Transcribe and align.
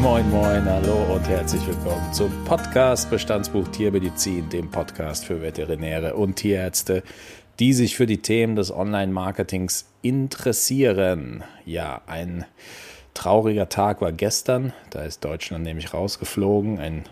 Moin, 0.00 0.30
moin, 0.30 0.64
hallo 0.64 1.12
und 1.12 1.28
herzlich 1.28 1.66
willkommen 1.66 2.12
zum 2.12 2.30
Podcast 2.44 3.10
Bestandsbuch 3.10 3.66
Tiermedizin, 3.68 4.48
dem 4.48 4.70
Podcast 4.70 5.24
für 5.24 5.42
Veterinäre 5.42 6.14
und 6.14 6.36
Tierärzte, 6.36 7.02
die 7.58 7.72
sich 7.72 7.96
für 7.96 8.06
die 8.06 8.22
Themen 8.22 8.54
des 8.54 8.70
Online-Marketings 8.70 9.90
interessieren. 10.02 11.42
Ja, 11.66 12.02
ein 12.06 12.44
trauriger 13.12 13.68
Tag 13.68 14.00
war 14.00 14.12
gestern, 14.12 14.72
da 14.90 15.02
ist 15.02 15.24
Deutschland 15.24 15.64
nämlich 15.64 15.92
rausgeflogen. 15.92 16.78
Ein 16.78 17.02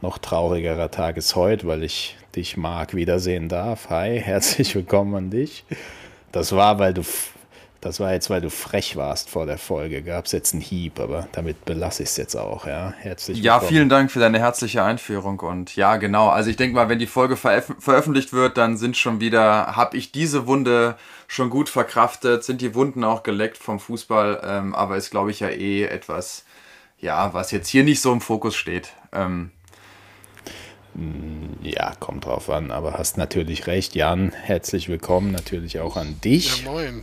noch 0.00 0.18
traurigerer 0.18 0.92
Tag 0.92 1.16
ist 1.16 1.34
heute, 1.34 1.66
weil 1.66 1.82
ich 1.82 2.16
dich, 2.36 2.56
Marc, 2.56 2.94
wiedersehen 2.94 3.48
darf. 3.48 3.90
Hi, 3.90 4.20
herzlich 4.24 4.76
willkommen 4.76 5.14
an 5.16 5.30
dich. 5.30 5.64
Das 6.30 6.52
war, 6.52 6.78
weil 6.78 6.94
du 6.94 7.02
das 7.82 7.98
war 7.98 8.12
jetzt, 8.12 8.30
weil 8.30 8.40
du 8.40 8.48
frech 8.48 8.94
warst 8.94 9.28
vor 9.28 9.44
der 9.44 9.58
Folge. 9.58 10.02
Gab 10.02 10.26
es 10.26 10.32
jetzt 10.32 10.54
einen 10.54 10.62
Hieb, 10.62 11.00
aber 11.00 11.26
damit 11.32 11.64
belasse 11.64 12.04
ich 12.04 12.10
es 12.10 12.16
jetzt 12.16 12.36
auch. 12.36 12.64
Ja, 12.64 12.94
herzlich 12.96 13.42
willkommen. 13.42 13.44
Ja, 13.44 13.68
vielen 13.68 13.88
Dank 13.88 14.12
für 14.12 14.20
deine 14.20 14.38
herzliche 14.38 14.84
Einführung. 14.84 15.40
Und 15.40 15.74
ja, 15.74 15.96
genau. 15.96 16.28
Also 16.28 16.48
ich 16.48 16.56
denke 16.56 16.76
mal, 16.76 16.88
wenn 16.88 17.00
die 17.00 17.08
Folge 17.08 17.36
veröf 17.36 17.74
veröffentlicht 17.80 18.32
wird, 18.32 18.56
dann 18.56 18.76
sind 18.76 18.96
schon 18.96 19.18
wieder, 19.18 19.74
habe 19.74 19.96
ich 19.96 20.12
diese 20.12 20.46
Wunde 20.46 20.96
schon 21.26 21.50
gut 21.50 21.68
verkraftet, 21.68 22.44
sind 22.44 22.60
die 22.60 22.76
Wunden 22.76 23.02
auch 23.02 23.24
geleckt 23.24 23.58
vom 23.58 23.80
Fußball. 23.80 24.42
Ähm, 24.44 24.76
aber 24.76 24.96
ist, 24.96 25.10
glaube 25.10 25.32
ich, 25.32 25.40
ja 25.40 25.48
eh 25.48 25.82
etwas, 25.82 26.44
ja, 27.00 27.34
was 27.34 27.50
jetzt 27.50 27.68
hier 27.68 27.82
nicht 27.82 28.00
so 28.00 28.12
im 28.12 28.20
Fokus 28.20 28.54
steht. 28.54 28.90
Ähm, 29.10 29.50
ja, 31.62 31.94
kommt 31.98 32.26
drauf 32.26 32.48
an, 32.48 32.70
aber 32.70 32.92
hast 32.92 33.16
natürlich 33.16 33.66
recht. 33.66 33.96
Jan, 33.96 34.30
herzlich 34.30 34.88
willkommen 34.88 35.32
natürlich 35.32 35.80
auch 35.80 35.96
an 35.96 36.20
dich. 36.20 36.62
Ja, 36.64 36.70
moin. 36.70 37.02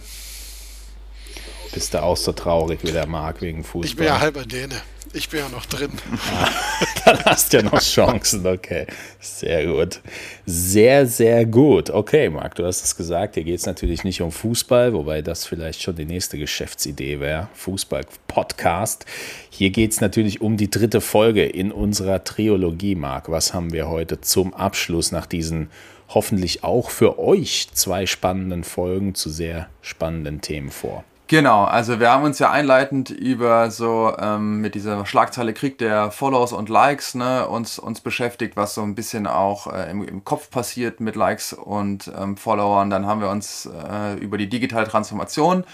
Bist 1.74 1.94
du 1.94 2.02
auch 2.02 2.18
so 2.18 2.32
traurig 2.32 2.80
wie 2.84 2.92
der 2.92 3.08
Marc 3.08 3.42
wegen 3.42 3.64
Fußball? 3.64 3.86
Ich 3.86 3.96
bin 3.96 4.06
ja 4.06 4.20
halber 4.20 4.44
Däne. 4.44 4.76
Ich 5.12 5.30
bin 5.30 5.40
ja 5.40 5.50
noch 5.50 5.66
drin. 5.66 5.92
Ah, 6.36 6.50
dann 7.06 7.26
hast 7.26 7.52
du 7.52 7.58
ja 7.58 7.64
noch 7.64 7.82
Chancen, 7.82 8.46
okay. 8.46 8.86
Sehr 9.20 9.66
gut. 9.66 10.02
Sehr, 10.46 11.08
sehr 11.08 11.48
gut. 11.48 11.90
Okay, 11.90 12.30
Marc, 12.30 12.56
du 12.56 12.66
hast 12.66 12.84
es 12.84 12.96
gesagt, 12.96 13.34
hier 13.34 13.44
geht 13.44 13.60
es 13.60 13.66
natürlich 13.66 14.04
nicht 14.04 14.22
um 14.22 14.32
Fußball, 14.32 14.94
wobei 14.94 15.24
das 15.24 15.48
vielleicht 15.48 15.82
schon 15.82 15.96
die 15.96 16.06
nächste 16.06 16.38
Geschäftsidee 16.38 17.20
wäre. 17.20 17.50
Fußball-Podcast. 17.56 19.06
Hier 19.50 19.72
geht 19.72 19.94
es 19.94 20.02
natürlich 20.02 20.42
um 20.42 20.58
die 20.58 20.70
dritte 20.70 21.02
Folge 21.02 21.44
in 21.44 21.72
unserer 21.72 22.24
Triologie, 22.24 22.94
Marc. 22.94 23.32
Was 23.32 23.54
haben 23.54 23.74
wir 23.74 23.90
heute 23.90 24.22
zum 24.22 24.54
Abschluss 24.54 25.12
nach 25.12 25.26
diesen 25.26 25.72
hoffentlich 26.10 26.64
auch 26.64 26.92
für 26.92 27.18
euch 27.18 27.70
zwei 27.74 28.06
spannenden 28.06 28.64
Folgen 28.64 29.16
zu 29.16 29.32
sehr 29.32 29.70
spannenden 29.82 30.42
Themen 30.42 30.70
vor? 30.70 31.04
Genau, 31.30 31.64
also 31.64 32.00
wir 32.00 32.10
haben 32.10 32.24
uns 32.24 32.40
ja 32.40 32.50
einleitend 32.50 33.12
über 33.12 33.70
so 33.70 34.12
ähm, 34.18 34.62
mit 34.62 34.74
dieser 34.74 35.06
Schlagzeile 35.06 35.54
Krieg 35.54 35.78
der 35.78 36.10
Follows 36.10 36.54
und 36.54 36.70
Likes 36.70 37.14
ne, 37.14 37.48
uns, 37.48 37.78
uns 37.78 38.02
beschäftigt, 38.02 38.58
was 38.58 38.74
so 38.74 38.82
ein 38.82 38.96
bisschen 38.96 39.28
auch 39.28 39.72
äh, 39.72 39.92
im, 39.92 40.04
im 40.04 40.26
Kopf 40.26 40.50
passiert 40.50 41.02
mit 41.02 41.16
Likes 41.16 41.54
und 41.54 42.12
ähm, 42.20 42.36
Followern. 42.36 42.90
Dann 42.90 43.06
haben 43.06 43.22
wir 43.22 43.30
uns 43.30 43.68
äh, 43.68 44.16
über 44.16 44.40
die 44.40 44.50
digitale 44.50 44.88
Transformation 44.88 45.66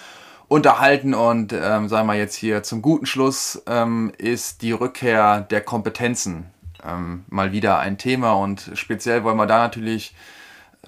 unterhalten 0.49 1.13
und 1.13 1.53
ähm, 1.53 1.87
sagen 1.87 2.07
wir 2.07 2.15
jetzt 2.15 2.35
hier 2.35 2.61
zum 2.63 2.81
guten 2.81 3.05
Schluss 3.05 3.63
ähm, 3.65 4.11
ist 4.17 4.61
die 4.61 4.73
Rückkehr 4.73 5.39
der 5.39 5.61
Kompetenzen 5.61 6.47
ähm, 6.83 7.23
mal 7.29 7.53
wieder 7.53 7.79
ein 7.79 7.97
Thema 7.97 8.33
und 8.33 8.71
speziell 8.73 9.23
wollen 9.23 9.37
wir 9.37 9.47
da 9.47 9.59
natürlich 9.59 10.15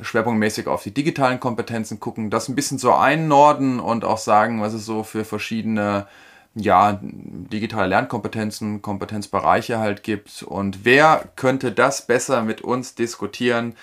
schwerpunktmäßig 0.02 0.68
auf 0.68 0.84
die 0.84 0.94
digitalen 0.94 1.40
Kompetenzen 1.40 2.00
gucken, 2.00 2.30
das 2.30 2.50
ein 2.50 2.56
bisschen 2.56 2.78
so 2.78 2.94
einnorden 2.94 3.80
und 3.80 4.06
auch 4.06 4.18
sagen, 4.18 4.62
was 4.62 4.74
es 4.74 4.86
so 4.86 5.04
für 5.04 5.26
verschiedene 5.26 6.08
ja, 6.56 7.00
digitale 7.02 7.88
Lernkompetenzen, 7.88 8.82
Kompetenzbereiche 8.82 9.78
halt 9.78 10.04
gibt. 10.04 10.44
Und 10.44 10.86
wer 10.86 11.30
könnte 11.36 11.72
das 11.72 12.08
besser 12.08 12.42
mit 12.42 12.62
uns 12.62 12.96
diskutieren 12.96 13.76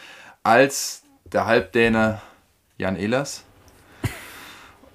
als 0.42 1.02
der 1.24 1.46
Halbdäne 1.46 2.20
Jan 2.76 2.96
Ehlers? 2.96 3.44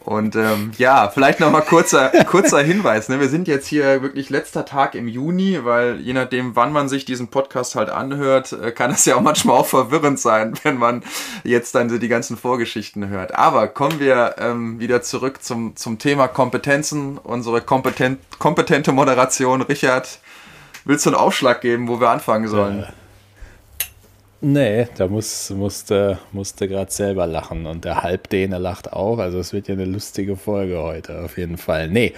Und 0.05 0.35
ähm, 0.35 0.71
ja, 0.77 1.09
vielleicht 1.09 1.39
nochmal 1.39 1.63
kurzer, 1.63 2.09
kurzer 2.25 2.61
Hinweis. 2.61 3.09
Ne? 3.09 3.19
Wir 3.19 3.27
sind 3.29 3.47
jetzt 3.47 3.67
hier 3.67 4.01
wirklich 4.01 4.29
letzter 4.29 4.65
Tag 4.65 4.95
im 4.95 5.07
Juni, 5.07 5.63
weil 5.63 5.99
je 5.99 6.13
nachdem, 6.13 6.55
wann 6.55 6.71
man 6.71 6.89
sich 6.89 7.05
diesen 7.05 7.27
Podcast 7.27 7.75
halt 7.75 7.89
anhört, 7.89 8.53
äh, 8.53 8.71
kann 8.71 8.91
es 8.91 9.05
ja 9.05 9.17
auch 9.17 9.21
manchmal 9.21 9.57
auch 9.57 9.65
verwirrend 9.65 10.19
sein, 10.19 10.53
wenn 10.63 10.77
man 10.77 11.03
jetzt 11.43 11.75
dann 11.75 11.89
so 11.89 11.97
die 11.97 12.07
ganzen 12.07 12.37
Vorgeschichten 12.37 13.09
hört. 13.09 13.35
Aber 13.35 13.67
kommen 13.67 13.99
wir 13.99 14.35
ähm, 14.39 14.79
wieder 14.79 15.01
zurück 15.01 15.43
zum, 15.43 15.75
zum 15.75 15.99
Thema 15.99 16.27
Kompetenzen, 16.27 17.17
unsere 17.17 17.61
kompetent, 17.61 18.19
kompetente 18.39 18.93
Moderation. 18.93 19.61
Richard, 19.61 20.19
willst 20.85 21.05
du 21.05 21.09
einen 21.09 21.19
Aufschlag 21.19 21.61
geben, 21.61 21.87
wo 21.87 21.99
wir 21.99 22.09
anfangen 22.09 22.47
sollen? 22.47 22.79
Ja. 22.79 22.93
Nee, 24.41 24.87
da 24.95 25.07
muss, 25.07 25.49
musste, 25.49 26.17
musste 26.31 26.69
gerade 26.69 26.91
selber 26.91 27.27
lachen 27.27 27.65
und 27.65 27.83
der 27.83 28.03
Halbdäne 28.03 28.57
lacht 28.57 28.93
auch. 28.93 29.17
Also 29.17 29.37
es 29.37 29.51
wird 29.51 29.67
ja 29.67 29.73
eine 29.73 29.83
lustige 29.83 30.37
Folge 30.37 30.81
heute 30.81 31.23
auf 31.25 31.37
jeden 31.37 31.57
Fall. 31.57 31.89
Nee, 31.89 32.13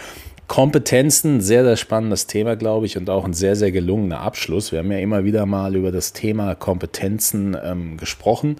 Kompetenzen, 0.48 1.42
sehr, 1.42 1.64
sehr 1.64 1.78
spannendes 1.78 2.28
Thema, 2.28 2.56
glaube 2.56 2.86
ich, 2.86 2.96
und 2.96 3.10
auch 3.10 3.26
ein 3.26 3.34
sehr, 3.34 3.56
sehr 3.56 3.72
gelungener 3.72 4.20
Abschluss. 4.20 4.72
Wir 4.72 4.80
haben 4.80 4.92
ja 4.92 5.00
immer 5.00 5.24
wieder 5.24 5.48
mal 5.48 5.76
über 5.76 5.92
das 5.92 6.14
Thema 6.14 6.54
Kompetenzen 6.54 7.58
ähm, 7.64 7.98
gesprochen. 7.98 8.58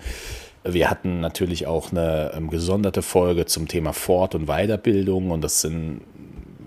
Wir 0.64 0.90
hatten 0.90 1.20
natürlich 1.20 1.68
auch 1.68 1.92
eine 1.92 2.32
ähm, 2.34 2.50
gesonderte 2.50 3.04
Folge 3.04 3.46
zum 3.46 3.68
Thema 3.68 3.94
Fort- 3.94 4.34
und 4.34 4.48
Weiterbildung 4.48 5.30
und 5.30 5.44
das 5.44 5.62
sind 5.62 6.02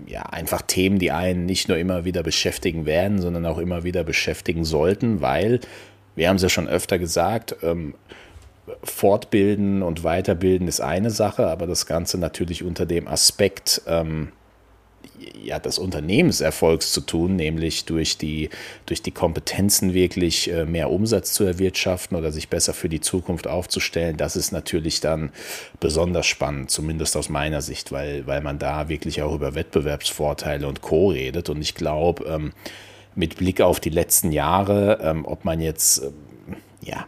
ja 0.07 0.21
einfach 0.21 0.61
Themen, 0.61 0.99
die 0.99 1.11
einen 1.11 1.45
nicht 1.45 1.67
nur 1.67 1.77
immer 1.77 2.05
wieder 2.05 2.23
beschäftigen 2.23 2.85
werden, 2.85 3.19
sondern 3.19 3.45
auch 3.45 3.57
immer 3.57 3.83
wieder 3.83 4.03
beschäftigen 4.05 4.63
sollten, 4.63 5.21
weil 5.21 5.59
wir 6.15 6.29
haben 6.29 6.37
es 6.37 6.41
ja 6.41 6.49
schon 6.49 6.67
öfter 6.67 6.99
gesagt, 6.99 7.55
ähm, 7.61 7.95
Fortbilden 8.83 9.83
und 9.83 10.03
Weiterbilden 10.03 10.67
ist 10.67 10.81
eine 10.81 11.11
Sache, 11.11 11.47
aber 11.47 11.67
das 11.67 11.85
Ganze 11.85 12.17
natürlich 12.17 12.63
unter 12.63 12.85
dem 12.85 13.07
Aspekt 13.07 13.81
ähm, 13.87 14.31
ja, 15.43 15.59
des 15.59 15.77
Unternehmenserfolgs 15.77 16.91
zu 16.91 17.01
tun, 17.01 17.35
nämlich 17.35 17.85
durch 17.85 18.17
die, 18.17 18.49
durch 18.85 19.01
die 19.01 19.11
Kompetenzen 19.11 19.93
wirklich 19.93 20.51
äh, 20.51 20.65
mehr 20.65 20.89
Umsatz 20.89 21.33
zu 21.33 21.43
erwirtschaften 21.43 22.17
oder 22.17 22.31
sich 22.31 22.49
besser 22.49 22.73
für 22.73 22.89
die 22.89 23.01
Zukunft 23.01 23.47
aufzustellen, 23.47 24.17
das 24.17 24.35
ist 24.35 24.51
natürlich 24.51 25.01
dann 25.01 25.31
besonders 25.79 26.25
spannend, 26.25 26.71
zumindest 26.71 27.15
aus 27.17 27.29
meiner 27.29 27.61
Sicht, 27.61 27.91
weil, 27.91 28.25
weil 28.27 28.41
man 28.41 28.59
da 28.59 28.89
wirklich 28.89 29.21
auch 29.21 29.33
über 29.33 29.55
Wettbewerbsvorteile 29.55 30.67
und 30.67 30.81
Co. 30.81 31.09
redet. 31.09 31.49
Und 31.49 31.61
ich 31.61 31.75
glaube, 31.75 32.25
ähm, 32.25 32.53
mit 33.15 33.37
Blick 33.37 33.61
auf 33.61 33.79
die 33.79 33.89
letzten 33.89 34.31
Jahre, 34.31 34.99
ähm, 35.01 35.25
ob 35.25 35.45
man 35.45 35.59
jetzt, 35.61 36.03
ähm, 36.03 36.57
ja, 36.81 37.07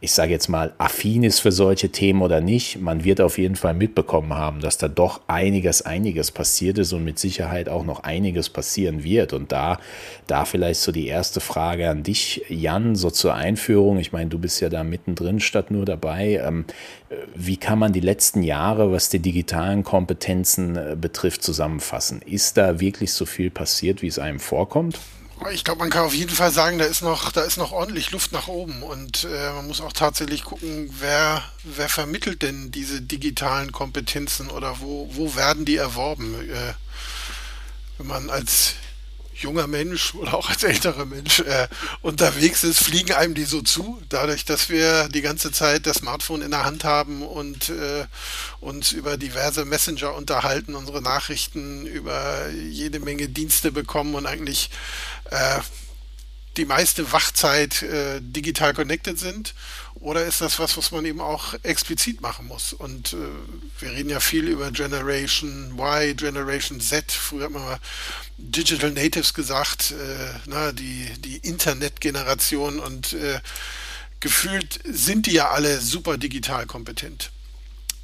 ich 0.00 0.12
sage 0.12 0.30
jetzt 0.30 0.48
mal, 0.48 0.74
affin 0.78 1.24
ist 1.24 1.40
für 1.40 1.50
solche 1.50 1.88
Themen 1.88 2.22
oder 2.22 2.40
nicht, 2.40 2.80
man 2.80 3.02
wird 3.02 3.20
auf 3.20 3.36
jeden 3.36 3.56
Fall 3.56 3.74
mitbekommen 3.74 4.32
haben, 4.32 4.60
dass 4.60 4.78
da 4.78 4.86
doch 4.86 5.22
einiges, 5.26 5.82
einiges 5.82 6.30
passiert 6.30 6.78
ist 6.78 6.92
und 6.92 7.02
mit 7.02 7.18
Sicherheit 7.18 7.68
auch 7.68 7.84
noch 7.84 8.04
einiges 8.04 8.48
passieren 8.48 9.02
wird. 9.02 9.32
Und 9.32 9.50
da, 9.50 9.80
da 10.28 10.44
vielleicht 10.44 10.80
so 10.80 10.92
die 10.92 11.08
erste 11.08 11.40
Frage 11.40 11.90
an 11.90 12.04
dich, 12.04 12.44
Jan, 12.48 12.94
so 12.94 13.10
zur 13.10 13.34
Einführung. 13.34 13.98
Ich 13.98 14.12
meine, 14.12 14.30
du 14.30 14.38
bist 14.38 14.60
ja 14.60 14.68
da 14.68 14.84
mittendrin 14.84 15.40
statt 15.40 15.72
nur 15.72 15.84
dabei. 15.84 16.40
Ähm, 16.46 16.64
wie 17.34 17.56
kann 17.56 17.80
man 17.80 17.92
die 17.92 17.98
letzten 17.98 18.44
Jahre, 18.44 18.92
was 18.92 19.08
die 19.08 19.18
digitalen 19.18 19.82
Kompetenzen 19.82 20.76
äh, 20.76 20.96
betrifft, 21.00 21.42
zusammenfassen? 21.42 22.22
Ist 22.22 22.56
da 22.56 22.78
wirklich 22.78 23.12
so 23.12 23.26
viel 23.26 23.50
passiert, 23.50 24.02
wie 24.02 24.06
es 24.08 24.20
einem 24.20 24.38
vorkommt? 24.38 25.00
Ich 25.52 25.64
glaube, 25.64 25.78
man 25.80 25.90
kann 25.90 26.04
auf 26.04 26.14
jeden 26.14 26.34
Fall 26.34 26.50
sagen, 26.50 26.78
da 26.78 26.84
ist 26.84 27.02
noch, 27.02 27.30
da 27.32 27.42
ist 27.42 27.56
noch 27.56 27.72
ordentlich 27.72 28.10
Luft 28.10 28.32
nach 28.32 28.48
oben 28.48 28.82
und 28.82 29.24
äh, 29.24 29.52
man 29.52 29.66
muss 29.66 29.80
auch 29.80 29.92
tatsächlich 29.92 30.44
gucken, 30.44 30.92
wer, 30.98 31.42
wer 31.62 31.88
vermittelt 31.88 32.42
denn 32.42 32.70
diese 32.70 33.00
digitalen 33.00 33.72
Kompetenzen 33.72 34.50
oder 34.50 34.80
wo, 34.80 35.08
wo 35.12 35.36
werden 35.36 35.64
die 35.64 35.76
erworben? 35.76 36.34
Äh, 36.50 36.74
wenn 37.98 38.06
man 38.06 38.30
als 38.30 38.74
junger 39.40 39.66
Mensch 39.66 40.14
oder 40.14 40.34
auch 40.34 40.48
als 40.50 40.62
älterer 40.62 41.04
Mensch 41.04 41.40
äh, 41.40 41.68
unterwegs 42.02 42.64
ist, 42.64 42.80
fliegen 42.80 43.12
einem 43.12 43.34
die 43.34 43.44
so 43.44 43.62
zu, 43.62 44.00
dadurch, 44.08 44.44
dass 44.44 44.68
wir 44.68 45.08
die 45.08 45.22
ganze 45.22 45.52
Zeit 45.52 45.86
das 45.86 45.98
Smartphone 45.98 46.42
in 46.42 46.50
der 46.50 46.64
Hand 46.64 46.84
haben 46.84 47.22
und 47.22 47.70
äh, 47.70 48.06
uns 48.60 48.92
über 48.92 49.16
diverse 49.16 49.64
Messenger 49.64 50.14
unterhalten, 50.14 50.74
unsere 50.74 51.02
Nachrichten 51.02 51.86
über 51.86 52.48
jede 52.50 53.00
Menge 53.00 53.28
Dienste 53.28 53.72
bekommen 53.72 54.14
und 54.14 54.26
eigentlich 54.26 54.70
äh, 55.30 55.60
die 56.58 56.66
meiste 56.66 57.12
Wachzeit 57.12 57.82
äh, 57.82 58.20
digital 58.20 58.74
connected 58.74 59.18
sind? 59.18 59.54
Oder 59.94 60.24
ist 60.26 60.40
das 60.40 60.58
was, 60.58 60.76
was 60.76 60.92
man 60.92 61.04
eben 61.04 61.20
auch 61.20 61.54
explizit 61.62 62.20
machen 62.20 62.46
muss? 62.46 62.72
Und 62.72 63.14
äh, 63.14 63.16
wir 63.80 63.92
reden 63.92 64.10
ja 64.10 64.20
viel 64.20 64.46
über 64.46 64.70
Generation 64.70 65.78
Y, 65.78 66.16
Generation 66.16 66.80
Z. 66.80 67.10
Früher 67.10 67.44
hat 67.44 67.50
man 67.52 67.62
mal 67.62 67.78
Digital 68.36 68.90
Natives 68.90 69.34
gesagt, 69.34 69.92
äh, 69.92 70.34
na, 70.46 70.72
die, 70.72 71.08
die 71.18 71.38
Internetgeneration 71.38 72.78
und 72.78 73.14
äh, 73.14 73.40
gefühlt 74.20 74.80
sind 74.84 75.26
die 75.26 75.32
ja 75.32 75.50
alle 75.50 75.80
super 75.80 76.18
digital 76.18 76.66
kompetent. 76.66 77.30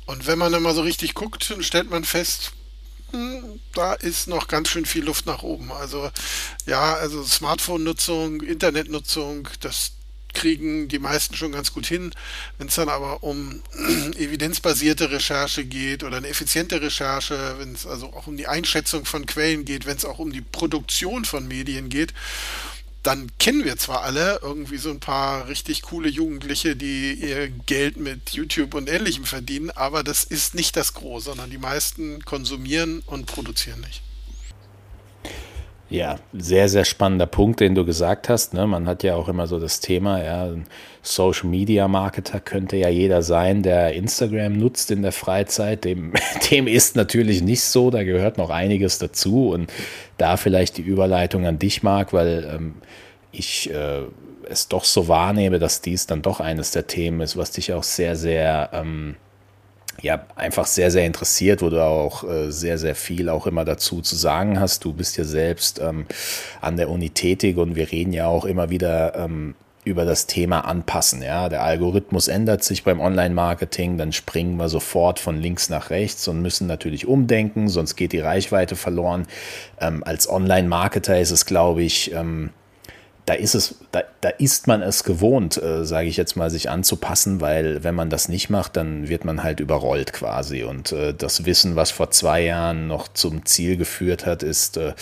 Und 0.06 0.26
wenn 0.26 0.38
man 0.38 0.52
dann 0.52 0.62
mal 0.62 0.74
so 0.74 0.82
richtig 0.82 1.14
guckt, 1.14 1.54
stellt 1.60 1.90
man 1.90 2.04
fest, 2.04 2.52
da 3.74 3.94
ist 3.94 4.26
noch 4.26 4.48
ganz 4.48 4.68
schön 4.68 4.86
viel 4.86 5.04
Luft 5.04 5.26
nach 5.26 5.42
oben. 5.42 5.72
Also 5.72 6.10
ja, 6.66 6.94
also 6.94 7.22
Smartphone-Nutzung, 7.22 8.40
Internetnutzung, 8.40 9.48
das 9.60 9.92
kriegen 10.34 10.88
die 10.88 10.98
meisten 10.98 11.36
schon 11.36 11.52
ganz 11.52 11.72
gut 11.72 11.86
hin. 11.86 12.12
Wenn 12.58 12.68
es 12.68 12.74
dann 12.74 12.88
aber 12.88 13.22
um 13.22 13.62
evidenzbasierte 14.16 15.10
Recherche 15.10 15.64
geht 15.64 16.02
oder 16.02 16.18
eine 16.18 16.28
effiziente 16.28 16.82
Recherche, 16.82 17.56
wenn 17.58 17.72
es 17.72 17.86
also 17.86 18.12
auch 18.12 18.26
um 18.26 18.36
die 18.36 18.48
Einschätzung 18.48 19.04
von 19.04 19.26
Quellen 19.26 19.64
geht, 19.64 19.86
wenn 19.86 19.96
es 19.96 20.04
auch 20.04 20.18
um 20.18 20.32
die 20.32 20.42
Produktion 20.42 21.24
von 21.24 21.48
Medien 21.48 21.88
geht, 21.88 22.12
dann 23.04 23.30
kennen 23.38 23.64
wir 23.64 23.76
zwar 23.76 24.02
alle 24.02 24.40
irgendwie 24.42 24.78
so 24.78 24.90
ein 24.90 24.98
paar 24.98 25.46
richtig 25.48 25.82
coole 25.82 26.08
Jugendliche, 26.08 26.74
die 26.74 27.12
ihr 27.12 27.48
Geld 27.48 27.98
mit 27.98 28.30
YouTube 28.30 28.74
und 28.74 28.88
Ähnlichem 28.88 29.24
verdienen, 29.24 29.70
aber 29.70 30.02
das 30.02 30.24
ist 30.24 30.54
nicht 30.54 30.74
das 30.74 30.94
Große, 30.94 31.26
sondern 31.26 31.50
die 31.50 31.58
meisten 31.58 32.24
konsumieren 32.24 33.02
und 33.06 33.26
produzieren 33.26 33.80
nicht. 33.82 34.02
Ja, 35.90 36.16
sehr, 36.32 36.68
sehr 36.68 36.84
spannender 36.84 37.26
Punkt, 37.26 37.60
den 37.60 37.74
du 37.74 37.84
gesagt 37.84 38.28
hast. 38.28 38.54
Ne? 38.54 38.66
Man 38.66 38.88
hat 38.88 39.02
ja 39.02 39.16
auch 39.16 39.28
immer 39.28 39.46
so 39.46 39.60
das 39.60 39.80
Thema, 39.80 40.22
ja, 40.22 40.48
Social 41.02 41.48
Media 41.48 41.86
Marketer 41.88 42.40
könnte 42.40 42.76
ja 42.76 42.88
jeder 42.88 43.22
sein, 43.22 43.62
der 43.62 43.92
Instagram 43.92 44.54
nutzt 44.54 44.90
in 44.90 45.02
der 45.02 45.12
Freizeit. 45.12 45.84
Dem, 45.84 46.14
dem 46.50 46.66
ist 46.66 46.96
natürlich 46.96 47.42
nicht 47.42 47.62
so, 47.62 47.90
da 47.90 48.02
gehört 48.02 48.38
noch 48.38 48.50
einiges 48.50 48.98
dazu. 48.98 49.50
Und 49.50 49.70
da 50.16 50.38
vielleicht 50.38 50.78
die 50.78 50.82
Überleitung 50.82 51.46
an 51.46 51.58
dich, 51.58 51.82
Marc, 51.82 52.12
weil 52.14 52.50
ähm, 52.54 52.74
ich 53.30 53.70
äh, 53.70 54.02
es 54.48 54.68
doch 54.68 54.84
so 54.84 55.08
wahrnehme, 55.08 55.58
dass 55.58 55.82
dies 55.82 56.06
dann 56.06 56.22
doch 56.22 56.40
eines 56.40 56.70
der 56.70 56.86
Themen 56.86 57.20
ist, 57.20 57.36
was 57.36 57.50
dich 57.50 57.72
auch 57.72 57.82
sehr, 57.82 58.16
sehr 58.16 58.70
ähm, 58.72 59.16
ja, 60.02 60.26
einfach 60.36 60.66
sehr, 60.66 60.90
sehr 60.90 61.06
interessiert, 61.06 61.62
wo 61.62 61.70
du 61.70 61.82
auch 61.82 62.24
äh, 62.24 62.50
sehr, 62.50 62.78
sehr 62.78 62.94
viel 62.94 63.28
auch 63.28 63.46
immer 63.46 63.64
dazu 63.64 64.00
zu 64.00 64.16
sagen 64.16 64.60
hast. 64.60 64.84
Du 64.84 64.92
bist 64.92 65.16
ja 65.16 65.24
selbst 65.24 65.80
ähm, 65.80 66.06
an 66.60 66.76
der 66.76 66.90
Uni 66.90 67.10
tätig 67.10 67.56
und 67.56 67.76
wir 67.76 67.90
reden 67.90 68.12
ja 68.12 68.26
auch 68.26 68.44
immer 68.44 68.70
wieder 68.70 69.14
ähm, 69.16 69.54
über 69.84 70.04
das 70.04 70.26
Thema 70.26 70.60
anpassen. 70.60 71.22
Ja, 71.22 71.48
der 71.48 71.62
Algorithmus 71.62 72.28
ändert 72.28 72.64
sich 72.64 72.84
beim 72.84 73.00
Online-Marketing, 73.00 73.98
dann 73.98 74.12
springen 74.12 74.56
wir 74.56 74.68
sofort 74.68 75.18
von 75.18 75.40
links 75.40 75.68
nach 75.68 75.90
rechts 75.90 76.26
und 76.26 76.40
müssen 76.40 76.66
natürlich 76.66 77.06
umdenken, 77.06 77.68
sonst 77.68 77.96
geht 77.96 78.12
die 78.12 78.20
Reichweite 78.20 78.76
verloren. 78.76 79.26
Ähm, 79.80 80.02
als 80.04 80.28
Online-Marketer 80.28 81.20
ist 81.20 81.30
es, 81.30 81.44
glaube 81.44 81.82
ich, 81.82 82.12
ähm, 82.12 82.50
da 83.26 83.32
ist 83.32 83.54
es, 83.54 83.76
da, 83.90 84.02
da 84.20 84.28
ist 84.28 84.66
man 84.66 84.82
es 84.82 85.02
gewohnt, 85.02 85.56
äh, 85.56 85.84
sage 85.86 86.08
ich 86.08 86.16
jetzt 86.18 86.36
mal, 86.36 86.50
sich 86.50 86.68
anzupassen, 86.68 87.40
weil 87.40 87.82
wenn 87.82 87.94
man 87.94 88.10
das 88.10 88.28
nicht 88.28 88.50
macht, 88.50 88.76
dann 88.76 89.08
wird 89.08 89.24
man 89.24 89.42
halt 89.42 89.60
überrollt 89.60 90.12
quasi. 90.12 90.62
Und 90.62 90.92
äh, 90.92 91.14
das 91.14 91.46
Wissen, 91.46 91.74
was 91.74 91.90
vor 91.90 92.10
zwei 92.10 92.42
Jahren 92.42 92.86
noch 92.86 93.08
zum 93.08 93.46
Ziel 93.46 93.78
geführt 93.78 94.26
hat, 94.26 94.42
ist 94.42 94.76
äh, 94.76 94.92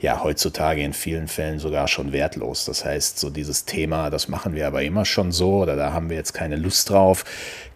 ja 0.00 0.22
heutzutage 0.22 0.82
in 0.82 0.92
vielen 0.92 1.26
Fällen 1.26 1.58
sogar 1.58 1.88
schon 1.88 2.12
wertlos. 2.12 2.64
Das 2.66 2.84
heißt, 2.84 3.18
so 3.18 3.30
dieses 3.30 3.64
Thema, 3.64 4.10
das 4.10 4.28
machen 4.28 4.54
wir 4.54 4.68
aber 4.68 4.82
immer 4.82 5.04
schon 5.04 5.32
so 5.32 5.62
oder 5.62 5.74
da 5.74 5.92
haben 5.92 6.08
wir 6.08 6.16
jetzt 6.16 6.34
keine 6.34 6.56
Lust 6.56 6.88
drauf, 6.88 7.24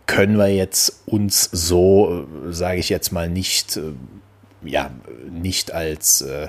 können 0.06 0.38
wir 0.38 0.54
jetzt 0.54 1.02
uns 1.06 1.48
so, 1.50 2.26
äh, 2.48 2.52
sage 2.52 2.78
ich 2.78 2.90
jetzt 2.90 3.10
mal, 3.10 3.28
nicht, 3.28 3.76
äh, 3.76 3.92
ja, 4.64 4.90
nicht 5.28 5.72
als 5.72 6.20
äh, 6.20 6.48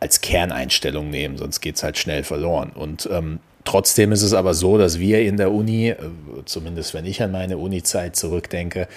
als 0.00 0.20
Kerneinstellung 0.20 1.10
nehmen, 1.10 1.38
sonst 1.38 1.60
geht 1.60 1.76
es 1.76 1.82
halt 1.82 1.98
schnell 1.98 2.24
verloren. 2.24 2.70
Und 2.74 3.08
ähm, 3.10 3.40
trotzdem 3.64 4.12
ist 4.12 4.22
es 4.22 4.34
aber 4.34 4.54
so, 4.54 4.78
dass 4.78 4.98
wir 4.98 5.22
in 5.22 5.36
der 5.36 5.52
Uni, 5.52 5.90
äh, 5.90 5.96
zumindest 6.44 6.94
wenn 6.94 7.06
ich 7.06 7.22
an 7.22 7.32
meine 7.32 7.58
Uni-Zeit 7.58 8.16
zurückdenke, 8.16 8.88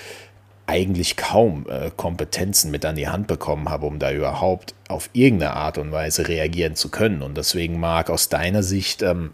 eigentlich 0.68 1.16
kaum 1.16 1.66
äh, 1.70 1.92
Kompetenzen 1.96 2.72
mit 2.72 2.86
an 2.86 2.98
die 2.98 3.08
Hand 3.08 3.28
bekommen 3.28 3.70
habe, 3.70 3.86
um 3.86 4.00
da 4.00 4.12
überhaupt 4.12 4.76
auf 4.90 5.10
irgendeine 5.14 5.54
Art 5.54 5.78
und 5.78 5.94
Weise 5.94 6.28
reagieren 6.28 6.76
zu 6.76 6.90
können. 6.90 7.22
Und 7.22 7.38
deswegen 7.38 7.80
mag 7.80 8.10
aus 8.10 8.28
deiner 8.28 8.64
Sicht 8.64 9.02
ähm, 9.02 9.32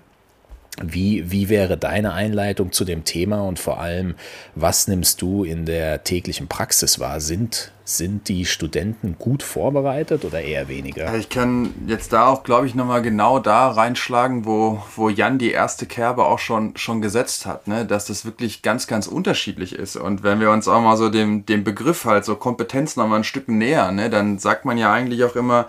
wie, 0.81 1.29
wie 1.29 1.49
wäre 1.49 1.77
deine 1.77 2.13
Einleitung 2.13 2.71
zu 2.71 2.83
dem 2.83 3.03
Thema 3.03 3.41
und 3.41 3.59
vor 3.59 3.79
allem, 3.79 4.15
was 4.55 4.87
nimmst 4.87 5.21
du 5.21 5.43
in 5.43 5.65
der 5.65 6.03
täglichen 6.03 6.47
Praxis 6.47 6.99
wahr? 6.99 7.19
Sind, 7.21 7.71
sind 7.83 8.27
die 8.27 8.45
Studenten 8.45 9.17
gut 9.19 9.43
vorbereitet 9.43 10.25
oder 10.25 10.41
eher 10.41 10.67
weniger? 10.69 11.13
Ich 11.15 11.29
kann 11.29 11.75
jetzt 11.85 12.11
da 12.11 12.25
auch, 12.25 12.43
glaube 12.43 12.65
ich, 12.65 12.73
nochmal 12.73 13.03
genau 13.03 13.37
da 13.37 13.69
reinschlagen, 13.69 14.45
wo, 14.45 14.81
wo 14.95 15.09
Jan 15.09 15.37
die 15.37 15.51
erste 15.51 15.85
Kerbe 15.85 16.25
auch 16.25 16.39
schon, 16.39 16.75
schon 16.75 17.01
gesetzt 17.03 17.45
hat, 17.45 17.67
ne? 17.67 17.85
dass 17.85 18.05
das 18.05 18.25
wirklich 18.25 18.63
ganz, 18.63 18.87
ganz 18.87 19.05
unterschiedlich 19.05 19.75
ist. 19.75 19.95
Und 19.95 20.23
wenn 20.23 20.39
wir 20.39 20.49
uns 20.49 20.67
auch 20.67 20.81
mal 20.81 20.97
so 20.97 21.09
dem, 21.09 21.45
dem 21.45 21.63
Begriff 21.63 22.05
halt 22.05 22.25
so 22.25 22.35
Kompetenz 22.35 22.95
nochmal 22.95 23.19
ein 23.19 23.23
Stück 23.23 23.47
näher, 23.47 23.91
ne? 23.91 24.09
dann 24.09 24.39
sagt 24.39 24.65
man 24.65 24.79
ja 24.79 24.91
eigentlich 24.91 25.23
auch 25.23 25.35
immer, 25.35 25.67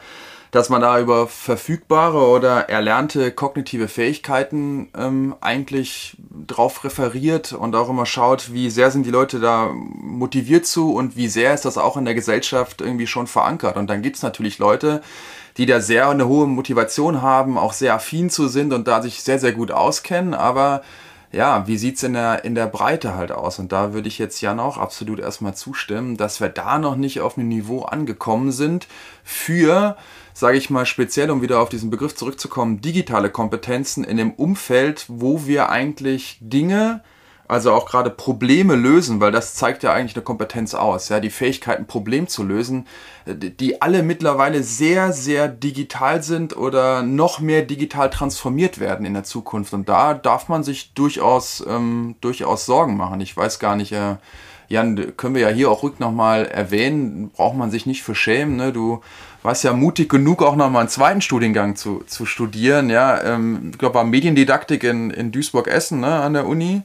dass 0.55 0.69
man 0.69 0.83
da 0.83 1.01
über 1.01 1.27
verfügbare 1.27 2.29
oder 2.29 2.69
erlernte 2.69 3.33
kognitive 3.33 3.89
Fähigkeiten 3.89 4.89
ähm, 4.97 5.35
eigentlich 5.41 6.17
drauf 6.47 6.85
referiert 6.85 7.53
und 7.53 7.75
auch 7.75 7.89
immer 7.89 8.07
schaut, 8.07 8.53
wie 8.53 8.71
sehr 8.71 8.93
sind 8.93 9.05
die 9.05 9.11
Leute 9.11 9.41
da 9.41 9.73
motiviert 9.75 10.65
zu 10.65 10.95
und 10.95 11.17
wie 11.17 11.27
sehr 11.27 11.55
ist 11.55 11.65
das 11.65 11.77
auch 11.77 11.97
in 11.97 12.05
der 12.05 12.15
Gesellschaft 12.15 12.81
irgendwie 12.81 13.09
schon 13.09 13.27
verankert. 13.27 13.77
Und 13.77 13.91
dann 13.91 14.01
gibt 14.01 14.15
es 14.15 14.23
natürlich 14.23 14.61
Leute, 14.61 15.03
die 15.57 15.67
da 15.67 15.81
sehr 15.81 16.09
eine 16.09 16.29
hohe 16.29 16.47
Motivation 16.47 17.21
haben, 17.21 17.59
auch 17.59 17.73
sehr 17.73 17.95
affin 17.95 18.31
zu 18.31 18.47
sind 18.47 18.73
und 18.73 18.87
da 18.87 19.03
sich 19.03 19.25
sehr, 19.25 19.41
sehr 19.41 19.53
gut 19.53 19.73
auskennen, 19.73 20.35
aber 20.35 20.83
ja, 21.33 21.67
wie 21.67 21.79
sieht's 21.79 22.05
in 22.05 22.13
der, 22.13 22.45
in 22.45 22.55
der 22.55 22.67
Breite 22.67 23.17
halt 23.17 23.33
aus? 23.33 23.59
Und 23.59 23.73
da 23.73 23.93
würde 23.93 24.07
ich 24.07 24.21
jetzt 24.21 24.41
Jan 24.41 24.61
auch 24.61 24.79
absolut 24.79 25.19
erstmal 25.19 25.57
zustimmen, 25.57 26.17
dass 26.17 26.41
wir 26.41 26.49
da 26.49 26.79
noch 26.79 26.95
nicht 26.95 27.23
auf 27.23 27.37
einem 27.37 27.49
Niveau 27.49 27.83
angekommen 27.83 28.53
sind 28.53 28.87
für 29.25 29.97
sage 30.35 30.59
ich 30.59 30.69
mal 30.69 30.85
speziell, 30.85 31.31
um 31.31 31.41
wieder 31.41 31.61
auf 31.61 31.69
diesen 31.69 31.91
Begriff 31.91 32.15
zurückzukommen, 32.17 32.81
digitale 32.81 33.31
Kompetenzen 33.31 34.05
in 34.05 34.17
dem 34.17 34.33
Umfeld, 34.33 35.07
wo 35.09 35.47
wir 35.47 35.71
eigentlich 35.71 36.39
Dinge, 36.41 37.03
also 37.47 37.73
auch 37.73 37.87
gerade 37.87 38.11
Probleme 38.11 38.75
lösen, 38.75 39.21
weil 39.21 39.31
das 39.31 39.55
zeigt 39.55 39.85
ja 39.85 39.93
eigentlich 39.93 40.17
eine 40.17 40.25
Kompetenz 40.25 40.75
aus, 40.75 41.09
ja, 41.09 41.21
die 41.21 41.31
Fähigkeit, 41.31 41.79
ein 41.79 41.87
Problem 41.87 42.27
zu 42.27 42.43
lösen, 42.43 42.89
die 43.27 43.81
alle 43.81 44.03
mittlerweile 44.03 44.63
sehr, 44.65 45.13
sehr 45.13 45.47
digital 45.47 46.23
sind 46.23 46.57
oder 46.57 47.03
noch 47.03 47.39
mehr 47.39 47.63
digital 47.63 48.11
transformiert 48.11 48.81
werden 48.81 49.07
in 49.07 49.15
der 49.15 49.25
Zukunft. 49.25 49.73
Und 49.73 49.89
da 49.89 50.15
darf 50.15 50.49
man 50.49 50.65
sich 50.65 50.95
durchaus, 50.95 51.65
ähm, 51.69 52.17
durchaus 52.21 52.67
Sorgen 52.67 52.97
machen. 52.97 53.21
Ich 53.21 53.37
weiß 53.37 53.61
gar 53.61 53.77
nicht, 53.77 53.93
äh, 53.93 54.17
Jan, 54.69 55.17
können 55.17 55.35
wir 55.35 55.43
ja 55.43 55.49
hier 55.49 55.71
auch 55.71 55.83
rück 55.83 56.01
nochmal 56.01 56.47
erwähnen, 56.47 57.31
braucht 57.31 57.57
man 57.57 57.71
sich 57.71 57.85
nicht 57.87 58.03
für 58.03 58.15
schämen, 58.15 58.57
ne? 58.57 58.73
Du 58.73 59.03
warst 59.45 59.63
ja 59.63 59.75
mutig 59.75 60.09
genug, 60.09 60.43
auch 60.43 60.57
nochmal 60.57 60.81
einen 60.81 60.89
zweiten 60.89 61.21
Studiengang 61.21 61.77
zu, 61.77 62.03
zu 62.07 62.25
studieren. 62.25 62.89
Ja, 62.89 63.23
ähm, 63.23 63.71
ich 63.73 63.79
glaube, 63.79 63.97
war 63.97 64.05
Mediendidaktik 64.05 64.83
in, 64.83 65.11
in 65.11 65.33
Duisburg-Essen 65.33 66.01
ne, 66.01 66.23
an 66.23 66.33
der 66.33 66.47
Uni. 66.47 66.83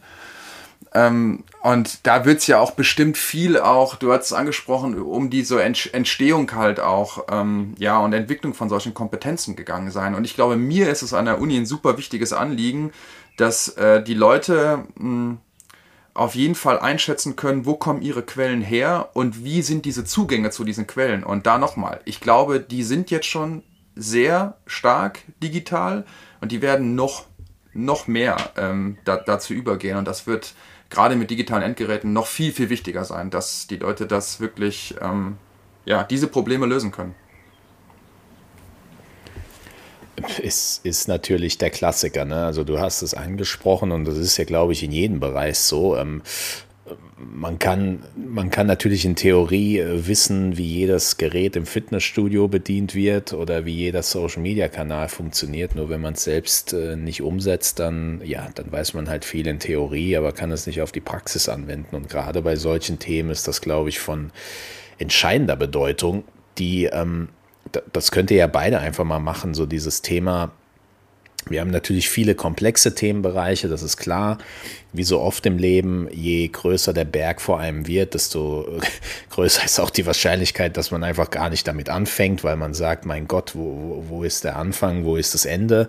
Ähm, 0.94 1.46
und 1.62 2.06
da 2.06 2.26
wird 2.26 2.40
es 2.40 2.48
ja 2.48 2.60
auch 2.60 2.72
bestimmt 2.72 3.18
viel 3.18 3.58
auch, 3.58 3.96
du 3.96 4.12
hast 4.12 4.26
es 4.26 4.34
angesprochen, 4.34 5.00
um 5.02 5.30
die 5.30 5.44
so 5.44 5.58
Entstehung 5.58 6.54
halt 6.54 6.82
auch, 6.82 7.26
ähm, 7.32 7.76
ja, 7.78 7.98
und 8.00 8.12
Entwicklung 8.12 8.54
von 8.54 8.68
solchen 8.68 8.94
Kompetenzen 8.94 9.56
gegangen 9.56 9.92
sein. 9.92 10.14
Und 10.14 10.26
ich 10.26 10.36
glaube, 10.36 10.58
mir 10.58 10.90
ist 10.90 11.02
es 11.02 11.14
an 11.14 11.26
der 11.26 11.40
Uni 11.40 11.56
ein 11.56 11.66
super 11.66 11.98
wichtiges 11.98 12.34
Anliegen, 12.34 12.92
dass 13.38 13.70
äh, 13.78 14.04
die 14.04 14.16
Leute 14.16 14.84
mh, 14.96 15.04
hm, 15.04 15.38
auf 16.20 16.36
jeden 16.36 16.56
Fall 16.56 16.80
einschätzen 16.80 17.38
können, 17.38 17.66
wo 17.66 17.76
kommen 17.76 18.02
ihre 18.02 18.24
Quellen 18.24 18.62
her 18.62 19.10
und 19.14 19.46
wie 19.46 19.62
sind 19.62 19.86
diese 19.86 20.04
Zugänge 20.04 20.50
zu 20.50 20.66
diesen 20.66 20.86
Quellen. 20.86 21.24
Und 21.24 21.46
da 21.46 21.58
nochmal, 21.58 22.02
ich 22.04 22.20
glaube, 22.20 22.60
die 22.60 22.84
sind 22.84 23.10
jetzt 23.10 23.28
schon 23.28 23.64
sehr 23.96 24.58
stark 24.66 25.20
digital 25.42 26.06
und 26.42 26.52
die 26.52 26.62
werden 26.62 26.94
noch, 26.94 27.26
noch 27.74 28.08
mehr 28.08 28.36
ähm, 28.58 28.98
da, 29.06 29.16
dazu 29.16 29.54
übergehen. 29.54 29.96
Und 29.96 30.10
das 30.10 30.28
wird 30.28 30.56
gerade 30.90 31.16
mit 31.16 31.32
digitalen 31.32 31.64
Endgeräten 31.64 32.12
noch 32.12 32.28
viel, 32.28 32.52
viel 32.52 32.70
wichtiger 32.70 33.06
sein, 33.06 33.30
dass 33.30 33.68
die 33.68 33.78
Leute 33.78 34.06
das 34.06 34.42
wirklich, 34.42 34.96
ähm, 35.02 35.38
ja, 35.86 36.04
diese 36.04 36.28
Probleme 36.28 36.66
lösen 36.66 36.92
können 36.92 37.16
ist, 40.42 40.86
ist 40.86 41.08
natürlich 41.08 41.58
der 41.58 41.70
Klassiker. 41.70 42.26
Ne? 42.26 42.46
Also 42.46 42.64
du 42.64 42.80
hast 42.80 43.02
es 43.02 43.14
angesprochen 43.14 43.92
und 43.92 44.06
das 44.06 44.18
ist 44.18 44.38
ja, 44.38 44.46
glaube 44.46 44.74
ich, 44.74 44.84
in 44.84 44.92
jedem 44.92 45.20
Bereich 45.20 45.60
so. 45.60 45.98
Ähm, 45.98 46.22
man 47.18 47.60
kann, 47.60 48.04
man 48.16 48.50
kann 48.50 48.68
natürlich 48.68 49.06
in 49.06 49.16
Theorie 49.16 49.80
äh, 49.80 50.08
wissen, 50.08 50.58
wie 50.58 50.66
jedes 50.66 51.18
Gerät 51.18 51.56
im 51.56 51.66
Fitnessstudio 51.66 52.48
bedient 52.48 52.96
wird 52.96 53.34
oder 53.34 53.66
wie 53.66 53.74
jeder 53.74 54.04
Social-Media-Kanal 54.04 55.10
funktioniert. 55.10 55.76
Nur 55.76 55.90
wenn 55.90 56.02
man 56.02 56.14
es 56.14 56.24
selbst 56.24 56.74
äh, 56.74 56.96
nicht 56.96 57.22
umsetzt, 57.22 57.80
dann, 57.80 58.22
ja, 58.24 58.48
dann 58.56 58.72
weiß 58.72 58.94
man 58.94 59.10
halt 59.10 59.26
viel 59.26 59.48
in 59.48 59.60
Theorie, 59.60 60.16
aber 60.18 60.32
kann 60.32 60.52
es 60.52 60.68
nicht 60.68 60.82
auf 60.82 60.92
die 60.92 61.02
Praxis 61.02 61.50
anwenden. 61.50 61.96
Und 61.96 62.10
gerade 62.10 62.42
bei 62.42 62.56
solchen 62.56 63.00
Themen 63.00 63.30
ist 63.30 63.48
das, 63.48 63.62
glaube 63.62 63.90
ich, 63.90 64.00
von 64.00 64.32
entscheidender 64.98 65.56
Bedeutung, 65.56 66.24
die 66.58 66.86
ähm, 66.86 67.30
das 67.94 68.12
könnt 68.12 68.32
ihr 68.32 68.38
ja 68.38 68.48
beide 68.48 68.80
einfach 68.80 69.04
mal 69.04 69.20
machen, 69.20 69.54
so 69.54 69.66
dieses 69.66 70.02
Thema 70.02 70.52
Wir 71.48 71.62
haben 71.62 71.72
natürlich 71.72 72.10
viele 72.10 72.36
komplexe 72.36 72.94
Themenbereiche, 72.94 73.70
das 73.70 73.82
ist 73.82 73.98
klar. 73.98 74.38
Wie 74.92 75.04
so 75.04 75.20
oft 75.22 75.46
im 75.46 75.58
Leben, 75.58 76.08
je 76.12 76.48
größer 76.48 76.94
der 76.94 77.06
Berg 77.06 77.42
vor 77.42 77.60
einem 77.60 77.88
wird, 77.88 78.14
desto 78.14 78.80
größer 79.30 79.64
ist 79.64 79.80
auch 79.80 79.90
die 79.90 80.06
Wahrscheinlichkeit, 80.06 80.78
dass 80.78 80.92
man 80.92 81.04
einfach 81.04 81.32
gar 81.32 81.50
nicht 81.50 81.68
damit 81.68 81.90
anfängt, 81.90 82.44
weil 82.44 82.58
man 82.58 82.74
sagt, 82.74 83.06
mein 83.06 83.28
Gott, 83.28 83.56
wo, 83.56 84.04
wo 84.08 84.24
ist 84.24 84.44
der 84.44 84.58
Anfang, 84.58 85.06
wo 85.06 85.16
ist 85.16 85.34
das 85.34 85.46
Ende? 85.46 85.88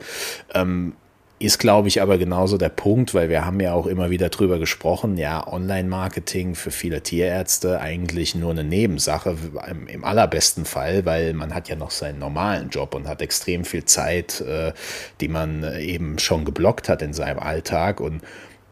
Ähm, 0.54 0.94
ist, 1.40 1.58
glaube 1.58 1.88
ich, 1.88 2.02
aber 2.02 2.18
genauso 2.18 2.58
der 2.58 2.68
Punkt, 2.68 3.14
weil 3.14 3.30
wir 3.30 3.46
haben 3.46 3.60
ja 3.60 3.72
auch 3.72 3.86
immer 3.86 4.10
wieder 4.10 4.28
drüber 4.28 4.58
gesprochen, 4.58 5.16
ja, 5.16 5.46
Online-Marketing 5.50 6.54
für 6.54 6.70
viele 6.70 7.02
Tierärzte 7.02 7.80
eigentlich 7.80 8.34
nur 8.34 8.50
eine 8.50 8.62
Nebensache 8.62 9.34
im, 9.70 9.86
im, 9.86 10.04
allerbesten 10.04 10.66
Fall, 10.66 11.06
weil 11.06 11.32
man 11.32 11.54
hat 11.54 11.70
ja 11.70 11.76
noch 11.76 11.92
seinen 11.92 12.18
normalen 12.18 12.68
Job 12.68 12.94
und 12.94 13.08
hat 13.08 13.22
extrem 13.22 13.64
viel 13.64 13.86
Zeit, 13.86 14.42
äh, 14.42 14.74
die 15.22 15.28
man 15.28 15.64
eben 15.80 16.18
schon 16.18 16.44
geblockt 16.44 16.90
hat 16.90 17.00
in 17.00 17.14
seinem 17.14 17.38
Alltag. 17.38 18.00
Und 18.00 18.20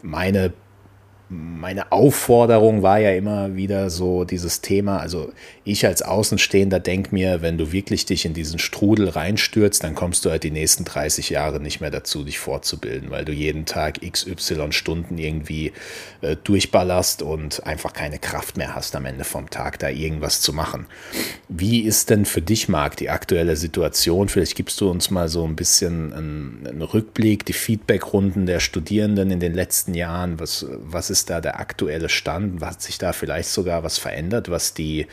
meine 0.02 0.52
meine 1.30 1.92
Aufforderung 1.92 2.82
war 2.82 2.98
ja 2.98 3.12
immer 3.12 3.54
wieder 3.54 3.90
so 3.90 4.24
dieses 4.24 4.62
Thema, 4.62 4.98
also 4.98 5.30
ich 5.64 5.84
als 5.84 6.00
Außenstehender 6.00 6.80
denke 6.80 7.14
mir, 7.14 7.42
wenn 7.42 7.58
du 7.58 7.70
wirklich 7.70 8.06
dich 8.06 8.24
in 8.24 8.32
diesen 8.32 8.58
Strudel 8.58 9.10
reinstürzt, 9.10 9.84
dann 9.84 9.94
kommst 9.94 10.24
du 10.24 10.30
halt 10.30 10.42
die 10.42 10.50
nächsten 10.50 10.84
30 10.84 11.28
Jahre 11.28 11.60
nicht 11.60 11.82
mehr 11.82 11.90
dazu, 11.90 12.24
dich 12.24 12.38
fortzubilden, 12.38 13.10
weil 13.10 13.26
du 13.26 13.32
jeden 13.32 13.66
Tag 13.66 14.00
XY 14.00 14.72
Stunden 14.72 15.18
irgendwie 15.18 15.72
äh, 16.22 16.36
durchballerst 16.42 17.20
und 17.20 17.66
einfach 17.66 17.92
keine 17.92 18.18
Kraft 18.18 18.56
mehr 18.56 18.74
hast 18.74 18.96
am 18.96 19.04
Ende 19.04 19.24
vom 19.24 19.50
Tag, 19.50 19.78
da 19.78 19.90
irgendwas 19.90 20.40
zu 20.40 20.54
machen. 20.54 20.86
Wie 21.48 21.80
ist 21.82 22.08
denn 22.08 22.24
für 22.24 22.40
dich, 22.40 22.68
Marc, 22.70 22.96
die 22.96 23.10
aktuelle 23.10 23.56
Situation? 23.56 24.30
Vielleicht 24.30 24.56
gibst 24.56 24.80
du 24.80 24.90
uns 24.90 25.10
mal 25.10 25.28
so 25.28 25.44
ein 25.44 25.56
bisschen 25.56 26.12
einen, 26.14 26.66
einen 26.66 26.82
Rückblick, 26.82 27.44
die 27.44 27.52
Feedbackrunden 27.52 28.46
der 28.46 28.60
Studierenden 28.60 29.30
in 29.30 29.40
den 29.40 29.52
letzten 29.52 29.92
Jahren. 29.92 30.40
Was, 30.40 30.64
was 30.80 31.10
ist 31.10 31.17
da 31.24 31.40
der 31.40 31.60
aktuelle 31.60 32.08
Stand? 32.08 32.62
Hat 32.62 32.82
sich 32.82 32.98
da 32.98 33.12
vielleicht 33.12 33.50
sogar 33.50 33.82
was 33.82 33.98
verändert, 33.98 34.50
was 34.50 34.74
die 34.74 35.06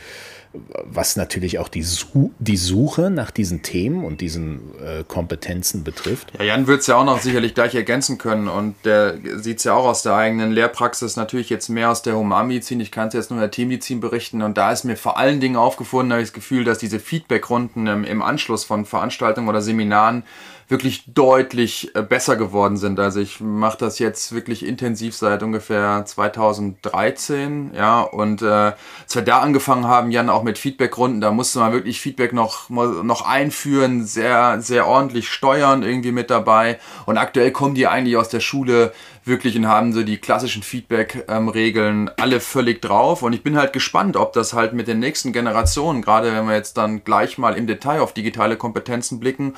was 0.84 1.16
natürlich 1.16 1.58
auch 1.58 1.68
die, 1.68 1.82
Su 1.82 2.32
die 2.38 2.56
Suche 2.56 3.10
nach 3.10 3.30
diesen 3.30 3.62
Themen 3.62 4.04
und 4.04 4.20
diesen 4.20 4.60
äh, 4.80 5.04
Kompetenzen 5.06 5.84
betrifft. 5.84 6.32
Ja, 6.38 6.44
Jan 6.44 6.66
wird 6.66 6.80
es 6.80 6.86
ja 6.86 6.96
auch 6.96 7.04
noch 7.04 7.20
sicherlich 7.20 7.54
gleich 7.54 7.74
ergänzen 7.74 8.18
können 8.18 8.48
und 8.48 8.74
der 8.84 9.16
sieht 9.36 9.58
es 9.58 9.64
ja 9.64 9.74
auch 9.74 9.86
aus 9.86 10.02
der 10.02 10.14
eigenen 10.14 10.52
Lehrpraxis, 10.52 11.16
natürlich 11.16 11.50
jetzt 11.50 11.68
mehr 11.68 11.90
aus 11.90 12.02
der 12.02 12.16
Humanmedizin. 12.16 12.80
Ich 12.80 12.90
kann 12.90 13.08
es 13.08 13.14
jetzt 13.14 13.30
nur 13.30 13.38
in 13.38 13.42
der 13.42 13.50
Teammedizin 13.50 14.00
berichten 14.00 14.42
und 14.42 14.56
da 14.56 14.72
ist 14.72 14.84
mir 14.84 14.96
vor 14.96 15.18
allen 15.18 15.40
Dingen 15.40 15.56
aufgefunden, 15.56 16.12
habe 16.12 16.22
ich 16.22 16.28
das 16.28 16.34
Gefühl, 16.34 16.64
dass 16.64 16.78
diese 16.78 17.00
Feedbackrunden 17.00 17.86
im, 17.86 18.04
im 18.04 18.22
Anschluss 18.22 18.64
von 18.64 18.84
Veranstaltungen 18.84 19.48
oder 19.48 19.62
Seminaren 19.62 20.24
wirklich 20.68 21.04
deutlich 21.06 21.94
äh, 21.94 22.02
besser 22.02 22.36
geworden 22.36 22.76
sind. 22.76 22.98
Also 22.98 23.20
ich 23.20 23.40
mache 23.40 23.78
das 23.78 23.98
jetzt 23.98 24.32
wirklich 24.32 24.66
intensiv 24.66 25.14
seit 25.14 25.42
ungefähr 25.42 26.04
2013, 26.04 27.72
ja, 27.74 28.00
und 28.00 28.42
äh, 28.42 28.46
als 28.46 29.14
wir 29.14 29.22
da 29.22 29.38
angefangen 29.40 29.86
haben, 29.86 30.10
Jan, 30.10 30.28
auch 30.28 30.42
mit 30.42 30.58
Feedbackrunden, 30.58 31.20
da 31.20 31.30
musste 31.30 31.60
man 31.60 31.72
wirklich 31.72 32.00
Feedback 32.00 32.32
noch, 32.32 32.68
noch 32.68 33.26
einführen, 33.26 34.04
sehr, 34.04 34.60
sehr 34.60 34.86
ordentlich 34.88 35.28
steuern 35.28 35.82
irgendwie 35.82 36.12
mit 36.12 36.30
dabei. 36.30 36.78
Und 37.06 37.16
aktuell 37.16 37.52
kommen 37.52 37.74
die 37.74 37.86
eigentlich 37.86 38.16
aus 38.16 38.28
der 38.28 38.40
Schule 38.40 38.92
wirklich 39.26 39.56
und 39.56 39.66
haben 39.66 39.92
so 39.92 40.02
die 40.02 40.18
klassischen 40.18 40.62
Feedback-Regeln 40.62 42.10
alle 42.16 42.40
völlig 42.40 42.80
drauf. 42.80 43.22
Und 43.22 43.32
ich 43.32 43.42
bin 43.42 43.56
halt 43.56 43.72
gespannt, 43.72 44.16
ob 44.16 44.32
das 44.32 44.52
halt 44.52 44.72
mit 44.72 44.86
den 44.86 45.00
nächsten 45.00 45.32
Generationen, 45.32 46.00
gerade 46.00 46.32
wenn 46.32 46.46
wir 46.46 46.54
jetzt 46.54 46.76
dann 46.76 47.02
gleich 47.04 47.36
mal 47.36 47.56
im 47.56 47.66
Detail 47.66 48.00
auf 48.00 48.14
digitale 48.14 48.56
Kompetenzen 48.56 49.18
blicken, 49.18 49.54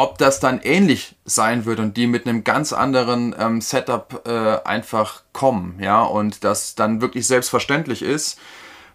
ob 0.00 0.16
das 0.16 0.40
dann 0.40 0.60
ähnlich 0.62 1.14
sein 1.26 1.66
wird 1.66 1.78
und 1.78 1.98
die 1.98 2.06
mit 2.06 2.26
einem 2.26 2.42
ganz 2.42 2.72
anderen 2.72 3.34
ähm, 3.38 3.60
Setup 3.60 4.22
äh, 4.26 4.66
einfach 4.66 5.24
kommen, 5.34 5.78
ja, 5.78 6.00
und 6.00 6.42
das 6.42 6.74
dann 6.74 7.02
wirklich 7.02 7.26
selbstverständlich 7.26 8.00
ist, 8.00 8.38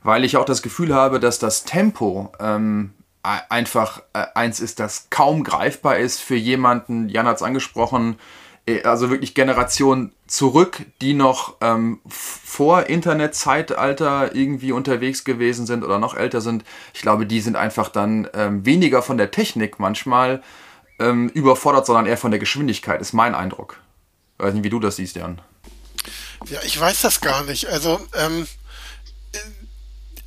weil 0.01 0.23
ich 0.23 0.35
auch 0.35 0.45
das 0.45 0.63
Gefühl 0.63 0.95
habe, 0.95 1.19
dass 1.19 1.37
das 1.37 1.63
Tempo 1.63 2.31
ähm, 2.39 2.95
einfach 3.21 4.01
äh, 4.13 4.25
eins 4.33 4.59
ist, 4.59 4.79
das 4.79 5.11
kaum 5.11 5.43
greifbar 5.43 5.97
ist 5.97 6.21
für 6.21 6.35
jemanden, 6.35 7.07
Jan 7.09 7.27
hat 7.27 7.35
es 7.35 7.43
angesprochen, 7.43 8.17
äh, 8.65 8.81
also 8.81 9.11
wirklich 9.11 9.35
Generationen 9.35 10.11
zurück, 10.25 10.87
die 11.01 11.13
noch 11.13 11.57
ähm, 11.61 11.99
vor 12.09 12.87
Internetzeitalter 12.87 14.33
irgendwie 14.33 14.71
unterwegs 14.71 15.23
gewesen 15.23 15.67
sind 15.67 15.83
oder 15.83 15.99
noch 15.99 16.15
älter 16.15 16.41
sind. 16.41 16.63
Ich 16.95 17.03
glaube, 17.03 17.27
die 17.27 17.41
sind 17.41 17.57
einfach 17.57 17.89
dann 17.89 18.27
ähm, 18.33 18.65
weniger 18.65 19.03
von 19.03 19.19
der 19.19 19.29
Technik 19.29 19.77
manchmal 19.77 20.41
ähm, 20.99 21.29
überfordert, 21.29 21.85
sondern 21.85 22.05
eher 22.05 22.17
von 22.17 22.31
der 22.31 22.39
Geschwindigkeit, 22.39 23.01
ist 23.01 23.13
mein 23.13 23.35
Eindruck. 23.35 23.79
Ich 24.37 24.45
weiß 24.45 24.53
nicht, 24.53 24.63
wie 24.63 24.69
du 24.69 24.79
das 24.79 24.97
siehst, 24.97 25.15
Jan. 25.15 25.41
Ja, 26.49 26.59
ich 26.63 26.79
weiß 26.79 27.01
das 27.01 27.21
gar 27.21 27.43
nicht. 27.43 27.67
Also, 27.67 28.05
ähm, 28.13 28.47
äh, 29.33 29.37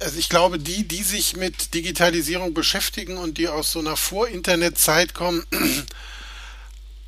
also 0.00 0.18
ich 0.18 0.28
glaube, 0.28 0.58
die, 0.58 0.86
die 0.86 1.02
sich 1.02 1.36
mit 1.36 1.74
Digitalisierung 1.74 2.54
beschäftigen 2.54 3.16
und 3.18 3.38
die 3.38 3.48
aus 3.48 3.72
so 3.72 3.80
einer 3.80 3.96
Vor-Internet-Zeit 3.96 5.14
kommen, 5.14 5.44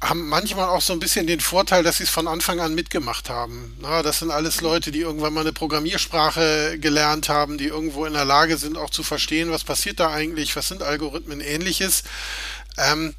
haben 0.02 0.28
manchmal 0.28 0.68
auch 0.68 0.80
so 0.80 0.94
ein 0.94 1.00
bisschen 1.00 1.26
den 1.26 1.40
Vorteil, 1.40 1.82
dass 1.82 1.98
sie 1.98 2.04
es 2.04 2.10
von 2.10 2.26
Anfang 2.26 2.60
an 2.60 2.74
mitgemacht 2.74 3.28
haben. 3.28 3.76
Na, 3.80 4.02
das 4.02 4.20
sind 4.20 4.30
alles 4.30 4.62
Leute, 4.62 4.92
die 4.92 5.00
irgendwann 5.00 5.34
mal 5.34 5.42
eine 5.42 5.52
Programmiersprache 5.52 6.78
gelernt 6.78 7.28
haben, 7.28 7.58
die 7.58 7.66
irgendwo 7.66 8.06
in 8.06 8.14
der 8.14 8.24
Lage 8.24 8.56
sind, 8.56 8.78
auch 8.78 8.90
zu 8.90 9.02
verstehen, 9.02 9.50
was 9.50 9.62
passiert 9.62 10.00
da 10.00 10.10
eigentlich, 10.10 10.56
was 10.56 10.68
sind 10.68 10.82
Algorithmen, 10.82 11.40
ähnliches. 11.40 12.02
Ähm, 12.78 13.14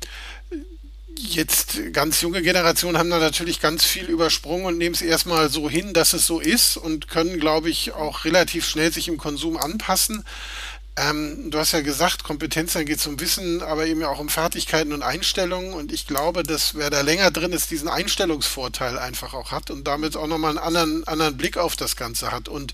Jetzt 1.18 1.94
ganz 1.94 2.22
junge 2.22 2.41
Generationen 2.41 2.98
haben 2.98 3.10
da 3.10 3.20
natürlich 3.20 3.62
ganz 3.62 3.86
viel 3.86 4.06
übersprungen 4.06 4.65
und 4.65 4.77
nehmen 4.77 4.96
es 4.96 5.01
erstmal 5.01 5.50
so 5.50 5.70
hin, 5.70 5.94
dass 5.94 6.13
es 6.13 6.25
so 6.25 6.39
ist 6.39 6.77
und 6.77 7.08
können, 7.08 7.39
glaube 7.39 7.70
ich, 7.70 7.94
auch 7.94 8.25
relativ 8.25 8.68
schnell 8.68 8.91
sich 8.91 9.08
im 9.08 9.18
Konsum 9.18 9.58
anpassen. 9.58 10.24
Ähm, 10.98 11.50
du 11.50 11.58
hast 11.58 11.72
ja 11.72 11.82
gesagt, 11.82 12.24
Kompetenz, 12.24 12.74
dann 12.74 12.86
geht 12.86 13.00
es 13.00 13.08
um 13.08 13.20
Wissen, 13.20 13.62
aber 13.62 13.86
eben 13.86 14.03
auch 14.03 14.20
um 14.20 14.30
Fertigkeiten 14.30 14.91
und 14.91 15.03
Einstellungen. 15.03 15.74
Und 15.74 15.91
ich 15.91 16.06
glaube, 16.06 16.44
dass 16.44 16.75
wer 16.75 16.89
da 16.89 17.01
länger 17.01 17.32
drin 17.32 17.53
ist, 17.53 17.72
diesen 17.72 17.88
Einstellungsvorteil 17.88 19.00
einfach 19.00 19.34
auch 19.34 19.51
hat 19.51 19.72
und 19.72 19.88
damit 19.88 20.18
auch 20.18 20.27
nochmal 20.27 20.58
einen 20.58 20.65
anderen, 20.65 21.08
anderen 21.08 21.38
Blick 21.38 21.58
auf 21.58 21.75
das 21.75 21.96
Ganze 21.96 22.32
hat. 22.32 22.50
Und, 22.50 22.74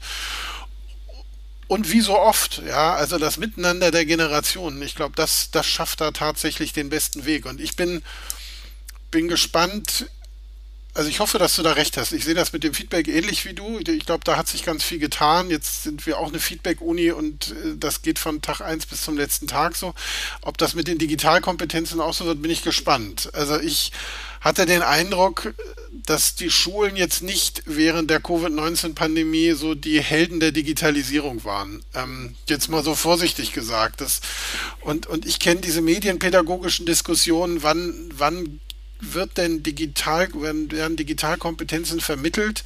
und 1.67 1.91
wie 1.91 2.01
so 2.01 2.17
oft, 2.17 2.61
ja, 2.65 2.95
also 2.95 3.17
das 3.17 3.37
Miteinander 3.37 3.91
der 3.91 4.05
Generationen, 4.05 4.81
ich 4.81 4.95
glaube, 4.95 5.15
das, 5.15 5.51
das 5.51 5.65
schafft 5.65 5.99
da 6.01 6.11
tatsächlich 6.11 6.71
den 6.73 6.89
besten 6.89 7.25
Weg. 7.25 7.45
Und 7.45 7.59
ich 7.59 7.75
bin, 7.75 8.03
bin 9.11 9.27
gespannt, 9.27 10.09
also 10.97 11.09
ich 11.09 11.19
hoffe, 11.19 11.37
dass 11.37 11.55
du 11.55 11.61
da 11.61 11.73
recht 11.73 11.95
hast. 11.95 12.11
Ich 12.11 12.25
sehe 12.25 12.33
das 12.33 12.53
mit 12.53 12.63
dem 12.63 12.73
Feedback 12.73 13.07
ähnlich 13.07 13.45
wie 13.45 13.53
du. 13.53 13.77
Ich 13.79 14.05
glaube, 14.07 14.23
da 14.23 14.35
hat 14.35 14.47
sich 14.47 14.63
ganz 14.63 14.83
viel 14.83 14.97
getan. 14.97 15.51
Jetzt 15.51 15.83
sind 15.83 16.07
wir 16.07 16.17
auch 16.17 16.29
eine 16.29 16.39
Feedback-Uni 16.39 17.11
und 17.11 17.51
äh, 17.51 17.77
das 17.77 18.01
geht 18.01 18.17
von 18.17 18.41
Tag 18.41 18.61
1 18.61 18.87
bis 18.87 19.03
zum 19.03 19.15
letzten 19.15 19.45
Tag 19.45 19.75
so. 19.75 19.93
Ob 20.41 20.57
das 20.57 20.73
mit 20.73 20.87
den 20.87 20.97
Digitalkompetenzen 20.97 22.01
auch 22.01 22.15
so 22.15 22.25
wird, 22.25 22.41
bin 22.41 22.49
ich 22.49 22.63
gespannt. 22.63 23.29
Also 23.33 23.59
ich 23.59 23.91
hatte 24.41 24.65
den 24.65 24.81
Eindruck, 24.81 25.53
dass 25.91 26.33
die 26.33 26.49
Schulen 26.49 26.95
jetzt 26.95 27.21
nicht 27.21 27.63
während 27.65 28.09
der 28.09 28.19
Covid-19-Pandemie 28.19 29.51
so 29.51 29.75
die 29.75 30.01
Helden 30.01 30.39
der 30.39 30.51
Digitalisierung 30.51 31.43
waren. 31.43 31.83
Ähm, 31.93 32.35
jetzt 32.47 32.69
mal 32.69 32.83
so 32.83 32.95
vorsichtig 32.95 33.53
gesagt. 33.53 34.01
Das, 34.01 34.21
und, 34.81 35.05
und 35.05 35.27
ich 35.27 35.39
kenne 35.39 35.61
diese 35.61 35.81
medienpädagogischen 35.81 36.87
Diskussionen, 36.87 37.61
wann, 37.61 38.09
wann 38.15 38.59
wird 38.99 39.37
denn 39.37 39.63
digital, 39.63 40.29
werden, 40.33 40.71
werden 40.71 40.97
Digitalkompetenzen 40.97 41.99
vermittelt? 41.99 42.63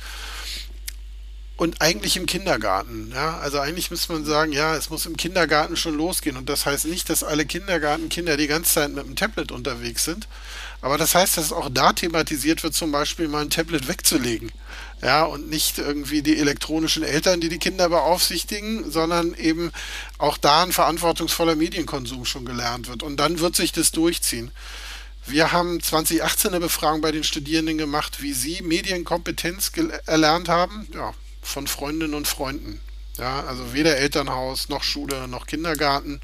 Und 1.57 1.79
eigentlich 1.79 2.17
im 2.17 2.25
Kindergarten. 2.25 3.11
Ja? 3.13 3.38
Also 3.38 3.59
eigentlich 3.59 3.91
müsste 3.91 4.13
man 4.13 4.25
sagen, 4.25 4.51
ja, 4.51 4.75
es 4.75 4.89
muss 4.89 5.05
im 5.05 5.15
Kindergarten 5.15 5.77
schon 5.77 5.95
losgehen. 5.95 6.35
Und 6.35 6.50
das 6.50 6.65
heißt 6.65 6.85
nicht, 6.85 7.07
dass 7.07 7.23
alle 7.23 7.45
Kindergartenkinder 7.45 8.35
die 8.35 8.47
ganze 8.47 8.73
Zeit 8.73 8.91
mit 8.91 9.05
dem 9.05 9.15
Tablet 9.15 9.51
unterwegs 9.51 10.03
sind. 10.03 10.27
Aber 10.81 10.97
das 10.97 11.13
heißt, 11.13 11.38
dass 11.38 11.53
auch 11.53 11.69
da 11.71 11.93
thematisiert 11.93 12.63
wird, 12.63 12.73
zum 12.73 12.91
Beispiel 12.91 13.27
mal 13.27 13.43
ein 13.43 13.51
Tablet 13.51 13.88
wegzulegen. 13.88 14.51
Ja, 15.03 15.23
und 15.23 15.50
nicht 15.50 15.77
irgendwie 15.77 16.23
die 16.23 16.38
elektronischen 16.38 17.03
Eltern, 17.03 17.41
die 17.41 17.50
die 17.50 17.59
Kinder 17.59 17.89
beaufsichtigen, 17.89 18.91
sondern 18.91 19.35
eben 19.35 19.71
auch 20.17 20.38
da 20.38 20.63
ein 20.63 20.71
verantwortungsvoller 20.71 21.55
Medienkonsum 21.55 22.25
schon 22.25 22.45
gelernt 22.45 22.88
wird. 22.88 23.03
Und 23.03 23.17
dann 23.17 23.39
wird 23.39 23.55
sich 23.55 23.71
das 23.71 23.91
durchziehen. 23.91 24.51
Wir 25.25 25.51
haben 25.51 25.82
2018 25.82 26.51
eine 26.51 26.60
Befragung 26.60 27.01
bei 27.01 27.12
den 27.12 27.24
Studierenden 27.24 27.78
gemacht, 27.78 28.22
wie 28.22 28.34
sie 28.34 28.62
Medienkompetenz 28.62 29.72
erlernt 30.06 30.50
haben. 30.50 30.88
Ja, 30.94 31.13
von 31.42 31.68
Freundinnen 31.68 32.13
und 32.13 32.28
Freunden. 32.28 32.80
Ja, 33.18 33.44
also 33.44 33.74
weder 33.74 33.98
Elternhaus 33.98 34.70
noch 34.70 34.84
Schule 34.84 35.28
noch 35.28 35.46
Kindergarten. 35.46 36.22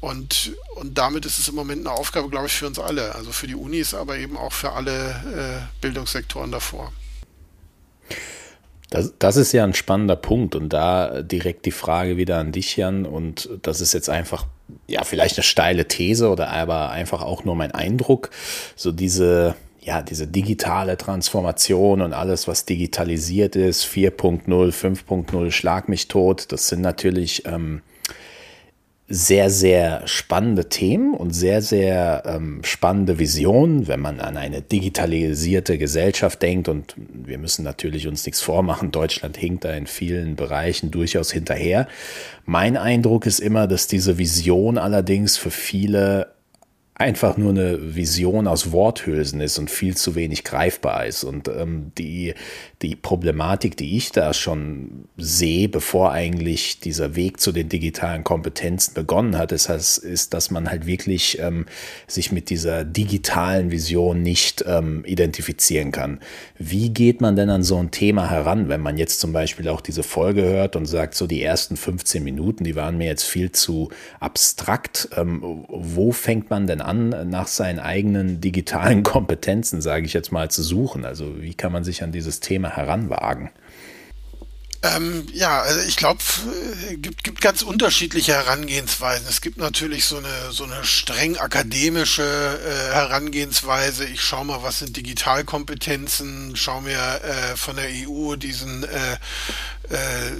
Und, 0.00 0.52
und 0.76 0.98
damit 0.98 1.24
ist 1.26 1.38
es 1.38 1.48
im 1.48 1.54
Moment 1.54 1.86
eine 1.86 1.96
Aufgabe, 1.96 2.28
glaube 2.28 2.46
ich, 2.46 2.52
für 2.52 2.66
uns 2.66 2.78
alle. 2.78 3.14
Also 3.14 3.32
für 3.32 3.46
die 3.46 3.54
Unis, 3.54 3.94
aber 3.94 4.18
eben 4.18 4.36
auch 4.36 4.52
für 4.52 4.72
alle 4.72 5.66
äh, 5.70 5.80
Bildungssektoren 5.80 6.52
davor. 6.52 6.92
Das, 8.90 9.14
das 9.18 9.36
ist 9.36 9.52
ja 9.52 9.64
ein 9.64 9.74
spannender 9.74 10.16
Punkt 10.16 10.54
und 10.54 10.68
da 10.68 11.22
direkt 11.22 11.66
die 11.66 11.72
Frage 11.72 12.16
wieder 12.16 12.38
an 12.38 12.52
dich, 12.52 12.76
Jan. 12.76 13.04
Und 13.04 13.48
das 13.62 13.80
ist 13.80 13.94
jetzt 13.94 14.08
einfach 14.08 14.46
ja, 14.86 15.04
vielleicht 15.04 15.36
eine 15.36 15.44
steile 15.44 15.86
These 15.88 16.28
oder 16.30 16.50
aber 16.50 16.90
einfach 16.90 17.22
auch 17.22 17.44
nur 17.44 17.54
mein 17.54 17.72
Eindruck. 17.72 18.30
So 18.74 18.92
diese, 18.92 19.54
ja, 19.80 20.02
diese 20.02 20.26
digitale 20.26 20.96
Transformation 20.96 22.02
und 22.02 22.12
alles, 22.12 22.48
was 22.48 22.64
digitalisiert 22.64 23.56
ist, 23.56 23.84
4.0, 23.84 24.46
5.0, 24.46 25.50
Schlag 25.50 25.88
mich 25.88 26.08
tot, 26.08 26.52
das 26.52 26.68
sind 26.68 26.80
natürlich 26.80 27.46
ähm, 27.46 27.82
sehr, 29.08 29.50
sehr 29.50 30.02
spannende 30.06 30.68
Themen 30.68 31.14
und 31.14 31.30
sehr, 31.30 31.62
sehr 31.62 32.24
ähm, 32.26 32.60
spannende 32.64 33.20
Visionen, 33.20 33.86
wenn 33.86 34.00
man 34.00 34.18
an 34.18 34.36
eine 34.36 34.62
digitalisierte 34.62 35.78
Gesellschaft 35.78 36.42
denkt. 36.42 36.68
Und 36.68 36.94
wir 36.96 37.38
müssen 37.38 37.64
natürlich 37.64 38.08
uns 38.08 38.26
nichts 38.26 38.40
vormachen. 38.40 38.90
Deutschland 38.90 39.36
hinkt 39.36 39.64
da 39.64 39.72
in 39.74 39.86
vielen 39.86 40.34
Bereichen 40.34 40.90
durchaus 40.90 41.30
hinterher. 41.30 41.86
Mein 42.46 42.76
Eindruck 42.76 43.26
ist 43.26 43.38
immer, 43.38 43.68
dass 43.68 43.86
diese 43.86 44.18
Vision 44.18 44.76
allerdings 44.76 45.36
für 45.36 45.52
viele 45.52 46.35
einfach 46.98 47.36
nur 47.36 47.50
eine 47.50 47.94
Vision 47.94 48.46
aus 48.46 48.72
Worthülsen 48.72 49.42
ist 49.42 49.58
und 49.58 49.70
viel 49.70 49.94
zu 49.98 50.14
wenig 50.14 50.44
greifbar 50.44 51.04
ist. 51.04 51.24
Und 51.24 51.46
ähm, 51.46 51.92
die, 51.98 52.32
die 52.80 52.96
Problematik, 52.96 53.76
die 53.76 53.98
ich 53.98 54.12
da 54.12 54.32
schon 54.32 55.04
sehe, 55.18 55.68
bevor 55.68 56.12
eigentlich 56.12 56.80
dieser 56.80 57.14
Weg 57.14 57.38
zu 57.38 57.52
den 57.52 57.68
digitalen 57.68 58.24
Kompetenzen 58.24 58.94
begonnen 58.94 59.36
hat, 59.36 59.52
ist, 59.52 59.68
ist 59.68 60.32
dass 60.32 60.50
man 60.50 60.70
halt 60.70 60.86
wirklich 60.86 61.38
ähm, 61.38 61.66
sich 62.06 62.32
mit 62.32 62.48
dieser 62.48 62.84
digitalen 62.84 63.70
Vision 63.70 64.22
nicht 64.22 64.64
ähm, 64.66 65.04
identifizieren 65.04 65.92
kann. 65.92 66.20
Wie 66.58 66.88
geht 66.88 67.20
man 67.20 67.36
denn 67.36 67.50
an 67.50 67.62
so 67.62 67.76
ein 67.76 67.90
Thema 67.90 68.30
heran, 68.30 68.70
wenn 68.70 68.80
man 68.80 68.96
jetzt 68.96 69.20
zum 69.20 69.34
Beispiel 69.34 69.68
auch 69.68 69.82
diese 69.82 70.02
Folge 70.02 70.44
hört 70.44 70.76
und 70.76 70.86
sagt, 70.86 71.14
so 71.14 71.26
die 71.26 71.42
ersten 71.42 71.76
15 71.76 72.24
Minuten, 72.24 72.64
die 72.64 72.74
waren 72.74 72.96
mir 72.96 73.06
jetzt 73.06 73.24
viel 73.24 73.52
zu 73.52 73.90
abstrakt. 74.18 75.10
Ähm, 75.14 75.66
wo 75.68 76.10
fängt 76.12 76.48
man 76.48 76.66
denn 76.66 76.85
an, 76.86 77.28
nach 77.28 77.46
seinen 77.46 77.78
eigenen 77.78 78.40
digitalen 78.40 79.02
Kompetenzen, 79.02 79.80
sage 79.80 80.06
ich 80.06 80.12
jetzt 80.12 80.32
mal, 80.32 80.50
zu 80.50 80.62
suchen? 80.62 81.04
Also 81.04 81.40
wie 81.40 81.54
kann 81.54 81.72
man 81.72 81.84
sich 81.84 82.02
an 82.02 82.12
dieses 82.12 82.40
Thema 82.40 82.76
heranwagen? 82.76 83.50
Ähm, 84.94 85.26
ja, 85.32 85.62
also 85.62 85.80
ich 85.86 85.96
glaube, 85.96 86.20
es 86.20 86.90
äh, 86.90 86.96
gibt, 86.96 87.24
gibt 87.24 87.40
ganz 87.40 87.62
unterschiedliche 87.62 88.32
Herangehensweisen. 88.32 89.26
Es 89.28 89.40
gibt 89.40 89.56
natürlich 89.56 90.04
so 90.04 90.18
eine, 90.18 90.52
so 90.52 90.64
eine 90.64 90.84
streng 90.84 91.36
akademische 91.38 92.22
äh, 92.22 92.94
Herangehensweise. 92.94 94.04
Ich 94.04 94.22
schaue 94.22 94.44
mal, 94.44 94.62
was 94.62 94.80
sind 94.80 94.96
Digitalkompetenzen, 94.96 96.56
schaue 96.56 96.82
mir 96.82 96.98
äh, 97.22 97.56
von 97.56 97.76
der 97.76 97.88
EU 97.88 98.36
diesen 98.36 98.84
äh, 98.84 99.14
äh, 99.88 100.32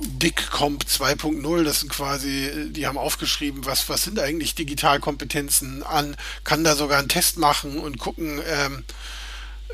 DICComp 0.00 0.84
2.0, 0.84 1.64
das 1.64 1.80
sind 1.80 1.88
quasi, 1.90 2.70
die 2.70 2.86
haben 2.86 2.98
aufgeschrieben, 2.98 3.64
was, 3.64 3.88
was 3.88 4.04
sind 4.04 4.18
eigentlich 4.18 4.54
Digitalkompetenzen 4.54 5.82
an, 5.82 6.16
kann 6.44 6.64
da 6.64 6.76
sogar 6.76 6.98
einen 6.98 7.08
Test 7.08 7.38
machen 7.38 7.78
und 7.78 7.98
gucken, 7.98 8.40
ähm, 8.46 8.84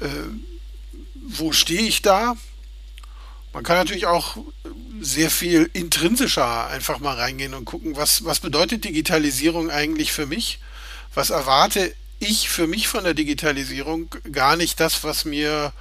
äh, 0.00 0.06
wo 1.26 1.52
stehe 1.52 1.82
ich 1.82 2.02
da. 2.02 2.36
Man 3.52 3.64
kann 3.64 3.76
natürlich 3.76 4.06
auch 4.06 4.38
sehr 5.00 5.30
viel 5.30 5.68
intrinsischer 5.72 6.68
einfach 6.68 7.00
mal 7.00 7.16
reingehen 7.16 7.54
und 7.54 7.64
gucken, 7.64 7.96
was, 7.96 8.24
was 8.24 8.40
bedeutet 8.40 8.84
Digitalisierung 8.84 9.70
eigentlich 9.70 10.12
für 10.12 10.26
mich? 10.26 10.58
Was 11.14 11.30
erwarte 11.30 11.94
ich 12.18 12.48
für 12.48 12.66
mich 12.66 12.88
von 12.88 13.04
der 13.04 13.14
Digitalisierung? 13.14 14.14
Gar 14.30 14.56
nicht 14.56 14.80
das, 14.80 15.04
was 15.04 15.24
mir 15.24 15.72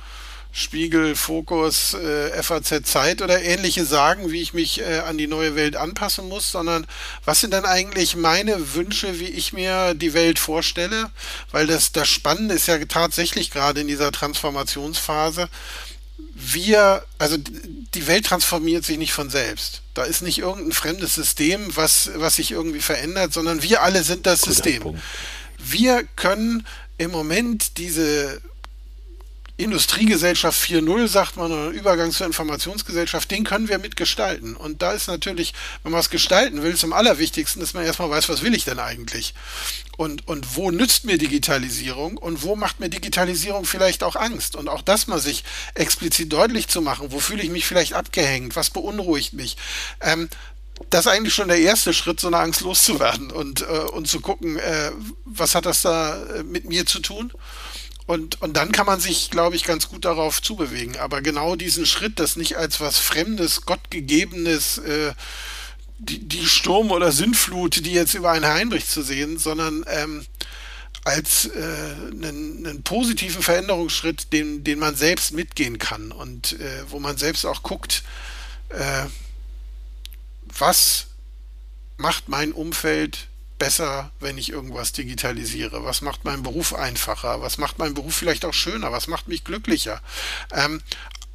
Spiegel, 0.53 1.15
Fokus, 1.15 1.93
äh, 1.93 2.43
FAZ 2.43 2.83
Zeit 2.83 3.21
oder 3.21 3.41
ähnliche 3.41 3.85
sagen, 3.85 4.31
wie 4.31 4.41
ich 4.41 4.53
mich 4.53 4.81
äh, 4.81 4.99
an 4.99 5.17
die 5.17 5.27
neue 5.27 5.55
Welt 5.55 5.77
anpassen 5.77 6.27
muss, 6.27 6.51
sondern 6.51 6.85
was 7.23 7.39
sind 7.39 7.53
dann 7.53 7.63
eigentlich 7.63 8.17
meine 8.17 8.73
Wünsche, 8.73 9.21
wie 9.21 9.29
ich 9.29 9.53
mir 9.53 9.93
die 9.93 10.13
Welt 10.13 10.39
vorstelle? 10.39 11.09
Weil 11.51 11.67
das, 11.67 11.93
das 11.93 12.09
Spannende 12.09 12.55
ist 12.55 12.67
ja 12.67 12.77
tatsächlich 12.83 13.51
gerade 13.51 13.79
in 13.79 13.87
dieser 13.87 14.11
Transformationsphase, 14.11 15.47
wir, 16.33 17.03
also 17.17 17.37
die 17.37 18.07
Welt 18.07 18.25
transformiert 18.25 18.83
sich 18.85 18.97
nicht 18.97 19.13
von 19.13 19.29
selbst. 19.29 19.81
Da 19.93 20.03
ist 20.03 20.21
nicht 20.21 20.39
irgendein 20.39 20.71
fremdes 20.71 21.15
System, 21.15 21.75
was, 21.75 22.11
was 22.15 22.37
sich 22.37 22.51
irgendwie 22.51 22.81
verändert, 22.81 23.33
sondern 23.33 23.61
wir 23.63 23.81
alle 23.83 24.03
sind 24.03 24.25
das 24.25 24.41
Guter 24.41 24.53
System. 24.53 24.83
Punkt. 24.83 25.01
Wir 25.57 26.03
können 26.15 26.65
im 26.97 27.11
Moment 27.11 27.77
diese 27.77 28.41
Industriegesellschaft 29.57 30.59
4.0, 30.59 31.07
sagt 31.07 31.37
man, 31.37 31.51
oder 31.51 31.69
Übergang 31.69 32.11
zur 32.11 32.25
Informationsgesellschaft, 32.25 33.29
den 33.29 33.43
können 33.43 33.67
wir 33.67 33.77
mitgestalten. 33.77 34.55
Und 34.55 34.81
da 34.81 34.91
ist 34.93 35.07
natürlich, 35.07 35.53
wenn 35.83 35.91
man 35.91 36.01
es 36.01 36.09
gestalten 36.09 36.63
will, 36.63 36.75
zum 36.75 36.93
Allerwichtigsten, 36.93 37.59
dass 37.59 37.73
man 37.73 37.85
erstmal 37.85 38.09
weiß, 38.09 38.27
was 38.29 38.41
will 38.41 38.55
ich 38.55 38.65
denn 38.65 38.79
eigentlich? 38.79 39.33
Und, 40.01 40.27
und 40.27 40.55
wo 40.55 40.71
nützt 40.71 41.05
mir 41.05 41.19
Digitalisierung 41.19 42.17
und 42.17 42.41
wo 42.41 42.55
macht 42.55 42.79
mir 42.79 42.89
Digitalisierung 42.89 43.65
vielleicht 43.65 44.01
auch 44.01 44.15
Angst? 44.15 44.55
Und 44.55 44.67
auch 44.67 44.81
das 44.81 45.05
mal 45.05 45.19
sich 45.19 45.43
explizit 45.75 46.33
deutlich 46.33 46.67
zu 46.67 46.81
machen, 46.81 47.11
wo 47.11 47.19
fühle 47.19 47.43
ich 47.43 47.51
mich 47.51 47.67
vielleicht 47.67 47.93
abgehängt, 47.93 48.55
was 48.55 48.71
beunruhigt 48.71 49.33
mich? 49.33 49.57
Ähm, 50.01 50.27
das 50.89 51.01
ist 51.05 51.11
eigentlich 51.11 51.35
schon 51.35 51.49
der 51.49 51.59
erste 51.59 51.93
Schritt, 51.93 52.19
so 52.19 52.25
eine 52.25 52.39
Angst 52.39 52.61
loszuwerden 52.61 53.29
und, 53.29 53.61
äh, 53.61 53.65
und 53.65 54.07
zu 54.07 54.21
gucken, 54.21 54.57
äh, 54.57 54.89
was 55.25 55.53
hat 55.53 55.67
das 55.67 55.83
da 55.83 56.19
äh, 56.33 56.41
mit 56.41 56.65
mir 56.65 56.87
zu 56.87 56.97
tun? 56.97 57.31
Und, 58.07 58.41
und 58.41 58.57
dann 58.57 58.71
kann 58.71 58.87
man 58.87 58.99
sich, 58.99 59.29
glaube 59.29 59.55
ich, 59.55 59.65
ganz 59.65 59.87
gut 59.87 60.05
darauf 60.05 60.41
zubewegen. 60.41 60.97
Aber 60.97 61.21
genau 61.21 61.55
diesen 61.55 61.85
Schritt, 61.85 62.17
das 62.17 62.37
nicht 62.37 62.57
als 62.57 62.81
was 62.81 62.97
Fremdes, 62.97 63.67
Gottgegebenes, 63.67 64.79
äh, 64.79 65.13
die, 66.01 66.27
die 66.27 66.47
Sturm- 66.47 66.91
oder 66.91 67.11
Sintflut, 67.11 67.85
die 67.85 67.93
jetzt 67.93 68.15
über 68.15 68.31
einen 68.31 68.43
hereinbricht, 68.43 68.89
zu 68.89 69.03
sehen, 69.03 69.37
sondern 69.37 69.85
ähm, 69.87 70.25
als 71.03 71.45
äh, 71.45 71.59
einen, 72.11 72.65
einen, 72.65 72.83
positiven 72.83 73.41
Veränderungsschritt, 73.41 74.33
den, 74.33 74.63
den 74.63 74.79
man 74.79 74.95
selbst 74.95 75.31
mitgehen 75.31 75.77
kann 75.77 76.11
und 76.11 76.59
äh, 76.59 76.83
wo 76.89 76.99
man 76.99 77.17
selbst 77.17 77.45
auch 77.45 77.63
guckt, 77.63 78.03
äh, 78.69 79.05
was 80.57 81.07
macht 81.97 82.29
mein 82.29 82.51
Umfeld 82.51 83.27
besser, 83.59 84.11
wenn 84.19 84.39
ich 84.39 84.49
irgendwas 84.49 84.91
digitalisiere? 84.91 85.85
Was 85.85 86.01
macht 86.01 86.25
meinen 86.25 86.41
Beruf 86.41 86.73
einfacher? 86.73 87.41
Was 87.41 87.59
macht 87.59 87.77
meinen 87.77 87.93
Beruf 87.93 88.15
vielleicht 88.15 88.43
auch 88.43 88.55
schöner? 88.55 88.91
Was 88.91 89.07
macht 89.07 89.27
mich 89.27 89.43
glücklicher? 89.43 90.01
Ähm, 90.51 90.81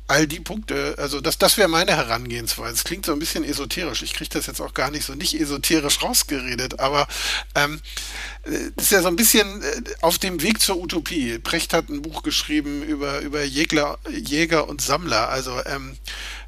all 0.09 0.27
die 0.27 0.41
Punkte, 0.41 0.95
also 0.99 1.21
das, 1.21 1.39
das 1.39 1.57
wäre 1.59 1.69
meine 1.69 1.97
Herangehensweise. 1.97 2.75
Es 2.75 2.85
klingt 2.85 3.07
so 3.07 3.13
ein 3.13 3.19
bisschen 3.19 3.45
esoterisch. 3.45 4.03
Ich 4.03 4.15
kriege 4.15 4.31
das 4.31 4.47
jetzt 4.47 4.61
auch 4.61 4.75
gar 4.75 4.91
nicht 4.91 5.05
so 5.05 5.15
nicht 5.15 5.39
esoterisch 5.39 6.03
rausgeredet, 6.03 6.79
aber 6.79 7.09
ähm, 7.55 7.81
das 8.45 8.87
ist 8.87 8.93
ja 8.93 9.03
so 9.03 9.09
ein 9.09 9.17
bisschen 9.17 9.63
äh, 9.63 9.83
auf 10.03 10.19
dem 10.19 10.43
Weg 10.43 10.61
zur 10.61 10.77
Utopie. 10.79 11.39
Precht 11.39 11.73
hat 11.73 11.89
ein 11.89 12.03
Buch 12.03 12.23
geschrieben 12.23 12.83
über, 12.83 13.21
über 13.21 13.43
Jägler, 13.43 13.99
Jäger 14.11 14.69
und 14.69 14.81
Sammler, 14.81 15.29
also 15.29 15.61
ähm, 15.67 15.97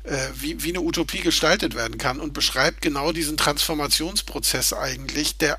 äh, 0.05 0.17
wie, 0.35 0.63
wie 0.63 0.71
eine 0.71 0.81
Utopie 0.81 1.21
gestaltet 1.21 1.75
werden 1.75 1.99
kann 1.99 2.21
und 2.21 2.33
beschreibt 2.33 2.81
genau 2.81 3.13
diesen 3.13 3.37
Transformationsprozess 3.37 4.73
eigentlich, 4.73 5.37
der 5.37 5.59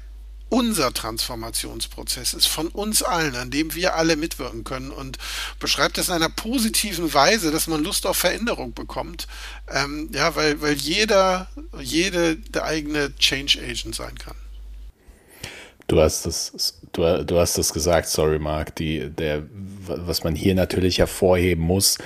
unser 0.50 0.92
Transformationsprozess 0.94 2.34
ist, 2.34 2.48
von 2.48 2.68
uns 2.68 3.04
allen, 3.04 3.36
an 3.36 3.52
dem 3.52 3.76
wir 3.76 3.96
alle 3.96 4.16
mitwirken 4.16 4.64
können 4.64 4.92
und 4.92 5.18
beschreibt 5.60 5.98
es 5.98 6.10
in 6.10 6.16
einer 6.16 6.30
positiven 6.30 7.14
Weise, 7.14 7.52
dass 7.52 7.68
man 7.68 7.84
Lust 7.84 8.06
auf 8.06 8.18
Veränderung 8.18 8.74
bekommt. 8.74 9.28
Ähm, 9.72 10.10
ja, 10.14 10.36
weil, 10.36 10.62
weil 10.62 10.74
jeder, 10.74 11.48
jede 11.80 12.36
der 12.36 12.66
eigene 12.66 13.16
Change 13.18 13.60
Agent 13.62 13.96
sein 13.96 14.18
kann. 14.18 14.36
Du 15.88 16.00
hast 16.00 16.28
das, 16.28 16.80
du, 16.92 17.26
du 17.26 17.40
hast 17.40 17.58
das 17.58 17.74
gesagt, 17.74 18.10
sorry 18.10 18.38
Mark, 18.38 18.76
die, 18.76 19.10
der, 19.10 19.44
was 19.88 20.24
man 20.24 20.36
hier 20.36 20.54
natürlich 20.54 21.00
hervorheben 21.00 21.64
muss, 21.64 21.98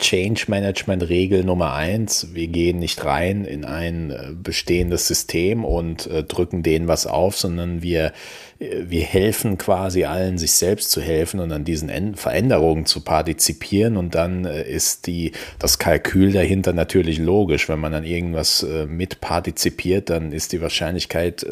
Change 0.00 0.46
Management 0.48 1.08
Regel 1.08 1.44
Nummer 1.44 1.74
eins. 1.74 2.28
Wir 2.32 2.48
gehen 2.48 2.78
nicht 2.78 3.04
rein 3.04 3.44
in 3.44 3.64
ein 3.64 4.10
äh, 4.10 4.32
bestehendes 4.34 5.06
System 5.06 5.64
und 5.64 6.06
äh, 6.06 6.24
drücken 6.24 6.62
denen 6.62 6.88
was 6.88 7.06
auf, 7.06 7.36
sondern 7.36 7.82
wir, 7.82 8.12
äh, 8.58 8.84
wir 8.86 9.04
helfen 9.04 9.58
quasi 9.58 10.04
allen, 10.04 10.38
sich 10.38 10.52
selbst 10.52 10.90
zu 10.90 11.02
helfen 11.02 11.38
und 11.38 11.52
an 11.52 11.64
diesen 11.64 12.16
Veränderungen 12.16 12.86
zu 12.86 13.02
partizipieren. 13.02 13.96
Und 13.96 14.14
dann 14.14 14.44
ist 14.46 15.06
die, 15.06 15.32
das 15.58 15.78
Kalkül 15.78 16.32
dahinter 16.32 16.72
natürlich 16.72 17.18
logisch. 17.18 17.68
Wenn 17.68 17.78
man 17.78 17.94
an 17.94 18.04
irgendwas 18.04 18.66
mit 18.88 19.20
partizipiert, 19.20 20.08
dann 20.10 20.32
ist 20.32 20.52
die 20.52 20.62
Wahrscheinlichkeit 20.62 21.46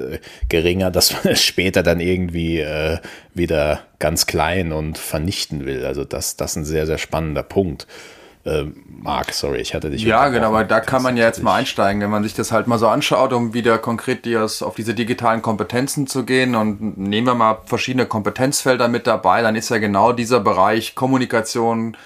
geringer, 0.49 0.91
dass 0.91 1.13
man 1.13 1.33
es 1.35 1.43
später 1.43 1.83
dann 1.83 2.01
irgendwie 2.01 2.65
wieder 3.35 3.81
ganz 3.99 4.27
klein 4.27 4.73
und 4.73 4.97
vernichten 4.97 5.67
will. 5.67 5.85
Also 5.85 6.05
das, 6.05 6.37
das 6.37 6.53
ist 6.53 6.57
ein 6.57 6.65
sehr, 6.65 6.87
sehr 6.87 6.99
spannender 6.99 7.43
Punkt 7.43 7.87
äh, 8.49 8.65
Marc, 9.01 9.33
sorry, 9.33 9.59
ich 9.59 9.75
hatte 9.75 9.91
dich. 9.91 10.03
Ja, 10.03 10.29
genau, 10.29 10.49
aber 10.49 10.65
da 10.65 10.81
kann 10.81 11.03
man 11.03 11.17
ja 11.17 11.27
jetzt 11.27 11.43
mal 11.43 11.55
einsteigen, 11.55 12.03
wenn 12.03 12.11
man 12.11 12.25
sich 12.25 12.35
das 12.35 12.51
halt 12.51 12.67
mal 12.67 12.79
so 12.79 12.89
anschaut, 12.89 13.33
um 13.33 13.55
wieder 13.55 13.79
konkret 13.79 14.27
auf 14.37 14.75
diese 14.75 14.95
digitalen 14.95 15.41
Kompetenzen 15.43 16.07
zu 16.07 16.25
gehen 16.25 16.57
und 16.57 16.99
nehmen 16.99 17.27
wir 17.27 17.35
mal 17.35 17.59
verschiedene 17.67 18.07
Kompetenzfelder 18.07 18.89
mit 18.89 19.07
dabei, 19.07 19.43
dann 19.43 19.55
ist 19.55 19.69
ja 19.69 19.79
genau 19.79 20.13
dieser 20.13 20.41
Bereich 20.41 20.95
Kommunikation, 20.95 21.97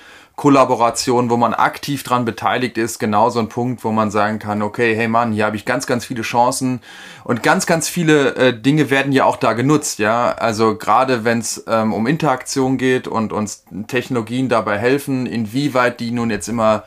Kollaboration, 0.43 1.31
wo 1.31 1.37
man 1.37 1.55
aktiv 1.55 2.03
dran 2.03 2.25
beteiligt 2.25 2.77
ist, 2.77 2.99
genauso 2.99 3.39
ein 3.39 3.49
Punkt, 3.49 3.85
wo 3.85 3.93
man 3.93 4.11
sagen 4.11 4.41
kann, 4.41 4.61
okay, 4.61 4.93
hey 4.97 5.07
Mann, 5.07 5.31
hier 5.31 5.45
habe 5.45 5.55
ich 5.55 5.65
ganz, 5.65 5.87
ganz 5.87 6.05
viele 6.05 6.23
Chancen 6.23 6.81
und 7.23 7.45
ganz, 7.45 7.65
ganz 7.65 7.89
viele 7.89 8.35
äh, 8.35 8.53
Dinge 8.61 8.91
werden 8.91 9.13
ja 9.13 9.25
auch 9.25 9.37
da 9.37 9.53
genutzt, 9.53 10.01
ja. 10.01 10.33
Also 10.33 10.77
gerade 10.77 11.23
wenn 11.23 11.39
es 11.39 11.63
ähm, 11.69 11.93
um 11.93 12.09
Interaktion 12.09 12.77
geht 12.77 13.07
und 13.07 13.33
uns 13.33 13.63
Technologien 13.87 14.49
dabei 14.49 14.79
helfen, 14.79 15.27
inwieweit 15.27 16.01
die 16.01 16.11
nun 16.11 16.29
jetzt 16.29 16.49
immer 16.49 16.83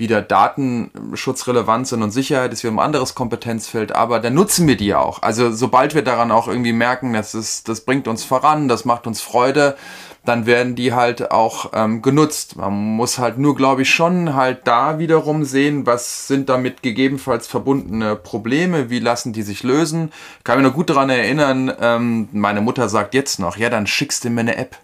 wieder 0.00 0.22
datenschutzrelevant 0.22 1.86
sind 1.86 2.02
und 2.02 2.10
Sicherheit 2.10 2.52
ist 2.52 2.64
wieder 2.64 2.72
ein 2.72 2.80
anderes 2.80 3.14
Kompetenzfeld, 3.14 3.92
aber 3.94 4.18
dann 4.18 4.34
nutzen 4.34 4.66
wir 4.66 4.76
die 4.76 4.94
auch. 4.94 5.22
Also 5.22 5.52
sobald 5.52 5.94
wir 5.94 6.02
daran 6.02 6.32
auch 6.32 6.48
irgendwie 6.48 6.72
merken, 6.72 7.12
das, 7.12 7.34
ist, 7.34 7.68
das 7.68 7.82
bringt 7.82 8.08
uns 8.08 8.24
voran, 8.24 8.66
das 8.66 8.84
macht 8.84 9.06
uns 9.06 9.20
Freude, 9.20 9.76
dann 10.24 10.46
werden 10.46 10.74
die 10.74 10.92
halt 10.92 11.30
auch 11.30 11.70
ähm, 11.74 12.02
genutzt. 12.02 12.56
Man 12.56 12.72
muss 12.72 13.18
halt 13.18 13.38
nur, 13.38 13.54
glaube 13.56 13.82
ich, 13.82 13.90
schon 13.90 14.34
halt 14.34 14.66
da 14.66 14.98
wiederum 14.98 15.44
sehen, 15.44 15.86
was 15.86 16.26
sind 16.26 16.48
damit 16.48 16.82
gegebenenfalls 16.82 17.46
verbundene 17.46 18.16
Probleme, 18.16 18.90
wie 18.90 18.98
lassen 18.98 19.32
die 19.32 19.42
sich 19.42 19.62
lösen. 19.62 20.12
Ich 20.38 20.44
kann 20.44 20.58
mich 20.58 20.66
noch 20.66 20.74
gut 20.74 20.90
daran 20.90 21.10
erinnern, 21.10 21.72
ähm, 21.80 22.28
meine 22.32 22.60
Mutter 22.60 22.88
sagt 22.88 23.14
jetzt 23.14 23.38
noch, 23.38 23.56
ja, 23.56 23.70
dann 23.70 23.86
schickst 23.86 24.24
du 24.24 24.30
mir 24.30 24.40
eine 24.40 24.56
App. 24.56 24.76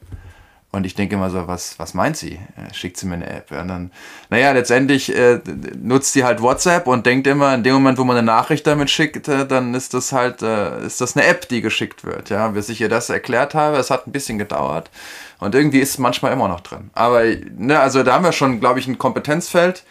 Und 0.76 0.84
ich 0.84 0.94
denke 0.94 1.14
immer 1.14 1.30
so, 1.30 1.48
was, 1.48 1.78
was 1.78 1.94
meint 1.94 2.18
sie? 2.18 2.38
Schickt 2.72 2.98
sie 2.98 3.06
mir 3.06 3.14
eine 3.14 3.30
App? 3.30 3.50
Und 3.50 3.68
dann, 3.68 3.90
naja, 4.28 4.52
letztendlich 4.52 5.14
äh, 5.16 5.40
nutzt 5.80 6.12
sie 6.12 6.22
halt 6.22 6.42
WhatsApp 6.42 6.86
und 6.86 7.06
denkt 7.06 7.26
immer, 7.26 7.54
in 7.54 7.62
dem 7.62 7.72
Moment, 7.72 7.96
wo 7.96 8.04
man 8.04 8.14
eine 8.14 8.26
Nachricht 8.26 8.66
damit 8.66 8.90
schickt, 8.90 9.26
äh, 9.26 9.46
dann 9.46 9.72
ist 9.72 9.94
das 9.94 10.12
halt, 10.12 10.42
äh, 10.42 10.84
ist 10.84 11.00
das 11.00 11.16
eine 11.16 11.26
App, 11.26 11.48
die 11.48 11.62
geschickt 11.62 12.04
wird. 12.04 12.28
Ja, 12.28 12.48
bis 12.48 12.68
ich 12.68 12.78
ihr 12.82 12.90
das 12.90 13.08
erklärt 13.08 13.54
habe, 13.54 13.78
es 13.78 13.90
hat 13.90 14.06
ein 14.06 14.12
bisschen 14.12 14.36
gedauert. 14.36 14.90
Und 15.38 15.54
irgendwie 15.54 15.80
ist 15.80 15.90
es 15.90 15.98
manchmal 15.98 16.34
immer 16.34 16.48
noch 16.48 16.60
drin. 16.60 16.90
Aber, 16.92 17.24
ne, 17.24 17.80
also 17.80 18.02
da 18.02 18.12
haben 18.12 18.24
wir 18.24 18.32
schon, 18.32 18.60
glaube 18.60 18.78
ich, 18.78 18.86
ein 18.86 18.98
Kompetenzfeld. 18.98 19.82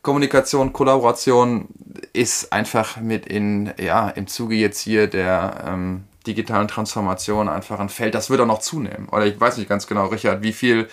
Kommunikation, 0.00 0.72
Kollaboration 0.72 1.68
ist 2.14 2.50
einfach 2.50 2.96
mit 2.96 3.26
in, 3.26 3.74
ja, 3.78 4.08
im 4.08 4.26
Zuge 4.26 4.54
jetzt 4.54 4.80
hier 4.80 5.06
der, 5.06 5.64
ähm, 5.66 6.04
digitalen 6.26 6.68
Transformation 6.68 7.48
einfach 7.48 7.78
ein 7.80 7.88
Feld, 7.88 8.14
das 8.14 8.30
wird 8.30 8.40
auch 8.40 8.46
noch 8.46 8.60
zunehmen. 8.60 9.08
Oder 9.10 9.26
ich 9.26 9.38
weiß 9.38 9.58
nicht 9.58 9.68
ganz 9.68 9.86
genau, 9.86 10.06
Richard, 10.06 10.42
wie 10.42 10.52
viel, 10.52 10.88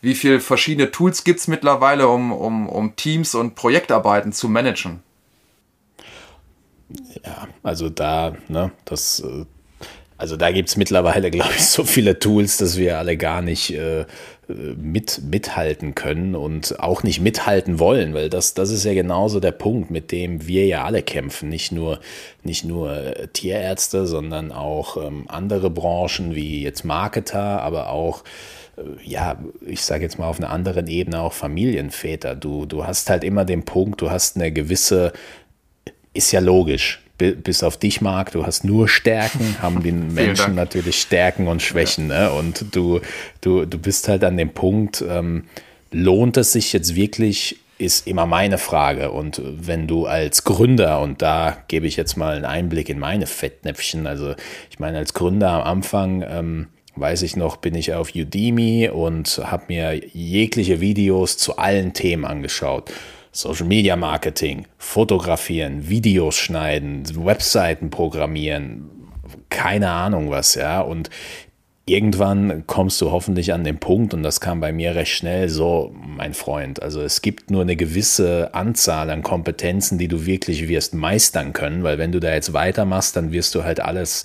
wie 0.00 0.14
viel 0.14 0.40
verschiedene 0.40 0.90
Tools 0.90 1.24
gibt 1.24 1.40
es 1.40 1.48
mittlerweile, 1.48 2.08
um, 2.08 2.32
um, 2.32 2.68
um 2.68 2.96
Teams 2.96 3.34
und 3.34 3.54
Projektarbeiten 3.54 4.32
zu 4.32 4.48
managen? 4.48 5.02
Ja, 7.24 7.48
also 7.62 7.88
da, 7.88 8.34
ne, 8.48 8.70
das, 8.84 9.20
äh, 9.20 9.46
also 10.16 10.36
da 10.36 10.52
gibt 10.52 10.68
es 10.68 10.76
mittlerweile, 10.76 11.30
glaube 11.32 11.52
ich, 11.56 11.66
so 11.66 11.84
viele 11.84 12.18
Tools, 12.18 12.58
dass 12.58 12.76
wir 12.76 12.98
alle 12.98 13.16
gar 13.16 13.42
nicht 13.42 13.70
äh, 13.74 14.04
mit, 14.48 15.22
mithalten 15.30 15.94
können 15.94 16.34
und 16.34 16.80
auch 16.80 17.02
nicht 17.02 17.20
mithalten 17.20 17.78
wollen, 17.78 18.14
weil 18.14 18.28
das, 18.28 18.54
das 18.54 18.70
ist 18.70 18.84
ja 18.84 18.94
genauso 18.94 19.40
der 19.40 19.52
Punkt, 19.52 19.90
mit 19.90 20.12
dem 20.12 20.46
wir 20.46 20.66
ja 20.66 20.84
alle 20.84 21.02
kämpfen. 21.02 21.48
Nicht 21.48 21.72
nur, 21.72 22.00
nicht 22.42 22.64
nur 22.64 22.92
äh, 22.92 23.28
Tierärzte, 23.28 24.06
sondern 24.06 24.52
auch 24.52 24.96
ähm, 24.96 25.24
andere 25.28 25.70
Branchen 25.70 26.34
wie 26.34 26.62
jetzt 26.62 26.84
Marketer, 26.84 27.62
aber 27.62 27.90
auch 27.90 28.24
äh, 28.76 28.82
ja, 29.04 29.38
ich 29.66 29.82
sage 29.82 30.02
jetzt 30.02 30.18
mal 30.18 30.28
auf 30.28 30.38
einer 30.38 30.50
anderen 30.50 30.86
Ebene 30.88 31.20
auch 31.20 31.32
Familienväter. 31.32 32.34
Du, 32.34 32.66
du 32.66 32.86
hast 32.86 33.10
halt 33.10 33.24
immer 33.24 33.44
den 33.44 33.64
Punkt, 33.64 34.00
du 34.00 34.10
hast 34.10 34.36
eine 34.36 34.52
gewisse, 34.52 35.12
ist 36.12 36.32
ja 36.32 36.40
logisch, 36.40 37.03
bis 37.18 37.62
auf 37.62 37.76
dich, 37.76 38.00
Marc, 38.00 38.32
du 38.32 38.44
hast 38.44 38.64
nur 38.64 38.88
Stärken, 38.88 39.56
haben 39.62 39.82
die 39.82 39.92
Menschen 39.92 40.54
natürlich 40.54 41.00
Stärken 41.00 41.46
und 41.46 41.62
Schwächen. 41.62 42.10
Ja. 42.10 42.30
Ne? 42.30 42.32
Und 42.32 42.74
du, 42.74 43.00
du, 43.40 43.64
du 43.64 43.78
bist 43.78 44.08
halt 44.08 44.24
an 44.24 44.36
dem 44.36 44.50
Punkt, 44.50 45.04
ähm, 45.08 45.44
lohnt 45.92 46.36
es 46.36 46.52
sich 46.52 46.72
jetzt 46.72 46.94
wirklich, 46.96 47.58
ist 47.78 48.06
immer 48.06 48.26
meine 48.26 48.58
Frage. 48.58 49.12
Und 49.12 49.40
wenn 49.44 49.86
du 49.86 50.06
als 50.06 50.44
Gründer, 50.44 51.00
und 51.00 51.22
da 51.22 51.56
gebe 51.68 51.86
ich 51.86 51.96
jetzt 51.96 52.16
mal 52.16 52.36
einen 52.36 52.44
Einblick 52.44 52.88
in 52.88 52.98
meine 52.98 53.26
Fettnäpfchen, 53.26 54.06
also 54.06 54.34
ich 54.70 54.78
meine, 54.78 54.98
als 54.98 55.14
Gründer 55.14 55.50
am 55.50 55.62
Anfang, 55.62 56.24
ähm, 56.28 56.66
weiß 56.96 57.22
ich 57.22 57.36
noch, 57.36 57.56
bin 57.56 57.74
ich 57.74 57.94
auf 57.94 58.14
Udemy 58.14 58.88
und 58.88 59.40
habe 59.44 59.64
mir 59.68 59.94
jegliche 60.12 60.80
Videos 60.80 61.36
zu 61.36 61.56
allen 61.56 61.92
Themen 61.92 62.24
angeschaut. 62.24 62.90
Social 63.34 63.66
Media 63.66 63.96
Marketing, 63.96 64.66
fotografieren, 64.78 65.88
Videos 65.88 66.36
schneiden, 66.36 67.02
Webseiten 67.26 67.90
programmieren, 67.90 68.88
keine 69.50 69.90
Ahnung 69.90 70.30
was, 70.30 70.54
ja. 70.54 70.80
Und 70.80 71.10
irgendwann 71.84 72.64
kommst 72.68 73.00
du 73.00 73.10
hoffentlich 73.10 73.52
an 73.52 73.64
den 73.64 73.78
Punkt, 73.78 74.14
und 74.14 74.22
das 74.22 74.40
kam 74.40 74.60
bei 74.60 74.72
mir 74.72 74.94
recht 74.94 75.12
schnell, 75.12 75.48
so, 75.48 75.92
mein 75.94 76.32
Freund, 76.32 76.80
also 76.80 77.02
es 77.02 77.22
gibt 77.22 77.50
nur 77.50 77.62
eine 77.62 77.74
gewisse 77.74 78.54
Anzahl 78.54 79.10
an 79.10 79.24
Kompetenzen, 79.24 79.98
die 79.98 80.08
du 80.08 80.26
wirklich 80.26 80.68
wirst 80.68 80.94
meistern 80.94 81.52
können, 81.52 81.82
weil 81.82 81.98
wenn 81.98 82.12
du 82.12 82.20
da 82.20 82.32
jetzt 82.32 82.52
weitermachst, 82.52 83.16
dann 83.16 83.32
wirst 83.32 83.56
du 83.56 83.64
halt 83.64 83.80
alles 83.80 84.24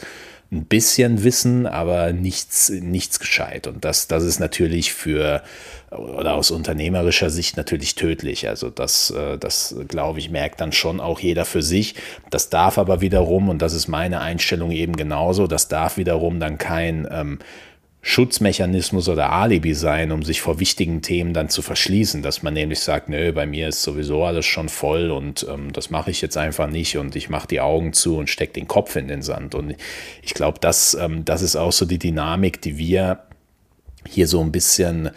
ein 0.51 0.65
bisschen 0.65 1.23
wissen, 1.23 1.67
aber 1.67 2.11
nichts, 2.11 2.69
nichts 2.69 3.19
gescheit. 3.19 3.67
Und 3.67 3.85
das, 3.85 4.07
das 4.07 4.23
ist 4.23 4.39
natürlich 4.39 4.93
für, 4.93 5.43
oder 5.91 6.33
aus 6.33 6.49
unternehmerischer 6.49 7.29
Sicht 7.29 7.55
natürlich 7.55 7.93
tödlich. 7.93 8.47
Also 8.47 8.71
das, 8.71 9.11
äh, 9.11 9.37
das 9.37 9.75
glaube 9.87 10.19
ich, 10.19 10.31
merkt 10.31 10.59
dann 10.59 10.71
schon 10.71 10.99
auch 10.99 11.19
jeder 11.19 11.45
für 11.45 11.61
sich. 11.61 11.95
Das 12.31 12.49
darf 12.49 12.79
aber 12.79 12.99
wiederum, 12.99 13.49
und 13.49 13.61
das 13.61 13.73
ist 13.73 13.87
meine 13.87 14.21
Einstellung 14.21 14.71
eben 14.71 14.95
genauso, 14.95 15.45
das 15.45 15.67
darf 15.67 15.97
wiederum 15.97 16.39
dann 16.39 16.57
kein 16.57 17.07
ähm, 17.11 17.39
Schutzmechanismus 18.01 19.09
oder 19.09 19.31
Alibi 19.31 19.73
sein, 19.73 20.11
um 20.11 20.23
sich 20.23 20.41
vor 20.41 20.59
wichtigen 20.59 21.01
Themen 21.01 21.33
dann 21.33 21.49
zu 21.49 21.61
verschließen, 21.61 22.21
dass 22.21 22.43
man 22.43 22.53
nämlich 22.53 22.79
sagt, 22.79 23.09
nö, 23.09 23.33
bei 23.33 23.45
mir 23.45 23.67
ist 23.67 23.83
sowieso 23.83 24.23
alles 24.23 24.45
schon 24.45 24.69
voll 24.69 25.11
und 25.11 25.45
ähm, 25.49 25.73
das 25.73 25.89
mache 25.89 26.09
ich 26.09 26.21
jetzt 26.21 26.37
einfach 26.37 26.67
nicht 26.67 26.97
und 26.97 27.17
ich 27.17 27.29
mache 27.29 27.47
die 27.47 27.59
Augen 27.59 27.91
zu 27.91 28.17
und 28.17 28.29
stecke 28.29 28.53
den 28.53 28.67
Kopf 28.67 28.95
in 28.95 29.09
den 29.09 29.21
Sand. 29.21 29.53
Und 29.53 29.75
ich 30.21 30.33
glaube, 30.33 30.59
das, 30.61 30.93
ähm, 30.93 31.25
das 31.25 31.41
ist 31.41 31.57
auch 31.57 31.73
so 31.73 31.85
die 31.85 31.99
Dynamik, 31.99 32.61
die 32.61 32.77
wir 32.77 33.23
hier 34.07 34.27
so 34.27 34.41
ein 34.41 34.53
bisschen, 34.53 35.11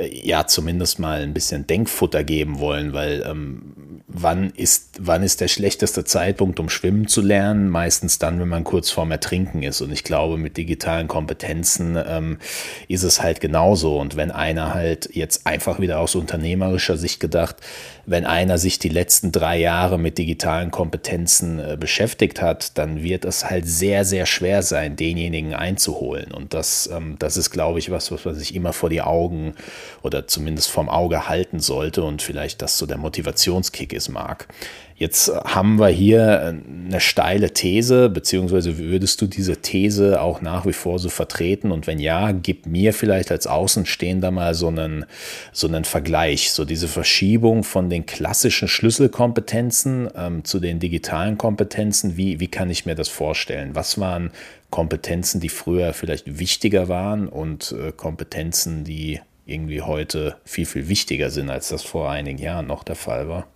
ja, 0.00 0.46
zumindest 0.46 0.98
mal 0.98 1.22
ein 1.22 1.34
bisschen 1.34 1.66
Denkfutter 1.66 2.24
geben 2.24 2.58
wollen, 2.58 2.92
weil 2.92 3.24
ähm, 3.26 4.02
wann, 4.06 4.50
ist, 4.50 4.98
wann 5.00 5.22
ist 5.22 5.40
der 5.40 5.48
schlechteste 5.48 6.04
Zeitpunkt, 6.04 6.60
um 6.60 6.68
schwimmen 6.68 7.06
zu 7.06 7.20
lernen? 7.20 7.68
Meistens 7.68 8.18
dann, 8.18 8.40
wenn 8.40 8.48
man 8.48 8.64
kurz 8.64 8.90
vorm 8.90 9.10
Ertrinken 9.10 9.62
ist. 9.62 9.80
Und 9.80 9.92
ich 9.92 10.04
glaube, 10.04 10.36
mit 10.36 10.56
digitalen 10.56 11.08
Kompetenzen 11.08 11.98
ähm, 12.06 12.38
ist 12.88 13.02
es 13.02 13.22
halt 13.22 13.40
genauso. 13.40 13.98
Und 13.98 14.16
wenn 14.16 14.30
einer 14.30 14.74
halt 14.74 15.10
jetzt 15.14 15.46
einfach 15.46 15.80
wieder 15.80 16.00
aus 16.00 16.14
unternehmerischer 16.14 16.96
Sicht 16.96 17.20
gedacht, 17.20 17.56
wenn 18.06 18.26
einer 18.26 18.58
sich 18.58 18.78
die 18.78 18.88
letzten 18.88 19.30
drei 19.30 19.58
Jahre 19.58 19.98
mit 19.98 20.18
digitalen 20.18 20.70
Kompetenzen 20.70 21.58
äh, 21.58 21.76
beschäftigt 21.78 22.42
hat, 22.42 22.76
dann 22.76 23.02
wird 23.02 23.24
es 23.24 23.48
halt 23.48 23.68
sehr, 23.68 24.04
sehr 24.04 24.26
schwer 24.26 24.62
sein, 24.62 24.96
denjenigen 24.96 25.54
einzuholen. 25.54 26.32
Und 26.32 26.54
das, 26.54 26.90
ähm, 26.92 27.16
das 27.18 27.36
ist, 27.36 27.50
glaube 27.50 27.78
ich, 27.78 27.90
was, 27.90 28.10
was 28.10 28.24
man 28.24 28.34
sich 28.34 28.54
immer 28.54 28.72
vor 28.72 28.90
die 28.90 29.02
Augen 29.02 29.54
oder 30.02 30.26
zumindest 30.26 30.70
vom 30.70 30.88
Auge 30.88 31.28
halten 31.28 31.60
sollte 31.60 32.02
und 32.02 32.22
vielleicht 32.22 32.62
das 32.62 32.78
so 32.78 32.86
der 32.86 32.98
Motivationskick 32.98 33.92
ist, 33.92 34.08
mag. 34.08 34.48
Jetzt 35.00 35.32
haben 35.34 35.78
wir 35.78 35.88
hier 35.88 36.60
eine 36.68 37.00
steile 37.00 37.54
These, 37.54 38.10
beziehungsweise 38.10 38.76
würdest 38.76 39.22
du 39.22 39.26
diese 39.26 39.56
These 39.56 40.20
auch 40.20 40.42
nach 40.42 40.66
wie 40.66 40.74
vor 40.74 40.98
so 40.98 41.08
vertreten? 41.08 41.72
Und 41.72 41.86
wenn 41.86 41.98
ja, 41.98 42.32
gib 42.32 42.66
mir 42.66 42.92
vielleicht 42.92 43.30
als 43.30 43.46
Außenstehender 43.46 44.30
mal 44.30 44.54
so 44.54 44.68
einen, 44.68 45.06
so 45.52 45.68
einen 45.68 45.86
Vergleich, 45.86 46.52
so 46.52 46.66
diese 46.66 46.86
Verschiebung 46.86 47.64
von 47.64 47.88
den 47.88 48.04
klassischen 48.04 48.68
Schlüsselkompetenzen 48.68 50.10
ähm, 50.14 50.44
zu 50.44 50.60
den 50.60 50.80
digitalen 50.80 51.38
Kompetenzen. 51.38 52.18
Wie, 52.18 52.38
wie 52.38 52.48
kann 52.48 52.68
ich 52.68 52.84
mir 52.84 52.94
das 52.94 53.08
vorstellen? 53.08 53.70
Was 53.72 53.98
waren 53.98 54.30
Kompetenzen, 54.68 55.40
die 55.40 55.48
früher 55.48 55.94
vielleicht 55.94 56.38
wichtiger 56.38 56.90
waren 56.90 57.26
und 57.26 57.72
äh, 57.72 57.92
Kompetenzen, 57.92 58.84
die 58.84 59.20
irgendwie 59.50 59.82
heute 59.82 60.36
viel, 60.44 60.66
viel 60.66 60.88
wichtiger 60.88 61.30
sind, 61.30 61.50
als 61.50 61.68
das 61.68 61.82
vor 61.82 62.10
einigen 62.10 62.38
Jahren 62.38 62.66
noch 62.66 62.84
der 62.84 62.96
Fall 62.96 63.28
war? 63.28 63.46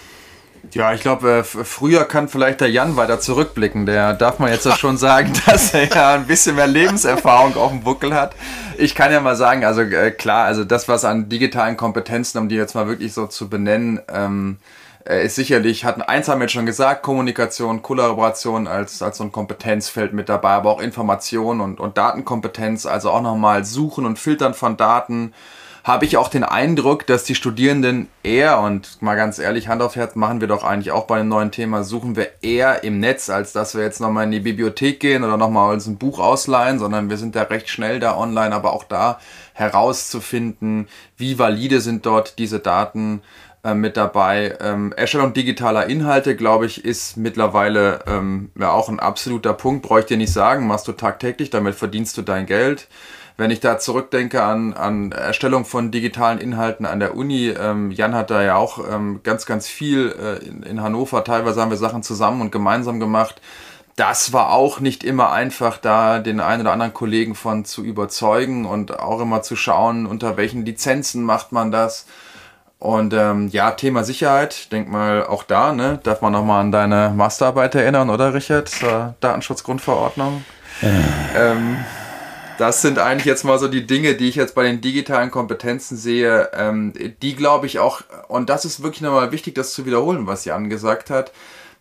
Ja, 0.72 0.92
ich 0.94 1.02
glaube, 1.02 1.30
äh, 1.30 1.44
früher 1.44 2.04
kann 2.04 2.28
vielleicht 2.28 2.61
der 2.61 2.70
Jan 2.70 2.96
weiter 2.96 3.20
zurückblicken. 3.20 3.87
Der 3.87 4.14
darf 4.14 4.38
man 4.38 4.50
jetzt 4.50 4.66
schon 4.78 4.96
sagen, 4.96 5.33
dass 5.46 5.74
er 5.74 5.88
ja 5.88 6.14
ein 6.14 6.26
bisschen 6.26 6.57
mehr 6.57 6.66
Lebenserfahrung 6.66 7.57
auf 7.57 7.70
dem 7.70 7.83
Buckel 7.83 8.14
hat. 8.14 8.35
Ich 8.78 8.94
kann 8.94 9.12
ja 9.12 9.20
mal 9.20 9.37
sagen, 9.37 9.64
also 9.64 9.83
äh, 9.83 10.11
klar, 10.11 10.46
also 10.46 10.64
das, 10.64 10.88
was 10.88 11.04
an 11.04 11.28
digitalen 11.28 11.76
Kompetenzen, 11.76 12.38
um 12.38 12.48
die 12.48 12.57
jetzt 12.57 12.74
mal 12.74 12.88
wirklich 12.88 13.12
so 13.12 13.26
zu 13.26 13.48
benennen, 13.48 14.00
ähm, 14.09 14.59
äh, 15.07 15.26
ist 15.26 15.37
sicherlich, 15.37 15.85
hat 15.85 16.09
eins 16.09 16.28
haben 16.28 16.40
wir 16.40 16.48
schon 16.48 16.66
gesagt, 16.66 17.02
Kommunikation, 17.02 17.83
Kollaboration 17.83 18.66
als, 18.66 19.02
als 19.02 19.18
so 19.18 19.24
ein 19.24 19.33
Kompetenzfeld 19.33 20.12
mit 20.12 20.28
dabei, 20.28 20.50
aber 20.50 20.70
auch 20.70 20.80
Information 20.80 21.61
und, 21.61 21.78
und 21.78 21.98
Datenkompetenz, 21.98 22.87
also 22.87 23.11
auch 23.11 23.22
nochmal 23.22 23.64
Suchen 23.64 24.07
und 24.07 24.18
Filtern 24.18 24.54
von 24.54 24.76
Daten, 24.76 25.35
habe 25.84 26.06
ich 26.06 26.16
auch 26.16 26.28
den 26.28 26.44
Eindruck, 26.44 27.06
dass 27.06 27.24
die 27.24 27.34
Studierenden 27.34 28.08
eher, 28.22 28.58
und 28.58 29.02
mal 29.02 29.16
ganz 29.16 29.38
ehrlich, 29.38 29.68
Hand 29.68 29.82
auf 29.82 29.96
Herz, 29.96 30.14
machen 30.14 30.40
wir 30.40 30.48
doch 30.48 30.64
eigentlich 30.64 30.92
auch 30.92 31.06
bei 31.06 31.18
dem 31.18 31.28
neuen 31.28 31.50
Thema, 31.50 31.84
suchen 31.84 32.16
wir 32.16 32.28
eher 32.40 32.84
im 32.84 33.00
Netz, 33.00 33.28
als 33.28 33.52
dass 33.52 33.74
wir 33.74 33.82
jetzt 33.82 34.00
nochmal 34.00 34.24
in 34.24 34.30
die 34.30 34.40
Bibliothek 34.40 34.98
gehen 34.98 35.22
oder 35.24 35.36
nochmal 35.36 35.74
uns 35.74 35.86
ein 35.86 35.98
Buch 35.98 36.20
ausleihen, 36.20 36.78
sondern 36.78 37.10
wir 37.10 37.18
sind 37.18 37.36
da 37.36 37.42
recht 37.42 37.68
schnell 37.68 38.00
da 38.00 38.16
online, 38.16 38.54
aber 38.54 38.72
auch 38.72 38.84
da 38.84 39.20
herauszufinden, 39.52 40.88
wie 41.18 41.38
valide 41.38 41.82
sind 41.82 42.06
dort 42.06 42.38
diese 42.38 42.60
Daten 42.60 43.20
äh, 43.62 43.74
mit 43.74 43.98
dabei. 43.98 44.56
Ähm, 44.62 44.94
Erstellung 44.96 45.34
digitaler 45.34 45.86
Inhalte, 45.90 46.34
glaube 46.34 46.64
ich, 46.64 46.82
ist 46.82 47.18
mittlerweile 47.18 48.02
ähm, 48.06 48.50
ja 48.58 48.70
auch 48.70 48.88
ein 48.88 49.00
absoluter 49.00 49.52
Punkt, 49.52 49.82
bräuchte 49.82 50.14
ich 50.14 50.16
dir 50.16 50.22
nicht 50.22 50.32
sagen, 50.32 50.66
machst 50.66 50.88
du 50.88 50.92
tagtäglich, 50.92 51.50
damit 51.50 51.74
verdienst 51.74 52.16
du 52.16 52.22
dein 52.22 52.46
Geld 52.46 52.88
wenn 53.36 53.50
ich 53.50 53.60
da 53.60 53.78
zurückdenke 53.78 54.42
an, 54.42 54.74
an 54.74 55.10
Erstellung 55.12 55.64
von 55.64 55.90
digitalen 55.90 56.38
Inhalten 56.38 56.86
an 56.86 57.00
der 57.00 57.16
Uni, 57.16 57.48
ähm, 57.48 57.90
Jan 57.90 58.14
hat 58.14 58.30
da 58.30 58.42
ja 58.42 58.56
auch 58.56 58.78
ähm, 58.90 59.20
ganz, 59.24 59.44
ganz 59.44 59.66
viel 59.66 60.14
äh, 60.20 60.46
in, 60.46 60.62
in 60.62 60.82
Hannover, 60.82 61.24
teilweise 61.24 61.60
haben 61.60 61.70
wir 61.70 61.76
Sachen 61.76 62.02
zusammen 62.02 62.40
und 62.40 62.52
gemeinsam 62.52 63.00
gemacht. 63.00 63.40
Das 63.96 64.32
war 64.32 64.52
auch 64.52 64.80
nicht 64.80 65.04
immer 65.04 65.32
einfach, 65.32 65.78
da 65.78 66.18
den 66.18 66.40
einen 66.40 66.62
oder 66.62 66.72
anderen 66.72 66.94
Kollegen 66.94 67.34
von 67.34 67.64
zu 67.64 67.84
überzeugen 67.84 68.66
und 68.66 68.98
auch 68.98 69.20
immer 69.20 69.42
zu 69.42 69.56
schauen, 69.56 70.06
unter 70.06 70.36
welchen 70.36 70.64
Lizenzen 70.64 71.22
macht 71.22 71.52
man 71.52 71.70
das. 71.70 72.06
Und 72.80 73.14
ähm, 73.14 73.48
ja, 73.48 73.70
Thema 73.70 74.04
Sicherheit, 74.04 74.70
denk 74.72 74.90
mal 74.90 75.24
auch 75.24 75.42
da, 75.44 75.72
ne? 75.72 76.00
Darf 76.02 76.20
man 76.22 76.32
nochmal 76.32 76.60
an 76.60 76.72
deine 76.72 77.12
Masterarbeit 77.16 77.74
erinnern, 77.76 78.10
oder 78.10 78.34
Richard? 78.34 78.68
Zur 78.68 79.14
Datenschutzgrundverordnung. 79.20 80.44
Äh. 80.82 80.88
Ähm, 81.36 81.76
das 82.58 82.82
sind 82.82 82.98
eigentlich 82.98 83.24
jetzt 83.24 83.44
mal 83.44 83.58
so 83.58 83.68
die 83.68 83.86
Dinge, 83.86 84.14
die 84.14 84.28
ich 84.28 84.36
jetzt 84.36 84.54
bei 84.54 84.64
den 84.64 84.80
digitalen 84.80 85.30
Kompetenzen 85.30 85.96
sehe, 85.96 86.50
ähm, 86.54 86.92
die 87.22 87.34
glaube 87.34 87.66
ich 87.66 87.78
auch, 87.78 88.02
und 88.28 88.48
das 88.50 88.64
ist 88.64 88.82
wirklich 88.82 89.02
nochmal 89.02 89.32
wichtig, 89.32 89.54
das 89.54 89.72
zu 89.72 89.86
wiederholen, 89.86 90.26
was 90.26 90.44
Jan 90.44 90.70
gesagt 90.70 91.10
hat, 91.10 91.32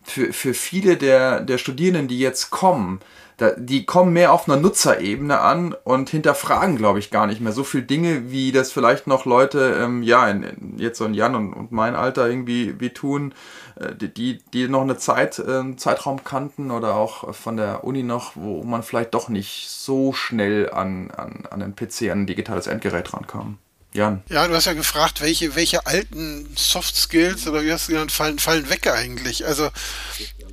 für, 0.02 0.32
für 0.32 0.54
viele 0.54 0.96
der, 0.96 1.40
der 1.40 1.58
Studierenden, 1.58 2.08
die 2.08 2.18
jetzt 2.18 2.50
kommen, 2.50 3.00
da, 3.36 3.50
die 3.56 3.84
kommen 3.84 4.12
mehr 4.12 4.32
auf 4.32 4.48
einer 4.48 4.60
Nutzerebene 4.60 5.40
an 5.40 5.74
und 5.84 6.10
hinterfragen, 6.10 6.76
glaube 6.76 6.98
ich, 7.00 7.10
gar 7.10 7.26
nicht 7.26 7.40
mehr 7.40 7.52
so 7.52 7.64
viel 7.64 7.82
Dinge, 7.82 8.30
wie 8.30 8.52
das 8.52 8.70
vielleicht 8.70 9.06
noch 9.06 9.24
Leute, 9.24 9.76
ähm, 9.80 10.02
ja, 10.02 10.28
in, 10.28 10.42
in, 10.42 10.78
jetzt 10.78 10.98
so 10.98 11.04
in 11.04 11.14
Jan 11.14 11.34
und, 11.34 11.52
und 11.52 11.72
mein 11.72 11.96
Alter 11.96 12.28
irgendwie 12.28 12.78
wie 12.78 12.90
tun, 12.90 13.34
äh, 13.76 13.94
die, 13.94 14.38
die 14.52 14.68
noch 14.68 14.82
eine 14.82 14.96
Zeit, 14.96 15.38
äh, 15.40 15.76
Zeitraum 15.76 16.22
kannten 16.22 16.70
oder 16.70 16.94
auch 16.94 17.34
von 17.34 17.56
der 17.56 17.84
Uni 17.84 18.02
noch, 18.02 18.32
wo 18.36 18.62
man 18.62 18.82
vielleicht 18.82 19.14
doch 19.14 19.28
nicht 19.28 19.68
so 19.68 20.12
schnell 20.12 20.70
an, 20.70 21.10
an, 21.10 21.44
an 21.50 21.60
den 21.60 21.74
PC, 21.74 22.10
an 22.10 22.22
ein 22.22 22.26
digitales 22.26 22.68
Endgerät 22.68 23.12
rankam. 23.12 23.58
Jan. 23.94 24.24
Ja, 24.28 24.48
du 24.48 24.54
hast 24.54 24.64
ja 24.64 24.72
gefragt, 24.72 25.20
welche, 25.20 25.54
welche 25.54 25.86
alten 25.86 26.48
Soft 26.56 26.96
Skills 26.96 27.46
oder 27.46 27.62
wie 27.62 27.72
hast 27.72 27.86
du 27.86 27.92
genannt, 27.92 28.10
fallen, 28.10 28.40
fallen 28.40 28.68
weg 28.68 28.88
eigentlich. 28.88 29.46
Also 29.46 29.70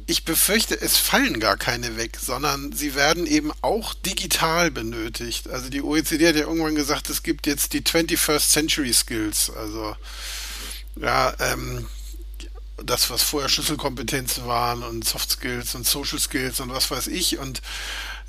ich 0.05 0.25
befürchte, 0.25 0.79
es 0.79 0.97
fallen 0.97 1.39
gar 1.39 1.57
keine 1.57 1.97
weg, 1.97 2.19
sondern 2.21 2.71
sie 2.71 2.93
werden 2.93 3.25
eben 3.25 3.51
auch 3.61 3.95
digital 3.95 4.69
benötigt. 4.69 5.49
Also 5.49 5.69
die 5.69 5.81
OECD 5.81 6.27
hat 6.27 6.35
ja 6.35 6.41
irgendwann 6.41 6.75
gesagt, 6.75 7.09
es 7.09 7.23
gibt 7.23 7.47
jetzt 7.47 7.73
die 7.73 7.81
21st 7.81 8.51
Century 8.51 8.93
Skills. 8.93 9.49
Also 9.49 9.95
ja, 10.97 11.33
ähm, 11.39 11.87
das, 12.83 13.09
was 13.09 13.23
vorher 13.23 13.49
Schlüsselkompetenzen 13.49 14.45
waren 14.45 14.83
und 14.83 15.03
Soft 15.03 15.31
Skills 15.31 15.73
und 15.73 15.87
Social 15.87 16.19
Skills 16.19 16.59
und 16.59 16.69
was 16.69 16.91
weiß 16.91 17.07
ich. 17.07 17.39
Und 17.39 17.61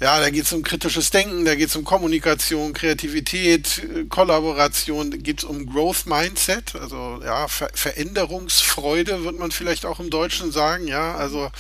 ja, 0.02 0.18
da 0.18 0.30
geht 0.30 0.46
es 0.46 0.52
um 0.52 0.64
kritisches 0.64 1.10
Denken, 1.10 1.44
da 1.44 1.54
geht 1.54 1.68
es 1.68 1.76
um 1.76 1.84
Kommunikation, 1.84 2.72
Kreativität, 2.72 3.86
Kollaboration, 4.08 5.12
da 5.12 5.16
geht 5.16 5.38
es 5.38 5.44
um 5.44 5.64
Growth 5.64 6.06
Mindset, 6.06 6.74
also 6.74 7.20
ja, 7.24 7.46
Ver 7.46 7.70
Veränderungsfreude 7.72 9.22
wird 9.22 9.38
man 9.38 9.52
vielleicht 9.52 9.86
auch 9.86 10.00
im 10.00 10.10
Deutschen 10.10 10.50
sagen, 10.50 10.88
ja, 10.88 11.14
also 11.14 11.52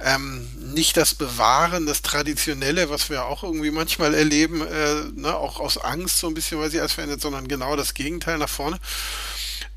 ähm, 0.00 0.50
nicht 0.74 0.96
das 0.96 1.14
Bewahren, 1.14 1.86
das 1.86 2.02
Traditionelle, 2.02 2.90
was 2.90 3.10
wir 3.10 3.26
auch 3.26 3.44
irgendwie 3.44 3.70
manchmal 3.70 4.12
erleben, 4.12 4.66
äh, 4.66 5.04
ne, 5.14 5.36
auch 5.36 5.60
aus 5.60 5.78
Angst 5.78 6.18
so 6.18 6.26
ein 6.26 6.34
bisschen, 6.34 6.58
weil 6.58 6.72
sie 6.72 6.80
alles 6.80 6.94
verändert, 6.94 7.20
sondern 7.20 7.46
genau 7.46 7.76
das 7.76 7.94
Gegenteil 7.94 8.38
nach 8.38 8.48
vorne. 8.48 8.80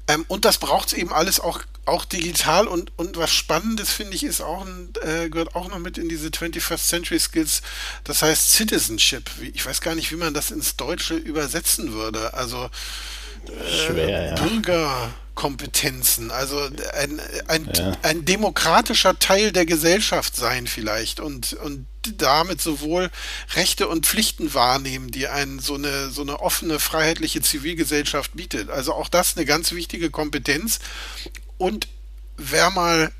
Ähm, 0.07 0.25
und 0.27 0.43
das 0.43 0.57
braucht 0.57 0.87
es 0.87 0.93
eben 0.93 1.13
alles 1.13 1.39
auch, 1.39 1.61
auch 1.87 2.05
digital. 2.05 2.67
Und, 2.67 2.91
und 2.97 3.17
was 3.17 3.31
Spannendes, 3.31 3.91
finde 3.91 4.15
ich, 4.15 4.23
ist 4.23 4.41
auch 4.41 4.65
äh, 5.01 5.29
gehört 5.29 5.55
auch 5.55 5.69
noch 5.69 5.79
mit 5.79 5.97
in 5.97 6.09
diese 6.09 6.27
21st 6.27 6.87
Century 6.87 7.19
Skills. 7.19 7.61
Das 8.03 8.21
heißt 8.21 8.53
Citizenship. 8.53 9.29
Ich 9.53 9.65
weiß 9.65 9.81
gar 9.81 9.95
nicht, 9.95 10.11
wie 10.11 10.17
man 10.17 10.33
das 10.33 10.51
ins 10.51 10.75
Deutsche 10.75 11.15
übersetzen 11.15 11.93
würde. 11.93 12.33
Also 12.33 12.69
äh, 13.45 13.85
Schwer, 13.85 14.29
ja. 14.29 14.35
Bürger. 14.35 15.09
Kompetenzen, 15.37 16.31
also 16.31 16.57
ein, 16.57 17.21
ein, 17.47 17.69
ja. 17.71 17.95
ein 18.01 18.25
demokratischer 18.25 19.19
Teil 19.19 19.51
der 19.51 19.67
Gesellschaft 19.67 20.35
sein 20.35 20.65
vielleicht 20.65 21.19
und, 21.19 21.53
und 21.53 21.85
damit 22.17 22.59
sowohl 22.59 23.11
Rechte 23.53 23.87
und 23.87 24.07
Pflichten 24.07 24.55
wahrnehmen, 24.55 25.11
die 25.11 25.27
einen 25.27 25.59
so 25.59 25.75
eine, 25.75 26.09
so 26.09 26.23
eine 26.23 26.39
offene, 26.39 26.79
freiheitliche 26.79 27.43
Zivilgesellschaft 27.43 28.31
bietet. 28.33 28.71
Also 28.71 28.93
auch 28.95 29.09
das 29.09 29.37
eine 29.37 29.45
ganz 29.45 29.71
wichtige 29.73 30.09
Kompetenz. 30.09 30.79
Und 31.57 31.87
wer 32.37 32.69
mal 32.69 33.11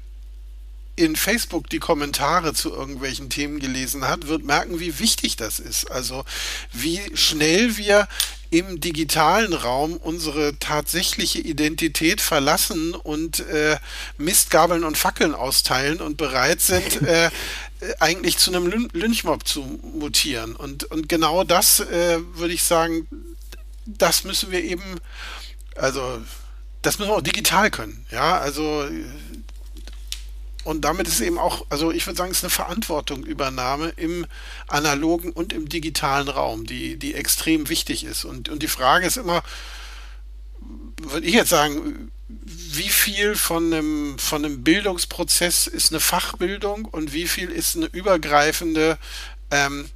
in 0.97 1.15
Facebook 1.15 1.69
die 1.69 1.79
Kommentare 1.79 2.53
zu 2.53 2.73
irgendwelchen 2.73 3.29
Themen 3.29 3.59
gelesen 3.59 4.07
hat, 4.07 4.27
wird 4.27 4.43
merken, 4.43 4.79
wie 4.79 4.99
wichtig 4.99 5.35
das 5.35 5.59
ist. 5.59 5.89
Also 5.91 6.25
wie 6.73 6.99
schnell 7.15 7.77
wir 7.77 8.07
im 8.49 8.79
digitalen 8.79 9.53
Raum 9.53 9.97
unsere 9.97 10.57
tatsächliche 10.57 11.39
Identität 11.39 12.19
verlassen 12.19 12.95
und 12.95 13.41
äh, 13.41 13.77
Mistgabeln 14.17 14.83
und 14.83 14.97
Fackeln 14.97 15.35
austeilen 15.35 16.01
und 16.01 16.17
bereit 16.17 16.61
sind, 16.61 17.01
äh, 17.03 17.29
eigentlich 17.99 18.37
zu 18.37 18.51
einem 18.51 18.89
Lynchmob 18.93 19.47
zu 19.47 19.61
mutieren. 19.61 20.55
Und, 20.55 20.85
und 20.85 21.07
genau 21.07 21.43
das 21.43 21.79
äh, 21.79 22.19
würde 22.33 22.55
ich 22.55 22.63
sagen, 22.63 23.07
das 23.85 24.23
müssen 24.23 24.51
wir 24.51 24.63
eben, 24.63 24.99
also 25.75 26.21
das 26.87 26.99
müssen 26.99 27.11
wir 27.11 27.17
auch 27.17 27.21
digital 27.21 27.69
können. 27.69 28.05
Ja, 28.11 28.37
also 28.37 28.87
und 30.63 30.81
damit 30.81 31.07
ist 31.07 31.19
eben 31.19 31.37
auch, 31.37 31.65
also 31.69 31.91
ich 31.91 32.05
würde 32.07 32.17
sagen, 32.17 32.31
es 32.31 32.37
ist 32.37 32.43
eine 32.43 32.49
Verantwortungübernahme 32.49 33.89
im 33.97 34.25
analogen 34.67 35.31
und 35.31 35.53
im 35.53 35.67
digitalen 35.67 36.29
Raum, 36.29 36.65
die, 36.65 36.97
die 36.97 37.13
extrem 37.13 37.67
wichtig 37.69 38.05
ist. 38.05 38.23
Und, 38.25 38.49
und 38.49 38.63
die 38.63 38.67
Frage 38.67 39.05
ist 39.05 39.17
immer, 39.17 39.43
würde 40.97 41.27
ich 41.27 41.33
jetzt 41.33 41.49
sagen, 41.49 42.11
wie 42.27 42.89
viel 42.89 43.35
von 43.35 43.73
einem, 43.73 44.19
von 44.19 44.43
einem 44.43 44.63
Bildungsprozess 44.63 45.67
ist 45.67 45.91
eine 45.91 45.99
Fachbildung 45.99 46.85
und 46.85 47.13
wie 47.13 47.27
viel 47.27 47.49
ist 47.49 47.75
eine 47.75 47.87
übergreifende 47.87 48.97
ähm, 49.51 49.89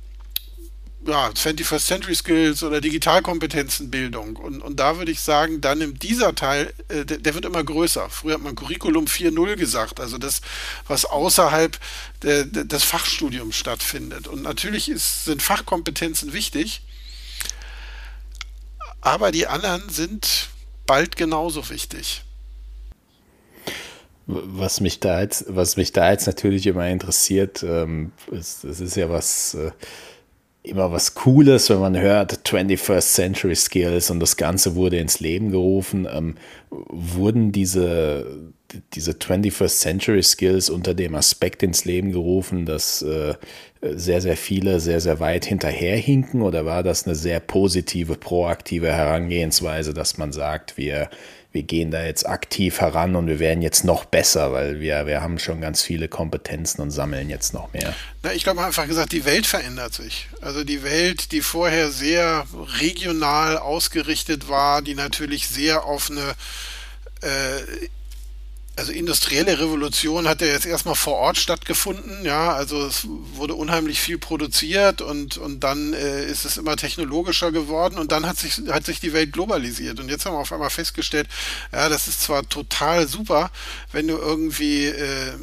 ja, 1.08 1.30
21st 1.30 1.86
Century 1.86 2.16
Skills 2.16 2.64
oder 2.64 2.82
Digitalkompetenzenbildung. 2.82 4.36
Und, 4.36 4.62
und 4.62 4.80
da 4.80 4.98
würde 4.98 5.12
ich 5.12 5.22
sagen, 5.22 5.62
dann 5.62 5.80
nimmt 5.80 6.04
dieser 6.04 6.36
Teil, 6.36 6.74
äh, 6.90 7.06
der, 7.06 7.18
der, 7.18 7.34
wird 7.34 7.46
immer 7.46 7.64
größer. 7.64 8.10
Früher 8.10 8.36
hat 8.36 8.42
man 8.42 8.56
Curriculum 8.56 9.06
4.0 9.06 9.56
gesagt, 9.56 10.00
also 10.00 10.18
das, 10.18 10.42
was 10.88 11.06
außerhalb 11.06 11.78
der, 12.22 12.46
der, 12.46 12.66
des 12.66 12.84
Fachstudiums 12.84 13.56
stattfindet. 13.56 14.28
Und 14.28 14.44
natürlich 14.44 14.90
ist, 14.90 15.26
sind 15.26 15.42
Fachkompetenzen 15.42 16.34
wichtig, 16.34 16.82
aber 19.02 19.32
die 19.32 19.48
anderen 19.48 19.90
sind 19.90 20.50
bald 20.86 21.16
genauso 21.16 21.70
wichtig. 21.70 22.24
Was 24.28 24.80
mich 24.80 25.00
da 25.00 25.22
jetzt, 25.22 25.46
was 25.48 25.78
mich 25.78 25.92
da 25.92 26.12
jetzt 26.12 26.28
natürlich 26.28 26.68
immer 26.68 26.88
interessiert, 26.88 27.64
ähm, 27.64 28.12
ist, 28.30 28.64
das 28.64 28.80
ist 28.80 28.96
ja 28.96 29.10
was, 29.10 29.56
äh, 29.56 29.72
immer 30.64 30.92
was 30.92 31.16
Cooles, 31.16 31.70
wenn 31.70 31.80
man 31.80 32.00
hört 32.00 32.48
21st 32.48 33.14
Century 33.14 33.56
Skills 33.56 34.10
und 34.12 34.20
das 34.20 34.38
Ganze 34.38 34.76
wurde 34.76 34.98
ins 34.98 35.20
Leben 35.20 35.52
gerufen. 35.52 36.08
Ähm, 36.12 36.36
wurden 36.70 37.52
diese, 37.52 38.54
diese 38.94 39.12
21st 39.14 39.80
Century 39.80 40.24
Skills 40.24 40.70
unter 40.70 40.94
dem 40.94 41.16
Aspekt 41.16 41.64
ins 41.64 41.86
Leben 41.86 42.12
gerufen, 42.12 42.66
dass 42.66 43.02
äh, 43.02 43.34
sehr, 43.82 44.22
sehr 44.22 44.38
viele 44.38 44.80
sehr, 44.80 45.02
sehr 45.02 45.20
weit 45.20 45.46
hinterherhinken 45.46 46.44
oder 46.44 46.66
war 46.66 46.84
das 46.84 47.06
eine 47.08 47.16
sehr 47.16 47.40
positive, 47.40 48.16
proaktive 48.16 48.94
Herangehensweise, 48.94 49.94
dass 49.94 50.20
man 50.20 50.32
sagt, 50.32 50.78
wir 50.78 51.10
wir 51.54 51.64
gehen 51.64 51.92
da 51.92 52.04
jetzt 52.04 52.26
aktiv 52.28 52.80
heran 52.80 53.16
und 53.16 53.28
wir 53.28 53.40
werden 53.40 53.62
jetzt 53.62 53.84
noch 53.84 54.06
besser, 54.06 54.54
weil 54.54 54.80
wir, 54.80 55.06
wir 55.06 55.22
haben 55.22 55.38
schon 55.38 55.60
ganz 55.60 55.82
viele 55.82 56.08
Kompetenzen 56.08 56.82
und 56.82 56.92
sammeln 56.92 57.30
jetzt 57.30 57.54
noch 57.54 57.74
mehr. 57.74 57.94
Na, 58.24 58.34
ich 58.34 58.44
glaube 58.44 58.64
einfach 58.64 58.88
gesagt, 58.88 59.12
die 59.12 59.26
Welt 59.26 59.46
verändert 59.46 59.94
sich. 59.94 60.30
Also 60.40 60.64
die 60.64 60.84
Welt, 60.84 61.34
die 61.34 61.42
vorher 61.42 61.92
sehr 61.92 62.46
regional 62.80 63.58
ausgerichtet 63.58 64.48
war, 64.48 64.82
die 64.82 64.96
natürlich 64.96 65.50
sehr 65.50 65.84
auf 65.84 66.10
eine 66.10 66.36
äh, 67.22 67.88
also 68.78 68.94
industrielle 68.94 69.60
Revolution 69.60 70.28
hat 70.28 70.42
ja 70.42 70.48
jetzt 70.48 70.66
erstmal 70.66 70.96
vor 70.96 71.16
Ort 71.16 71.38
stattgefunden, 71.38 72.24
ja, 72.24 72.54
also 72.54 72.86
es 72.86 73.06
wurde 73.34 73.54
unheimlich 73.54 74.00
viel 74.00 74.18
produziert 74.18 75.02
und, 75.02 75.38
und 75.38 75.60
dann 75.62 75.94
äh, 75.94 76.26
ist 76.26 76.46
es 76.46 76.58
immer 76.58 76.78
technologischer 76.78 77.52
geworden 77.52 77.98
und 77.98 78.12
dann 78.12 78.26
hat 78.26 78.38
sich, 78.38 78.62
hat 78.70 78.86
sich 78.86 79.00
die 79.00 79.14
Welt 79.14 79.34
globalisiert. 79.34 80.00
Und 80.00 80.10
jetzt 80.10 80.26
haben 80.26 80.34
wir 80.34 80.40
auf 80.40 80.54
einmal 80.54 80.70
festgestellt, 80.70 81.28
ja, 81.74 81.90
das 81.90 82.08
ist 82.08 82.22
zwar 82.22 82.48
total 82.48 83.08
super, 83.08 83.52
wenn 83.92 84.08
du 84.08 84.18
irgendwie 84.18 84.86
äh, 84.86 85.34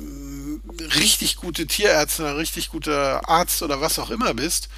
richtig 0.81 1.37
gute 1.37 1.67
Tierärzte, 1.67 2.27
ein 2.27 2.37
richtig 2.37 2.71
guter 2.71 3.29
Arzt 3.29 3.63
oder 3.63 3.81
was 3.81 3.99
auch 3.99 4.11
immer 4.11 4.35
bist. 4.35 4.69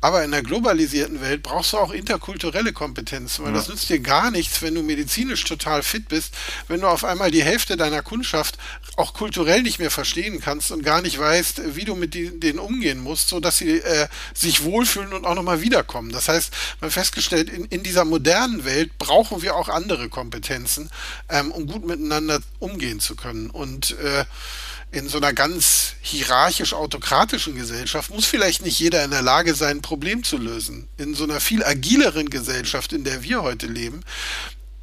Aber 0.00 0.24
in 0.24 0.30
der 0.30 0.42
globalisierten 0.42 1.20
Welt 1.20 1.42
brauchst 1.42 1.72
du 1.72 1.78
auch 1.78 1.92
interkulturelle 1.92 2.72
Kompetenzen, 2.72 3.44
weil 3.44 3.52
ja. 3.52 3.58
das 3.58 3.68
nützt 3.68 3.88
dir 3.88 4.00
gar 4.00 4.30
nichts, 4.30 4.62
wenn 4.62 4.74
du 4.74 4.82
medizinisch 4.82 5.44
total 5.44 5.82
fit 5.82 6.08
bist, 6.08 6.34
wenn 6.68 6.80
du 6.80 6.88
auf 6.88 7.04
einmal 7.04 7.30
die 7.30 7.42
Hälfte 7.42 7.76
deiner 7.76 8.02
Kundschaft 8.02 8.58
auch 8.96 9.14
kulturell 9.14 9.62
nicht 9.62 9.78
mehr 9.78 9.90
verstehen 9.90 10.40
kannst 10.40 10.70
und 10.70 10.82
gar 10.82 11.02
nicht 11.02 11.18
weißt, 11.18 11.76
wie 11.76 11.84
du 11.84 11.94
mit 11.94 12.14
denen 12.14 12.58
umgehen 12.58 13.00
musst, 13.00 13.28
sodass 13.28 13.58
sie 13.58 13.78
äh, 13.78 14.08
sich 14.34 14.64
wohlfühlen 14.64 15.12
und 15.12 15.24
auch 15.24 15.34
nochmal 15.34 15.62
wiederkommen. 15.62 16.12
Das 16.12 16.28
heißt, 16.28 16.52
man 16.80 16.90
festgestellt, 16.90 17.50
in, 17.50 17.64
in 17.66 17.82
dieser 17.82 18.04
modernen 18.04 18.64
Welt 18.64 18.96
brauchen 18.98 19.42
wir 19.42 19.56
auch 19.56 19.68
andere 19.68 20.08
Kompetenzen, 20.08 20.90
ähm, 21.28 21.52
um 21.52 21.66
gut 21.66 21.84
miteinander 21.84 22.40
umgehen 22.58 23.00
zu 23.00 23.16
können. 23.16 23.50
Und 23.50 23.98
äh, 23.98 24.24
in 24.92 25.08
so 25.08 25.18
einer 25.18 25.32
ganz 25.32 25.94
hierarchisch-autokratischen 26.00 27.56
Gesellschaft 27.56 28.10
muss 28.10 28.24
vielleicht 28.24 28.62
nicht 28.62 28.78
jeder 28.78 29.04
in 29.04 29.10
der 29.10 29.22
Lage 29.22 29.54
sein, 29.54 29.78
ein 29.78 29.82
Problem 29.82 30.22
zu 30.22 30.38
lösen. 30.38 30.88
In 30.96 31.14
so 31.14 31.24
einer 31.24 31.40
viel 31.40 31.64
agileren 31.64 32.30
Gesellschaft, 32.30 32.92
in 32.92 33.04
der 33.04 33.22
wir 33.22 33.42
heute 33.42 33.66
leben, 33.66 34.02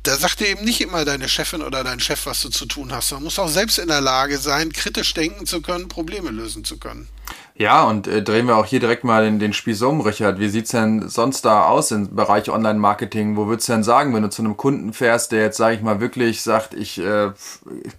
da 0.04 0.18
sagt 0.18 0.42
dir 0.42 0.50
eben 0.50 0.66
nicht 0.66 0.82
immer 0.82 1.06
deine 1.06 1.30
Chefin 1.30 1.62
oder 1.62 1.84
dein 1.84 2.02
Chef, 2.02 2.26
was 2.26 2.42
du 2.42 2.50
zu 2.50 2.66
tun 2.66 2.92
hast. 2.92 3.12
Man 3.14 3.24
muss 3.24 3.40
auch 3.40 3.48
selbst 3.48 3.80
in 3.80 3.88
der 3.88 4.02
Lage 4.02 4.38
sein, 4.38 4.74
kritisch 4.74 5.14
denken 5.14 5.46
zu 5.46 5.62
können, 5.62 5.88
Probleme 5.88 6.30
lösen 6.30 6.66
zu 6.66 6.78
können. 6.78 7.08
Ja, 7.56 7.84
und 7.84 8.08
äh, 8.08 8.24
drehen 8.24 8.48
wir 8.48 8.58
auch 8.58 8.66
hier 8.66 8.80
direkt 8.80 9.04
mal 9.04 9.26
den, 9.26 9.38
den 9.38 9.54
Spieß 9.54 9.84
um, 9.84 10.02
Richard. 10.02 10.40
Wie 10.40 10.50
sieht's 10.50 10.72
denn 10.72 11.08
sonst 11.08 11.46
da 11.46 11.66
aus 11.66 11.92
im 11.92 12.16
Bereich 12.16 12.50
Online-Marketing? 12.50 13.38
Wo 13.38 13.48
würdest 13.48 13.70
du 13.70 13.74
denn 13.74 13.84
sagen, 13.84 14.14
wenn 14.16 14.24
du 14.24 14.30
zu 14.30 14.42
einem 14.42 14.58
Kunden 14.58 14.92
fährst, 14.92 15.32
der 15.32 15.44
jetzt, 15.44 15.58
sage 15.58 15.76
ich 15.76 15.82
mal, 15.84 16.00
wirklich 16.00 16.42
sagt, 16.42 16.74
ich 16.74 17.00
äh, 17.00 17.32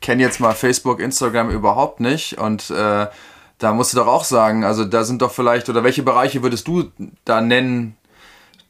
kenne 0.01 0.23
jetzt 0.23 0.41
mal 0.41 0.55
Facebook, 0.55 0.99
Instagram 0.99 1.51
überhaupt 1.51 2.01
nicht 2.01 2.39
und 2.39 2.71
äh, 2.71 3.07
da 3.59 3.73
musst 3.73 3.93
du 3.93 3.99
doch 3.99 4.09
auch 4.09 4.25
sagen, 4.25 4.65
also 4.65 4.85
da 4.85 5.05
sind 5.05 5.23
doch 5.23 5.31
vielleicht, 5.31 5.69
oder 5.69 5.85
welche 5.85 6.03
Bereiche 6.03 6.43
würdest 6.43 6.67
du 6.67 6.91
da 7.25 7.41
nennen, 7.41 7.97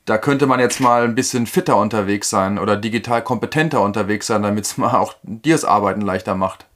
da 0.05 0.19
könnte 0.19 0.47
man 0.47 0.61
jetzt 0.61 0.81
mal 0.81 1.05
ein 1.05 1.15
bisschen 1.15 1.47
fitter 1.47 1.77
unterwegs 1.79 2.29
sein 2.29 2.59
oder 2.59 2.77
digital 2.77 3.23
kompetenter 3.23 3.81
unterwegs 3.81 4.27
sein, 4.27 4.43
damit 4.43 4.67
es 4.67 4.77
mal 4.79 4.95
auch 4.95 5.15
dir 5.23 5.55
das 5.55 5.65
Arbeiten 5.65 6.03
leichter 6.03 6.35
macht. 6.35 6.67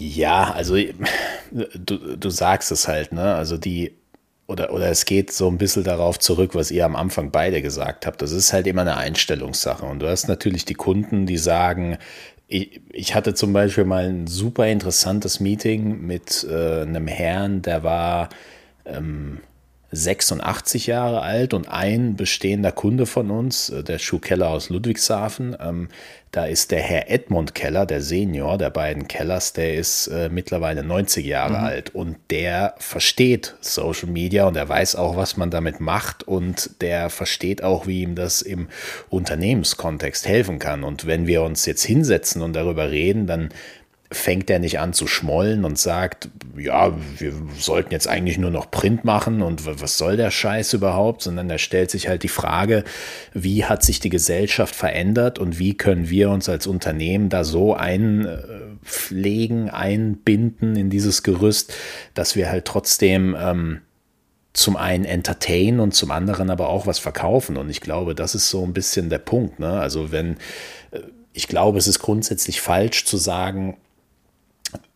Ja, 0.00 0.52
also 0.52 0.76
du, 1.52 2.16
du 2.16 2.30
sagst 2.30 2.72
es 2.72 2.88
halt, 2.88 3.12
ne? 3.12 3.34
Also 3.34 3.58
die, 3.58 3.92
oder, 4.46 4.72
oder 4.72 4.88
es 4.88 5.04
geht 5.04 5.30
so 5.30 5.46
ein 5.48 5.58
bisschen 5.58 5.84
darauf 5.84 6.18
zurück, 6.18 6.54
was 6.54 6.70
ihr 6.70 6.86
am 6.86 6.96
Anfang 6.96 7.30
beide 7.30 7.60
gesagt 7.60 8.06
habt. 8.06 8.22
Das 8.22 8.32
ist 8.32 8.54
halt 8.54 8.66
immer 8.66 8.80
eine 8.80 8.96
Einstellungssache. 8.96 9.84
Und 9.84 9.98
du 10.00 10.08
hast 10.08 10.26
natürlich 10.26 10.64
die 10.64 10.74
Kunden, 10.74 11.26
die 11.26 11.36
sagen, 11.36 11.98
ich, 12.48 12.80
ich 12.90 13.14
hatte 13.14 13.34
zum 13.34 13.52
Beispiel 13.52 13.84
mal 13.84 14.08
ein 14.08 14.26
super 14.26 14.66
interessantes 14.68 15.38
Meeting 15.38 16.00
mit 16.00 16.46
äh, 16.50 16.80
einem 16.80 17.06
Herrn, 17.06 17.60
der 17.60 17.82
war 17.82 18.30
ähm, 18.86 19.40
86 19.92 20.86
Jahre 20.86 21.20
alt 21.22 21.52
und 21.52 21.68
ein 21.68 22.16
bestehender 22.16 22.72
Kunde 22.72 23.06
von 23.06 23.30
uns, 23.30 23.70
äh, 23.70 23.84
der 23.84 23.98
Schuhkeller 23.98 24.48
aus 24.48 24.70
Ludwigshafen, 24.70 25.56
ähm, 25.60 25.88
da 26.32 26.44
ist 26.44 26.70
der 26.70 26.80
Herr 26.80 27.10
Edmund 27.10 27.54
Keller, 27.56 27.86
der 27.86 28.00
Senior 28.00 28.56
der 28.56 28.70
beiden 28.70 29.08
Kellers, 29.08 29.52
der 29.52 29.74
ist 29.74 30.06
äh, 30.06 30.28
mittlerweile 30.28 30.84
90 30.84 31.26
Jahre 31.26 31.58
mhm. 31.58 31.64
alt 31.64 31.94
und 31.94 32.16
der 32.30 32.74
versteht 32.78 33.56
Social 33.60 34.08
Media 34.08 34.46
und 34.46 34.56
er 34.56 34.68
weiß 34.68 34.94
auch, 34.94 35.16
was 35.16 35.36
man 35.36 35.50
damit 35.50 35.80
macht 35.80 36.22
und 36.22 36.80
der 36.82 37.10
versteht 37.10 37.64
auch, 37.64 37.88
wie 37.88 38.02
ihm 38.02 38.14
das 38.14 38.42
im 38.42 38.68
Unternehmenskontext 39.08 40.28
helfen 40.28 40.60
kann. 40.60 40.84
Und 40.84 41.06
wenn 41.06 41.26
wir 41.26 41.42
uns 41.42 41.66
jetzt 41.66 41.82
hinsetzen 41.82 42.42
und 42.42 42.54
darüber 42.54 42.90
reden, 42.90 43.26
dann 43.26 43.48
fängt 44.12 44.50
er 44.50 44.58
nicht 44.58 44.80
an 44.80 44.92
zu 44.92 45.06
schmollen 45.06 45.64
und 45.64 45.78
sagt, 45.78 46.30
ja, 46.56 46.92
wir 47.18 47.32
sollten 47.56 47.92
jetzt 47.92 48.08
eigentlich 48.08 48.38
nur 48.38 48.50
noch 48.50 48.68
Print 48.70 49.04
machen 49.04 49.40
und 49.40 49.66
was 49.80 49.98
soll 49.98 50.16
der 50.16 50.32
Scheiß 50.32 50.72
überhaupt, 50.72 51.22
sondern 51.22 51.48
er 51.48 51.58
stellt 51.58 51.92
sich 51.92 52.08
halt 52.08 52.24
die 52.24 52.28
Frage, 52.28 52.82
wie 53.34 53.64
hat 53.64 53.84
sich 53.84 54.00
die 54.00 54.08
Gesellschaft 54.08 54.74
verändert 54.74 55.38
und 55.38 55.60
wie 55.60 55.76
können 55.76 56.10
wir 56.10 56.30
uns 56.30 56.48
als 56.48 56.66
Unternehmen 56.66 57.28
da 57.28 57.44
so 57.44 57.74
einpflegen, 57.74 59.70
einbinden 59.70 60.74
in 60.74 60.90
dieses 60.90 61.22
Gerüst, 61.22 61.72
dass 62.14 62.34
wir 62.34 62.50
halt 62.50 62.64
trotzdem 62.64 63.36
ähm, 63.38 63.80
zum 64.52 64.76
einen 64.76 65.04
entertain 65.04 65.78
und 65.78 65.94
zum 65.94 66.10
anderen 66.10 66.50
aber 66.50 66.68
auch 66.68 66.86
was 66.86 66.98
verkaufen. 66.98 67.56
Und 67.56 67.70
ich 67.70 67.80
glaube, 67.80 68.16
das 68.16 68.34
ist 68.34 68.50
so 68.50 68.64
ein 68.64 68.72
bisschen 68.72 69.08
der 69.08 69.18
Punkt. 69.18 69.60
Ne? 69.60 69.70
Also 69.70 70.10
wenn, 70.10 70.32
äh, 70.90 71.00
ich 71.32 71.46
glaube, 71.46 71.78
es 71.78 71.86
ist 71.86 72.00
grundsätzlich 72.00 72.60
falsch 72.60 73.04
zu 73.04 73.16
sagen, 73.16 73.76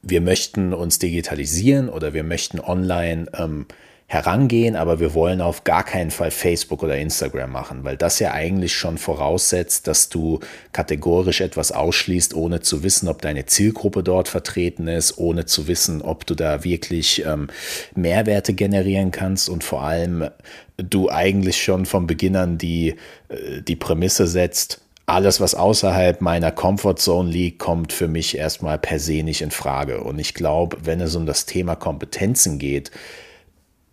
wir 0.06 0.20
möchten 0.20 0.72
uns 0.72 0.98
digitalisieren 0.98 1.88
oder 1.88 2.14
wir 2.14 2.24
möchten 2.24 2.60
online 2.60 3.26
ähm, 3.36 3.66
herangehen, 4.06 4.76
aber 4.76 5.00
wir 5.00 5.14
wollen 5.14 5.40
auf 5.40 5.64
gar 5.64 5.82
keinen 5.82 6.10
Fall 6.10 6.30
Facebook 6.30 6.82
oder 6.82 6.96
Instagram 6.96 7.50
machen, 7.50 7.84
weil 7.84 7.96
das 7.96 8.18
ja 8.18 8.32
eigentlich 8.32 8.74
schon 8.74 8.98
voraussetzt, 8.98 9.86
dass 9.88 10.10
du 10.10 10.40
kategorisch 10.72 11.40
etwas 11.40 11.72
ausschließt, 11.72 12.34
ohne 12.34 12.60
zu 12.60 12.82
wissen, 12.82 13.08
ob 13.08 13.22
deine 13.22 13.46
Zielgruppe 13.46 14.02
dort 14.02 14.28
vertreten 14.28 14.88
ist, 14.88 15.16
ohne 15.16 15.46
zu 15.46 15.68
wissen, 15.68 16.02
ob 16.02 16.26
du 16.26 16.34
da 16.34 16.64
wirklich 16.64 17.24
ähm, 17.24 17.48
Mehrwerte 17.94 18.52
generieren 18.52 19.10
kannst 19.10 19.48
und 19.48 19.64
vor 19.64 19.82
allem 19.82 20.28
du 20.76 21.10
eigentlich 21.10 21.62
schon 21.62 21.86
von 21.86 22.06
Beginn 22.06 22.36
an 22.36 22.58
die, 22.58 22.96
äh, 23.30 23.62
die 23.62 23.76
Prämisse 23.76 24.26
setzt, 24.26 24.83
alles, 25.06 25.40
was 25.40 25.54
außerhalb 25.54 26.20
meiner 26.20 26.50
Comfortzone 26.50 27.30
liegt, 27.30 27.58
kommt 27.58 27.92
für 27.92 28.08
mich 28.08 28.36
erstmal 28.36 28.78
per 28.78 28.98
se 28.98 29.22
nicht 29.22 29.42
in 29.42 29.50
Frage. 29.50 30.02
Und 30.02 30.18
ich 30.18 30.34
glaube, 30.34 30.78
wenn 30.84 31.00
es 31.00 31.14
um 31.14 31.26
das 31.26 31.46
Thema 31.46 31.76
Kompetenzen 31.76 32.58
geht, 32.58 32.90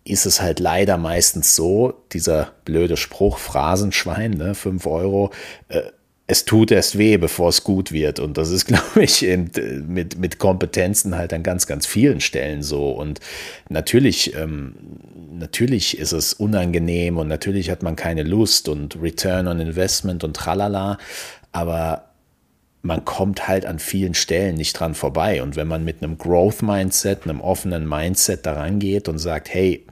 ist 0.04 0.26
es 0.26 0.40
halt 0.40 0.58
leider 0.58 0.96
meistens 0.96 1.54
so, 1.54 1.94
dieser 2.12 2.52
blöde 2.64 2.96
Spruch, 2.96 3.38
Phrasenschwein, 3.38 4.32
ne, 4.32 4.54
5 4.54 4.86
Euro, 4.86 5.30
äh, 5.68 5.82
es 6.26 6.44
tut 6.44 6.70
erst 6.70 6.98
weh, 6.98 7.16
bevor 7.16 7.48
es 7.48 7.64
gut 7.64 7.92
wird. 7.92 8.18
Und 8.18 8.38
das 8.38 8.50
ist, 8.50 8.64
glaube 8.66 9.02
ich, 9.02 9.24
in, 9.24 9.50
mit, 9.86 10.18
mit 10.18 10.38
Kompetenzen 10.38 11.16
halt 11.16 11.32
an 11.32 11.42
ganz, 11.42 11.66
ganz 11.66 11.86
vielen 11.86 12.20
Stellen 12.20 12.62
so. 12.62 12.90
Und 12.90 13.20
natürlich, 13.68 14.34
ähm, 14.34 14.74
natürlich 15.32 15.98
ist 15.98 16.12
es 16.12 16.32
unangenehm 16.32 17.18
und 17.18 17.28
natürlich 17.28 17.70
hat 17.70 17.82
man 17.82 17.96
keine 17.96 18.22
Lust 18.22 18.68
und 18.68 19.00
Return 19.00 19.48
on 19.48 19.60
Investment 19.60 20.24
und 20.24 20.36
tralala. 20.36 20.98
Aber 21.50 22.12
man 22.82 23.04
kommt 23.04 23.46
halt 23.46 23.64
an 23.64 23.78
vielen 23.78 24.14
Stellen 24.14 24.56
nicht 24.56 24.72
dran 24.74 24.94
vorbei. 24.94 25.42
Und 25.42 25.56
wenn 25.56 25.68
man 25.68 25.84
mit 25.84 26.02
einem 26.02 26.18
Growth-Mindset, 26.18 27.24
einem 27.24 27.40
offenen 27.40 27.88
Mindset 27.88 28.44
daran 28.46 28.78
geht 28.78 29.08
und 29.08 29.18
sagt, 29.18 29.52
hey, 29.52 29.86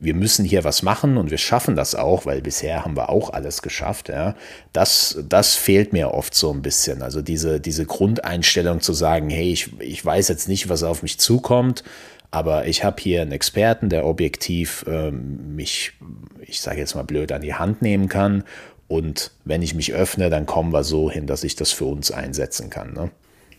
wir 0.00 0.14
müssen 0.14 0.44
hier 0.44 0.62
was 0.62 0.82
machen 0.82 1.16
und 1.16 1.30
wir 1.30 1.38
schaffen 1.38 1.74
das 1.74 1.94
auch, 1.94 2.24
weil 2.24 2.40
bisher 2.40 2.84
haben 2.84 2.96
wir 2.96 3.08
auch 3.08 3.32
alles 3.32 3.62
geschafft. 3.62 4.08
Ja. 4.08 4.36
Das, 4.72 5.18
das 5.28 5.56
fehlt 5.56 5.92
mir 5.92 6.14
oft 6.14 6.34
so 6.34 6.52
ein 6.52 6.62
bisschen. 6.62 7.02
Also 7.02 7.20
diese, 7.20 7.60
diese 7.60 7.84
Grundeinstellung 7.84 8.80
zu 8.80 8.92
sagen, 8.92 9.28
hey, 9.28 9.52
ich, 9.52 9.80
ich 9.80 10.04
weiß 10.04 10.28
jetzt 10.28 10.48
nicht, 10.48 10.68
was 10.68 10.84
auf 10.84 11.02
mich 11.02 11.18
zukommt, 11.18 11.82
aber 12.30 12.66
ich 12.66 12.84
habe 12.84 13.02
hier 13.02 13.22
einen 13.22 13.32
Experten, 13.32 13.88
der 13.88 14.06
objektiv 14.06 14.84
ähm, 14.86 15.56
mich, 15.56 15.92
ich 16.40 16.60
sage 16.60 16.78
jetzt 16.78 16.94
mal 16.94 17.02
blöd, 17.02 17.32
an 17.32 17.42
die 17.42 17.54
Hand 17.54 17.82
nehmen 17.82 18.08
kann. 18.08 18.44
Und 18.86 19.32
wenn 19.44 19.62
ich 19.62 19.74
mich 19.74 19.92
öffne, 19.92 20.30
dann 20.30 20.46
kommen 20.46 20.72
wir 20.72 20.84
so 20.84 21.10
hin, 21.10 21.26
dass 21.26 21.42
ich 21.42 21.56
das 21.56 21.72
für 21.72 21.86
uns 21.86 22.10
einsetzen 22.10 22.70
kann. 22.70 22.92
Ne? 22.92 23.10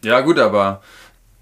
Ja, 0.03 0.21
gut, 0.21 0.39
aber 0.39 0.81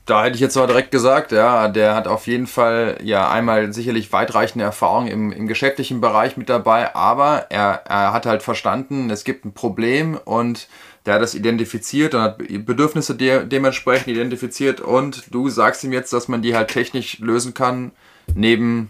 da 0.08 0.24
hätte 0.24 0.36
ich 0.36 0.42
jetzt 0.42 0.56
mal 0.56 0.68
direkt 0.68 0.92
gesagt, 0.92 1.34
ja, 1.34 1.68
der 1.68 1.94
hat 1.94 2.08
auf 2.08 2.28
jeden 2.28 2.48
Fall 2.48 2.98
ja 3.04 3.30
einmal 3.30 3.74
sicherlich 3.74 4.14
weitreichende 4.14 4.64
Erfahrungen 4.64 5.10
im, 5.10 5.32
im 5.34 5.48
geschäftlichen 5.48 6.00
Bereich 6.00 6.38
mit 6.38 6.48
dabei, 6.48 6.96
aber 6.96 7.48
er, 7.50 7.82
er 7.86 8.14
hat 8.14 8.26
halt 8.26 8.42
verstanden, 8.42 9.10
es 9.10 9.26
gibt 9.26 9.44
ein 9.44 9.54
Problem 9.54 10.18
und 10.24 10.70
der 11.06 11.16
hat 11.16 11.22
das 11.22 11.36
identifiziert 11.36 12.16
und 12.16 12.22
hat 12.22 12.38
Bedürfnisse 12.38 13.16
de 13.16 13.46
dementsprechend 13.46 14.08
identifiziert 14.08 14.80
und 14.80 15.34
du 15.34 15.50
sagst 15.50 15.84
ihm 15.84 15.92
jetzt, 15.92 16.14
dass 16.14 16.30
man 16.30 16.42
die 16.42 16.56
halt 16.56 16.70
technisch 16.70 17.20
lösen 17.20 17.54
kann, 17.54 17.92
neben 18.34 18.90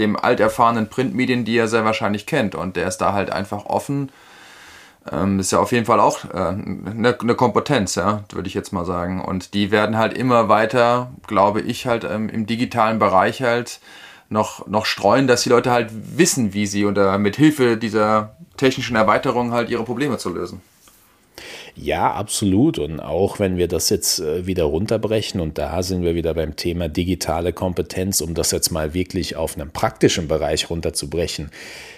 dem 0.00 0.16
alterfahrenen 0.16 0.88
Printmedien, 0.88 1.44
die 1.44 1.56
er 1.56 1.68
sehr 1.68 1.84
wahrscheinlich 1.84 2.26
kennt 2.26 2.56
und 2.56 2.74
der 2.74 2.88
ist 2.88 2.98
da 2.98 3.12
halt 3.12 3.30
einfach 3.30 3.66
offen 3.66 4.10
ähm, 5.10 5.38
ist 5.38 5.52
ja 5.52 5.58
auf 5.60 5.72
jeden 5.72 5.86
Fall 5.86 6.00
auch 6.00 6.24
äh, 6.26 6.36
eine, 6.36 7.16
eine 7.18 7.34
Kompetenz, 7.34 7.94
ja, 7.94 8.24
würde 8.32 8.48
ich 8.48 8.54
jetzt 8.54 8.72
mal 8.72 8.84
sagen. 8.84 9.22
Und 9.22 9.54
die 9.54 9.70
werden 9.70 9.96
halt 9.96 10.12
immer 10.12 10.48
weiter, 10.48 11.10
glaube 11.26 11.60
ich, 11.60 11.86
halt 11.86 12.04
ähm, 12.04 12.28
im 12.28 12.46
digitalen 12.46 12.98
Bereich 12.98 13.42
halt 13.42 13.80
noch, 14.28 14.66
noch 14.66 14.86
streuen, 14.86 15.26
dass 15.26 15.42
die 15.42 15.48
Leute 15.48 15.70
halt 15.70 15.90
wissen, 15.92 16.52
wie 16.54 16.66
sie 16.66 16.84
unter 16.84 17.18
mit 17.18 17.36
Hilfe 17.36 17.76
dieser 17.76 18.36
technischen 18.56 18.96
Erweiterung 18.96 19.52
halt 19.52 19.70
ihre 19.70 19.84
Probleme 19.84 20.18
zu 20.18 20.30
lösen. 20.30 20.60
Ja, 21.76 22.12
absolut. 22.12 22.78
Und 22.78 23.00
auch 23.00 23.38
wenn 23.38 23.56
wir 23.56 23.68
das 23.68 23.88
jetzt 23.90 24.20
äh, 24.20 24.46
wieder 24.46 24.64
runterbrechen, 24.64 25.40
und 25.40 25.58
da 25.58 25.82
sind 25.82 26.02
wir 26.02 26.14
wieder 26.14 26.34
beim 26.34 26.56
Thema 26.56 26.88
digitale 26.88 27.52
Kompetenz, 27.52 28.20
um 28.20 28.34
das 28.34 28.50
jetzt 28.50 28.70
mal 28.70 28.94
wirklich 28.94 29.36
auf 29.36 29.56
einem 29.56 29.70
praktischen 29.70 30.28
Bereich 30.28 30.70
runterzubrechen. 30.70 31.50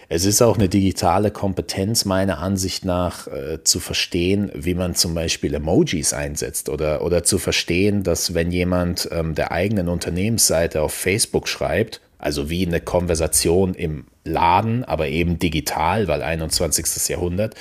Es 0.08 0.26
ist 0.26 0.42
auch 0.42 0.58
eine 0.58 0.68
digitale 0.68 1.30
Kompetenz 1.30 2.04
meiner 2.04 2.38
Ansicht 2.38 2.84
nach 2.84 3.28
äh, 3.28 3.64
zu 3.64 3.80
verstehen, 3.80 4.50
wie 4.54 4.74
man 4.74 4.94
zum 4.94 5.14
Beispiel 5.14 5.54
Emojis 5.54 6.12
einsetzt 6.12 6.68
oder, 6.68 7.02
oder 7.02 7.24
zu 7.24 7.38
verstehen, 7.38 8.02
dass 8.02 8.34
wenn 8.34 8.50
jemand 8.50 9.08
ähm, 9.10 9.34
der 9.34 9.52
eigenen 9.52 9.88
Unternehmensseite 9.88 10.82
auf 10.82 10.92
Facebook 10.92 11.48
schreibt, 11.48 12.02
also 12.18 12.50
wie 12.50 12.66
eine 12.66 12.80
Konversation 12.80 13.74
im 13.74 14.04
Laden, 14.24 14.84
aber 14.84 15.08
eben 15.08 15.38
digital, 15.38 16.08
weil 16.08 16.22
21. 16.22 17.08
Jahrhundert, 17.08 17.54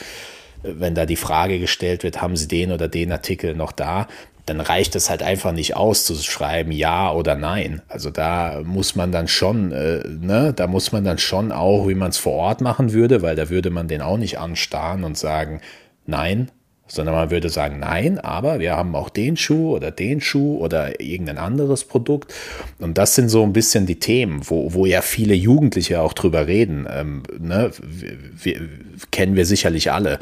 wenn 0.64 0.96
da 0.96 1.06
die 1.06 1.16
Frage 1.16 1.60
gestellt 1.60 2.04
wird, 2.04 2.22
haben 2.22 2.36
Sie 2.36 2.48
den 2.48 2.72
oder 2.72 2.88
den 2.88 3.12
Artikel 3.12 3.56
noch 3.56 3.72
da, 3.72 4.08
dann 4.46 4.60
reicht 4.60 4.96
es 4.96 5.10
halt 5.10 5.24
einfach 5.24 5.52
nicht 5.52 5.76
aus 5.76 6.06
zu 6.06 6.16
schreiben 6.16 6.72
ja 6.72 7.12
oder 7.12 7.36
nein. 7.36 7.82
Also 7.88 8.10
da 8.10 8.62
muss 8.64 8.96
man 8.96 9.12
dann 9.12 9.28
schon, 9.28 9.72
äh, 9.72 10.04
ne, 10.08 10.54
da 10.54 10.68
muss 10.68 10.92
man 10.92 11.04
dann 11.04 11.18
schon 11.18 11.52
auch, 11.52 11.88
wie 11.88 11.96
man 11.96 12.10
es 12.10 12.18
vor 12.18 12.34
Ort 12.34 12.62
machen 12.62 12.92
würde, 12.92 13.22
weil 13.22 13.36
da 13.36 13.50
würde 13.50 13.70
man 13.70 13.88
den 13.88 14.02
auch 14.02 14.18
nicht 14.18 14.40
anstarren 14.40 15.04
und 15.04 15.18
sagen, 15.18 15.62
nein, 16.06 16.50
sondern 16.92 17.16
man 17.16 17.32
würde 17.32 17.50
sagen, 17.50 17.80
nein, 17.80 18.20
aber 18.20 18.60
wir 18.60 18.76
haben 18.76 18.96
auch 18.96 19.10
den 19.10 19.38
Schuh 19.38 19.76
oder 19.76 19.92
den 19.92 20.20
Schuh 20.20 20.58
oder 20.58 21.00
irgendein 21.00 21.38
anderes 21.38 21.86
Produkt. 21.86 22.34
Und 22.80 22.98
das 22.98 23.16
sind 23.16 23.30
so 23.30 23.44
ein 23.44 23.54
bisschen 23.54 23.86
die 23.86 24.00
Themen, 24.00 24.42
wo, 24.44 24.74
wo 24.74 24.86
ja 24.86 25.02
viele 25.02 25.34
Jugendliche 25.34 26.02
auch 26.02 26.14
drüber 26.14 26.48
reden. 26.48 26.88
Ähm, 26.90 27.24
ne? 27.40 27.72
wir, 27.82 28.18
wir, 28.44 28.70
kennen 29.12 29.36
wir 29.36 29.46
sicherlich 29.46 29.92
alle. 29.92 30.20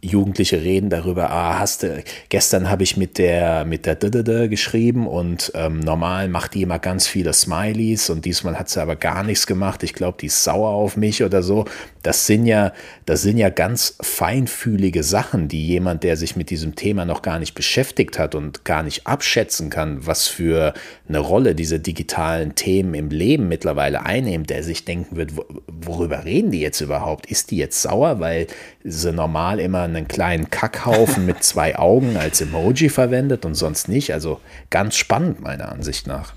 Jugendliche 0.00 0.62
reden 0.62 0.90
darüber, 0.90 1.30
ah, 1.30 1.58
hast 1.58 1.82
du, 1.82 2.04
gestern 2.28 2.70
habe 2.70 2.84
ich 2.84 2.96
mit 2.96 3.18
der, 3.18 3.64
mit 3.64 3.84
der 3.84 3.96
Dödödö 3.96 4.48
geschrieben 4.48 5.08
und 5.08 5.50
ähm, 5.54 5.80
normal 5.80 6.28
macht 6.28 6.54
die 6.54 6.62
immer 6.62 6.78
ganz 6.78 7.08
viele 7.08 7.32
Smileys 7.32 8.08
und 8.08 8.24
diesmal 8.24 8.58
hat 8.58 8.68
sie 8.68 8.80
aber 8.80 8.94
gar 8.94 9.24
nichts 9.24 9.46
gemacht. 9.46 9.82
Ich 9.82 9.94
glaube, 9.94 10.18
die 10.20 10.26
ist 10.26 10.44
sauer 10.44 10.70
auf 10.70 10.96
mich 10.96 11.24
oder 11.24 11.42
so. 11.42 11.64
Das 12.04 12.26
sind 12.26 12.46
ja, 12.46 12.72
das 13.06 13.22
sind 13.22 13.38
ja 13.38 13.50
ganz 13.50 13.96
feinfühlige 14.00 15.02
Sachen, 15.02 15.48
die 15.48 15.66
jemand, 15.66 16.04
der 16.04 16.16
sich 16.16 16.36
mit 16.36 16.50
diesem 16.50 16.76
Thema 16.76 17.04
noch 17.04 17.22
gar 17.22 17.40
nicht 17.40 17.54
beschäftigt 17.54 18.20
hat 18.20 18.36
und 18.36 18.64
gar 18.64 18.84
nicht 18.84 19.06
abschätzen 19.06 19.68
kann, 19.68 20.06
was 20.06 20.28
für 20.28 20.74
eine 21.08 21.18
Rolle 21.18 21.56
diese 21.56 21.80
digitalen 21.80 22.54
Themen 22.54 22.94
im 22.94 23.10
Leben 23.10 23.48
mittlerweile 23.48 24.06
einnehmen, 24.06 24.46
der 24.46 24.62
sich 24.62 24.84
denken 24.84 25.16
wird, 25.16 25.32
worüber 25.66 26.24
reden 26.24 26.52
die 26.52 26.60
jetzt 26.60 26.80
überhaupt? 26.80 27.26
Ist 27.26 27.50
die 27.50 27.56
jetzt 27.56 27.82
sauer, 27.82 28.20
weil 28.20 28.46
sie 28.84 29.12
normal 29.12 29.58
immer 29.58 29.87
einen 29.88 30.08
kleinen 30.08 30.50
Kackhaufen 30.50 31.26
mit 31.26 31.42
zwei 31.44 31.78
Augen 31.78 32.16
als 32.16 32.40
Emoji 32.40 32.88
verwendet 32.88 33.44
und 33.44 33.54
sonst 33.54 33.88
nicht. 33.88 34.12
Also 34.12 34.40
ganz 34.70 34.96
spannend, 34.96 35.40
meiner 35.40 35.70
Ansicht 35.70 36.06
nach. 36.06 36.32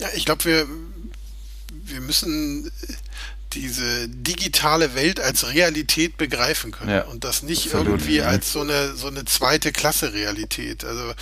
Ja, 0.00 0.08
ich 0.14 0.24
glaube, 0.24 0.44
wir, 0.44 0.66
wir 1.84 2.00
müssen 2.00 2.70
diese 3.54 4.08
digitale 4.08 4.94
Welt 4.94 5.20
als 5.20 5.52
Realität 5.52 6.16
begreifen 6.16 6.70
können 6.72 6.90
ja, 6.90 7.02
und 7.02 7.24
das 7.24 7.42
nicht 7.42 7.66
absolut, 7.66 7.88
irgendwie 7.88 8.16
ja. 8.16 8.24
als 8.24 8.52
so 8.52 8.60
eine, 8.60 8.94
so 8.94 9.08
eine 9.08 9.24
zweite 9.24 9.72
Klasse 9.72 10.12
Realität. 10.12 10.84
Also 10.84 11.12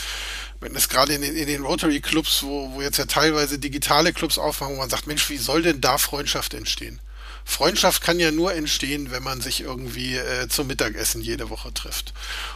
wenn 0.60 0.74
es 0.76 0.88
gerade 0.88 1.14
in 1.14 1.22
den, 1.22 1.34
in 1.34 1.46
den 1.46 1.62
Rotary 1.62 2.00
Clubs, 2.00 2.42
wo, 2.42 2.72
wo 2.72 2.82
jetzt 2.82 2.98
ja 2.98 3.06
teilweise 3.06 3.58
digitale 3.58 4.12
Clubs 4.12 4.38
aufmachen, 4.38 4.74
wo 4.76 4.78
man 4.78 4.90
sagt, 4.90 5.06
Mensch, 5.06 5.28
wie 5.30 5.38
soll 5.38 5.62
denn 5.62 5.80
da 5.80 5.98
Freundschaft 5.98 6.54
entstehen? 6.54 7.00
Freundschaft 7.50 8.02
kann 8.02 8.20
ja 8.20 8.30
nur 8.30 8.54
entstehen, 8.54 9.10
wenn 9.10 9.22
man 9.22 9.40
sich 9.40 9.60
irgendwie 9.60 10.16
äh, 10.16 10.48
zum 10.48 10.68
Mittagessen 10.68 11.20
jede 11.20 11.50
Woche 11.50 11.74
trifft. 11.74 12.14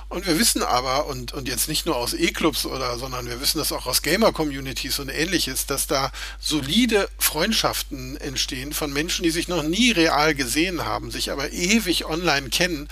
Und 0.09 0.27
wir 0.27 0.39
wissen 0.39 0.63
aber, 0.63 1.07
und, 1.07 1.33
und 1.33 1.49
jetzt 1.49 1.69
nicht 1.69 1.85
nur 1.85 1.97
aus 1.97 2.15
E-Clubs 2.15 2.65
oder, 2.65 2.97
sondern 2.97 3.27
wir 3.27 3.41
wissen 3.41 3.59
das 3.59 3.73
auch 3.73 3.87
aus 3.87 4.03
Gamer-Communities 4.03 5.01
und 5.01 5.09
ähnliches, 5.09 5.67
dass 5.67 5.89
da 5.89 6.13
solide 6.39 7.09
Freundschaften 7.19 8.17
entstehen 8.19 8.73
von 8.73 8.93
Menschen, 8.93 9.25
die 9.25 9.31
sich 9.31 9.49
noch 9.49 9.65
nie 9.65 9.91
real 9.91 10.35
gesehen 10.35 10.85
haben, 10.85 11.11
sich 11.11 11.33
aber 11.33 11.53
ewig 11.53 12.07
online 12.07 12.49
kennen 12.49 12.89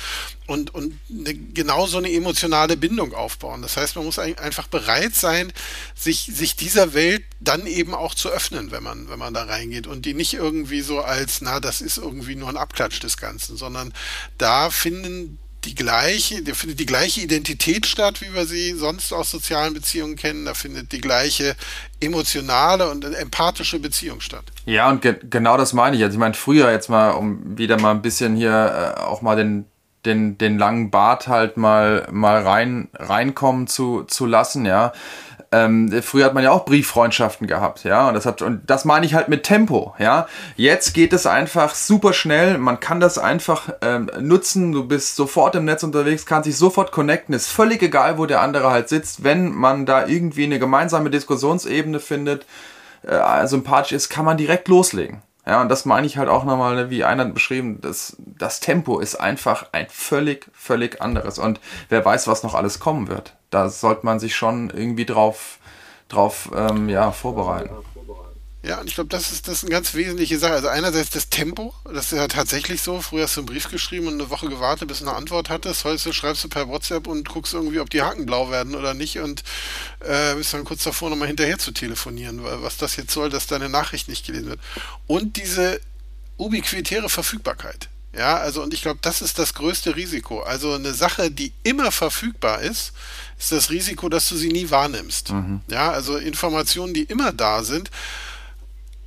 und, 0.52 0.74
und 0.74 0.98
eine, 1.10 1.34
genau 1.34 1.86
so 1.86 1.96
eine 1.96 2.12
emotionale 2.12 2.76
Bindung 2.76 3.14
aufbauen. 3.14 3.62
Das 3.62 3.76
heißt, 3.78 3.96
man 3.96 4.04
muss 4.04 4.18
einfach 4.18 4.68
bereit 4.68 5.14
sein, 5.14 5.52
sich, 5.94 6.30
sich 6.32 6.56
dieser 6.56 6.92
Welt 6.92 7.24
dann 7.40 7.66
eben 7.66 7.94
auch 7.94 8.14
zu 8.14 8.28
öffnen, 8.28 8.70
wenn 8.70 8.82
man, 8.82 9.08
wenn 9.08 9.18
man 9.18 9.32
da 9.32 9.44
reingeht 9.44 9.86
und 9.86 10.04
die 10.04 10.14
nicht 10.14 10.34
irgendwie 10.34 10.82
so 10.82 11.00
als, 11.00 11.40
na, 11.40 11.58
das 11.58 11.80
ist 11.80 11.96
irgendwie 11.96 12.36
nur 12.36 12.50
ein 12.50 12.58
Abklatsch 12.58 13.00
des 13.00 13.16
Ganzen, 13.16 13.56
sondern 13.56 13.94
da 14.36 14.68
finden 14.68 15.38
die 15.64 15.74
gleiche, 15.74 16.42
da 16.42 16.54
findet 16.54 16.80
die 16.80 16.86
gleiche 16.86 17.20
Identität 17.20 17.86
statt, 17.86 18.20
wie 18.20 18.34
wir 18.34 18.46
sie 18.46 18.72
sonst 18.72 19.12
aus 19.12 19.30
sozialen 19.30 19.74
Beziehungen 19.74 20.16
kennen. 20.16 20.44
Da 20.44 20.54
findet 20.54 20.92
die 20.92 21.00
gleiche 21.00 21.54
emotionale 22.00 22.90
und 22.90 23.04
empathische 23.04 23.78
Beziehung 23.78 24.20
statt. 24.20 24.44
Ja, 24.66 24.90
und 24.90 25.02
ge 25.02 25.14
genau 25.30 25.56
das 25.56 25.72
meine 25.72 25.96
ich. 25.96 26.02
Also 26.02 26.16
ich 26.16 26.18
meine, 26.18 26.34
früher 26.34 26.70
jetzt 26.72 26.90
mal, 26.90 27.10
um 27.10 27.56
wieder 27.56 27.80
mal 27.80 27.92
ein 27.92 28.02
bisschen 28.02 28.34
hier 28.34 28.94
äh, 28.96 29.00
auch 29.00 29.22
mal 29.22 29.36
den 29.36 29.66
den, 30.04 30.38
den 30.38 30.58
langen 30.58 30.90
Bart 30.90 31.28
halt 31.28 31.56
mal, 31.56 32.06
mal 32.10 32.42
rein, 32.42 32.88
reinkommen 32.94 33.66
zu, 33.66 34.04
zu 34.04 34.26
lassen, 34.26 34.66
ja. 34.66 34.92
Ähm, 35.54 35.92
früher 36.02 36.24
hat 36.24 36.32
man 36.32 36.42
ja 36.42 36.50
auch 36.50 36.64
Brieffreundschaften 36.64 37.46
gehabt, 37.46 37.84
ja, 37.84 38.08
und 38.08 38.14
das 38.14 38.24
hat, 38.24 38.40
und 38.40 38.62
das 38.70 38.86
meine 38.86 39.04
ich 39.04 39.12
halt 39.12 39.28
mit 39.28 39.42
Tempo, 39.42 39.94
ja. 39.98 40.26
Jetzt 40.56 40.94
geht 40.94 41.12
es 41.12 41.26
einfach 41.26 41.74
super 41.74 42.14
schnell, 42.14 42.56
man 42.56 42.80
kann 42.80 43.00
das 43.00 43.18
einfach 43.18 43.68
ähm, 43.82 44.10
nutzen, 44.18 44.72
du 44.72 44.88
bist 44.88 45.14
sofort 45.14 45.54
im 45.54 45.66
Netz 45.66 45.82
unterwegs, 45.82 46.24
kannst 46.24 46.46
dich 46.46 46.56
sofort 46.56 46.90
connecten, 46.90 47.34
ist 47.34 47.48
völlig 47.48 47.82
egal, 47.82 48.16
wo 48.16 48.24
der 48.24 48.40
andere 48.40 48.70
halt 48.70 48.88
sitzt, 48.88 49.24
wenn 49.24 49.52
man 49.52 49.84
da 49.84 50.06
irgendwie 50.06 50.44
eine 50.44 50.58
gemeinsame 50.58 51.10
Diskussionsebene 51.10 52.00
findet, 52.00 52.46
äh, 53.02 53.46
sympathisch 53.46 53.92
ist, 53.92 54.08
kann 54.08 54.24
man 54.24 54.38
direkt 54.38 54.68
loslegen. 54.68 55.20
Ja, 55.44 55.60
und 55.60 55.68
das 55.68 55.84
meine 55.84 56.06
ich 56.06 56.18
halt 56.18 56.28
auch 56.28 56.44
nochmal, 56.44 56.76
ne, 56.76 56.90
wie 56.90 57.04
einer 57.04 57.24
beschrieben, 57.24 57.80
das, 57.80 58.16
das 58.18 58.60
Tempo 58.60 59.00
ist 59.00 59.16
einfach 59.16 59.66
ein 59.72 59.88
völlig, 59.88 60.48
völlig 60.54 61.02
anderes. 61.02 61.38
Und 61.38 61.60
wer 61.88 62.04
weiß, 62.04 62.28
was 62.28 62.44
noch 62.44 62.54
alles 62.54 62.78
kommen 62.78 63.08
wird. 63.08 63.34
Da 63.50 63.68
sollte 63.68 64.06
man 64.06 64.20
sich 64.20 64.36
schon 64.36 64.70
irgendwie 64.70 65.04
drauf, 65.04 65.58
drauf 66.08 66.50
ähm, 66.54 66.88
ja, 66.88 67.10
vorbereiten. 67.10 67.70
Ja, 68.64 68.80
und 68.80 68.86
ich 68.86 68.94
glaube, 68.94 69.08
das 69.08 69.32
ist, 69.32 69.48
das 69.48 69.58
ist 69.58 69.64
eine 69.64 69.72
ganz 69.72 69.92
wesentliche 69.94 70.38
Sache. 70.38 70.52
Also 70.52 70.68
einerseits 70.68 71.10
das 71.10 71.28
Tempo, 71.28 71.74
das 71.84 72.12
ist 72.12 72.18
ja 72.18 72.28
tatsächlich 72.28 72.80
so. 72.80 73.00
Früher 73.00 73.24
hast 73.24 73.36
du 73.36 73.40
einen 73.40 73.46
Brief 73.46 73.68
geschrieben 73.68 74.06
und 74.06 74.14
eine 74.14 74.30
Woche 74.30 74.48
gewartet, 74.48 74.86
bis 74.86 75.00
du 75.00 75.08
eine 75.08 75.16
Antwort 75.16 75.50
hattest. 75.50 75.84
Heute 75.84 76.12
schreibst 76.12 76.44
du 76.44 76.48
per 76.48 76.68
WhatsApp 76.68 77.08
und 77.08 77.28
guckst 77.28 77.54
irgendwie, 77.54 77.80
ob 77.80 77.90
die 77.90 78.02
Haken 78.02 78.24
blau 78.24 78.50
werden 78.50 78.76
oder 78.76 78.94
nicht 78.94 79.18
und 79.18 79.42
äh, 79.98 80.36
bist 80.36 80.54
dann 80.54 80.62
kurz 80.64 80.84
davor, 80.84 81.10
nochmal 81.10 81.26
hinterher 81.26 81.58
zu 81.58 81.72
telefonieren, 81.72 82.40
was 82.44 82.76
das 82.76 82.94
jetzt 82.94 83.12
soll, 83.12 83.30
dass 83.30 83.48
deine 83.48 83.68
Nachricht 83.68 84.06
nicht 84.06 84.26
gelesen 84.26 84.50
wird. 84.50 84.60
Und 85.08 85.36
diese 85.38 85.80
ubiquitäre 86.38 87.08
Verfügbarkeit. 87.08 87.88
Ja, 88.16 88.36
also 88.36 88.62
und 88.62 88.74
ich 88.74 88.82
glaube, 88.82 88.98
das 89.02 89.22
ist 89.22 89.38
das 89.38 89.54
größte 89.54 89.96
Risiko. 89.96 90.42
Also 90.42 90.74
eine 90.74 90.92
Sache, 90.92 91.30
die 91.32 91.52
immer 91.64 91.90
verfügbar 91.90 92.60
ist, 92.60 92.92
ist 93.38 93.50
das 93.50 93.70
Risiko, 93.70 94.08
dass 94.08 94.28
du 94.28 94.36
sie 94.36 94.52
nie 94.52 94.70
wahrnimmst. 94.70 95.30
Mhm. 95.30 95.62
Ja, 95.68 95.90
also 95.90 96.16
Informationen, 96.16 96.94
die 96.94 97.04
immer 97.04 97.32
da 97.32 97.64
sind 97.64 97.90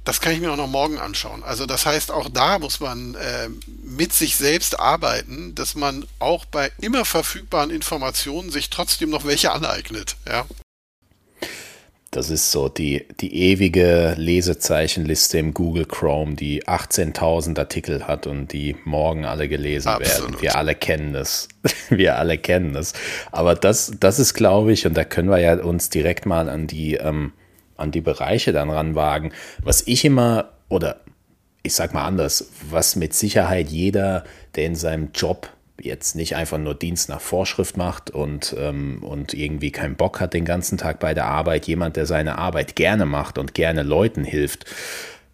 das 0.06 0.22
kann 0.22 0.34
ich 0.34 0.40
mir 0.40 0.52
auch 0.52 0.58
noch 0.58 0.68
morgen 0.68 1.00
anschauen. 1.00 1.44
Also 1.44 1.66
das 1.66 1.86
heißt, 1.86 2.12
auch 2.12 2.30
da 2.30 2.60
muss 2.60 2.80
man 2.80 3.16
äh, 3.16 3.50
mit 3.84 4.14
sich 4.14 4.38
selbst 4.38 4.80
arbeiten, 4.80 5.56
dass 5.56 5.76
man 5.76 6.06
auch 6.20 6.46
bei 6.46 6.72
immer 6.80 7.06
verfügbaren 7.06 7.72
Informationen 7.72 8.52
sich 8.52 8.70
trotzdem 8.70 9.10
noch 9.10 9.26
welche 9.26 9.52
aneignet. 9.52 10.16
Ja. 10.28 10.46
Das 12.12 12.30
ist 12.30 12.52
so 12.52 12.70
die, 12.70 13.06
die 13.20 13.36
ewige 13.36 14.14
Lesezeichenliste 14.16 15.38
im 15.38 15.54
Google 15.54 15.86
Chrome, 15.86 16.36
die 16.36 16.64
18.000 16.64 17.60
Artikel 17.60 18.08
hat 18.08 18.26
und 18.26 18.54
die 18.54 18.78
morgen 18.86 19.26
alle 19.26 19.50
gelesen 19.50 19.90
Absolut. 19.90 20.32
werden. 20.32 20.42
Wir 20.42 20.56
alle 20.56 20.76
kennen 20.76 21.12
das. 21.12 21.50
Wir 21.90 22.18
alle 22.18 22.38
kennen 22.38 22.72
das. 22.72 22.94
Aber 23.34 23.56
das, 23.56 23.92
das 24.00 24.20
ist, 24.20 24.34
glaube 24.34 24.72
ich, 24.72 24.86
und 24.86 24.94
da 24.94 25.04
können 25.04 25.30
wir 25.30 25.40
ja 25.40 25.56
uns 25.56 25.90
direkt 25.90 26.26
mal 26.26 26.48
an 26.48 26.68
die 26.68 26.94
ähm, 26.94 27.34
an 27.78 27.92
die 27.92 28.02
Bereiche 28.02 28.54
dann 28.54 28.70
ranwagen. 28.70 29.32
Was 29.64 29.86
ich 29.88 30.06
immer, 30.06 30.50
oder 30.70 31.02
ich 31.64 31.74
sag 31.74 31.94
mal 31.94 32.06
anders, 32.06 32.52
was 32.70 32.96
mit 32.96 33.14
Sicherheit 33.14 33.70
jeder, 33.70 34.24
der 34.56 34.66
in 34.66 34.76
seinem 34.76 35.10
Job 35.14 35.50
jetzt 35.82 36.16
nicht 36.16 36.36
einfach 36.36 36.58
nur 36.58 36.76
Dienst 36.76 37.10
nach 37.10 37.20
Vorschrift 37.20 37.76
macht 37.76 38.10
und, 38.10 38.56
ähm, 38.58 39.04
und 39.04 39.34
irgendwie 39.34 39.72
keinen 39.72 39.96
Bock 39.96 40.22
hat 40.22 40.34
den 40.34 40.46
ganzen 40.46 40.78
Tag 40.78 41.00
bei 41.00 41.14
der 41.14 41.26
Arbeit, 41.26 41.68
jemand, 41.68 41.96
der 41.98 42.06
seine 42.06 42.38
Arbeit 42.38 42.76
gerne 42.76 43.06
macht 43.06 43.38
und 43.38 43.54
gerne 43.54 43.84
Leuten 43.84 44.24
hilft, 44.24 44.66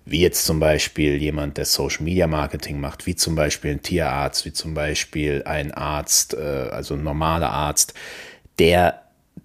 wie 0.05 0.21
jetzt 0.21 0.45
zum 0.45 0.59
Beispiel 0.59 1.17
jemand, 1.17 1.57
der 1.57 1.65
Social 1.65 2.03
Media 2.03 2.27
Marketing 2.27 2.79
macht, 2.79 3.05
wie 3.05 3.15
zum 3.15 3.35
Beispiel 3.35 3.71
ein 3.71 3.81
Tierarzt, 3.81 4.45
wie 4.45 4.53
zum 4.53 4.73
Beispiel 4.73 5.43
ein 5.45 5.71
Arzt, 5.73 6.33
äh, 6.33 6.69
also 6.71 6.95
ein 6.95 7.03
normaler 7.03 7.51
Arzt, 7.51 7.93
der 8.57 9.00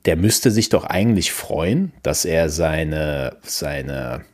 der 0.07 0.17
müsste 0.17 0.51
sich 0.51 0.69
doch 0.69 0.85
eigentlich 0.85 1.33
freuen, 1.33 1.93
dass 2.03 2.25
er 2.25 2.49
seine, 2.49 3.37
seine 3.43 4.25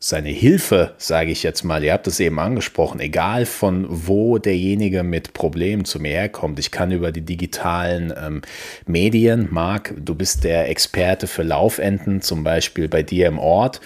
seine 0.00 0.28
Hilfe, 0.28 0.94
sage 0.98 1.32
ich 1.32 1.42
jetzt 1.42 1.64
mal, 1.64 1.82
ihr 1.82 1.92
habt 1.92 2.06
es 2.06 2.20
eben 2.20 2.38
angesprochen, 2.38 3.00
egal 3.00 3.46
von 3.46 3.86
wo 3.88 4.38
derjenige 4.38 5.02
mit 5.02 5.32
Problemen 5.32 5.84
zu 5.84 5.98
mir 5.98 6.12
herkommt, 6.12 6.60
ich 6.60 6.70
kann 6.70 6.92
über 6.92 7.10
die 7.10 7.22
digitalen 7.22 8.14
ähm, 8.16 8.42
Medien, 8.86 9.48
Marc, 9.50 9.94
du 9.98 10.14
bist 10.14 10.44
der 10.44 10.68
Experte 10.68 11.26
für 11.26 11.42
Laufenten, 11.42 12.22
zum 12.22 12.44
Beispiel 12.44 12.88
bei 12.88 13.02
dir 13.02 13.26
im 13.26 13.40
Ort, 13.40 13.80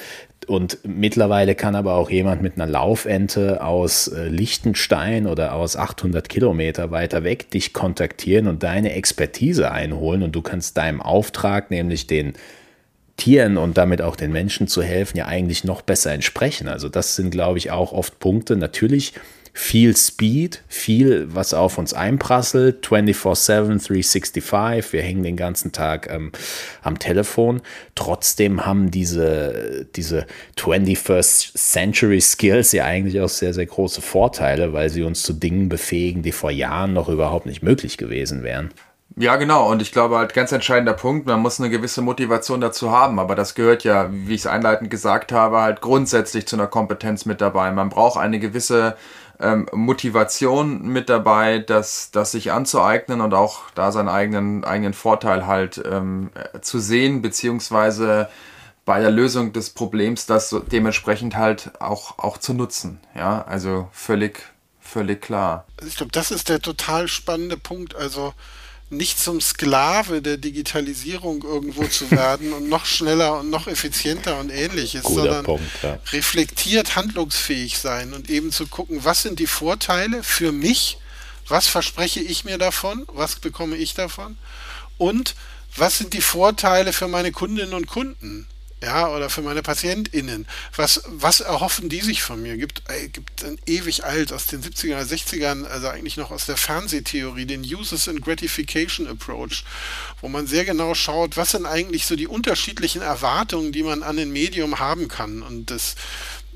und 0.46 0.78
mittlerweile 0.84 1.54
kann 1.54 1.74
aber 1.74 1.94
auch 1.94 2.10
jemand 2.10 2.42
mit 2.42 2.56
einer 2.56 2.66
Laufente 2.66 3.64
aus 3.64 4.08
äh, 4.08 4.28
Liechtenstein 4.28 5.26
oder 5.26 5.54
aus 5.54 5.76
800 5.76 6.28
Kilometer 6.28 6.90
weiter 6.90 7.24
weg 7.24 7.50
dich 7.50 7.72
kontaktieren 7.72 8.48
und 8.48 8.62
deine 8.62 8.92
Expertise 8.92 9.70
einholen 9.70 10.22
und 10.22 10.32
du 10.32 10.42
kannst 10.42 10.76
deinem 10.76 11.00
Auftrag, 11.00 11.70
nämlich 11.70 12.06
den 12.06 12.34
Tieren 13.16 13.56
und 13.56 13.76
damit 13.76 14.02
auch 14.02 14.16
den 14.16 14.32
Menschen 14.32 14.68
zu 14.68 14.82
helfen, 14.82 15.16
ja 15.18 15.26
eigentlich 15.26 15.64
noch 15.64 15.82
besser 15.82 16.12
entsprechen. 16.12 16.66
Also 16.66 16.88
das 16.88 17.14
sind, 17.14 17.30
glaube 17.30 17.58
ich, 17.58 17.70
auch 17.70 17.92
oft 17.92 18.18
Punkte. 18.18 18.56
Natürlich 18.56 19.14
viel 19.54 19.96
Speed, 19.96 20.62
viel, 20.66 21.26
was 21.34 21.52
auf 21.52 21.76
uns 21.76 21.92
einprasselt, 21.92 22.86
24-7, 22.86 23.86
365, 23.86 24.92
wir 24.92 25.02
hängen 25.02 25.22
den 25.22 25.36
ganzen 25.36 25.72
Tag 25.72 26.08
ähm, 26.10 26.32
am 26.82 26.98
Telefon. 26.98 27.60
Trotzdem 27.94 28.64
haben 28.64 28.90
diese, 28.90 29.86
diese 29.94 30.26
21st 30.56 31.54
Century 31.54 32.20
Skills 32.20 32.72
ja 32.72 32.84
eigentlich 32.84 33.20
auch 33.20 33.28
sehr, 33.28 33.52
sehr 33.52 33.66
große 33.66 34.00
Vorteile, 34.00 34.72
weil 34.72 34.88
sie 34.88 35.02
uns 35.02 35.22
zu 35.22 35.34
Dingen 35.34 35.68
befähigen, 35.68 36.22
die 36.22 36.32
vor 36.32 36.50
Jahren 36.50 36.94
noch 36.94 37.10
überhaupt 37.10 37.46
nicht 37.46 37.62
möglich 37.62 37.98
gewesen 37.98 38.42
wären. 38.42 38.70
Ja, 39.16 39.36
genau. 39.36 39.70
Und 39.70 39.82
ich 39.82 39.92
glaube 39.92 40.16
halt 40.16 40.32
ganz 40.32 40.52
entscheidender 40.52 40.94
Punkt, 40.94 41.26
man 41.26 41.40
muss 41.40 41.60
eine 41.60 41.68
gewisse 41.68 42.00
Motivation 42.00 42.60
dazu 42.60 42.90
haben. 42.90 43.18
Aber 43.18 43.34
das 43.34 43.54
gehört 43.54 43.84
ja, 43.84 44.08
wie 44.10 44.34
ich 44.34 44.42
es 44.42 44.46
einleitend 44.46 44.90
gesagt 44.90 45.32
habe, 45.32 45.60
halt 45.60 45.80
grundsätzlich 45.82 46.46
zu 46.46 46.56
einer 46.56 46.66
Kompetenz 46.66 47.26
mit 47.26 47.40
dabei. 47.40 47.70
Man 47.72 47.90
braucht 47.90 48.18
eine 48.18 48.38
gewisse 48.38 48.96
ähm, 49.42 49.66
Motivation 49.72 50.86
mit 50.88 51.08
dabei, 51.08 51.58
das, 51.58 52.10
das 52.10 52.32
sich 52.32 52.52
anzueignen 52.52 53.20
und 53.20 53.34
auch 53.34 53.70
da 53.74 53.92
seinen 53.92 54.08
eigenen, 54.08 54.64
eigenen 54.64 54.94
Vorteil 54.94 55.46
halt 55.46 55.82
ähm, 55.84 56.30
zu 56.60 56.78
sehen, 56.78 57.22
beziehungsweise 57.22 58.28
bei 58.84 59.00
der 59.00 59.10
Lösung 59.10 59.52
des 59.52 59.70
Problems 59.70 60.26
das 60.26 60.48
so 60.48 60.58
dementsprechend 60.58 61.36
halt 61.36 61.70
auch, 61.80 62.18
auch 62.18 62.38
zu 62.38 62.54
nutzen. 62.54 63.00
Ja, 63.14 63.42
also 63.42 63.88
völlig, 63.92 64.40
völlig 64.80 65.22
klar. 65.22 65.66
Ich 65.86 65.96
glaube, 65.96 66.12
das 66.12 66.30
ist 66.30 66.48
der 66.48 66.60
total 66.60 67.08
spannende 67.08 67.56
Punkt. 67.56 67.94
Also, 67.94 68.34
nicht 68.92 69.18
zum 69.18 69.40
Sklave 69.40 70.20
der 70.20 70.36
Digitalisierung 70.36 71.42
irgendwo 71.42 71.84
zu 71.86 72.10
werden 72.10 72.52
und 72.52 72.68
noch 72.68 72.84
schneller 72.84 73.40
und 73.40 73.50
noch 73.50 73.66
effizienter 73.66 74.38
und 74.38 74.50
ähnliches, 74.50 75.02
Guter 75.02 75.22
sondern 75.22 75.44
Punkt, 75.44 75.82
ja. 75.82 75.98
reflektiert 76.12 76.94
handlungsfähig 76.94 77.78
sein 77.78 78.12
und 78.12 78.28
eben 78.28 78.52
zu 78.52 78.66
gucken, 78.66 79.04
was 79.04 79.22
sind 79.22 79.38
die 79.38 79.46
Vorteile 79.46 80.22
für 80.22 80.52
mich, 80.52 80.98
was 81.48 81.66
verspreche 81.66 82.20
ich 82.20 82.44
mir 82.44 82.58
davon, 82.58 83.04
was 83.08 83.36
bekomme 83.36 83.76
ich 83.76 83.94
davon 83.94 84.36
und 84.98 85.34
was 85.74 85.98
sind 85.98 86.12
die 86.12 86.20
Vorteile 86.20 86.92
für 86.92 87.08
meine 87.08 87.32
Kundinnen 87.32 87.72
und 87.72 87.86
Kunden 87.86 88.46
ja, 88.82 89.08
oder 89.08 89.30
für 89.30 89.42
meine 89.42 89.62
PatientInnen. 89.62 90.46
Was, 90.74 91.02
was 91.06 91.40
erhoffen 91.40 91.88
die 91.88 92.00
sich 92.00 92.22
von 92.22 92.42
mir? 92.42 92.56
Gibt, 92.56 92.82
ey, 92.88 93.08
gibt 93.08 93.44
ein 93.44 93.56
ewig 93.64 94.04
alt 94.04 94.32
aus 94.32 94.46
den 94.46 94.60
70er 94.60 94.96
oder 94.96 95.02
60ern, 95.02 95.64
also 95.66 95.86
eigentlich 95.86 96.16
noch 96.16 96.32
aus 96.32 96.46
der 96.46 96.56
Fernsehtheorie, 96.56 97.46
den 97.46 97.62
Uses 97.62 98.08
and 98.08 98.20
Gratification 98.20 99.06
Approach, 99.06 99.64
wo 100.20 100.28
man 100.28 100.48
sehr 100.48 100.64
genau 100.64 100.94
schaut, 100.94 101.36
was 101.36 101.52
sind 101.52 101.64
eigentlich 101.64 102.06
so 102.06 102.16
die 102.16 102.26
unterschiedlichen 102.26 103.02
Erwartungen, 103.02 103.70
die 103.70 103.84
man 103.84 104.02
an 104.02 104.18
ein 104.18 104.32
Medium 104.32 104.80
haben 104.80 105.06
kann. 105.06 105.42
Und 105.42 105.70
das 105.70 105.94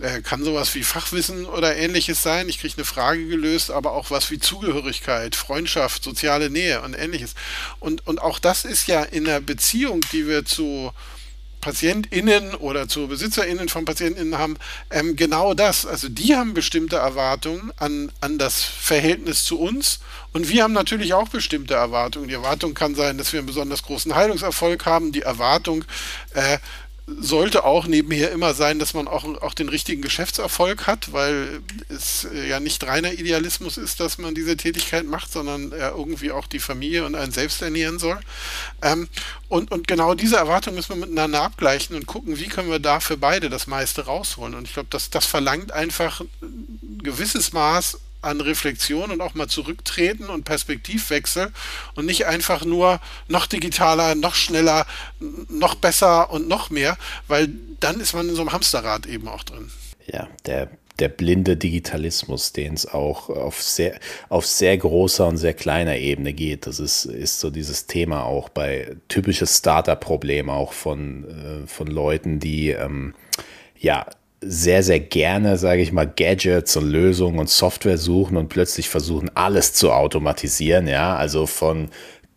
äh, 0.01 0.20
kann 0.20 0.43
sowas 0.43 0.74
wie 0.74 0.83
Fachwissen 0.83 1.47
oder 1.47 1.77
ähnliches 1.77 2.24
sein. 2.24 2.49
Ich 2.49 2.59
kriege 2.59 2.74
eine 2.77 2.85
Frage 2.85 3.29
gelöst, 3.29 3.70
aber 3.70 3.93
auch 3.93 4.11
was 4.11 4.33
wie 4.33 4.41
Zugehörigkeit, 4.41 5.37
Freundschaft, 5.37 6.03
soziale 6.03 6.51
Nähe 6.51 6.83
und 6.83 6.95
ähnliches. 6.95 7.37
Und, 7.79 8.05
und 8.05 8.20
auch 8.20 8.41
das 8.41 8.64
ist 8.64 8.89
ja 8.89 9.05
in 9.05 9.24
der 9.24 9.39
Beziehung, 9.39 10.01
die 10.11 10.27
wir 10.27 10.45
zu 10.45 10.93
PatientInnen 11.67 12.55
oder 12.55 12.87
zu 12.87 13.09
BesitzerInnen 13.09 13.69
von 13.69 13.85
PatientInnen 13.85 14.39
haben, 14.39 14.57
ähm, 14.93 15.17
genau 15.17 15.53
das. 15.53 15.85
Also 15.85 16.09
die 16.09 16.37
haben 16.37 16.55
bestimmte 16.55 16.95
Erwartungen 16.95 17.73
an, 17.77 18.12
an 18.21 18.39
das 18.39 18.62
Verhältnis 18.62 19.45
zu 19.45 19.59
uns 19.59 19.99
und 20.33 20.49
wir 20.49 20.62
haben 20.62 20.75
natürlich 20.75 21.12
auch 21.12 21.29
bestimmte 21.29 21.75
Erwartungen. 21.75 22.29
Die 22.29 22.35
Erwartung 22.35 22.75
kann 22.75 22.95
sein, 22.95 23.19
dass 23.19 23.33
wir 23.33 23.41
einen 23.41 23.49
besonders 23.49 23.83
großen 23.83 24.14
Heilungserfolg 24.14 24.87
haben. 24.87 25.11
Die 25.11 25.23
Erwartung, 25.23 25.85
äh, 26.35 26.59
sollte 27.07 27.65
auch 27.65 27.87
nebenher 27.87 28.33
immer 28.33 28.53
sein, 28.53 28.81
dass 28.81 28.93
man 28.93 29.07
auch, 29.07 29.25
auch 29.41 29.55
den 29.55 29.69
richtigen 29.69 30.03
Geschäftserfolg 30.03 30.89
hat, 30.89 31.13
weil 31.13 31.61
es 31.89 32.25
äh, 32.25 32.49
ja 32.49 32.59
nicht 32.59 32.85
reiner 32.85 33.13
Idealismus 33.13 33.77
ist, 33.77 34.01
dass 34.01 34.19
man 34.19 34.35
diese 34.35 34.57
Tätigkeit 34.57 35.07
macht, 35.07 35.31
sondern 35.31 35.71
äh, 35.71 35.91
irgendwie 35.91 36.33
auch 36.33 36.49
die 36.49 36.59
Familie 36.59 37.07
und 37.07 37.15
einen 37.15 37.31
selbst 37.31 37.63
ernähren 37.63 38.01
soll. 38.01 38.19
Ähm, 38.83 39.09
und, 39.49 39.71
und 39.71 39.87
genau 39.87 40.15
diese 40.15 40.37
Erwartungen 40.37 40.77
müssen 40.77 40.97
wir 40.97 41.07
miteinander 41.07 41.43
abgleichen 41.43 41.95
und 41.95 42.07
gucken, 42.07 42.39
wie 42.39 42.49
können 42.49 42.71
wir 42.71 42.81
da 42.81 42.99
für 42.99 43.17
beide 43.17 43.51
das 43.51 43.69
meiste 43.69 44.07
rausholen. 44.07 44.57
Und 44.57 44.67
ich 44.67 44.75
glaube, 44.75 44.89
das, 44.91 45.09
das 45.09 45.27
verlangt 45.27 45.71
einfach 45.71 46.23
ein 46.43 47.01
gewisses 47.03 47.53
Maß 47.53 48.01
an 48.27 48.41
Reflexion 48.41 49.11
und 49.11 49.20
auch 49.20 49.35
mal 49.35 49.49
zurücktreten 49.49 50.29
und 50.29 50.45
Perspektivwechsel 50.45 51.53
und 51.95 52.07
nicht 52.07 52.27
einfach 52.27 52.64
nur 52.64 53.01
noch 53.29 53.47
digitaler, 53.47 54.14
noch 54.14 54.35
schneller, 54.35 54.87
noch 55.20 55.77
besser 55.77 56.31
und 56.31 56.49
noch 56.49 56.70
mehr, 56.70 56.97
weil 57.29 57.49
dann 57.81 58.01
ist 58.01 58.14
man 58.14 58.29
in 58.29 58.35
so 58.35 58.43
einem 58.43 58.53
Hamsterrad 58.53 59.07
eben 59.07 59.29
auch 59.29 59.45
drin. 59.45 59.70
Ja, 60.07 60.29
der 60.47 60.70
der 60.99 61.09
blinde 61.09 61.57
Digitalismus, 61.57 62.53
den 62.53 62.74
es 62.74 62.87
auch 62.87 63.29
auf 63.29 63.62
sehr, 63.62 63.99
auf 64.29 64.47
sehr 64.47 64.77
großer 64.77 65.27
und 65.27 65.37
sehr 65.37 65.55
kleiner 65.55 65.97
Ebene 65.97 66.33
geht. 66.33 66.66
Das 66.66 66.81
ist, 66.81 67.05
ist 67.05 67.41
so 67.41 67.51
dieses 67.51 67.87
Thema 67.87 68.24
auch 68.24 68.49
bei 68.49 68.97
typisches 69.09 69.59
Starter-Problem 69.59 70.49
auch 70.49 70.72
von, 70.72 71.64
äh, 71.64 71.66
von 71.66 71.87
Leuten, 71.87 72.41
die 72.41 72.70
ähm, 72.70 73.14
ja 73.79 74.07
sehr, 74.41 74.82
sehr 74.82 75.01
gerne, 75.01 75.57
sage 75.57 75.82
ich 75.82 75.93
mal, 75.93 76.07
Gadgets 76.07 76.76
und 76.76 76.91
Lösungen 76.91 77.39
und 77.39 77.49
Software 77.49 77.99
suchen 77.99 78.37
und 78.37 78.49
plötzlich 78.49 78.89
versuchen, 78.89 79.30
alles 79.34 79.72
zu 79.72 79.93
automatisieren, 79.93 80.87
ja, 80.89 81.16
also 81.16 81.47
von 81.47 81.89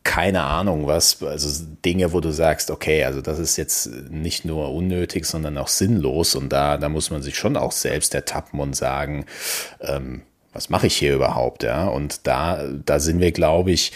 keine 0.04 0.44
Ahnung 0.44 0.88
was, 0.88 1.22
also 1.22 1.66
Dinge, 1.86 2.14
wo 2.14 2.22
du 2.22 2.32
sagst, 2.32 2.72
okay, 2.72 3.04
also 3.04 3.22
das 3.22 3.38
ist 3.38 3.58
jetzt 3.58 3.92
nicht 4.10 4.46
nur 4.46 4.74
unnötig, 4.74 5.26
sondern 5.26 5.58
auch 5.58 5.68
sinnlos 5.68 6.36
und 6.36 6.50
da, 6.50 6.78
da 6.78 6.90
muss 6.90 7.12
man 7.12 7.22
sich 7.22 7.38
schon 7.38 7.58
auch 7.58 7.74
selbst 7.74 8.16
ertappen 8.16 8.60
und 8.60 8.76
sagen, 8.76 9.26
ähm, 9.82 10.24
was 10.54 10.70
mache 10.70 10.88
ich 10.88 10.98
hier 10.98 11.14
überhaupt, 11.14 11.64
ja? 11.64 11.88
Und 11.88 12.26
da, 12.26 12.64
da 12.84 13.00
sind 13.00 13.20
wir, 13.20 13.32
glaube 13.32 13.72
ich, 13.72 13.92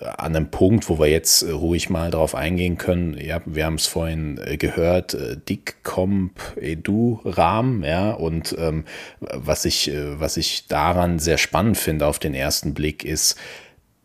an 0.00 0.36
einem 0.36 0.50
Punkt, 0.50 0.88
wo 0.88 0.98
wir 0.98 1.08
jetzt 1.08 1.44
ruhig 1.44 1.90
mal 1.90 2.10
drauf 2.10 2.34
eingehen 2.34 2.78
können. 2.78 3.16
Ja, 3.18 3.40
wir 3.44 3.64
haben 3.64 3.74
es 3.74 3.86
vorhin 3.86 4.38
äh, 4.44 4.56
gehört, 4.56 5.14
äh, 5.14 5.36
DICCOMP 5.36 6.56
Edu 6.60 7.20
Rahmen, 7.24 7.82
ja, 7.82 8.12
und 8.12 8.54
ähm, 8.58 8.84
was 9.20 9.64
ich, 9.64 9.90
äh, 9.90 10.20
was 10.20 10.36
ich 10.36 10.66
daran 10.68 11.18
sehr 11.18 11.38
spannend 11.38 11.78
finde 11.78 12.06
auf 12.06 12.18
den 12.18 12.34
ersten 12.34 12.74
Blick 12.74 13.04
ist, 13.04 13.36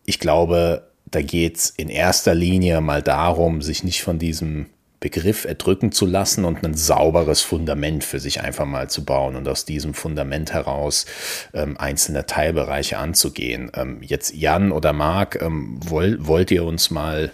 ich 0.06 0.20
glaube, 0.20 0.88
da 1.06 1.22
geht 1.22 1.58
es 1.58 1.70
in 1.70 1.89
erster 1.89 2.34
Linie 2.34 2.82
mal 2.82 3.02
darum, 3.02 3.62
sich 3.62 3.84
nicht 3.84 4.02
von 4.02 4.18
diesem 4.18 4.68
Begriff 5.04 5.43
erdrücken 5.43 5.91
zu 5.91 6.06
lassen 6.06 6.45
und 6.45 6.64
ein 6.64 6.76
sauberes 6.76 7.41
Fundament 7.41 8.06
für 8.06 8.22
sich 8.22 8.39
einfach 8.39 8.64
mal 8.66 8.89
zu 8.89 9.04
bauen 9.04 9.36
und 9.36 9.45
aus 9.49 9.66
diesem 9.66 9.93
Fundament 9.93 10.54
heraus 10.54 11.06
ähm, 11.54 11.78
einzelne 11.78 12.26
Teilbereiche 12.26 12.97
anzugehen. 12.97 13.70
Ähm, 13.76 13.97
jetzt 14.01 14.34
Jan 14.34 14.72
oder 14.72 14.93
Marc, 14.93 15.41
ähm, 15.41 15.78
wollt, 15.84 16.26
wollt 16.26 16.51
ihr 16.51 16.64
uns 16.64 16.89
mal 16.89 17.34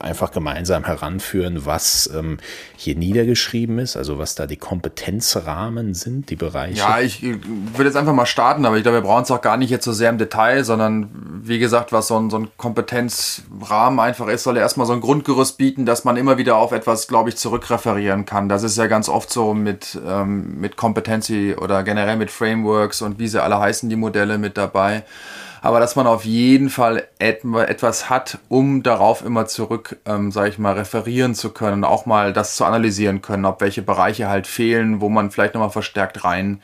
einfach 0.00 0.30
gemeinsam 0.30 0.84
heranführen, 0.84 1.66
was 1.66 2.10
ähm, 2.14 2.38
hier 2.76 2.96
niedergeschrieben 2.96 3.78
ist, 3.78 3.96
also 3.96 4.18
was 4.18 4.34
da 4.34 4.46
die 4.46 4.56
Kompetenzrahmen 4.56 5.94
sind, 5.94 6.30
die 6.30 6.36
Bereiche. 6.36 6.78
Ja, 6.78 7.00
ich 7.00 7.22
würde 7.22 7.84
jetzt 7.84 7.96
einfach 7.96 8.12
mal 8.12 8.26
starten, 8.26 8.64
aber 8.64 8.76
ich 8.76 8.82
glaube, 8.82 8.98
wir 8.98 9.02
brauchen 9.02 9.22
es 9.22 9.30
auch 9.30 9.40
gar 9.40 9.56
nicht 9.56 9.70
jetzt 9.70 9.84
so 9.84 9.92
sehr 9.92 10.10
im 10.10 10.18
Detail, 10.18 10.64
sondern 10.64 11.10
wie 11.42 11.58
gesagt, 11.58 11.92
was 11.92 12.08
so 12.08 12.18
ein, 12.18 12.30
so 12.30 12.38
ein 12.38 12.48
Kompetenzrahmen 12.56 14.00
einfach 14.00 14.28
ist, 14.28 14.42
soll 14.42 14.56
er 14.56 14.62
erstmal 14.62 14.86
so 14.86 14.92
ein 14.92 15.00
Grundgerüst 15.00 15.58
bieten, 15.58 15.86
dass 15.86 16.04
man 16.04 16.16
immer 16.16 16.38
wieder 16.38 16.56
auf 16.56 16.72
etwas, 16.72 17.08
glaube 17.08 17.28
ich, 17.28 17.36
zurückreferieren 17.36 18.24
kann. 18.24 18.48
Das 18.48 18.62
ist 18.62 18.76
ja 18.76 18.86
ganz 18.86 19.08
oft 19.08 19.30
so 19.30 19.54
mit, 19.54 19.98
ähm, 20.06 20.60
mit 20.60 20.76
Kompetenzi 20.76 21.54
oder 21.58 21.82
generell 21.82 22.16
mit 22.16 22.30
Frameworks 22.30 23.02
und 23.02 23.18
wie 23.18 23.28
sie 23.28 23.42
alle 23.42 23.58
heißen, 23.58 23.88
die 23.88 23.96
Modelle 23.96 24.38
mit 24.38 24.56
dabei 24.56 25.04
aber 25.60 25.80
dass 25.80 25.96
man 25.96 26.06
auf 26.06 26.24
jeden 26.24 26.70
Fall 26.70 27.08
etwas 27.18 28.10
hat, 28.10 28.38
um 28.48 28.82
darauf 28.82 29.24
immer 29.24 29.46
zurück, 29.46 29.98
ähm, 30.06 30.30
sage 30.30 30.50
ich 30.50 30.58
mal, 30.58 30.74
referieren 30.74 31.34
zu 31.34 31.50
können, 31.50 31.84
auch 31.84 32.06
mal 32.06 32.32
das 32.32 32.56
zu 32.56 32.64
analysieren 32.64 33.22
können, 33.22 33.44
ob 33.44 33.60
welche 33.60 33.82
Bereiche 33.82 34.28
halt 34.28 34.46
fehlen, 34.46 35.00
wo 35.00 35.08
man 35.08 35.30
vielleicht 35.30 35.54
nochmal 35.54 35.70
verstärkt 35.70 36.24
rein 36.24 36.60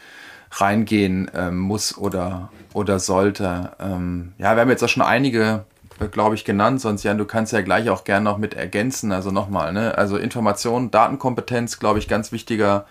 reingehen 0.57 1.30
ähm, 1.34 1.59
muss 1.59 1.99
oder, 1.99 2.51
oder 2.74 3.01
sollte. 3.01 3.72
Ähm, 3.80 4.34
ja, 4.38 4.55
wir 4.55 4.61
haben 4.61 4.70
jetzt 4.70 4.84
auch 4.84 4.88
schon 4.88 5.03
einige, 5.03 5.64
äh, 5.99 6.07
glaube 6.07 6.36
ich, 6.36 6.45
genannt, 6.45 6.80
sonst 6.80 7.03
Jan, 7.03 7.18
du 7.18 7.24
kannst 7.24 7.53
ja 7.53 7.61
gleich 7.61 7.90
auch 7.90 8.05
gerne 8.05 8.24
noch 8.24 8.38
mit 8.38 8.55
ergänzen. 8.55 9.11
Also 9.11 9.32
nochmal, 9.32 9.72
ne? 9.72 9.99
Also 9.99 10.16
Information, 10.16 10.92
Datenkompetenz, 10.92 11.80
glaube 11.80 11.99
ich, 11.99 12.07
ganz 12.07 12.30
wichtiger 12.30 12.86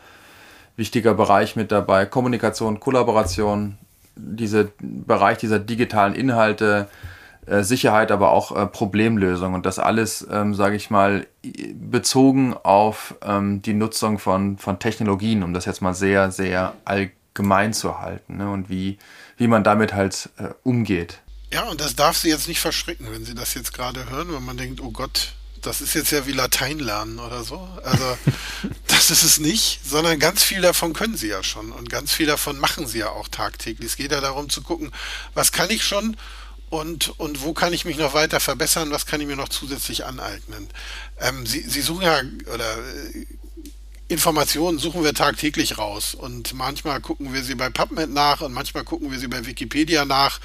wichtiger 0.75 1.13
Bereich 1.13 1.55
mit 1.55 1.71
dabei. 1.71 2.05
Kommunikation, 2.05 2.79
Kollaboration, 2.79 3.77
dieser 4.15 4.67
Bereich 4.79 5.37
dieser 5.37 5.59
digitalen 5.59 6.15
Inhalte, 6.15 6.87
äh, 7.45 7.63
Sicherheit, 7.63 8.11
aber 8.11 8.31
auch 8.31 8.55
äh, 8.55 8.65
Problemlösung 8.67 9.53
und 9.53 9.65
das 9.65 9.77
alles, 9.77 10.25
ähm, 10.31 10.53
sage 10.53 10.77
ich 10.77 10.89
mal, 10.89 11.27
bezogen 11.73 12.53
auf 12.53 13.15
ähm, 13.21 13.61
die 13.61 13.73
Nutzung 13.73 14.17
von, 14.17 14.57
von 14.57 14.79
Technologien, 14.79 15.43
um 15.43 15.53
das 15.53 15.65
jetzt 15.65 15.81
mal 15.81 15.93
sehr, 15.93 16.31
sehr 16.31 16.73
allgemein 16.85 17.73
zu 17.73 17.99
halten 17.99 18.37
ne? 18.37 18.49
und 18.49 18.69
wie, 18.69 18.97
wie 19.35 19.47
man 19.47 19.65
damit 19.65 19.93
halt 19.93 20.29
äh, 20.37 20.49
umgeht. 20.63 21.19
Ja, 21.51 21.63
und 21.69 21.81
das 21.81 21.95
darf 21.95 22.17
Sie 22.17 22.29
jetzt 22.29 22.47
nicht 22.47 22.61
verschrecken, 22.61 23.07
wenn 23.11 23.25
Sie 23.25 23.35
das 23.35 23.53
jetzt 23.55 23.73
gerade 23.73 24.09
hören, 24.09 24.33
wenn 24.33 24.45
man 24.45 24.55
denkt, 24.55 24.81
oh 24.81 24.91
Gott, 24.91 25.33
das 25.63 25.81
ist 25.81 25.95
jetzt 25.95 26.11
ja 26.11 26.25
wie 26.27 26.31
Latein 26.31 26.79
lernen 26.79 27.19
oder 27.19 27.43
so. 27.43 27.67
Also 27.83 28.17
das 28.87 29.11
ist 29.11 29.23
es 29.23 29.39
nicht, 29.39 29.79
sondern 29.83 30.19
ganz 30.19 30.43
viel 30.43 30.61
davon 30.61 30.93
können 30.93 31.17
sie 31.17 31.27
ja 31.27 31.43
schon 31.43 31.71
und 31.71 31.89
ganz 31.89 32.11
viel 32.11 32.27
davon 32.27 32.59
machen 32.59 32.87
sie 32.87 32.99
ja 32.99 33.09
auch 33.09 33.27
tagtäglich. 33.27 33.91
Es 33.91 33.97
geht 33.97 34.11
ja 34.11 34.21
darum 34.21 34.49
zu 34.49 34.61
gucken, 34.61 34.91
was 35.33 35.51
kann 35.51 35.69
ich 35.69 35.85
schon 35.85 36.17
und, 36.69 37.19
und 37.19 37.41
wo 37.41 37.53
kann 37.53 37.73
ich 37.73 37.85
mich 37.85 37.97
noch 37.97 38.13
weiter 38.13 38.39
verbessern, 38.39 38.91
was 38.91 39.05
kann 39.05 39.21
ich 39.21 39.27
mir 39.27 39.35
noch 39.35 39.49
zusätzlich 39.49 40.05
aneignen. 40.05 40.67
Ähm, 41.19 41.45
sie, 41.45 41.61
sie 41.61 41.81
suchen 41.81 42.03
ja, 42.03 42.21
oder 42.51 42.77
äh, 42.77 43.25
Informationen 44.09 44.79
suchen 44.79 45.03
wir 45.03 45.13
tagtäglich 45.13 45.77
raus 45.77 46.13
und 46.13 46.53
manchmal 46.53 46.99
gucken 46.99 47.33
wir 47.33 47.43
sie 47.43 47.55
bei 47.55 47.69
PubMed 47.69 48.11
nach 48.11 48.41
und 48.41 48.53
manchmal 48.53 48.83
gucken 48.83 49.11
wir 49.11 49.17
sie 49.17 49.27
bei 49.27 49.45
Wikipedia 49.45 50.05
nach 50.05 50.39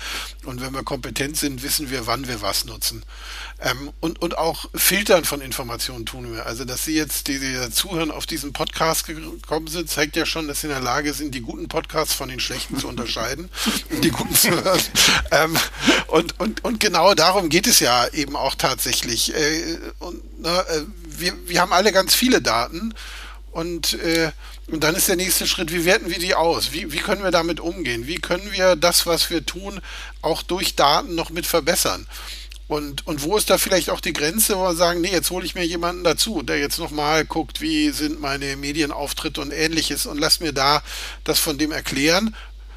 und 0.44 0.61
wenn 0.61 0.72
wir 0.72 0.84
kompetent 0.84 1.36
sind, 1.36 1.62
wissen 1.62 1.90
wir, 1.90 2.06
wann 2.06 2.28
wir 2.28 2.40
was 2.40 2.64
nutzen. 2.64 3.02
Ähm, 3.61 3.90
und, 3.98 4.22
und 4.22 4.38
auch 4.38 4.66
Filtern 4.74 5.24
von 5.24 5.40
Informationen 5.40 6.06
tun 6.06 6.32
wir. 6.32 6.46
Also, 6.46 6.64
dass 6.64 6.84
Sie 6.84 6.94
jetzt, 6.94 7.26
die 7.26 7.38
Sie 7.38 7.70
zuhören, 7.72 8.12
auf 8.12 8.24
diesen 8.24 8.52
Podcast 8.52 9.06
gekommen 9.06 9.66
sind, 9.66 9.90
zeigt 9.90 10.14
ja 10.14 10.24
schon, 10.26 10.46
dass 10.46 10.61
Sie 10.61 10.68
in 10.68 10.72
der 10.72 10.80
Lage 10.80 11.12
sind, 11.12 11.34
die 11.34 11.40
guten 11.40 11.66
Podcasts 11.66 12.14
von 12.14 12.28
den 12.28 12.38
schlechten 12.38 12.78
zu 12.78 12.86
unterscheiden 12.86 13.50
und 13.90 14.04
die 14.04 14.11
guten 14.11 14.34
zu 14.34 14.50
hören. 14.50 14.80
Ähm, 15.32 15.56
und, 16.06 16.38
und, 16.38 16.64
und 16.64 16.78
genau 16.78 17.14
darum 17.14 17.48
geht 17.48 17.66
es 17.66 17.80
ja 17.80 18.06
eben 18.09 18.36
auch 18.36 18.54
tatsächlich. 18.54 19.34
Äh, 19.34 19.78
und, 19.98 20.22
na, 20.38 20.61
äh, 20.61 20.84
wir, 21.04 21.32
wir 21.48 21.61
haben 21.61 21.72
alle 21.72 21.90
ganz 21.90 22.14
viele 22.14 22.40
Daten 22.40 22.94
und, 23.59 23.94
äh, 23.94 24.30
und 24.68 24.84
dann 24.84 24.94
ist 24.94 25.09
der 25.09 25.16
nächste 25.16 25.44
Schritt, 25.48 25.72
wie 25.72 25.84
werten 25.84 26.09
wir 26.09 26.20
die 26.20 26.36
aus? 26.36 26.70
Wie, 26.70 26.92
wie 26.92 26.98
können 26.98 27.24
wir 27.24 27.32
damit 27.32 27.59
umgehen? 27.59 28.06
Wie 28.06 28.20
können 28.20 28.52
wir 28.52 28.76
das, 28.76 29.04
was 29.04 29.30
wir 29.30 29.44
tun, 29.44 29.80
auch 30.22 30.44
durch 30.44 30.76
Daten 30.76 31.16
noch 31.16 31.30
mit 31.30 31.44
verbessern? 31.44 32.06
Und, 32.68 33.04
und 33.09 33.24
wo 33.24 33.36
ist 33.36 33.50
da 33.50 33.59
vielleicht 33.59 33.90
auch 33.90 33.98
die 34.00 34.12
Grenze, 34.12 34.56
wo 34.56 34.62
wir 34.62 34.76
sagen, 34.76 35.00
nee, 35.00 35.11
jetzt 35.11 35.32
hole 35.32 35.44
ich 35.44 35.56
mir 35.56 35.66
jemanden 35.66 36.04
dazu, 36.04 36.42
der 36.42 36.61
jetzt 36.61 36.78
nochmal 36.78 37.24
guckt, 37.24 37.61
wie 37.61 37.90
sind 37.90 38.20
meine 38.20 38.54
Medienauftritte 38.54 39.40
und 39.40 39.50
ähnliches 39.50 40.06
und 40.06 40.18
lass 40.18 40.38
mir 40.38 40.52
da 40.52 40.80
das 41.24 41.40
von 41.40 41.59
dem 41.59 41.72
erklären. 41.72 42.36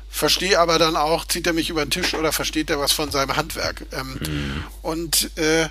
Verstehe 0.10 0.60
aber 0.60 0.80
dann 0.80 0.96
auch, 0.96 1.26
zieht 1.26 1.46
er 1.46 1.54
mich 1.54 1.70
über 1.70 1.86
den 1.86 1.92
Tisch 1.92 2.16
oder 2.16 2.32
versteht 2.32 2.72
er 2.72 2.80
was 2.80 2.92
von 2.92 3.12
seinem 3.12 3.36
Handwerk? 3.36 3.86
Ähm, 3.92 4.20
mhm. 4.20 4.64
Und, 4.82 5.38
äh, 5.38 5.70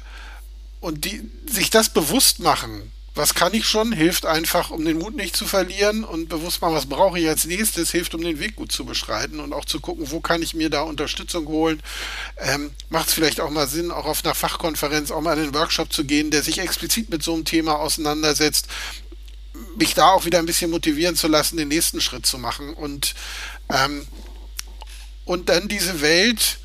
und 0.79 1.05
die, 1.05 1.29
sich 1.51 1.71
das 1.71 1.89
bewusst 1.89 2.39
machen, 2.39 2.93
was 3.21 3.35
kann 3.35 3.53
ich 3.53 3.69
schon, 3.69 3.93
hilft 3.93 4.25
einfach, 4.25 4.71
um 4.71 4.83
den 4.83 4.99
Mut 4.99 5.15
nicht 5.15 5.37
zu 5.37 5.45
verlieren 5.45 6.05
und 6.05 6.31
bewusst 6.31 6.63
machen, 6.63 6.75
was 6.75 6.87
brauche 6.87 7.19
ich 7.19 7.29
als 7.29 7.45
nächstes, 7.45 7.91
hilft, 7.91 8.15
um 8.15 8.23
den 8.23 8.41
Weg 8.41 8.57
gut 8.57 8.73
zu 8.73 8.87
beschreiten 8.87 9.41
und 9.41 9.53
auch 9.53 9.67
zu 9.67 9.79
gucken, 9.79 10.11
wo 10.11 10.21
kann 10.21 10.41
ich 10.41 10.55
mir 10.55 10.71
da 10.71 10.83
Unterstützung 10.83 11.47
holen. 11.47 11.83
Ähm, 12.39 12.71
Macht 12.89 13.09
es 13.09 13.15
vielleicht 13.15 13.41
auch 13.41 13.51
mal 13.51 13.69
Sinn, 13.69 13.91
auch 13.91 14.07
auf 14.07 14.25
einer 14.25 14.35
Fachkonferenz 14.35 15.11
auch 15.11 15.21
mal 15.21 15.37
in 15.37 15.45
einen 15.45 15.55
Workshop 15.55 15.93
zu 15.93 16.05
gehen, 16.05 16.31
der 16.31 16.43
sich 16.43 16.61
explizit 16.61 17.11
mit 17.11 17.23
so 17.23 17.35
einem 17.35 17.45
Thema 17.45 17.79
auseinandersetzt, 17.79 18.69
mich 19.77 19.93
da 19.93 20.13
auch 20.13 20.25
wieder 20.25 20.39
ein 20.39 20.47
bisschen 20.47 20.71
motivieren 20.71 21.15
zu 21.15 21.29
lassen, 21.29 21.59
den 21.59 21.69
nächsten 21.69 22.01
Schritt 22.01 22.25
zu 22.25 22.39
machen 22.39 22.73
und, 22.73 23.15
ähm, 23.71 24.07
und 25.27 25.51
dann 25.51 25.69
diese 25.69 26.01
Welt 26.01 26.60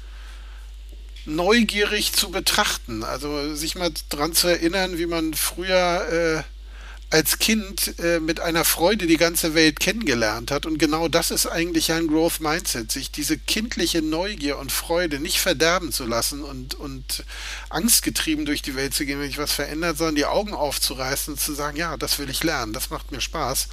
neugierig 1.26 2.14
zu 2.14 2.32
betrachten. 2.32 3.04
Also 3.04 3.56
sich 3.56 3.76
mal 3.76 3.92
dran 4.10 4.34
zu 4.34 4.48
erinnern, 4.48 4.98
wie 4.98 5.06
man 5.06 5.34
früher 5.34 6.44
äh, 6.44 6.56
als 7.12 7.40
Kind 7.40 7.98
äh, 8.00 8.20
mit 8.20 8.40
einer 8.40 8.66
Freude 8.66 9.08
die 9.08 9.18
ganze 9.18 9.54
Welt 9.54 9.80
kennengelernt 9.80 10.52
hat. 10.52 10.66
Und 10.66 10.80
genau 10.80 11.08
das 11.08 11.32
ist 11.32 11.46
eigentlich 11.46 11.92
ein 11.92 12.08
Growth 12.08 12.42
Mindset, 12.42 12.92
sich 12.92 13.12
diese 13.12 13.38
kindliche 13.38 14.02
Neugier 14.02 14.58
und 14.58 14.72
Freude 14.72 15.20
nicht 15.20 15.40
verderben 15.40 15.92
zu 15.92 16.06
lassen 16.06 16.44
und, 16.44 16.74
und 16.76 17.24
angstgetrieben 17.70 18.46
durch 18.46 18.62
die 18.62 18.76
Welt 18.76 18.94
zu 18.94 19.06
gehen, 19.06 19.20
wenn 19.20 19.28
sich 19.28 19.38
was 19.38 19.54
verändert, 19.54 19.98
sondern 19.98 20.16
die 20.16 20.26
Augen 20.26 20.54
aufzureißen 20.54 21.36
und 21.36 21.40
zu 21.40 21.54
sagen, 21.54 21.78
ja, 21.78 21.96
das 21.96 22.18
will 22.20 22.30
ich 22.30 22.44
lernen, 22.44 22.74
das 22.74 22.90
macht 22.90 23.12
mir 23.12 23.22
Spaß, 23.22 23.70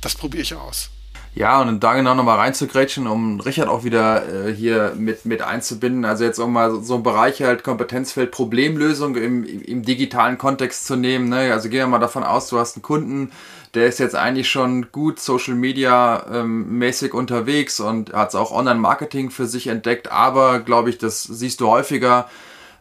das 0.00 0.14
probiere 0.14 0.42
ich 0.42 0.54
aus. 0.54 0.90
Ja, 1.34 1.60
und 1.60 1.84
da 1.84 1.94
genau 1.94 2.14
nochmal 2.14 2.38
reinzugrätschen, 2.38 3.06
um 3.06 3.38
Richard 3.40 3.68
auch 3.68 3.84
wieder 3.84 4.48
äh, 4.48 4.52
hier 4.52 4.94
mit, 4.96 5.24
mit 5.24 5.42
einzubinden. 5.42 6.04
Also 6.04 6.24
jetzt 6.24 6.38
um 6.38 6.52
mal 6.52 6.70
so, 6.70 6.80
so 6.80 6.94
ein 6.96 7.02
Bereich 7.02 7.42
halt 7.42 7.62
Kompetenzfeld 7.62 8.32
Problemlösung 8.32 9.14
im, 9.14 9.44
im 9.44 9.82
digitalen 9.84 10.38
Kontext 10.38 10.86
zu 10.86 10.96
nehmen. 10.96 11.28
Ne? 11.28 11.52
Also 11.52 11.68
gehen 11.68 11.80
wir 11.80 11.86
mal 11.86 11.98
davon 11.98 12.24
aus, 12.24 12.48
du 12.48 12.58
hast 12.58 12.76
einen 12.76 12.82
Kunden, 12.82 13.30
der 13.74 13.86
ist 13.86 13.98
jetzt 13.98 14.16
eigentlich 14.16 14.48
schon 14.48 14.90
gut 14.90 15.20
Social 15.20 15.54
Media 15.54 16.24
ähm, 16.32 16.78
mäßig 16.78 17.14
unterwegs 17.14 17.80
und 17.80 18.12
hat 18.12 18.34
auch 18.34 18.50
Online-Marketing 18.50 19.30
für 19.30 19.46
sich 19.46 19.66
entdeckt, 19.66 20.10
aber 20.10 20.60
glaube 20.60 20.90
ich, 20.90 20.98
das 20.98 21.22
siehst 21.22 21.60
du 21.60 21.68
häufiger. 21.68 22.28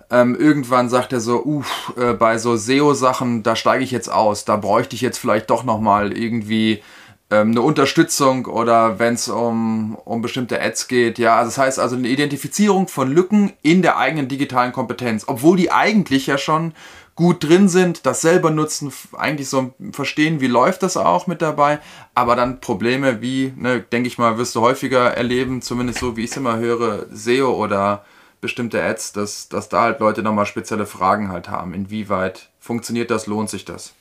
Ähm, 0.10 0.36
irgendwann 0.36 0.88
sagt 0.88 1.12
er 1.12 1.20
so, 1.20 1.44
uff, 1.44 1.94
äh, 1.98 2.14
bei 2.14 2.38
so 2.38 2.56
SEO-Sachen, 2.56 3.44
da 3.44 3.58
steige 3.58 3.84
ich 3.84 3.92
jetzt 3.92 4.10
aus, 4.10 4.46
da 4.46 4.56
bräuchte 4.56 4.96
ich 4.96 5.02
jetzt 5.02 5.18
vielleicht 5.18 5.50
doch 5.50 5.66
nochmal 5.66 6.18
irgendwie 6.18 6.82
ähm, 7.30 7.52
eine 7.52 7.62
Unterstützung 7.62 8.46
oder 8.46 9.00
wenn 9.00 9.16
es 9.16 9.28
um, 9.28 9.96
um 10.06 10.22
bestimmte 10.22 10.62
Ads 10.62 10.88
geht. 10.88 11.20
Ja, 11.20 11.38
also 11.38 11.50
das 11.50 11.58
heißt 11.58 11.80
also 11.80 11.96
eine 11.96 12.08
Identifizierung 12.08 12.88
von 12.88 13.12
Lücken 13.12 13.54
in 13.62 13.82
der 13.82 13.98
eigenen 13.98 14.28
digitalen 14.28 14.72
Kompetenz, 14.72 15.26
obwohl 15.28 15.58
die 15.58 15.72
eigentlich 15.72 16.28
ja 16.28 16.38
schon 16.38 16.74
gut 17.16 17.44
drin 17.44 17.68
sind, 17.68 18.06
das 18.06 18.22
selber 18.22 18.52
nutzen, 18.52 18.94
eigentlich 19.18 19.50
so 19.50 19.74
verstehen, 19.92 20.40
wie 20.40 20.48
läuft 20.48 20.84
das 20.84 20.98
auch 20.98 21.26
mit 21.26 21.42
dabei, 21.42 21.80
aber 22.14 22.36
dann 22.36 22.62
Probleme 22.62 23.22
wie, 23.22 23.52
ne, 23.58 23.82
denke 23.82 24.08
ich 24.08 24.20
mal, 24.20 24.38
wirst 24.38 24.56
du 24.56 24.62
häufiger 24.62 25.16
erleben, 25.16 25.64
zumindest 25.64 26.00
so 26.00 26.16
wie 26.16 26.24
ich 26.24 26.32
es 26.32 26.38
immer 26.38 26.58
höre, 26.58 27.08
SEO 27.12 27.56
oder 27.56 28.06
bestimmte 28.40 28.84
Ads, 28.84 29.14
dass, 29.14 29.50
dass 29.50 29.68
da 29.68 29.82
halt 29.82 30.00
Leute 30.00 30.22
nochmal 30.22 30.46
spezielle 30.46 30.86
Fragen 30.86 31.30
halt 31.30 31.50
haben. 31.50 31.74
Inwieweit 31.74 32.50
funktioniert 32.60 33.10
das, 33.10 33.26
lohnt 33.26 33.50
sich 33.50 33.66
das? 33.66 33.94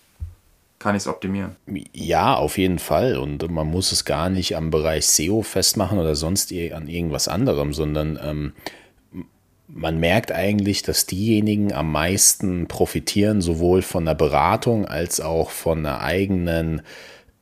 Kann 0.87 0.95
ich 0.95 1.03
es 1.03 1.09
optimieren. 1.09 1.57
Ja, 1.93 2.37
auf 2.37 2.59
jeden 2.59 2.79
Fall. 2.79 3.17
Und 3.17 3.51
man 3.51 3.67
muss 3.67 3.91
es 3.91 4.05
gar 4.05 4.31
nicht 4.31 4.55
am 4.55 4.71
Bereich 4.71 5.05
SEO 5.09 5.43
festmachen 5.43 5.99
oder 5.99 6.15
sonst 6.15 6.53
an 6.53 6.87
irgendwas 6.87 7.27
anderem, 7.27 7.75
sondern 7.75 8.17
ähm, 8.23 8.53
man 9.67 9.99
merkt 9.99 10.31
eigentlich, 10.31 10.85
dass 10.85 11.07
diejenigen 11.07 11.73
am 11.73 11.91
meisten 11.91 12.69
profitieren, 12.69 13.41
sowohl 13.41 13.83
von 13.83 14.05
der 14.05 14.15
Beratung 14.15 14.87
als 14.87 15.21
auch 15.21 15.51
von 15.51 15.85
einer 15.85 16.03
eigenen, 16.03 16.83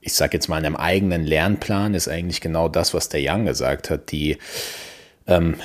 ich 0.01 0.14
sage 0.14 0.38
jetzt 0.38 0.49
mal, 0.49 0.57
einem 0.57 0.76
eigenen 0.76 1.22
Lernplan, 1.22 1.92
ist 1.92 2.09
eigentlich 2.09 2.40
genau 2.40 2.70
das, 2.70 2.95
was 2.95 3.11
der 3.11 3.20
Young 3.22 3.45
gesagt 3.45 3.90
hat. 3.90 4.11
Die 4.11 4.38
ähm, 5.26 5.57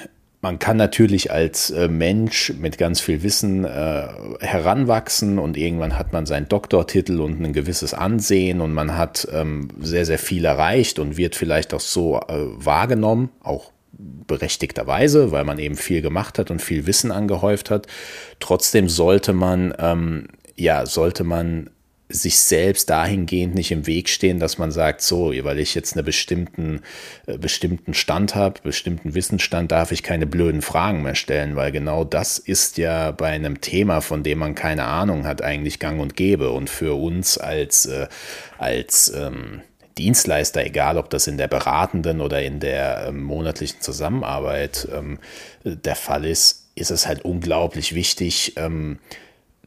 man 0.42 0.58
kann 0.58 0.78
natürlich 0.78 1.32
als 1.32 1.70
äh, 1.70 1.90
Mensch 1.90 2.54
mit 2.58 2.78
ganz 2.78 3.02
viel 3.02 3.24
Wissen 3.24 3.66
äh, 3.66 4.08
heranwachsen 4.40 5.38
und 5.38 5.58
irgendwann 5.58 6.00
hat 6.00 6.14
man 6.14 6.26
seinen 6.26 6.48
Doktortitel 6.48 7.20
und 7.20 7.42
ein 7.42 7.52
gewisses 7.52 7.94
Ansehen 7.94 8.62
und 8.62 8.74
man 8.74 8.98
hat 8.98 9.28
ähm, 9.34 9.68
sehr, 9.80 10.06
sehr 10.06 10.20
viel 10.20 10.46
erreicht 10.46 10.98
und 10.98 11.18
wird 11.18 11.36
vielleicht 11.36 11.74
auch 11.74 11.82
so 11.82 12.20
äh, 12.20 12.46
wahrgenommen, 12.56 13.30
auch 13.42 13.72
berechtigterweise, 13.92 15.34
weil 15.34 15.44
man 15.44 15.60
eben 15.60 15.76
viel 15.76 16.02
gemacht 16.02 16.40
hat 16.40 16.52
und 16.52 16.62
viel 16.62 16.88
Wissen 16.88 17.12
angehäuft 17.12 17.70
hat. 17.70 17.88
Trotzdem 18.40 18.88
sollte 18.88 19.34
man, 19.34 19.74
ähm, 19.78 20.28
ja, 20.56 20.86
sollte 20.86 21.26
man 21.26 21.70
sich 22.12 22.40
selbst 22.40 22.90
dahingehend 22.90 23.54
nicht 23.54 23.72
im 23.72 23.86
Weg 23.86 24.10
stehen, 24.10 24.40
dass 24.40 24.58
man 24.58 24.72
sagt, 24.72 25.02
so, 25.02 25.32
weil 25.44 25.60
ich 25.60 25.76
jetzt 25.76 25.96
einen 25.96 26.04
bestimmten, 26.04 26.82
äh, 27.28 27.38
bestimmten 27.38 27.94
Stand 27.94 28.34
habe, 28.34 28.60
bestimmten 28.64 29.14
Wissensstand, 29.14 29.72
darf 29.72 29.92
ich 29.92 30.02
keine 30.02 30.26
blöden 30.26 30.64
Fragen 30.64 31.04
mehr 31.04 31.14
stellen, 31.14 31.56
weil 31.56 31.72
genau 31.72 32.04
das 32.04 32.40
ist 32.40 32.80
ja 32.80 33.12
bei 33.12 33.28
einem 33.28 33.62
Thema, 33.62 34.02
von 34.02 34.24
dem 34.24 34.40
man 34.40 34.56
keine 34.56 34.86
Ahnung 34.86 35.28
hat, 35.28 35.44
eigentlich 35.44 35.78
gang 35.78 36.02
und 36.02 36.16
gäbe. 36.16 36.50
Und 36.50 36.72
für 36.72 37.00
uns 37.00 37.38
als, 37.38 37.86
äh, 37.86 38.08
als 38.58 39.14
ähm, 39.16 39.62
Dienstleister, 40.00 40.66
egal 40.66 40.98
ob 40.98 41.12
das 41.12 41.28
in 41.28 41.38
der 41.38 41.48
beratenden 41.48 42.22
oder 42.22 42.42
in 42.42 42.60
der 42.60 43.06
ähm, 43.10 43.22
monatlichen 43.22 43.82
Zusammenarbeit 43.82 44.88
ähm, 44.92 45.20
der 45.64 45.96
Fall 45.96 46.26
ist, 46.26 46.70
ist 46.74 46.90
es 46.90 47.06
halt 47.06 47.24
unglaublich 47.24 47.94
wichtig 47.94 48.54
ähm, 48.58 48.98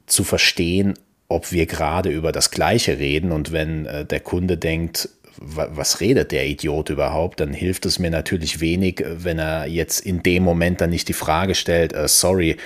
zu 0.07 0.25
verstehen, 0.25 0.95
ob 1.33 1.53
wir 1.53 1.67
gerade 1.67 2.11
über 2.11 2.33
das 2.33 2.51
Gleiche 2.51 2.99
reden. 2.99 3.33
Und 3.33 3.53
wenn 3.53 3.87
äh, 3.87 4.05
der 4.05 4.21
Kunde 4.21 4.57
denkt, 4.57 5.09
was 5.39 6.01
redet 6.01 6.31
der 6.31 6.47
Idiot 6.47 6.91
überhaupt, 6.91 7.41
dann 7.41 7.53
hilft 7.53 7.87
es 7.87 7.99
mir 7.99 8.11
natürlich 8.11 8.61
wenig, 8.61 9.03
wenn 9.07 9.39
er 9.39 9.67
jetzt 9.67 10.01
in 10.01 10.23
dem 10.23 10.43
Moment 10.45 10.81
dann 10.81 10.91
nicht 10.91 11.09
die 11.09 11.15
Frage 11.15 11.55
stellt, 11.55 11.93
äh, 11.93 12.07
sorry, 12.07 12.51
äh, 12.51 12.57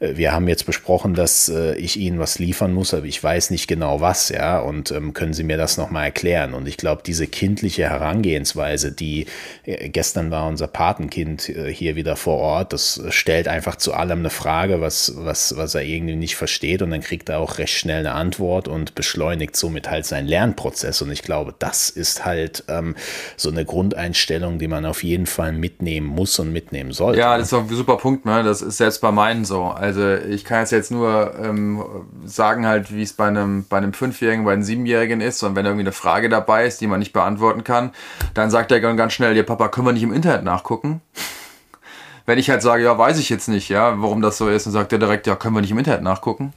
wir 0.00 0.32
haben 0.32 0.48
jetzt 0.48 0.64
besprochen, 0.64 1.14
dass 1.14 1.50
äh, 1.50 1.74
ich 1.76 1.98
Ihnen 1.98 2.18
was 2.18 2.38
liefern 2.38 2.72
muss, 2.72 2.94
aber 2.94 3.04
ich 3.04 3.22
weiß 3.22 3.50
nicht 3.50 3.68
genau 3.68 4.00
was, 4.00 4.30
ja, 4.30 4.58
und 4.58 4.90
ähm, 4.90 5.12
können 5.12 5.34
Sie 5.34 5.44
mir 5.44 5.58
das 5.58 5.76
nochmal 5.76 6.06
erklären? 6.06 6.54
Und 6.54 6.66
ich 6.66 6.78
glaube, 6.78 7.02
diese 7.04 7.26
kindliche 7.26 7.82
Herangehensweise, 7.90 8.92
die 8.92 9.26
äh, 9.64 9.90
gestern 9.90 10.30
war 10.30 10.48
unser 10.48 10.68
Patenkind 10.68 11.50
äh, 11.50 11.72
hier 11.72 11.96
wieder 11.96 12.16
vor 12.16 12.38
Ort, 12.38 12.72
das 12.72 13.02
stellt 13.10 13.46
einfach 13.46 13.76
zu 13.76 13.92
allem 13.92 14.20
eine 14.20 14.30
Frage, 14.30 14.80
was, 14.80 15.12
was, 15.16 15.54
was 15.58 15.74
er 15.74 15.82
irgendwie 15.82 16.16
nicht 16.16 16.36
versteht 16.36 16.80
und 16.80 16.90
dann 16.90 17.02
kriegt 17.02 17.28
er 17.28 17.38
auch 17.38 17.58
recht 17.58 17.74
schnell 17.74 18.00
eine 18.00 18.12
Antwort 18.12 18.68
und 18.68 18.94
beschleunigt 18.94 19.54
somit 19.54 19.90
halt 19.90 20.06
seinen 20.06 20.28
Lernprozess. 20.28 21.02
Und 21.02 21.10
ich 21.10 21.22
glaube, 21.22 21.54
das 21.58 21.90
ist 21.90 22.24
halt 22.24 22.64
ähm, 22.68 22.96
so 23.36 23.50
eine 23.50 23.66
Grundeinstellung, 23.66 24.58
die 24.58 24.68
man 24.68 24.86
auf 24.86 25.04
jeden 25.04 25.26
Fall 25.26 25.52
mitnehmen 25.52 26.06
muss 26.06 26.38
und 26.38 26.52
mitnehmen 26.52 26.92
sollte. 26.92 27.18
Ja, 27.20 27.36
das 27.36 27.48
ist 27.48 27.54
ein 27.54 27.68
super 27.68 27.98
Punkt, 27.98 28.24
ne? 28.24 28.42
Das 28.42 28.62
ist 28.62 28.78
selbst 28.78 29.02
bei 29.02 29.12
meinen 29.12 29.44
so. 29.44 29.64
Also 29.64 29.89
ich 29.96 30.44
kann 30.44 30.64
jetzt 30.70 30.90
nur 30.90 31.34
ähm, 31.42 31.82
sagen 32.24 32.66
halt, 32.66 32.94
wie 32.94 33.02
es 33.02 33.12
bei 33.12 33.28
einem, 33.28 33.64
bei 33.68 33.78
einem 33.78 33.92
Fünfjährigen, 33.92 34.44
bei 34.44 34.52
einem 34.52 34.62
Siebenjährigen 34.62 35.20
ist. 35.20 35.42
Und 35.42 35.56
wenn 35.56 35.66
irgendwie 35.66 35.84
eine 35.84 35.92
Frage 35.92 36.28
dabei 36.28 36.66
ist, 36.66 36.80
die 36.80 36.86
man 36.86 36.98
nicht 36.98 37.12
beantworten 37.12 37.64
kann, 37.64 37.92
dann 38.34 38.50
sagt 38.50 38.72
er 38.72 38.80
ganz 38.80 39.12
schnell, 39.12 39.36
ja 39.36 39.42
Papa, 39.42 39.68
können 39.68 39.86
wir 39.86 39.92
nicht 39.92 40.02
im 40.02 40.12
Internet 40.12 40.44
nachgucken? 40.44 41.00
wenn 42.26 42.38
ich 42.38 42.50
halt 42.50 42.62
sage, 42.62 42.84
ja, 42.84 42.96
weiß 42.96 43.18
ich 43.18 43.28
jetzt 43.28 43.48
nicht, 43.48 43.68
ja, 43.68 44.00
warum 44.00 44.22
das 44.22 44.38
so 44.38 44.48
ist, 44.48 44.66
dann 44.66 44.72
sagt 44.72 44.92
er 44.92 44.98
direkt, 44.98 45.26
ja, 45.26 45.36
können 45.36 45.54
wir 45.54 45.62
nicht 45.62 45.72
im 45.72 45.78
Internet 45.78 46.02
nachgucken? 46.02 46.52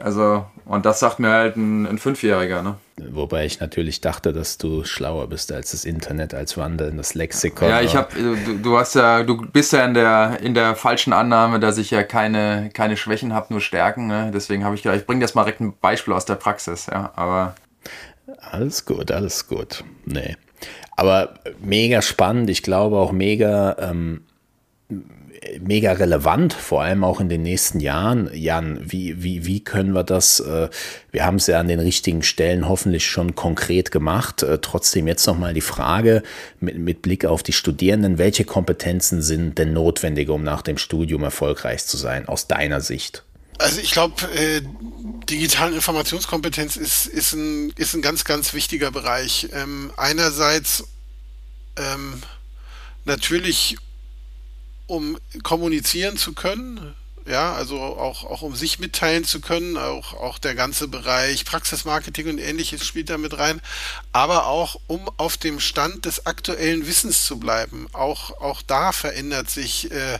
Also, 0.00 0.44
und 0.64 0.84
das 0.84 1.00
sagt 1.00 1.18
mir 1.18 1.30
halt 1.30 1.56
ein, 1.56 1.86
ein 1.86 1.98
Fünfjähriger, 1.98 2.62
ne? 2.62 2.76
Wobei 2.98 3.44
ich 3.44 3.60
natürlich 3.60 4.00
dachte, 4.00 4.32
dass 4.32 4.56
du 4.56 4.84
schlauer 4.84 5.28
bist 5.28 5.52
als 5.52 5.72
das 5.72 5.84
Internet, 5.84 6.32
als 6.32 6.56
wandelndes 6.56 7.14
Lexikon. 7.14 7.68
Ja, 7.68 7.82
ich 7.82 7.94
habe, 7.94 8.08
du, 8.14 8.58
du, 8.58 8.78
hast 8.78 8.94
ja, 8.94 9.22
du 9.22 9.36
bist 9.36 9.72
ja 9.72 9.84
in 9.84 9.92
der 9.92 10.38
in 10.40 10.54
der 10.54 10.74
falschen 10.76 11.12
Annahme, 11.12 11.60
dass 11.60 11.76
ich 11.76 11.90
ja 11.90 12.02
keine 12.02 12.70
keine 12.72 12.96
Schwächen 12.96 13.34
habe, 13.34 13.48
nur 13.50 13.60
Stärken. 13.60 14.06
Ne? 14.06 14.30
Deswegen 14.32 14.64
habe 14.64 14.74
ich 14.74 14.82
gedacht, 14.82 14.98
ich 14.98 15.06
bringe 15.06 15.20
das 15.20 15.34
mal 15.34 15.44
direkt 15.44 15.60
ein 15.60 15.74
Beispiel 15.78 16.14
aus 16.14 16.24
der 16.24 16.36
Praxis. 16.36 16.86
Ja, 16.86 17.12
aber 17.16 17.54
alles 18.40 18.86
gut, 18.86 19.10
alles 19.10 19.46
gut. 19.46 19.84
Nee, 20.06 20.36
aber 20.96 21.34
mega 21.60 22.00
spannend. 22.00 22.48
Ich 22.48 22.62
glaube 22.62 22.96
auch 22.96 23.12
mega. 23.12 23.76
Ähm, 23.78 24.22
mega 25.60 25.92
relevant, 25.92 26.52
vor 26.52 26.82
allem 26.82 27.04
auch 27.04 27.20
in 27.20 27.28
den 27.28 27.42
nächsten 27.42 27.80
Jahren. 27.80 28.30
Jan, 28.32 28.80
wie, 28.82 29.22
wie, 29.22 29.46
wie 29.46 29.60
können 29.62 29.92
wir 29.92 30.04
das, 30.04 30.40
äh, 30.40 30.68
wir 31.12 31.24
haben 31.24 31.36
es 31.36 31.46
ja 31.46 31.60
an 31.60 31.68
den 31.68 31.80
richtigen 31.80 32.22
Stellen 32.22 32.68
hoffentlich 32.68 33.06
schon 33.06 33.34
konkret 33.34 33.90
gemacht, 33.90 34.42
äh, 34.42 34.58
trotzdem 34.58 35.06
jetzt 35.06 35.26
nochmal 35.26 35.54
die 35.54 35.60
Frage 35.60 36.22
mit, 36.60 36.78
mit 36.78 37.02
Blick 37.02 37.24
auf 37.24 37.42
die 37.42 37.52
Studierenden, 37.52 38.18
welche 38.18 38.44
Kompetenzen 38.44 39.22
sind 39.22 39.58
denn 39.58 39.72
notwendig, 39.72 40.28
um 40.28 40.42
nach 40.42 40.62
dem 40.62 40.78
Studium 40.78 41.22
erfolgreich 41.22 41.86
zu 41.86 41.96
sein, 41.96 42.28
aus 42.28 42.46
deiner 42.46 42.80
Sicht? 42.80 43.22
Also 43.58 43.80
ich 43.80 43.90
glaube, 43.90 44.22
äh, 44.34 44.60
digitale 45.30 45.74
Informationskompetenz 45.74 46.76
ist, 46.76 47.06
ist, 47.06 47.32
ein, 47.32 47.72
ist 47.76 47.94
ein 47.94 48.02
ganz, 48.02 48.24
ganz 48.24 48.52
wichtiger 48.52 48.90
Bereich. 48.90 49.48
Ähm, 49.52 49.90
einerseits 49.96 50.84
ähm, 51.76 52.22
natürlich 53.04 53.76
um 54.86 55.18
kommunizieren 55.42 56.16
zu 56.16 56.32
können, 56.32 56.94
ja, 57.26 57.54
also 57.54 57.80
auch, 57.80 58.24
auch 58.24 58.42
um 58.42 58.54
sich 58.54 58.78
mitteilen 58.78 59.24
zu 59.24 59.40
können, 59.40 59.76
auch, 59.76 60.14
auch 60.14 60.38
der 60.38 60.54
ganze 60.54 60.86
Bereich 60.86 61.44
Praxismarketing 61.44 62.28
und 62.28 62.38
ähnliches 62.38 62.86
spielt 62.86 63.10
da 63.10 63.18
mit 63.18 63.36
rein, 63.36 63.60
aber 64.12 64.46
auch 64.46 64.80
um 64.86 65.10
auf 65.16 65.36
dem 65.36 65.58
Stand 65.58 66.04
des 66.04 66.26
aktuellen 66.26 66.86
Wissens 66.86 67.24
zu 67.26 67.38
bleiben. 67.38 67.88
Auch, 67.92 68.40
auch 68.40 68.62
da 68.62 68.92
verändert 68.92 69.50
sich 69.50 69.90
äh, 69.90 70.18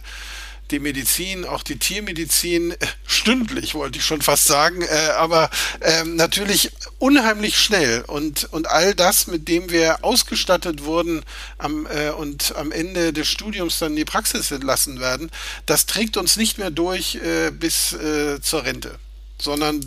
die 0.70 0.78
Medizin, 0.78 1.44
auch 1.44 1.62
die 1.62 1.78
Tiermedizin, 1.78 2.72
äh, 2.72 2.76
stündlich 3.06 3.74
wollte 3.74 3.98
ich 3.98 4.04
schon 4.04 4.22
fast 4.22 4.46
sagen, 4.46 4.82
äh, 4.82 5.10
aber 5.16 5.50
ähm, 5.80 6.16
natürlich 6.16 6.72
unheimlich 6.98 7.58
schnell 7.58 8.04
und, 8.06 8.52
und 8.52 8.68
all 8.68 8.94
das, 8.94 9.26
mit 9.26 9.48
dem 9.48 9.70
wir 9.70 10.04
ausgestattet 10.04 10.84
wurden 10.84 11.22
am, 11.58 11.86
äh, 11.86 12.10
und 12.10 12.54
am 12.56 12.72
Ende 12.72 13.12
des 13.12 13.28
Studiums 13.28 13.78
dann 13.78 13.92
in 13.92 13.96
die 13.96 14.04
Praxis 14.04 14.50
entlassen 14.50 15.00
werden, 15.00 15.30
das 15.66 15.86
trägt 15.86 16.16
uns 16.16 16.36
nicht 16.36 16.58
mehr 16.58 16.70
durch 16.70 17.16
äh, 17.16 17.50
bis 17.50 17.92
äh, 17.92 18.40
zur 18.40 18.64
Rente 18.64 18.98
sondern 19.38 19.84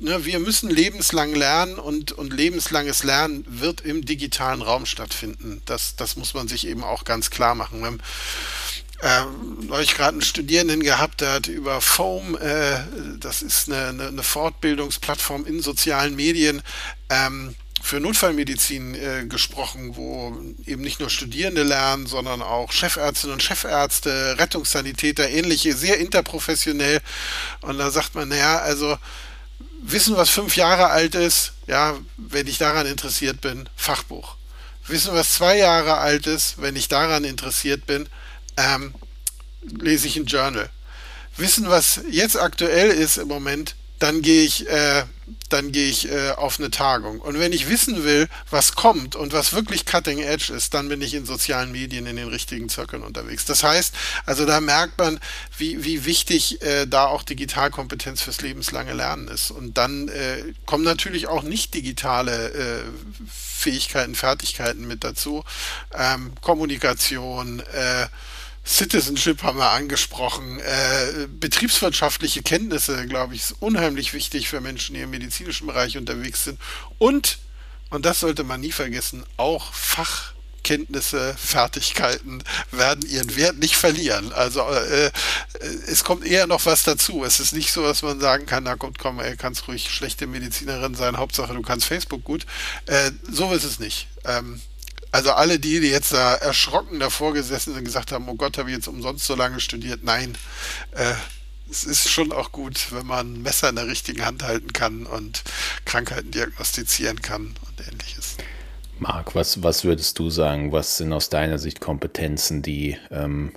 ne, 0.00 0.24
wir 0.24 0.38
müssen 0.38 0.68
lebenslang 0.68 1.34
lernen 1.34 1.76
und, 1.76 2.12
und 2.12 2.32
lebenslanges 2.32 3.04
Lernen 3.04 3.44
wird 3.48 3.80
im 3.80 4.04
digitalen 4.04 4.62
Raum 4.62 4.86
stattfinden. 4.86 5.62
Das, 5.64 5.96
das 5.96 6.16
muss 6.16 6.34
man 6.34 6.48
sich 6.48 6.66
eben 6.66 6.84
auch 6.84 7.04
ganz 7.04 7.30
klar 7.30 7.54
machen. 7.54 8.00
Ähm, 9.04 9.66
neulich 9.66 9.96
gerade 9.96 10.12
einen 10.12 10.22
Studierenden 10.22 10.80
gehabt, 10.80 11.22
der 11.22 11.32
hat 11.32 11.48
über 11.48 11.80
Foam, 11.80 12.36
äh, 12.36 12.78
das 13.18 13.42
ist 13.42 13.68
eine, 13.68 13.88
eine, 13.88 14.08
eine, 14.08 14.22
Fortbildungsplattform 14.22 15.44
in 15.44 15.60
sozialen 15.60 16.14
Medien, 16.14 16.62
ähm, 17.10 17.56
für 17.82 17.98
Notfallmedizin 17.98 18.94
äh, 18.94 19.26
gesprochen, 19.26 19.96
wo 19.96 20.40
eben 20.66 20.82
nicht 20.82 21.00
nur 21.00 21.10
Studierende 21.10 21.64
lernen, 21.64 22.06
sondern 22.06 22.40
auch 22.42 22.70
Chefärztinnen 22.70 23.34
und 23.34 23.42
Chefärzte, 23.42 24.36
Rettungssanitäter, 24.38 25.28
ähnliche, 25.28 25.74
sehr 25.74 25.98
interprofessionell. 25.98 27.00
Und 27.62 27.78
da 27.78 27.90
sagt 27.90 28.14
man, 28.14 28.28
naja, 28.28 28.58
also 28.58 28.96
Wissen, 29.82 30.16
was 30.16 30.30
fünf 30.30 30.56
Jahre 30.56 30.90
alt 30.90 31.16
ist, 31.16 31.54
ja, 31.66 31.98
wenn 32.16 32.46
ich 32.46 32.58
daran 32.58 32.86
interessiert 32.86 33.40
bin, 33.40 33.68
Fachbuch. 33.74 34.36
Wissen, 34.86 35.12
was 35.12 35.34
zwei 35.34 35.58
Jahre 35.58 35.96
alt 35.96 36.28
ist, 36.28 36.62
wenn 36.62 36.76
ich 36.76 36.86
daran 36.86 37.24
interessiert 37.24 37.84
bin, 37.86 38.08
ähm, 38.56 38.94
lese 39.62 40.06
ich 40.06 40.16
ein 40.16 40.26
Journal. 40.26 40.70
Wissen, 41.36 41.68
was 41.68 42.00
jetzt 42.10 42.38
aktuell 42.38 42.90
ist 42.90 43.16
im 43.16 43.28
Moment, 43.28 43.74
dann 44.02 44.20
gehe 44.20 44.42
ich, 44.42 44.68
äh, 44.68 45.04
dann 45.48 45.70
gehe 45.70 45.88
ich 45.88 46.10
äh, 46.10 46.30
auf 46.32 46.58
eine 46.58 46.72
Tagung. 46.72 47.20
Und 47.20 47.38
wenn 47.38 47.52
ich 47.52 47.68
wissen 47.68 48.02
will, 48.02 48.28
was 48.50 48.74
kommt 48.74 49.14
und 49.14 49.32
was 49.32 49.52
wirklich 49.52 49.86
Cutting 49.86 50.18
Edge 50.18 50.52
ist, 50.52 50.74
dann 50.74 50.88
bin 50.88 51.00
ich 51.00 51.14
in 51.14 51.24
sozialen 51.24 51.70
Medien 51.70 52.06
in 52.06 52.16
den 52.16 52.26
richtigen 52.26 52.68
Zirkeln 52.68 53.04
unterwegs. 53.04 53.44
Das 53.44 53.62
heißt, 53.62 53.94
also 54.26 54.44
da 54.44 54.60
merkt 54.60 54.98
man, 54.98 55.20
wie, 55.56 55.84
wie 55.84 56.04
wichtig 56.04 56.60
äh, 56.62 56.86
da 56.86 57.06
auch 57.06 57.22
Digitalkompetenz 57.22 58.22
fürs 58.22 58.40
lebenslange 58.40 58.92
Lernen 58.92 59.28
ist. 59.28 59.52
Und 59.52 59.78
dann 59.78 60.08
äh, 60.08 60.52
kommen 60.66 60.84
natürlich 60.84 61.28
auch 61.28 61.44
nicht 61.44 61.72
digitale 61.72 62.48
äh, 62.50 62.82
Fähigkeiten, 63.30 64.16
Fertigkeiten 64.16 64.84
mit 64.88 65.04
dazu. 65.04 65.44
Ähm, 65.96 66.32
Kommunikation, 66.40 67.60
äh, 67.60 68.08
Citizenship 68.64 69.42
haben 69.42 69.58
wir 69.58 69.70
angesprochen. 69.70 70.60
Äh, 70.60 71.26
betriebswirtschaftliche 71.28 72.42
Kenntnisse, 72.42 73.06
glaube 73.06 73.34
ich, 73.34 73.42
ist 73.42 73.56
unheimlich 73.60 74.14
wichtig 74.14 74.48
für 74.48 74.60
Menschen, 74.60 74.94
die 74.94 75.00
im 75.00 75.10
medizinischen 75.10 75.66
Bereich 75.66 75.98
unterwegs 75.98 76.44
sind. 76.44 76.60
Und, 76.98 77.38
und 77.90 78.06
das 78.06 78.20
sollte 78.20 78.44
man 78.44 78.60
nie 78.60 78.70
vergessen, 78.70 79.24
auch 79.36 79.72
Fachkenntnisse, 79.74 81.34
Fertigkeiten 81.36 82.44
werden 82.70 83.04
ihren 83.04 83.34
Wert 83.34 83.58
nicht 83.58 83.74
verlieren. 83.74 84.32
Also 84.32 84.60
äh, 84.60 85.10
es 85.88 86.04
kommt 86.04 86.24
eher 86.24 86.46
noch 86.46 86.64
was 86.64 86.84
dazu. 86.84 87.24
Es 87.24 87.40
ist 87.40 87.52
nicht 87.52 87.72
so, 87.72 87.82
dass 87.82 88.02
man 88.02 88.20
sagen 88.20 88.46
kann, 88.46 88.62
na 88.62 88.76
gut, 88.76 88.96
komm, 89.00 89.18
ey, 89.18 89.36
kannst 89.36 89.66
ruhig 89.66 89.90
schlechte 89.90 90.28
Medizinerin 90.28 90.94
sein, 90.94 91.16
Hauptsache 91.16 91.52
du 91.52 91.62
kannst 91.62 91.86
Facebook 91.86 92.22
gut. 92.22 92.46
Äh, 92.86 93.10
so 93.28 93.52
ist 93.52 93.64
es 93.64 93.80
nicht. 93.80 94.06
Ähm, 94.24 94.60
also 95.12 95.30
alle 95.32 95.58
die, 95.58 95.80
die 95.80 95.90
jetzt 95.90 96.12
da 96.12 96.34
erschrocken 96.34 96.98
davor 96.98 97.34
gesessen 97.34 97.74
sind 97.74 97.84
gesagt 97.84 98.12
haben, 98.12 98.28
oh 98.28 98.34
Gott, 98.34 98.58
habe 98.58 98.70
ich 98.70 98.76
jetzt 98.76 98.88
umsonst 98.88 99.26
so 99.26 99.34
lange 99.34 99.60
studiert. 99.60 100.02
Nein, 100.02 100.36
äh, 100.92 101.12
es 101.70 101.84
ist 101.84 102.08
schon 102.08 102.32
auch 102.32 102.50
gut, 102.50 102.92
wenn 102.92 103.06
man 103.06 103.34
ein 103.34 103.42
Messer 103.42 103.68
in 103.68 103.76
der 103.76 103.86
richtigen 103.86 104.24
Hand 104.24 104.42
halten 104.42 104.72
kann 104.72 105.06
und 105.06 105.42
Krankheiten 105.84 106.30
diagnostizieren 106.30 107.20
kann 107.22 107.54
und 107.66 107.86
ähnliches. 107.86 108.36
Marc, 108.98 109.34
was, 109.34 109.62
was 109.62 109.84
würdest 109.84 110.18
du 110.18 110.30
sagen? 110.30 110.72
Was 110.72 110.96
sind 110.96 111.12
aus 111.12 111.28
deiner 111.28 111.58
Sicht 111.58 111.80
Kompetenzen, 111.80 112.62
die, 112.62 112.96
ähm, 113.10 113.52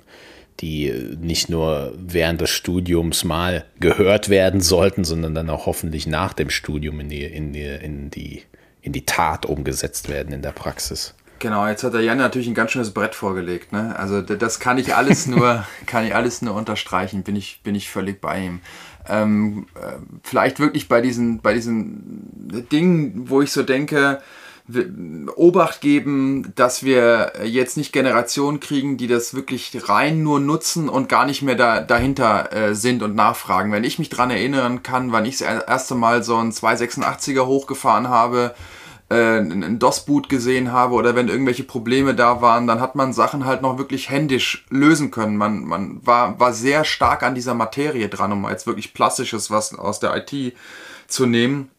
die 0.60 0.90
nicht 1.20 1.48
nur 1.48 1.94
während 1.96 2.40
des 2.40 2.50
Studiums 2.50 3.24
mal 3.24 3.64
gehört 3.80 4.28
werden 4.28 4.60
sollten, 4.60 5.04
sondern 5.04 5.34
dann 5.34 5.50
auch 5.50 5.66
hoffentlich 5.66 6.06
nach 6.06 6.32
dem 6.32 6.50
Studium 6.50 7.00
in 7.00 7.08
die, 7.08 7.24
in 7.24 7.52
die, 7.52 7.62
in 7.62 8.10
die, 8.10 8.42
in 8.82 8.92
die 8.92 9.06
Tat 9.06 9.46
umgesetzt 9.46 10.08
werden 10.08 10.32
in 10.34 10.42
der 10.42 10.52
Praxis? 10.52 11.14
Genau, 11.38 11.66
jetzt 11.66 11.84
hat 11.84 11.94
der 11.94 12.00
Jan 12.00 12.18
natürlich 12.18 12.48
ein 12.48 12.54
ganz 12.54 12.72
schönes 12.72 12.92
Brett 12.92 13.14
vorgelegt. 13.14 13.72
Ne? 13.72 13.94
Also 13.98 14.22
das 14.22 14.58
kann 14.60 14.78
ich 14.78 14.94
alles 14.94 15.26
nur, 15.26 15.64
kann 15.86 16.06
ich 16.06 16.14
alles 16.14 16.42
nur 16.42 16.54
unterstreichen. 16.54 17.22
Bin 17.22 17.36
ich, 17.36 17.60
bin 17.62 17.74
ich 17.74 17.90
völlig 17.90 18.20
bei 18.20 18.44
ihm. 18.44 18.60
Ähm, 19.08 19.66
äh, 19.74 19.98
vielleicht 20.22 20.58
wirklich 20.58 20.88
bei 20.88 21.00
diesen, 21.00 21.40
bei 21.40 21.54
diesen 21.54 22.66
Dingen, 22.72 23.28
wo 23.30 23.42
ich 23.42 23.52
so 23.52 23.62
denke, 23.62 24.20
Obacht 25.36 25.80
geben, 25.80 26.52
dass 26.56 26.82
wir 26.82 27.34
jetzt 27.44 27.76
nicht 27.76 27.92
Generationen 27.92 28.58
kriegen, 28.58 28.96
die 28.96 29.06
das 29.06 29.32
wirklich 29.32 29.88
rein 29.88 30.24
nur 30.24 30.40
nutzen 30.40 30.88
und 30.88 31.08
gar 31.08 31.24
nicht 31.24 31.42
mehr 31.42 31.54
da, 31.54 31.80
dahinter 31.80 32.52
äh, 32.52 32.74
sind 32.74 33.04
und 33.04 33.14
nachfragen. 33.14 33.70
Wenn 33.70 33.84
ich 33.84 34.00
mich 34.00 34.08
dran 34.08 34.30
erinnern 34.30 34.82
kann, 34.82 35.12
wann 35.12 35.24
ich 35.24 35.38
das 35.38 35.62
erste 35.68 35.94
Mal 35.94 36.24
so 36.24 36.36
ein 36.38 36.50
286er 36.50 37.46
hochgefahren 37.46 38.08
habe, 38.08 38.56
äh, 39.08 39.38
ein 39.38 39.78
DOS-Boot 39.78 40.28
gesehen 40.28 40.72
habe 40.72 40.94
oder 40.94 41.14
wenn 41.14 41.28
irgendwelche 41.28 41.64
Probleme 41.64 42.14
da 42.14 42.40
waren, 42.40 42.66
dann 42.66 42.80
hat 42.80 42.94
man 42.94 43.12
Sachen 43.12 43.44
halt 43.44 43.62
noch 43.62 43.78
wirklich 43.78 44.10
händisch 44.10 44.66
lösen 44.70 45.10
können. 45.10 45.36
Man, 45.36 45.64
man 45.64 46.04
war, 46.04 46.40
war 46.40 46.52
sehr 46.52 46.84
stark 46.84 47.22
an 47.22 47.34
dieser 47.34 47.54
Materie 47.54 48.08
dran, 48.08 48.32
um 48.32 48.48
jetzt 48.48 48.66
wirklich 48.66 48.94
Plastisches 48.94 49.50
was 49.50 49.78
aus 49.78 50.00
der 50.00 50.16
IT 50.16 50.54
zu 51.06 51.26
nehmen 51.26 51.70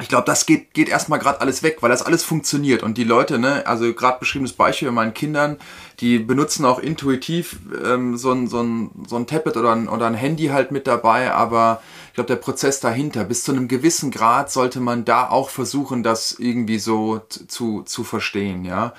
ich 0.00 0.08
glaube, 0.08 0.24
das 0.24 0.46
geht, 0.46 0.74
geht 0.74 0.88
erstmal 0.88 1.18
gerade 1.18 1.40
alles 1.40 1.62
weg, 1.62 1.78
weil 1.80 1.90
das 1.90 2.02
alles 2.02 2.22
funktioniert. 2.22 2.82
Und 2.82 2.98
die 2.98 3.04
Leute, 3.04 3.38
ne, 3.38 3.66
also 3.66 3.92
gerade 3.92 4.18
beschriebenes 4.20 4.52
Beispiel 4.52 4.88
bei 4.88 4.94
meinen 4.94 5.14
Kindern, 5.14 5.56
die 6.00 6.18
benutzen 6.18 6.64
auch 6.64 6.78
intuitiv 6.78 7.56
ähm, 7.84 8.16
so, 8.16 8.30
ein, 8.30 8.46
so, 8.46 8.62
ein, 8.62 8.90
so 9.08 9.16
ein 9.16 9.26
Tablet 9.26 9.56
oder 9.56 9.72
ein, 9.72 9.88
oder 9.88 10.06
ein 10.06 10.14
Handy 10.14 10.48
halt 10.48 10.70
mit 10.70 10.86
dabei, 10.86 11.32
aber 11.32 11.82
ich 12.08 12.14
glaube, 12.14 12.28
der 12.28 12.36
Prozess 12.36 12.78
dahinter, 12.80 13.24
bis 13.24 13.42
zu 13.42 13.52
einem 13.52 13.66
gewissen 13.66 14.10
Grad 14.10 14.52
sollte 14.52 14.80
man 14.80 15.04
da 15.04 15.28
auch 15.28 15.50
versuchen, 15.50 16.02
das 16.02 16.32
irgendwie 16.38 16.78
so 16.78 17.20
zu, 17.48 17.82
zu 17.82 18.04
verstehen, 18.04 18.64
ja 18.64 18.94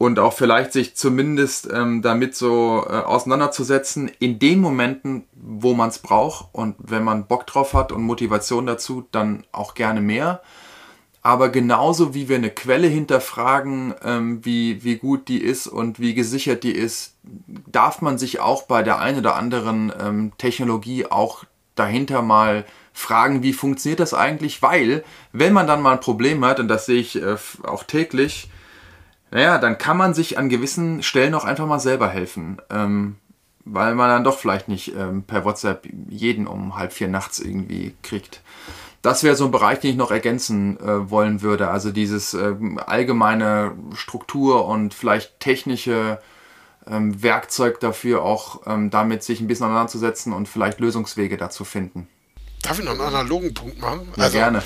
und 0.00 0.18
auch 0.18 0.32
vielleicht 0.32 0.72
sich 0.72 0.96
zumindest 0.96 1.68
ähm, 1.70 2.00
damit 2.00 2.34
so 2.34 2.86
äh, 2.88 2.92
auseinanderzusetzen 2.94 4.10
in 4.18 4.38
den 4.38 4.58
Momenten, 4.58 5.24
wo 5.34 5.74
man 5.74 5.90
es 5.90 5.98
braucht 5.98 6.48
und 6.52 6.74
wenn 6.78 7.04
man 7.04 7.26
Bock 7.26 7.46
drauf 7.46 7.74
hat 7.74 7.92
und 7.92 8.00
Motivation 8.04 8.64
dazu, 8.64 9.06
dann 9.12 9.44
auch 9.52 9.74
gerne 9.74 10.00
mehr. 10.00 10.40
Aber 11.20 11.50
genauso 11.50 12.14
wie 12.14 12.30
wir 12.30 12.36
eine 12.36 12.48
Quelle 12.48 12.86
hinterfragen, 12.86 13.92
ähm, 14.02 14.42
wie, 14.42 14.82
wie 14.84 14.96
gut 14.96 15.28
die 15.28 15.42
ist 15.42 15.66
und 15.66 16.00
wie 16.00 16.14
gesichert 16.14 16.64
die 16.64 16.72
ist, 16.72 17.16
darf 17.66 18.00
man 18.00 18.16
sich 18.16 18.40
auch 18.40 18.62
bei 18.62 18.82
der 18.82 19.00
einen 19.00 19.18
oder 19.18 19.36
anderen 19.36 19.92
ähm, 20.00 20.32
Technologie 20.38 21.04
auch 21.04 21.44
dahinter 21.74 22.22
mal 22.22 22.64
fragen, 22.94 23.42
wie 23.42 23.52
funktioniert 23.52 24.00
das 24.00 24.14
eigentlich? 24.14 24.62
Weil, 24.62 25.04
wenn 25.32 25.52
man 25.52 25.66
dann 25.66 25.82
mal 25.82 25.92
ein 25.92 26.00
Problem 26.00 26.42
hat, 26.42 26.58
und 26.58 26.68
das 26.68 26.86
sehe 26.86 27.02
ich 27.02 27.20
äh, 27.20 27.36
auch 27.64 27.84
täglich, 27.84 28.48
naja, 29.30 29.58
dann 29.58 29.78
kann 29.78 29.96
man 29.96 30.14
sich 30.14 30.38
an 30.38 30.48
gewissen 30.48 31.02
Stellen 31.02 31.34
auch 31.34 31.44
einfach 31.44 31.66
mal 31.66 31.80
selber 31.80 32.08
helfen. 32.08 32.60
Ähm, 32.70 33.16
weil 33.64 33.94
man 33.94 34.08
dann 34.08 34.24
doch 34.24 34.38
vielleicht 34.38 34.68
nicht 34.68 34.94
ähm, 34.96 35.22
per 35.22 35.44
WhatsApp 35.44 35.88
jeden 36.08 36.46
um 36.46 36.76
halb 36.76 36.92
vier 36.92 37.08
nachts 37.08 37.38
irgendwie 37.38 37.94
kriegt. 38.02 38.42
Das 39.02 39.22
wäre 39.22 39.36
so 39.36 39.46
ein 39.46 39.50
Bereich, 39.50 39.80
den 39.80 39.92
ich 39.92 39.96
noch 39.96 40.10
ergänzen 40.10 40.78
äh, 40.80 41.10
wollen 41.10 41.42
würde. 41.42 41.68
Also 41.68 41.90
dieses 41.90 42.34
äh, 42.34 42.54
allgemeine 42.86 43.72
Struktur 43.94 44.66
und 44.66 44.92
vielleicht 44.92 45.40
technische 45.40 46.20
ähm, 46.86 47.22
Werkzeug 47.22 47.80
dafür 47.80 48.22
auch 48.22 48.62
ähm, 48.66 48.90
damit 48.90 49.22
sich 49.22 49.40
ein 49.40 49.46
bisschen 49.46 49.66
auseinanderzusetzen 49.66 50.32
und 50.32 50.48
vielleicht 50.48 50.80
Lösungswege 50.80 51.36
dazu 51.36 51.64
finden. 51.64 52.08
Darf 52.62 52.78
ich 52.78 52.84
noch 52.84 52.92
einen 52.92 53.00
analogen 53.00 53.54
Punkt 53.54 53.78
machen? 53.78 54.08
Ja, 54.16 54.24
also, 54.24 54.36
gerne. 54.36 54.62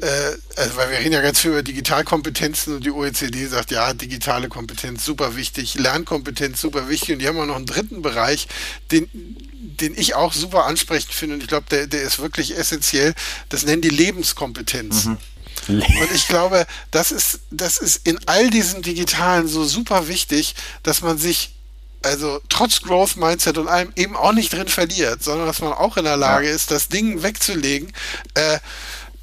Äh, 0.00 0.36
also, 0.56 0.76
weil 0.76 0.90
wir 0.90 0.98
reden 0.98 1.12
ja 1.12 1.22
ganz 1.22 1.40
viel 1.40 1.52
über 1.52 1.62
Digitalkompetenzen 1.62 2.76
und 2.76 2.84
die 2.84 2.90
OECD 2.90 3.46
sagt, 3.46 3.70
ja, 3.70 3.94
digitale 3.94 4.48
Kompetenz 4.48 5.04
super 5.04 5.34
wichtig, 5.34 5.74
Lernkompetenz 5.74 6.60
super 6.60 6.88
wichtig 6.88 7.12
und 7.12 7.18
die 7.20 7.28
haben 7.28 7.38
auch 7.38 7.46
noch 7.46 7.56
einen 7.56 7.66
dritten 7.66 8.02
Bereich, 8.02 8.46
den, 8.92 9.08
den 9.12 9.96
ich 9.96 10.14
auch 10.14 10.32
super 10.32 10.66
ansprechend 10.66 11.12
finde 11.12 11.36
und 11.36 11.42
ich 11.42 11.48
glaube, 11.48 11.66
der, 11.70 11.86
der 11.86 12.02
ist 12.02 12.18
wirklich 12.18 12.56
essentiell. 12.56 13.14
Das 13.48 13.64
nennen 13.64 13.82
die 13.82 13.88
Lebenskompetenz. 13.88 15.06
Mhm. 15.06 15.18
Und 15.68 16.12
ich 16.14 16.28
glaube, 16.28 16.66
das 16.90 17.10
ist, 17.10 17.40
das 17.50 17.78
ist 17.78 18.06
in 18.06 18.18
all 18.26 18.48
diesen 18.50 18.82
Digitalen 18.82 19.48
so 19.48 19.64
super 19.64 20.08
wichtig, 20.08 20.54
dass 20.82 21.02
man 21.02 21.18
sich 21.18 21.54
also 22.02 22.40
trotz 22.48 22.80
Growth 22.80 23.16
Mindset 23.16 23.58
und 23.58 23.68
allem 23.68 23.92
eben 23.96 24.16
auch 24.16 24.32
nicht 24.32 24.52
drin 24.52 24.68
verliert, 24.68 25.22
sondern 25.22 25.46
dass 25.46 25.60
man 25.60 25.72
auch 25.72 25.96
in 25.96 26.04
der 26.04 26.16
Lage 26.16 26.48
ist, 26.48 26.70
das 26.70 26.88
Ding 26.88 27.22
wegzulegen, 27.22 27.92
äh, 28.34 28.58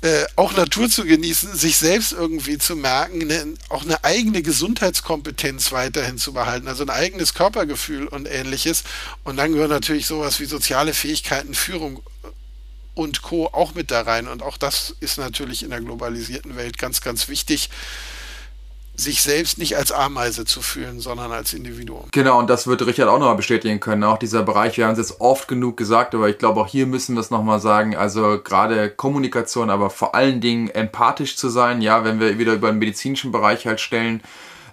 äh, 0.01 0.25
auch 0.35 0.55
Natur 0.55 0.89
zu 0.89 1.05
genießen, 1.05 1.55
sich 1.55 1.77
selbst 1.77 2.11
irgendwie 2.11 2.57
zu 2.57 2.75
merken, 2.75 3.19
ne, 3.25 3.55
auch 3.69 3.83
eine 3.83 4.03
eigene 4.03 4.43
Gesundheitskompetenz 4.43 5.71
weiterhin 5.71 6.17
zu 6.17 6.33
behalten, 6.33 6.67
also 6.67 6.83
ein 6.83 6.91
eigenes 6.91 7.33
Körpergefühl 7.33 8.07
und 8.07 8.27
ähnliches. 8.27 8.83
Und 9.23 9.37
dann 9.37 9.53
gehören 9.53 9.71
natürlich 9.71 10.05
sowas 10.05 10.39
wie 10.39 10.45
soziale 10.45 10.93
Fähigkeiten, 10.93 11.55
Führung 11.55 12.03
und 12.93 13.21
Co. 13.23 13.47
auch 13.47 13.73
mit 13.73 13.89
da 13.89 14.01
rein. 14.01 14.27
Und 14.27 14.43
auch 14.43 14.57
das 14.57 14.95
ist 14.99 15.17
natürlich 15.17 15.63
in 15.63 15.71
der 15.71 15.81
globalisierten 15.81 16.55
Welt 16.55 16.77
ganz, 16.77 17.01
ganz 17.01 17.27
wichtig 17.27 17.69
sich 18.97 19.21
selbst 19.21 19.57
nicht 19.57 19.77
als 19.77 19.91
Ameise 19.91 20.45
zu 20.45 20.61
fühlen, 20.61 20.99
sondern 20.99 21.31
als 21.31 21.53
Individuum. 21.53 22.05
Genau, 22.11 22.39
und 22.39 22.49
das 22.49 22.67
wird 22.67 22.85
Richard 22.85 23.09
auch 23.09 23.19
nochmal 23.19 23.35
bestätigen 23.35 23.79
können. 23.79 24.03
Auch 24.03 24.17
dieser 24.17 24.43
Bereich, 24.43 24.77
wir 24.77 24.85
haben 24.85 24.93
es 24.93 24.99
jetzt 24.99 25.21
oft 25.21 25.47
genug 25.47 25.77
gesagt, 25.77 26.15
aber 26.15 26.29
ich 26.29 26.37
glaube, 26.37 26.61
auch 26.61 26.67
hier 26.67 26.85
müssen 26.85 27.15
wir 27.15 27.21
es 27.21 27.31
nochmal 27.31 27.59
sagen. 27.59 27.95
Also 27.95 28.39
gerade 28.41 28.89
Kommunikation, 28.89 29.69
aber 29.69 29.89
vor 29.89 30.15
allen 30.15 30.41
Dingen 30.41 30.69
empathisch 30.69 31.35
zu 31.37 31.49
sein. 31.49 31.81
Ja, 31.81 32.03
wenn 32.03 32.19
wir 32.19 32.39
wieder 32.39 32.53
über 32.53 32.69
den 32.71 32.79
medizinischen 32.79 33.31
Bereich 33.31 33.67
halt 33.67 33.81
stellen, 33.81 34.21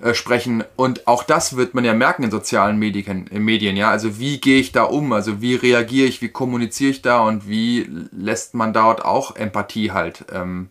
äh, 0.02 0.14
sprechen. 0.14 0.64
Und 0.74 1.06
auch 1.06 1.22
das 1.22 1.56
wird 1.56 1.74
man 1.74 1.84
ja 1.84 1.94
merken 1.94 2.24
in 2.24 2.30
sozialen 2.32 2.76
Medien, 2.76 3.28
in 3.28 3.44
Medien, 3.44 3.76
ja. 3.76 3.90
Also 3.90 4.18
wie 4.18 4.40
gehe 4.40 4.58
ich 4.58 4.72
da 4.72 4.82
um? 4.82 5.12
Also 5.12 5.40
wie 5.40 5.54
reagiere 5.54 6.08
ich, 6.08 6.20
wie 6.20 6.28
kommuniziere 6.28 6.90
ich 6.90 7.02
da 7.02 7.20
und 7.20 7.48
wie 7.48 7.88
lässt 8.10 8.54
man 8.54 8.72
dort 8.72 9.04
auch 9.04 9.36
Empathie 9.36 9.92
halt 9.92 10.24
ähm, 10.32 10.70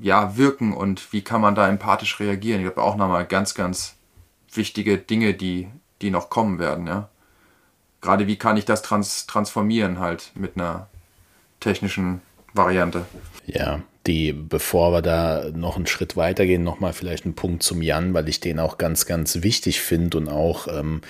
ja, 0.00 0.36
wirken 0.36 0.72
und 0.72 1.12
wie 1.12 1.22
kann 1.22 1.40
man 1.40 1.54
da 1.54 1.68
empathisch 1.68 2.20
reagieren. 2.20 2.60
Ich 2.60 2.66
glaube 2.66 2.82
auch 2.82 2.96
nochmal 2.96 3.26
ganz, 3.26 3.54
ganz 3.54 3.96
wichtige 4.52 4.98
Dinge, 4.98 5.34
die, 5.34 5.68
die 6.02 6.10
noch 6.10 6.30
kommen 6.30 6.58
werden, 6.58 6.86
ja. 6.86 7.08
Gerade 8.00 8.26
wie 8.26 8.36
kann 8.36 8.56
ich 8.56 8.64
das 8.64 8.82
trans 8.82 9.26
transformieren 9.26 9.98
halt 9.98 10.30
mit 10.34 10.56
einer 10.56 10.88
technischen 11.60 12.20
Variante. 12.52 13.06
Ja, 13.46 13.80
die, 14.06 14.32
bevor 14.32 14.92
wir 14.92 15.02
da 15.02 15.46
noch 15.52 15.76
einen 15.76 15.86
Schritt 15.86 16.16
weitergehen, 16.16 16.62
nochmal 16.62 16.92
vielleicht 16.92 17.24
einen 17.24 17.34
Punkt 17.34 17.62
zum 17.62 17.82
Jan, 17.82 18.14
weil 18.14 18.28
ich 18.28 18.40
den 18.40 18.60
auch 18.60 18.78
ganz, 18.78 19.06
ganz 19.06 19.42
wichtig 19.42 19.80
finde 19.80 20.18
und 20.18 20.28
auch 20.28 20.68
ähm, 20.68 21.00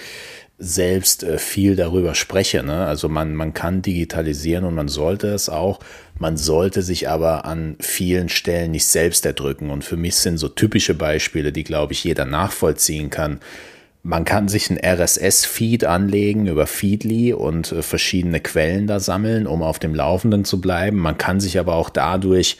selbst 0.58 1.22
äh, 1.22 1.38
viel 1.38 1.76
darüber 1.76 2.14
spreche. 2.14 2.62
Ne? 2.62 2.86
Also 2.86 3.08
man, 3.08 3.34
man 3.34 3.52
kann 3.52 3.82
digitalisieren 3.82 4.64
und 4.64 4.74
man 4.74 4.88
sollte 4.88 5.28
es 5.28 5.48
auch. 5.48 5.80
Man 6.18 6.36
sollte 6.36 6.82
sich 6.82 7.08
aber 7.08 7.44
an 7.44 7.76
vielen 7.78 8.28
Stellen 8.28 8.70
nicht 8.70 8.86
selbst 8.86 9.26
erdrücken. 9.26 9.70
Und 9.70 9.84
für 9.84 9.96
mich 9.96 10.16
sind 10.16 10.38
so 10.38 10.48
typische 10.48 10.94
Beispiele, 10.94 11.52
die, 11.52 11.64
glaube 11.64 11.92
ich, 11.92 12.04
jeder 12.04 12.24
nachvollziehen 12.24 13.10
kann. 13.10 13.40
Man 14.02 14.24
kann 14.24 14.48
sich 14.48 14.70
ein 14.70 14.78
RSS-Feed 14.78 15.84
anlegen 15.84 16.46
über 16.46 16.66
Feedly 16.66 17.32
und 17.32 17.72
äh, 17.72 17.82
verschiedene 17.82 18.40
Quellen 18.40 18.86
da 18.86 19.00
sammeln, 19.00 19.46
um 19.46 19.62
auf 19.62 19.78
dem 19.78 19.94
Laufenden 19.94 20.44
zu 20.44 20.60
bleiben. 20.60 20.96
Man 20.96 21.18
kann 21.18 21.40
sich 21.40 21.58
aber 21.58 21.74
auch 21.74 21.90
dadurch 21.90 22.56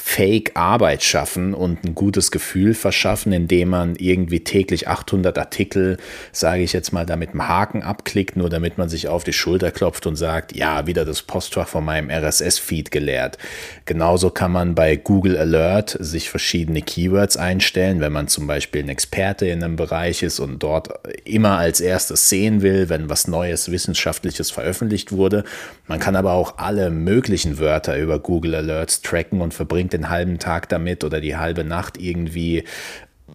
Fake-Arbeit 0.00 1.02
schaffen 1.02 1.54
und 1.54 1.84
ein 1.84 1.94
gutes 1.94 2.30
Gefühl 2.30 2.74
verschaffen, 2.74 3.32
indem 3.32 3.70
man 3.70 3.96
irgendwie 3.96 4.40
täglich 4.40 4.86
800 4.86 5.36
Artikel, 5.36 5.98
sage 6.32 6.62
ich 6.62 6.72
jetzt 6.72 6.92
mal, 6.92 7.04
damit 7.04 7.30
einem 7.30 7.48
Haken 7.48 7.82
abklickt, 7.82 8.36
nur 8.36 8.48
damit 8.48 8.78
man 8.78 8.88
sich 8.88 9.08
auf 9.08 9.24
die 9.24 9.32
Schulter 9.32 9.70
klopft 9.70 10.06
und 10.06 10.16
sagt, 10.16 10.56
ja, 10.56 10.86
wieder 10.86 11.04
das 11.04 11.22
Postfach 11.22 11.66
von 11.66 11.84
meinem 11.84 12.10
RSS-Feed 12.10 12.90
geleert. 12.90 13.38
Genauso 13.86 14.30
kann 14.30 14.52
man 14.52 14.74
bei 14.74 14.96
Google 14.96 15.36
Alert 15.36 15.96
sich 16.00 16.30
verschiedene 16.30 16.80
Keywords 16.80 17.36
einstellen, 17.36 18.00
wenn 18.00 18.12
man 18.12 18.28
zum 18.28 18.46
Beispiel 18.46 18.84
ein 18.84 18.88
Experte 18.88 19.46
in 19.46 19.62
einem 19.62 19.76
Bereich 19.76 20.22
ist 20.22 20.38
und 20.38 20.62
dort 20.62 20.90
immer 21.24 21.58
als 21.58 21.80
erstes 21.80 22.28
sehen 22.28 22.62
will, 22.62 22.88
wenn 22.88 23.10
was 23.10 23.26
Neues, 23.26 23.70
Wissenschaftliches 23.70 24.50
veröffentlicht 24.52 25.12
wurde. 25.12 25.44
Man 25.88 25.98
kann 25.98 26.16
aber 26.16 26.32
auch 26.32 26.58
alle 26.58 26.90
möglichen 26.90 27.58
Wörter 27.58 27.98
über 27.98 28.18
Google 28.18 28.54
Alerts 28.54 29.00
tracken 29.00 29.40
und 29.40 29.54
verbringt 29.54 29.94
den 29.94 30.10
halben 30.10 30.38
Tag 30.38 30.68
damit 30.68 31.02
oder 31.02 31.20
die 31.20 31.36
halbe 31.36 31.64
Nacht 31.64 31.98
irgendwie 31.98 32.64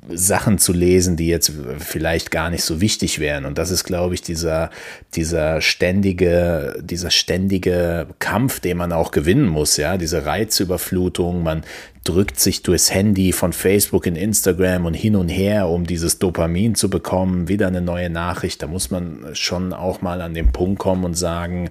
Sachen 0.09 0.57
zu 0.57 0.73
lesen, 0.73 1.15
die 1.15 1.27
jetzt 1.27 1.51
vielleicht 1.79 2.31
gar 2.31 2.49
nicht 2.49 2.63
so 2.63 2.81
wichtig 2.81 3.19
wären. 3.19 3.45
Und 3.45 3.57
das 3.57 3.71
ist, 3.71 3.83
glaube 3.83 4.13
ich, 4.13 4.21
dieser, 4.21 4.69
dieser 5.15 5.61
ständige, 5.61 6.79
dieser 6.81 7.09
ständige 7.11 8.07
Kampf, 8.19 8.59
den 8.59 8.77
man 8.77 8.91
auch 8.91 9.11
gewinnen 9.11 9.47
muss, 9.47 9.77
ja, 9.77 9.97
diese 9.97 10.25
Reizüberflutung. 10.25 11.43
Man 11.43 11.63
drückt 12.03 12.39
sich 12.39 12.63
durchs 12.63 12.93
Handy 12.93 13.31
von 13.31 13.53
Facebook 13.53 14.05
in 14.05 14.15
Instagram 14.15 14.85
und 14.85 14.93
hin 14.93 15.15
und 15.15 15.29
her, 15.29 15.69
um 15.69 15.85
dieses 15.85 16.19
Dopamin 16.19 16.75
zu 16.75 16.89
bekommen, 16.89 17.47
wieder 17.47 17.67
eine 17.67 17.81
neue 17.81 18.09
Nachricht. 18.09 18.61
Da 18.61 18.67
muss 18.67 18.91
man 18.91 19.29
schon 19.33 19.73
auch 19.73 20.01
mal 20.01 20.21
an 20.21 20.33
den 20.33 20.51
Punkt 20.51 20.79
kommen 20.79 21.05
und 21.05 21.15
sagen, 21.15 21.69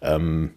ähm, 0.00 0.50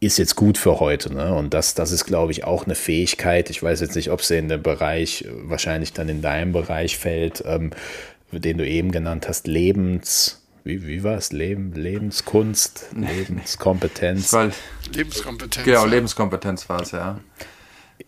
ist 0.00 0.16
jetzt 0.16 0.34
gut 0.34 0.56
für 0.56 0.80
heute. 0.80 1.12
Ne? 1.12 1.34
Und 1.34 1.52
das, 1.52 1.74
das 1.74 1.92
ist, 1.92 2.06
glaube 2.06 2.32
ich, 2.32 2.44
auch 2.44 2.64
eine 2.64 2.74
Fähigkeit. 2.74 3.50
Ich 3.50 3.62
weiß 3.62 3.80
jetzt 3.80 3.94
nicht, 3.94 4.10
ob 4.10 4.22
sie 4.22 4.38
in 4.38 4.48
den 4.48 4.62
Bereich, 4.62 5.26
wahrscheinlich 5.42 5.92
dann 5.92 6.08
in 6.08 6.22
deinem 6.22 6.52
Bereich 6.52 6.96
fällt, 6.98 7.44
ähm, 7.46 7.70
den 8.32 8.58
du 8.58 8.66
eben 8.66 8.92
genannt 8.92 9.28
hast, 9.28 9.46
Lebens, 9.46 10.40
wie, 10.64 10.86
wie 10.86 11.04
war 11.04 11.16
es? 11.16 11.32
Leben, 11.32 11.72
Lebenskunst, 11.72 12.86
Lebenskompetenz. 12.94 14.34
Lebenskompetenz. 14.92 15.64
Genau, 15.64 15.84
Lebenskompetenz 15.84 16.68
war 16.68 16.82
es, 16.82 16.92
ja. 16.92 17.18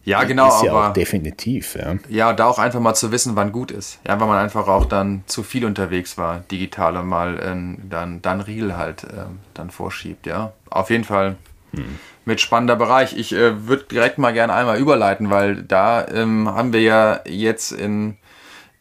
Ja, 0.04 0.24
genau. 0.24 0.48
Ist 0.48 0.64
ja 0.64 0.72
aber, 0.72 0.88
auch 0.88 0.92
definitiv, 0.92 1.76
ja. 1.76 1.96
Ja, 2.08 2.32
da 2.32 2.46
auch 2.46 2.58
einfach 2.58 2.80
mal 2.80 2.94
zu 2.94 3.12
wissen, 3.12 3.36
wann 3.36 3.52
gut 3.52 3.70
ist. 3.70 4.00
Ja, 4.06 4.18
weil 4.18 4.26
man 4.26 4.38
einfach 4.38 4.66
auch 4.66 4.86
dann 4.86 5.22
zu 5.26 5.42
viel 5.42 5.64
unterwegs 5.64 6.18
war, 6.18 6.40
digital 6.50 6.96
und 6.96 7.06
mal 7.06 7.38
äh, 7.38 7.78
dann, 7.88 8.22
dann 8.22 8.40
Riegel 8.40 8.76
halt 8.76 9.04
äh, 9.04 9.26
dann 9.54 9.70
vorschiebt, 9.70 10.26
ja. 10.26 10.52
Auf 10.70 10.90
jeden 10.90 11.04
Fall 11.04 11.36
hm. 11.74 11.98
mit 12.24 12.40
spannender 12.40 12.76
Bereich. 12.76 13.16
Ich 13.16 13.32
äh, 13.32 13.66
würde 13.66 13.84
direkt 13.84 14.18
mal 14.18 14.32
gerne 14.32 14.52
einmal 14.52 14.78
überleiten, 14.78 15.30
weil 15.30 15.62
da 15.62 16.06
ähm, 16.08 16.48
haben 16.48 16.72
wir 16.72 16.80
ja 16.80 17.20
jetzt 17.26 17.72
in 17.72 18.16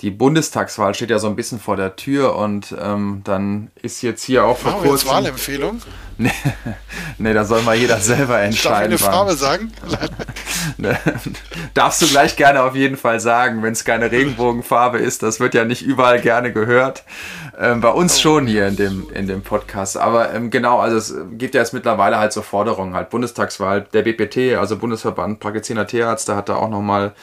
die 0.02 0.10
Bundestagswahl 0.10 0.96
steht 0.96 1.12
ja 1.12 1.20
so 1.20 1.28
ein 1.28 1.36
bisschen 1.36 1.60
vor 1.60 1.78
der 1.78 1.96
Tür 1.96 2.36
und 2.36 2.76
ähm, 2.82 3.22
dann 3.24 3.70
ist 3.82 4.02
jetzt 4.02 4.24
hier 4.24 4.46
auch 4.46 4.58
vor 4.58 4.72
Machen 4.72 4.88
kurzem... 4.88 5.08
Jetzt 5.08 5.16
Wahlempfehlung? 5.16 5.82
nee, 6.18 6.32
nee, 7.20 7.34
da 7.34 7.46
soll 7.46 7.62
mal 7.62 7.76
jeder 7.76 8.00
selber 8.00 8.40
entscheiden. 8.40 8.92
Darf 8.92 9.00
ich 9.00 9.06
eine 9.06 9.14
Farbe 9.14 9.34
sagen? 9.36 9.72
Darfst 11.76 12.02
du 12.02 12.08
gleich 12.08 12.36
gerne 12.36 12.64
auf 12.64 12.76
jeden 12.76 12.98
Fall 12.98 13.20
sagen, 13.20 13.62
wenn 13.62 13.74
es 13.74 13.86
keine 13.86 14.12
Regenbogenfarbe 14.12 14.98
ist. 14.98 15.22
Das 15.22 15.40
wird 15.40 15.54
ja 15.54 15.66
nicht 15.66 15.84
überall 15.84 16.20
gerne 16.20 16.52
gehört. 16.52 17.04
Ähm, 17.62 17.80
bei 17.80 17.90
uns 17.92 18.18
oh. 18.18 18.22
schon 18.22 18.48
hier 18.48 18.68
in 18.68 18.76
dem, 18.76 19.08
in 19.14 19.28
dem 19.28 19.44
Podcast. 19.44 19.96
Aber 19.96 20.34
ähm, 20.34 20.50
genau, 20.50 20.80
also 20.80 20.98
es 20.98 21.16
gibt 21.38 21.54
ja 21.54 21.62
jetzt 21.62 21.74
mittlerweile 21.74 22.18
halt 22.18 22.34
so 22.34 22.42
Forderungen, 22.42 22.96
halt 22.96 23.12
Bundestagswahl, 23.12 23.86
der 23.94 24.02
BPT, 24.02 24.58
also 24.58 24.78
Bundesverband 24.78 25.40
Praktizierender 25.40 25.86
Tierärzte, 25.86 26.36
hat 26.36 26.50
da 26.50 26.56
auch 26.56 26.70
nochmal 26.70 27.14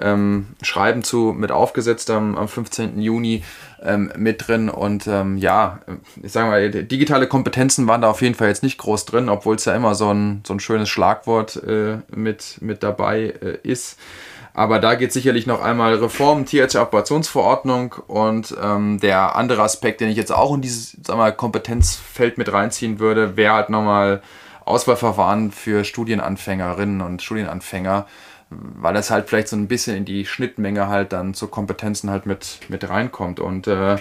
ähm, 0.00 0.48
Schreiben 0.60 1.02
zu 1.02 1.32
mit 1.34 1.50
aufgesetzt 1.50 2.10
am, 2.10 2.36
am 2.36 2.46
15. 2.46 3.00
Juni 3.00 3.42
ähm, 3.82 4.12
mit 4.18 4.46
drin. 4.46 4.68
Und 4.68 5.06
ähm, 5.06 5.38
ja, 5.38 5.80
ich 6.22 6.32
sage 6.32 6.48
mal, 6.48 6.70
digitale 6.70 7.26
Kompetenzen 7.26 7.86
waren 7.86 8.02
da 8.02 8.10
auf 8.10 8.20
jeden 8.20 8.34
Fall 8.34 8.48
jetzt 8.48 8.62
nicht 8.62 8.76
groß 8.76 9.06
drin, 9.06 9.30
obwohl 9.30 9.56
es 9.56 9.64
ja 9.64 9.74
immer 9.74 9.94
so 9.94 10.12
ein, 10.12 10.42
so 10.46 10.52
ein 10.52 10.60
schönes 10.60 10.90
Schlagwort 10.90 11.56
äh, 11.64 11.98
mit, 12.14 12.58
mit 12.60 12.82
dabei 12.82 13.32
äh, 13.40 13.58
ist. 13.62 13.98
Aber 14.54 14.78
da 14.78 14.94
geht 14.94 15.12
sicherlich 15.12 15.46
noch 15.46 15.60
einmal 15.60 15.94
Reform, 15.96 16.46
Tierärztliche 16.46 16.86
Operationsverordnung 16.86 17.96
und 18.06 18.56
ähm, 18.62 19.00
der 19.00 19.34
andere 19.34 19.62
Aspekt, 19.62 20.00
den 20.00 20.08
ich 20.08 20.16
jetzt 20.16 20.32
auch 20.32 20.54
in 20.54 20.62
dieses 20.62 20.96
sag 21.04 21.16
mal, 21.16 21.32
Kompetenzfeld 21.32 22.38
mit 22.38 22.52
reinziehen 22.52 23.00
würde, 23.00 23.36
wäre 23.36 23.54
halt 23.54 23.68
nochmal 23.68 24.22
Auswahlverfahren 24.64 25.50
für 25.50 25.84
Studienanfängerinnen 25.84 27.00
und 27.00 27.20
Studienanfänger 27.20 28.06
weil 28.50 28.94
das 28.94 29.10
halt 29.10 29.28
vielleicht 29.28 29.48
so 29.48 29.56
ein 29.56 29.68
bisschen 29.68 29.96
in 29.96 30.04
die 30.04 30.26
Schnittmenge 30.26 30.88
halt 30.88 31.12
dann 31.12 31.34
zu 31.34 31.48
Kompetenzen 31.48 32.10
halt 32.10 32.26
mit, 32.26 32.60
mit 32.68 32.88
reinkommt. 32.88 33.40
Und 33.40 33.66
äh, 33.66 33.96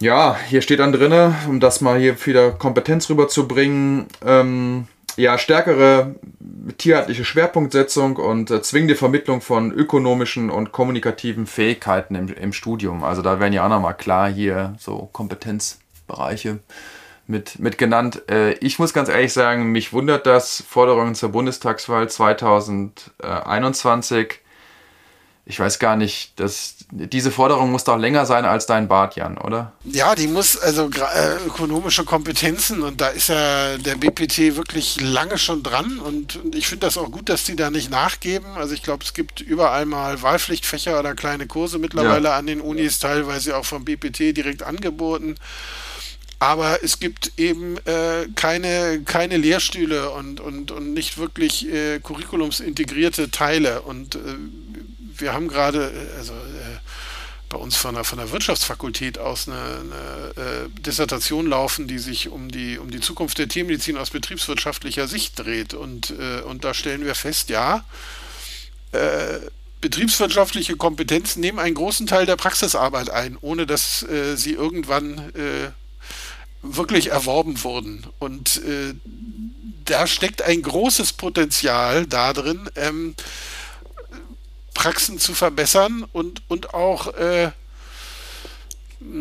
ja, 0.00 0.36
hier 0.48 0.62
steht 0.62 0.80
dann 0.80 0.92
drin, 0.92 1.34
um 1.48 1.60
das 1.60 1.80
mal 1.80 1.98
hier 1.98 2.24
wieder 2.26 2.52
Kompetenz 2.52 3.08
rüberzubringen, 3.08 4.06
ähm, 4.24 4.86
ja, 5.16 5.38
stärkere 5.38 6.14
tierärztliche 6.78 7.24
Schwerpunktsetzung 7.24 8.16
und 8.16 8.50
äh, 8.50 8.62
zwingende 8.62 8.96
Vermittlung 8.96 9.40
von 9.40 9.72
ökonomischen 9.72 10.50
und 10.50 10.72
kommunikativen 10.72 11.46
Fähigkeiten 11.46 12.14
im, 12.14 12.28
im 12.28 12.52
Studium. 12.52 13.04
Also 13.04 13.22
da 13.22 13.40
werden 13.40 13.52
ja 13.52 13.64
auch 13.64 13.70
nochmal 13.70 13.96
klar 13.96 14.30
hier 14.30 14.74
so 14.78 15.08
Kompetenzbereiche 15.12 16.58
mit, 17.26 17.58
mit 17.58 17.78
genannt. 17.78 18.22
Äh, 18.30 18.52
ich 18.54 18.78
muss 18.78 18.92
ganz 18.92 19.08
ehrlich 19.08 19.32
sagen, 19.32 19.72
mich 19.72 19.92
wundert 19.92 20.26
das 20.26 20.62
Forderungen 20.66 21.14
zur 21.14 21.30
Bundestagswahl 21.30 22.08
2021. 22.08 24.40
Ich 25.46 25.60
weiß 25.60 25.78
gar 25.78 25.96
nicht, 25.96 26.40
dass 26.40 26.73
diese 26.90 27.30
Forderung 27.30 27.70
muss 27.70 27.84
doch 27.84 27.96
länger 27.96 28.26
sein 28.26 28.44
als 28.44 28.66
dein 28.66 28.88
Bart, 28.88 29.16
Jan, 29.16 29.38
oder? 29.38 29.72
Ja, 29.84 30.14
die 30.14 30.26
muss 30.26 30.56
also 30.56 30.88
äh, 30.90 31.46
ökonomische 31.46 32.04
Kompetenzen 32.04 32.82
und 32.82 33.00
da 33.00 33.08
ist 33.08 33.28
ja 33.28 33.78
der 33.78 33.96
BPT 33.96 34.56
wirklich 34.56 35.00
lange 35.00 35.38
schon 35.38 35.62
dran 35.62 35.98
und, 35.98 36.36
und 36.36 36.54
ich 36.54 36.66
finde 36.66 36.86
das 36.86 36.98
auch 36.98 37.10
gut, 37.10 37.28
dass 37.28 37.44
die 37.44 37.56
da 37.56 37.70
nicht 37.70 37.90
nachgeben. 37.90 38.46
Also 38.56 38.74
ich 38.74 38.82
glaube, 38.82 39.04
es 39.04 39.14
gibt 39.14 39.40
überall 39.40 39.86
mal 39.86 40.22
Wahlpflichtfächer 40.22 40.98
oder 40.98 41.14
kleine 41.14 41.46
Kurse 41.46 41.78
mittlerweile 41.78 42.28
ja. 42.28 42.36
an 42.36 42.46
den 42.46 42.60
Unis, 42.60 42.98
teilweise 42.98 43.56
auch 43.56 43.64
vom 43.64 43.84
BPT 43.84 44.36
direkt 44.36 44.62
angeboten 44.62 45.36
aber 46.44 46.82
es 46.82 47.00
gibt 47.00 47.38
eben 47.38 47.78
äh, 47.86 48.26
keine, 48.34 49.00
keine 49.04 49.38
Lehrstühle 49.38 50.10
und, 50.10 50.40
und, 50.40 50.70
und 50.72 50.92
nicht 50.92 51.16
wirklich 51.16 51.66
äh, 51.72 52.00
curriculumsintegrierte 52.00 53.30
Teile. 53.30 53.80
Und 53.80 54.16
äh, 54.16 54.18
wir 55.18 55.32
haben 55.32 55.48
gerade, 55.48 55.92
äh, 55.92 56.18
also 56.18 56.32
äh, 56.32 56.78
bei 57.48 57.58
uns 57.58 57.76
von 57.76 57.94
der, 57.94 58.04
von 58.04 58.18
der 58.18 58.30
Wirtschaftsfakultät 58.32 59.18
aus 59.18 59.48
eine, 59.48 59.56
eine 59.56 60.64
äh, 60.66 60.80
Dissertation 60.80 61.46
laufen, 61.46 61.86
die 61.86 61.98
sich 61.98 62.28
um 62.28 62.50
die, 62.50 62.78
um 62.78 62.90
die 62.90 63.00
Zukunft 63.00 63.38
der 63.38 63.48
Tiermedizin 63.48 63.96
aus 63.96 64.10
betriebswirtschaftlicher 64.10 65.06
Sicht 65.06 65.38
dreht. 65.38 65.74
Und, 65.74 66.10
und 66.46 66.64
da 66.64 66.74
stellen 66.74 67.04
wir 67.04 67.14
fest, 67.14 67.50
ja, 67.50 67.84
betriebswirtschaftliche 69.84 70.76
Kompetenzen 70.76 71.40
nehmen 71.40 71.58
einen 71.58 71.74
großen 71.74 72.06
Teil 72.06 72.24
der 72.24 72.36
Praxisarbeit 72.36 73.10
ein, 73.10 73.36
ohne 73.42 73.66
dass 73.66 74.02
äh, 74.02 74.34
sie 74.34 74.52
irgendwann 74.52 75.18
äh, 75.34 75.72
wirklich 76.62 77.10
erworben 77.10 77.62
wurden. 77.62 78.06
Und 78.18 78.62
äh, 78.64 78.94
da 79.84 80.06
steckt 80.06 80.40
ein 80.40 80.62
großes 80.62 81.12
Potenzial 81.12 82.06
darin, 82.06 82.70
ähm, 82.76 83.14
Praxen 84.74 85.18
zu 85.18 85.34
verbessern 85.34 86.04
und, 86.12 86.42
und 86.48 86.74
auch 86.74 87.14
äh, 87.14 87.52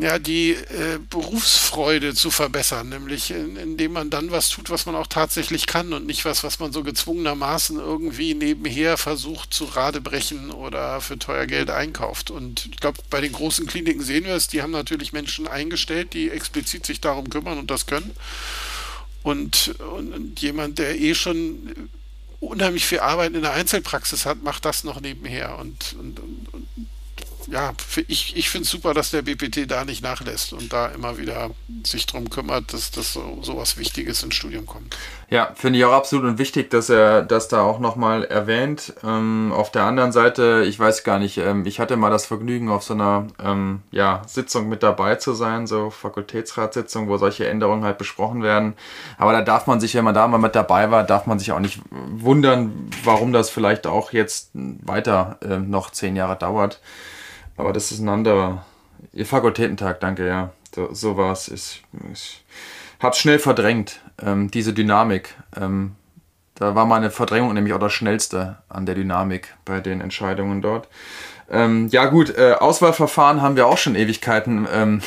ja, 0.01 0.17
die 0.17 0.51
äh, 0.51 0.99
Berufsfreude 1.09 2.13
zu 2.13 2.31
verbessern, 2.31 2.89
nämlich 2.89 3.31
in, 3.31 3.57
indem 3.57 3.93
man 3.93 4.09
dann 4.09 4.31
was 4.31 4.49
tut, 4.49 4.69
was 4.69 4.85
man 4.85 4.95
auch 4.95 5.07
tatsächlich 5.07 5.67
kann 5.67 5.93
und 5.93 6.05
nicht 6.05 6.25
was, 6.25 6.43
was 6.43 6.59
man 6.59 6.71
so 6.71 6.83
gezwungenermaßen 6.83 7.77
irgendwie 7.77 8.33
nebenher 8.33 8.97
versucht 8.97 9.53
zu 9.53 9.65
radebrechen 9.65 10.51
oder 10.51 11.01
für 11.01 11.19
teuer 11.19 11.47
Geld 11.47 11.69
einkauft. 11.69 12.31
Und 12.31 12.67
ich 12.71 12.77
glaube, 12.77 12.99
bei 13.09 13.19
den 13.19 13.33
großen 13.33 13.67
Kliniken 13.67 14.03
sehen 14.03 14.25
wir 14.25 14.35
es, 14.35 14.47
die 14.47 14.61
haben 14.61 14.71
natürlich 14.71 15.11
Menschen 15.11 15.47
eingestellt, 15.47 16.13
die 16.13 16.29
explizit 16.29 16.85
sich 16.85 17.01
darum 17.01 17.29
kümmern 17.29 17.57
und 17.57 17.69
das 17.69 17.85
können. 17.85 18.11
Und, 19.21 19.75
und, 19.79 20.13
und 20.13 20.41
jemand, 20.41 20.79
der 20.79 20.99
eh 20.99 21.15
schon 21.15 21.89
unheimlich 22.47 22.85
viel 22.85 22.99
Arbeit 22.99 23.33
in 23.33 23.41
der 23.41 23.53
Einzelpraxis 23.53 24.25
hat, 24.25 24.43
macht 24.43 24.65
das 24.65 24.83
noch 24.83 25.01
nebenher. 25.01 25.57
Und, 25.57 25.95
und, 25.99 26.19
und 26.19 26.67
ja, 27.47 27.73
ich, 28.07 28.35
ich 28.35 28.49
finde 28.49 28.65
es 28.65 28.71
super, 28.71 28.93
dass 28.93 29.11
der 29.11 29.21
BPT 29.21 29.69
da 29.69 29.85
nicht 29.85 30.03
nachlässt 30.03 30.53
und 30.53 30.71
da 30.71 30.87
immer 30.87 31.17
wieder 31.17 31.51
sich 31.85 32.05
darum 32.05 32.29
kümmert, 32.29 32.73
dass 32.73 32.91
das 32.91 33.13
so, 33.13 33.39
so 33.41 33.57
was 33.57 33.77
Wichtiges 33.77 34.23
ins 34.23 34.35
Studium 34.35 34.65
kommt. 34.65 34.95
Ja, 35.29 35.51
finde 35.55 35.79
ich 35.79 35.85
auch 35.85 35.93
absolut 35.93 36.25
und 36.25 36.37
wichtig, 36.37 36.69
dass 36.69 36.89
er 36.89 37.23
das 37.23 37.47
da 37.47 37.61
auch 37.61 37.79
nochmal 37.79 38.23
erwähnt. 38.23 38.93
Ähm, 39.03 39.51
auf 39.51 39.71
der 39.71 39.83
anderen 39.83 40.11
Seite, 40.11 40.63
ich 40.67 40.79
weiß 40.79 41.03
gar 41.03 41.17
nicht, 41.19 41.37
ähm, 41.37 41.65
ich 41.65 41.79
hatte 41.79 41.97
mal 41.97 42.09
das 42.09 42.25
Vergnügen, 42.25 42.69
auf 42.69 42.83
so 42.83 42.93
einer 42.93 43.27
ähm, 43.43 43.81
ja, 43.91 44.21
Sitzung 44.27 44.69
mit 44.69 44.83
dabei 44.83 45.15
zu 45.15 45.33
sein, 45.33 45.65
so 45.65 45.89
Fakultätsratssitzung, 45.89 47.07
wo 47.07 47.17
solche 47.17 47.47
Änderungen 47.47 47.83
halt 47.83 47.97
besprochen 47.97 48.43
werden. 48.43 48.75
Aber 49.17 49.31
da 49.31 49.41
darf 49.41 49.65
man 49.65 49.79
sich, 49.79 49.95
wenn 49.95 50.03
man 50.03 50.13
da 50.13 50.27
mal 50.27 50.37
mit 50.37 50.55
dabei 50.55 50.91
war, 50.91 51.03
darf 51.03 51.25
man 51.25 51.39
sich 51.39 51.51
auch 51.51 51.59
nicht 51.59 51.79
wundern, 51.91 52.89
warum 53.03 53.33
das 53.33 53.49
vielleicht 53.49 53.87
auch 53.87 54.13
jetzt 54.13 54.51
weiter 54.53 55.37
äh, 55.41 55.57
noch 55.57 55.89
zehn 55.91 56.15
Jahre 56.15 56.35
dauert. 56.35 56.79
Aber 57.57 57.73
das 57.73 57.91
ist 57.91 57.99
ein 57.99 58.09
anderer. 58.09 58.65
Ihr 59.11 59.25
Fakultätentag, 59.25 59.99
danke, 59.99 60.27
ja. 60.27 60.51
So, 60.73 60.93
so 60.93 61.17
war 61.17 61.31
es. 61.31 61.47
Ich, 61.49 61.83
ich 62.11 62.43
hab's 62.99 63.19
schnell 63.19 63.39
verdrängt, 63.39 64.01
ähm, 64.21 64.49
diese 64.49 64.73
Dynamik. 64.73 65.35
Ähm, 65.55 65.95
da 66.55 66.75
war 66.75 66.85
meine 66.85 67.11
Verdrängung 67.11 67.53
nämlich 67.53 67.73
auch 67.73 67.79
das 67.79 67.93
Schnellste 67.93 68.57
an 68.69 68.85
der 68.85 68.95
Dynamik 68.95 69.55
bei 69.65 69.79
den 69.79 70.01
Entscheidungen 70.01 70.61
dort. 70.61 70.87
Ähm, 71.49 71.87
ja, 71.89 72.05
gut, 72.05 72.35
äh, 72.37 72.53
Auswahlverfahren 72.53 73.41
haben 73.41 73.55
wir 73.55 73.67
auch 73.67 73.77
schon 73.77 73.95
Ewigkeiten 73.95 74.67
ähm, 74.71 75.01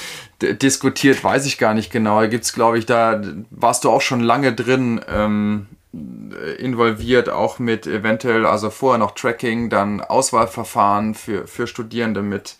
diskutiert, 0.42 1.22
weiß 1.22 1.46
ich 1.46 1.58
gar 1.58 1.74
nicht 1.74 1.90
genau. 1.90 2.20
Da 2.20 2.26
gibt's, 2.26 2.52
glaube 2.52 2.78
ich, 2.78 2.86
da 2.86 3.20
warst 3.50 3.84
du 3.84 3.90
auch 3.90 4.00
schon 4.00 4.20
lange 4.20 4.54
drin. 4.54 5.00
Ähm, 5.08 5.66
involviert, 5.92 7.28
auch 7.28 7.58
mit 7.58 7.86
eventuell, 7.86 8.46
also 8.46 8.70
vorher 8.70 8.98
noch 8.98 9.12
Tracking, 9.12 9.70
dann 9.70 10.00
Auswahlverfahren 10.00 11.14
für, 11.14 11.46
für 11.48 11.66
Studierende 11.66 12.22
mit, 12.22 12.56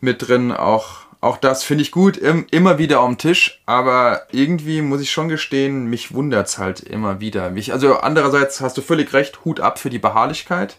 mit 0.00 0.28
drin. 0.28 0.52
Auch, 0.52 0.98
auch 1.22 1.38
das 1.38 1.64
finde 1.64 1.82
ich 1.82 1.90
gut, 1.90 2.18
im, 2.18 2.46
immer 2.50 2.76
wieder 2.76 3.00
am 3.00 3.16
Tisch, 3.16 3.62
aber 3.64 4.22
irgendwie 4.30 4.82
muss 4.82 5.00
ich 5.00 5.10
schon 5.10 5.28
gestehen, 5.28 5.86
mich 5.86 6.12
wundert 6.12 6.48
es 6.48 6.58
halt 6.58 6.80
immer 6.80 7.20
wieder. 7.20 7.50
Mich, 7.50 7.72
also 7.72 7.96
andererseits 7.96 8.60
hast 8.60 8.76
du 8.76 8.82
völlig 8.82 9.14
recht, 9.14 9.44
Hut 9.44 9.60
ab 9.60 9.78
für 9.78 9.90
die 9.90 9.98
Beharrlichkeit. 9.98 10.76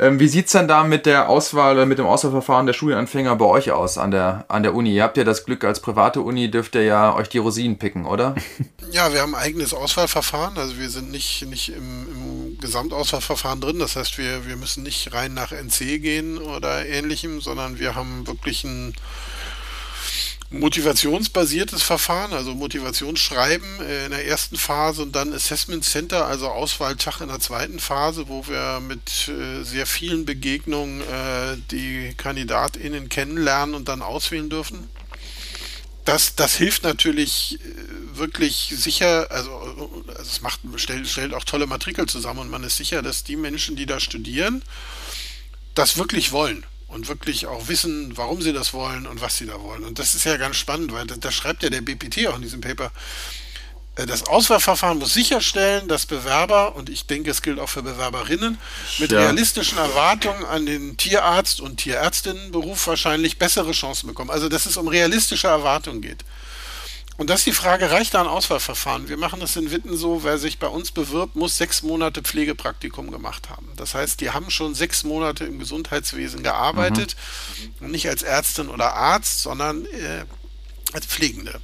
Ähm, 0.00 0.20
wie 0.20 0.28
sieht's 0.28 0.52
denn 0.52 0.68
da 0.68 0.84
mit 0.84 1.06
der 1.06 1.28
Auswahl, 1.28 1.84
mit 1.84 1.98
dem 1.98 2.06
Auswahlverfahren 2.06 2.66
der 2.66 2.72
Studienanfänger 2.72 3.34
bei 3.34 3.44
euch 3.44 3.72
aus 3.72 3.98
an 3.98 4.12
der, 4.12 4.44
an 4.46 4.62
der 4.62 4.74
Uni? 4.74 4.94
Ihr 4.94 5.02
habt 5.02 5.16
ja 5.16 5.24
das 5.24 5.44
Glück, 5.44 5.64
als 5.64 5.80
private 5.80 6.20
Uni 6.20 6.50
dürft 6.50 6.76
ihr 6.76 6.84
ja 6.84 7.16
euch 7.16 7.28
die 7.28 7.38
Rosinen 7.38 7.78
picken, 7.78 8.06
oder? 8.06 8.34
Ja, 8.90 9.12
wir 9.12 9.20
haben 9.20 9.34
ein 9.34 9.42
eigenes 9.42 9.74
Auswahlverfahren. 9.74 10.56
Also 10.56 10.78
wir 10.78 10.88
sind 10.88 11.10
nicht, 11.10 11.44
nicht 11.46 11.68
im, 11.68 12.06
im 12.08 12.58
Gesamtauswahlverfahren 12.58 13.60
drin. 13.60 13.78
Das 13.80 13.96
heißt, 13.96 14.16
wir, 14.16 14.46
wir 14.46 14.56
müssen 14.56 14.82
nicht 14.82 15.12
rein 15.12 15.34
nach 15.34 15.52
NC 15.52 16.00
gehen 16.00 16.38
oder 16.38 16.86
ähnlichem, 16.86 17.42
sondern 17.42 17.78
wir 17.78 17.94
haben 17.94 18.26
wirklich 18.26 18.64
ein 18.64 18.94
motivationsbasiertes 20.50 21.82
Verfahren, 21.82 22.32
also 22.32 22.54
Motivationsschreiben 22.54 23.80
äh, 23.80 24.06
in 24.06 24.12
der 24.12 24.26
ersten 24.26 24.56
Phase 24.56 25.02
und 25.02 25.14
dann 25.14 25.32
Assessment 25.34 25.84
Center, 25.84 26.26
also 26.26 26.48
Auswahltag 26.48 27.20
in 27.20 27.28
der 27.28 27.40
zweiten 27.40 27.78
Phase, 27.78 28.28
wo 28.28 28.46
wir 28.46 28.80
mit 28.80 29.28
äh, 29.28 29.62
sehr 29.62 29.86
vielen 29.86 30.24
Begegnungen 30.24 31.02
äh, 31.02 31.56
die 31.70 32.14
KandidatInnen 32.16 33.10
kennenlernen 33.10 33.74
und 33.74 33.88
dann 33.88 34.00
auswählen 34.00 34.48
dürfen. 34.48 34.88
Das, 36.06 36.34
das 36.34 36.56
hilft 36.56 36.84
natürlich 36.84 37.58
wirklich 38.14 38.72
sicher, 38.74 39.30
also 39.30 39.50
also 39.60 40.04
es 40.22 40.40
macht, 40.40 40.60
stellt, 40.76 41.06
stellt 41.06 41.34
auch 41.34 41.44
tolle 41.44 41.66
Matrikel 41.66 42.06
zusammen 42.06 42.40
und 42.40 42.50
man 42.50 42.64
ist 42.64 42.78
sicher, 42.78 43.02
dass 43.02 43.24
die 43.24 43.36
Menschen, 43.36 43.76
die 43.76 43.84
da 43.84 44.00
studieren, 44.00 44.62
das 45.74 45.98
wirklich 45.98 46.32
wollen 46.32 46.64
und 46.88 47.08
wirklich 47.08 47.46
auch 47.46 47.68
wissen, 47.68 48.16
warum 48.16 48.42
sie 48.42 48.52
das 48.52 48.72
wollen 48.72 49.06
und 49.06 49.20
was 49.20 49.36
sie 49.36 49.46
da 49.46 49.60
wollen. 49.62 49.84
Und 49.84 49.98
das 49.98 50.14
ist 50.14 50.24
ja 50.24 50.36
ganz 50.36 50.56
spannend, 50.56 50.92
weil 50.92 51.06
da 51.06 51.30
schreibt 51.30 51.62
ja 51.62 51.70
der 51.70 51.82
BPT 51.82 52.26
auch 52.26 52.36
in 52.36 52.42
diesem 52.42 52.60
Paper, 52.60 52.90
äh, 53.98 54.06
das 54.06 54.26
Auswahlverfahren 54.26 54.98
muss 54.98 55.12
sicherstellen, 55.12 55.88
dass 55.88 56.06
Bewerber, 56.06 56.74
und 56.76 56.88
ich 56.88 57.06
denke, 57.06 57.30
es 57.30 57.42
gilt 57.42 57.58
auch 57.58 57.68
für 57.68 57.82
Bewerberinnen, 57.82 58.58
mit 58.98 59.12
ja. 59.12 59.20
realistischen 59.20 59.76
Erwartungen 59.78 60.44
an 60.46 60.66
den 60.66 60.96
Tierarzt- 60.96 61.60
und 61.60 61.76
Tierärztinnenberuf 61.76 62.86
wahrscheinlich 62.86 63.38
bessere 63.38 63.72
Chancen 63.72 64.06
bekommen. 64.06 64.30
Also, 64.30 64.48
dass 64.48 64.66
es 64.66 64.76
um 64.76 64.88
realistische 64.88 65.48
Erwartungen 65.48 66.00
geht. 66.00 66.24
Und 67.18 67.30
das 67.30 67.40
ist 67.40 67.46
die 67.46 67.52
Frage, 67.52 67.90
reicht 67.90 68.14
da 68.14 68.20
ein 68.20 68.28
Auswahlverfahren? 68.28 69.08
Wir 69.08 69.16
machen 69.16 69.40
das 69.40 69.56
in 69.56 69.72
Witten 69.72 69.96
so, 69.96 70.22
wer 70.22 70.38
sich 70.38 70.60
bei 70.60 70.68
uns 70.68 70.92
bewirbt, 70.92 71.34
muss 71.34 71.58
sechs 71.58 71.82
Monate 71.82 72.22
Pflegepraktikum 72.22 73.10
gemacht 73.10 73.50
haben. 73.50 73.68
Das 73.76 73.94
heißt, 73.94 74.20
die 74.20 74.30
haben 74.30 74.50
schon 74.50 74.76
sechs 74.76 75.02
Monate 75.02 75.44
im 75.44 75.58
Gesundheitswesen 75.58 76.44
gearbeitet, 76.44 77.16
mhm. 77.80 77.90
nicht 77.90 78.08
als 78.08 78.22
Ärztin 78.22 78.68
oder 78.68 78.94
Arzt, 78.94 79.42
sondern 79.42 79.84
äh, 79.86 80.26
als 80.92 81.06
Pflegende 81.06 81.60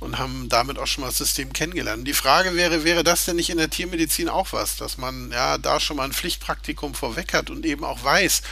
und 0.00 0.18
haben 0.18 0.48
damit 0.48 0.76
auch 0.76 0.88
schon 0.88 1.02
mal 1.02 1.08
das 1.08 1.18
System 1.18 1.52
kennengelernt. 1.52 2.06
Die 2.06 2.12
Frage 2.12 2.56
wäre, 2.56 2.82
wäre 2.82 3.04
das 3.04 3.26
denn 3.26 3.36
nicht 3.36 3.50
in 3.50 3.58
der 3.58 3.70
Tiermedizin 3.70 4.28
auch 4.28 4.52
was, 4.52 4.76
dass 4.76 4.98
man 4.98 5.30
ja 5.30 5.56
da 5.56 5.78
schon 5.78 5.98
mal 5.98 6.04
ein 6.04 6.12
Pflichtpraktikum 6.12 6.94
vorweg 6.94 7.32
hat 7.32 7.48
und 7.48 7.64
eben 7.64 7.84
auch 7.84 8.02
weiß, 8.02 8.42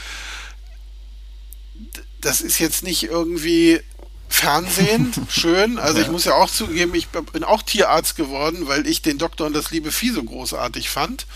das 2.21 2.41
ist 2.41 2.61
jetzt 2.61 2.85
nicht 2.85 3.03
irgendwie 3.03 3.81
Fernsehen, 4.29 5.13
schön. 5.29 5.79
Also 5.79 6.01
ich 6.01 6.09
muss 6.11 6.25
ja 6.25 6.35
auch 6.35 6.51
zugeben, 6.51 6.95
ich 6.95 7.09
bin 7.09 7.45
auch 7.45 7.63
Tierarzt 7.63 8.17
geworden, 8.17 8.67
weil 8.67 8.87
ich 8.87 9.03
den 9.03 9.19
Doktor 9.19 9.47
und 9.47 9.55
das 9.55 9.71
liebe 9.71 9.93
Vieh 9.93 10.11
so 10.11 10.23
großartig 10.23 10.91
fand. 10.91 11.27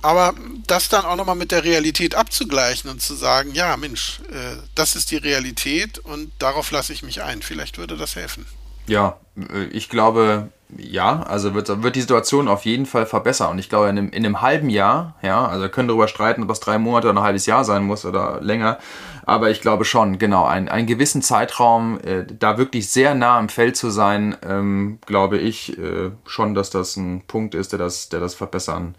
Aber 0.00 0.34
das 0.66 0.88
dann 0.88 1.04
auch 1.04 1.16
nochmal 1.16 1.36
mit 1.36 1.52
der 1.52 1.64
Realität 1.64 2.14
abzugleichen 2.14 2.88
und 2.90 3.02
zu 3.02 3.14
sagen, 3.14 3.54
ja 3.54 3.76
Mensch, 3.76 4.20
äh, 4.30 4.56
das 4.74 4.96
ist 4.96 5.10
die 5.10 5.18
Realität 5.18 5.98
und 5.98 6.32
darauf 6.38 6.70
lasse 6.70 6.94
ich 6.94 7.02
mich 7.02 7.22
ein. 7.22 7.42
Vielleicht 7.42 7.76
würde 7.76 7.98
das 7.98 8.16
helfen. 8.16 8.46
Ja, 8.86 9.20
äh, 9.52 9.64
ich 9.64 9.90
glaube, 9.90 10.50
ja, 10.76 11.22
also 11.22 11.54
wird, 11.54 11.82
wird 11.82 11.96
die 11.96 12.00
Situation 12.00 12.48
auf 12.48 12.64
jeden 12.64 12.86
Fall 12.86 13.06
verbessern. 13.06 13.52
Und 13.52 13.58
ich 13.58 13.68
glaube, 13.68 13.88
in 13.88 13.98
einem, 13.98 14.10
in 14.10 14.24
einem 14.24 14.40
halben 14.40 14.70
Jahr, 14.70 15.16
ja, 15.22 15.46
also 15.46 15.68
können 15.68 15.88
darüber 15.88 16.08
streiten, 16.08 16.42
ob 16.42 16.48
das 16.48 16.60
drei 16.60 16.78
Monate 16.78 17.08
oder 17.08 17.20
ein 17.20 17.24
halbes 17.24 17.46
Jahr 17.46 17.64
sein 17.64 17.84
muss 17.84 18.04
oder 18.04 18.40
länger. 18.40 18.78
Aber 19.24 19.50
ich 19.50 19.60
glaube 19.60 19.84
schon, 19.84 20.18
genau, 20.18 20.44
ein, 20.44 20.68
einen 20.68 20.86
gewissen 20.86 21.22
Zeitraum, 21.22 22.00
äh, 22.00 22.24
da 22.26 22.58
wirklich 22.58 22.90
sehr 22.90 23.14
nah 23.14 23.38
am 23.38 23.48
Feld 23.48 23.76
zu 23.76 23.90
sein, 23.90 24.36
ähm, 24.46 24.98
glaube 25.06 25.38
ich 25.38 25.78
äh, 25.78 26.10
schon, 26.26 26.54
dass 26.54 26.70
das 26.70 26.96
ein 26.96 27.22
Punkt 27.26 27.54
ist, 27.54 27.72
der 27.72 27.78
das, 27.78 28.08
der 28.08 28.20
das 28.20 28.34
verbessern 28.34 28.94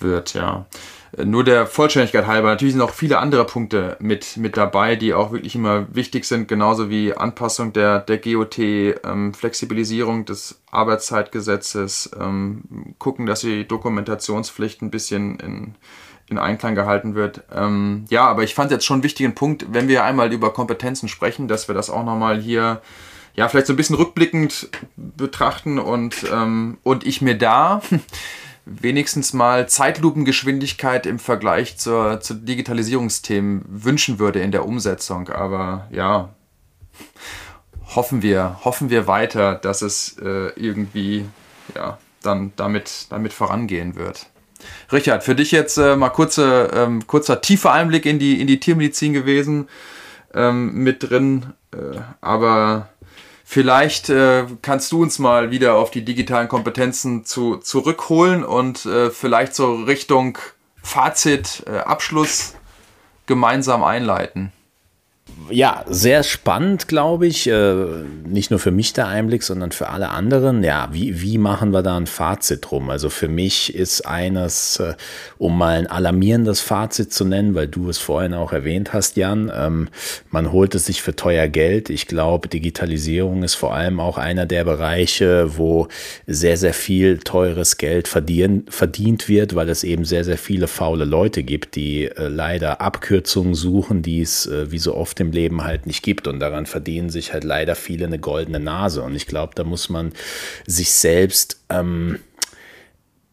wird, 0.00 0.34
ja. 0.34 0.66
Nur 1.22 1.44
der 1.44 1.66
Vollständigkeit 1.66 2.26
halber, 2.26 2.48
natürlich 2.48 2.74
sind 2.74 2.82
auch 2.82 2.90
viele 2.90 3.18
andere 3.18 3.44
Punkte 3.44 3.96
mit, 4.00 4.36
mit 4.36 4.56
dabei, 4.56 4.96
die 4.96 5.14
auch 5.14 5.32
wirklich 5.32 5.54
immer 5.54 5.86
wichtig 5.94 6.24
sind, 6.24 6.48
genauso 6.48 6.90
wie 6.90 7.14
Anpassung 7.14 7.72
der, 7.72 8.00
der 8.00 8.18
GOT, 8.18 8.58
ähm, 8.58 9.34
Flexibilisierung 9.34 10.24
des 10.24 10.60
Arbeitszeitgesetzes, 10.70 12.10
ähm, 12.18 12.94
gucken, 12.98 13.26
dass 13.26 13.40
die 13.40 13.66
Dokumentationspflicht 13.68 14.82
ein 14.82 14.90
bisschen 14.90 15.38
in, 15.38 15.74
in 16.28 16.38
Einklang 16.38 16.74
gehalten 16.74 17.14
wird. 17.14 17.42
Ähm, 17.54 18.06
ja, 18.08 18.24
aber 18.24 18.42
ich 18.42 18.54
fand 18.54 18.70
jetzt 18.70 18.84
schon 18.84 18.96
einen 18.96 19.04
wichtigen 19.04 19.34
Punkt, 19.34 19.66
wenn 19.70 19.88
wir 19.88 20.04
einmal 20.04 20.32
über 20.32 20.52
Kompetenzen 20.52 21.08
sprechen, 21.08 21.46
dass 21.46 21.68
wir 21.68 21.74
das 21.74 21.90
auch 21.90 22.04
nochmal 22.04 22.40
hier 22.40 22.80
ja, 23.36 23.48
vielleicht 23.48 23.66
so 23.66 23.72
ein 23.72 23.76
bisschen 23.76 23.96
rückblickend 23.96 24.68
betrachten 24.96 25.78
und, 25.78 26.24
ähm, 26.32 26.78
und 26.82 27.04
ich 27.04 27.20
mir 27.20 27.36
da 27.36 27.82
wenigstens 28.66 29.32
mal 29.32 29.68
Zeitlupengeschwindigkeit 29.68 31.06
im 31.06 31.18
Vergleich 31.18 31.76
zur, 31.76 32.20
zu 32.20 32.34
Digitalisierungsthemen 32.34 33.64
wünschen 33.68 34.18
würde 34.18 34.40
in 34.40 34.52
der 34.52 34.66
Umsetzung. 34.66 35.28
Aber 35.28 35.86
ja, 35.90 36.34
hoffen 37.94 38.22
wir, 38.22 38.60
hoffen 38.64 38.90
wir 38.90 39.06
weiter, 39.06 39.54
dass 39.54 39.82
es 39.82 40.16
äh, 40.18 40.48
irgendwie 40.56 41.26
ja, 41.74 41.98
dann 42.22 42.52
damit, 42.56 43.06
damit 43.10 43.32
vorangehen 43.32 43.96
wird. 43.96 44.26
Richard, 44.92 45.24
für 45.24 45.34
dich 45.34 45.50
jetzt 45.50 45.76
äh, 45.76 45.96
mal 45.96 46.10
kurze, 46.10 46.70
ähm, 46.74 47.06
kurzer 47.06 47.40
tiefer 47.40 47.72
Einblick 47.72 48.06
in 48.06 48.18
die, 48.18 48.40
in 48.40 48.46
die 48.46 48.60
Tiermedizin 48.60 49.12
gewesen 49.12 49.68
ähm, 50.32 50.74
mit 50.74 51.10
drin. 51.10 51.52
Äh, 51.72 52.00
aber 52.20 52.88
Vielleicht 53.54 54.08
äh, 54.08 54.46
kannst 54.62 54.90
du 54.90 55.00
uns 55.00 55.20
mal 55.20 55.52
wieder 55.52 55.76
auf 55.76 55.92
die 55.92 56.04
digitalen 56.04 56.48
Kompetenzen 56.48 57.24
zu, 57.24 57.58
zurückholen 57.58 58.42
und 58.42 58.84
äh, 58.84 59.10
vielleicht 59.10 59.54
so 59.54 59.76
Richtung 59.76 60.38
Fazit, 60.82 61.62
äh, 61.68 61.76
Abschluss 61.78 62.56
gemeinsam 63.26 63.84
einleiten 63.84 64.50
ja, 65.50 65.84
sehr 65.86 66.22
spannend, 66.22 66.88
glaube 66.88 67.26
ich. 67.26 67.46
Äh, 67.46 67.74
nicht 68.26 68.50
nur 68.50 68.60
für 68.60 68.70
mich 68.70 68.92
der 68.92 69.08
Einblick, 69.08 69.42
sondern 69.42 69.72
für 69.72 69.88
alle 69.88 70.08
anderen. 70.10 70.64
Ja, 70.64 70.88
wie, 70.92 71.20
wie 71.20 71.38
machen 71.38 71.72
wir 71.72 71.82
da 71.82 71.96
ein 71.96 72.06
Fazit 72.06 72.60
drum? 72.62 72.88
Also 72.88 73.10
für 73.10 73.28
mich 73.28 73.74
ist 73.74 74.06
eines, 74.06 74.80
äh, 74.80 74.94
um 75.38 75.58
mal 75.58 75.78
ein 75.78 75.86
alarmierendes 75.86 76.60
Fazit 76.60 77.12
zu 77.12 77.24
nennen, 77.24 77.54
weil 77.54 77.68
du 77.68 77.90
es 77.90 77.98
vorhin 77.98 78.32
auch 78.32 78.52
erwähnt 78.52 78.92
hast, 78.92 79.16
Jan, 79.16 79.52
ähm, 79.54 79.88
man 80.30 80.50
holt 80.50 80.74
es 80.74 80.86
sich 80.86 81.02
für 81.02 81.14
teuer 81.14 81.48
Geld. 81.48 81.90
Ich 81.90 82.06
glaube, 82.06 82.48
Digitalisierung 82.48 83.42
ist 83.42 83.54
vor 83.54 83.74
allem 83.74 84.00
auch 84.00 84.16
einer 84.16 84.46
der 84.46 84.64
Bereiche, 84.64 85.58
wo 85.58 85.88
sehr, 86.26 86.56
sehr 86.56 86.74
viel 86.74 87.18
teures 87.18 87.76
Geld 87.76 88.08
verdient, 88.08 88.72
verdient 88.72 89.28
wird, 89.28 89.54
weil 89.54 89.68
es 89.68 89.84
eben 89.84 90.04
sehr, 90.04 90.24
sehr 90.24 90.38
viele 90.38 90.68
faule 90.68 91.04
Leute 91.04 91.42
gibt, 91.42 91.76
die 91.76 92.04
äh, 92.04 92.28
leider 92.28 92.80
Abkürzungen 92.80 93.54
suchen, 93.54 94.02
die 94.02 94.22
es 94.22 94.50
wie 94.68 94.78
so 94.78 94.94
oft 94.94 95.13
im 95.20 95.32
Leben 95.32 95.64
halt 95.64 95.86
nicht 95.86 96.02
gibt. 96.02 96.26
Und 96.26 96.40
daran 96.40 96.66
verdienen 96.66 97.10
sich 97.10 97.32
halt 97.32 97.44
leider 97.44 97.74
viele 97.74 98.06
eine 98.06 98.18
goldene 98.18 98.60
Nase. 98.60 99.02
Und 99.02 99.14
ich 99.14 99.26
glaube, 99.26 99.54
da 99.54 99.64
muss 99.64 99.88
man 99.88 100.12
sich 100.66 100.90
selbst 100.90 101.60
ähm, 101.68 102.18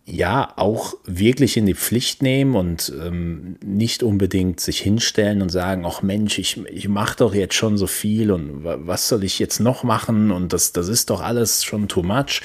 ja 0.05 0.51
auch 0.57 0.95
wirklich 1.05 1.57
in 1.57 1.65
die 1.65 1.75
Pflicht 1.75 2.21
nehmen 2.21 2.55
und 2.55 2.91
ähm, 3.01 3.57
nicht 3.63 4.03
unbedingt 4.03 4.59
sich 4.59 4.79
hinstellen 4.79 5.41
und 5.41 5.49
sagen, 5.49 5.85
ach 5.85 6.01
Mensch, 6.01 6.39
ich, 6.39 6.57
ich 6.65 6.89
mache 6.89 7.17
doch 7.17 7.33
jetzt 7.33 7.53
schon 7.53 7.77
so 7.77 7.87
viel 7.87 8.31
und 8.31 8.63
was 8.63 9.07
soll 9.07 9.23
ich 9.23 9.39
jetzt 9.39 9.59
noch 9.59 9.83
machen 9.83 10.31
und 10.31 10.53
das, 10.53 10.73
das 10.73 10.87
ist 10.87 11.09
doch 11.09 11.21
alles 11.21 11.63
schon 11.63 11.87
too 11.87 12.03
much. 12.03 12.41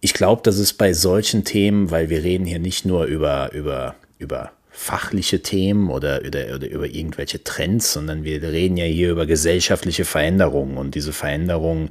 Ich 0.00 0.12
glaube, 0.12 0.42
das 0.44 0.58
ist 0.58 0.74
bei 0.74 0.92
solchen 0.92 1.44
Themen, 1.44 1.90
weil 1.90 2.10
wir 2.10 2.24
reden 2.24 2.44
hier 2.44 2.58
nicht 2.58 2.84
nur 2.84 3.04
über, 3.04 3.52
über, 3.52 3.94
über 4.18 4.52
fachliche 4.82 5.42
Themen 5.42 5.90
oder, 5.90 6.22
oder, 6.26 6.56
oder 6.56 6.68
über 6.68 6.86
irgendwelche 6.86 7.44
Trends, 7.44 7.92
sondern 7.92 8.24
wir 8.24 8.42
reden 8.42 8.76
ja 8.76 8.84
hier 8.84 9.12
über 9.12 9.26
gesellschaftliche 9.26 10.04
Veränderungen. 10.04 10.76
Und 10.76 10.96
diese 10.96 11.12
Veränderungen 11.12 11.90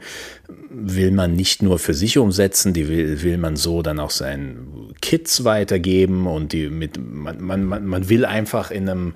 will 0.70 1.12
man 1.12 1.34
nicht 1.34 1.64
nur 1.64 1.80
für 1.80 1.94
sich 1.94 2.18
umsetzen, 2.18 2.74
die 2.74 2.90
will, 2.90 3.24
will 3.24 3.38
man 3.38 3.56
so 3.56 3.82
dann 3.82 3.98
auch 3.98 4.10
seinen 4.10 4.94
Kids 5.02 5.46
weitergeben 5.46 6.28
und 6.28 6.52
die 6.52 6.70
mit, 6.70 7.00
man, 7.02 7.42
man, 7.42 7.88
man 7.88 8.10
will 8.10 8.26
einfach 8.26 8.72
in 8.72 8.90
einem, 8.90 9.14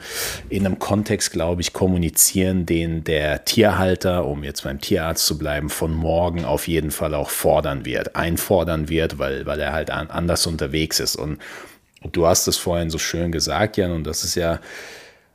in 0.48 0.66
einem 0.66 0.80
Kontext, 0.80 1.34
glaube 1.34 1.62
ich, 1.62 1.74
kommunizieren, 1.74 2.66
den 2.66 3.04
der 3.04 3.44
Tierhalter, 3.44 4.26
um 4.26 4.46
jetzt 4.46 4.64
beim 4.64 4.80
Tierarzt 4.80 5.26
zu 5.26 5.38
bleiben, 5.38 5.70
von 5.70 5.94
morgen 5.94 6.46
auf 6.46 6.70
jeden 6.70 6.92
Fall 6.92 7.14
auch 7.14 7.30
fordern 7.30 7.84
wird, 7.84 8.16
einfordern 8.16 8.88
wird, 8.88 9.20
weil, 9.20 9.46
weil 9.46 9.60
er 9.60 9.74
halt 9.74 9.90
anders 9.90 10.48
unterwegs 10.48 11.02
ist. 11.02 11.18
Und 11.18 11.40
du 12.12 12.28
hast 12.28 12.48
es 12.48 12.58
vorhin 12.58 12.90
so 12.90 12.98
schön 12.98 13.32
gesagt, 13.32 13.78
Jan, 13.78 13.92
und 13.92 14.06
das 14.06 14.24
ist 14.24 14.36
ja 14.36 14.60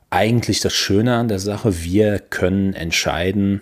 eigentlich 0.09 0.59
das 0.59 0.73
Schöne 0.73 1.15
an 1.15 1.27
der 1.27 1.39
Sache. 1.39 1.83
Wir 1.83 2.19
können 2.19 2.73
entscheiden, 2.73 3.61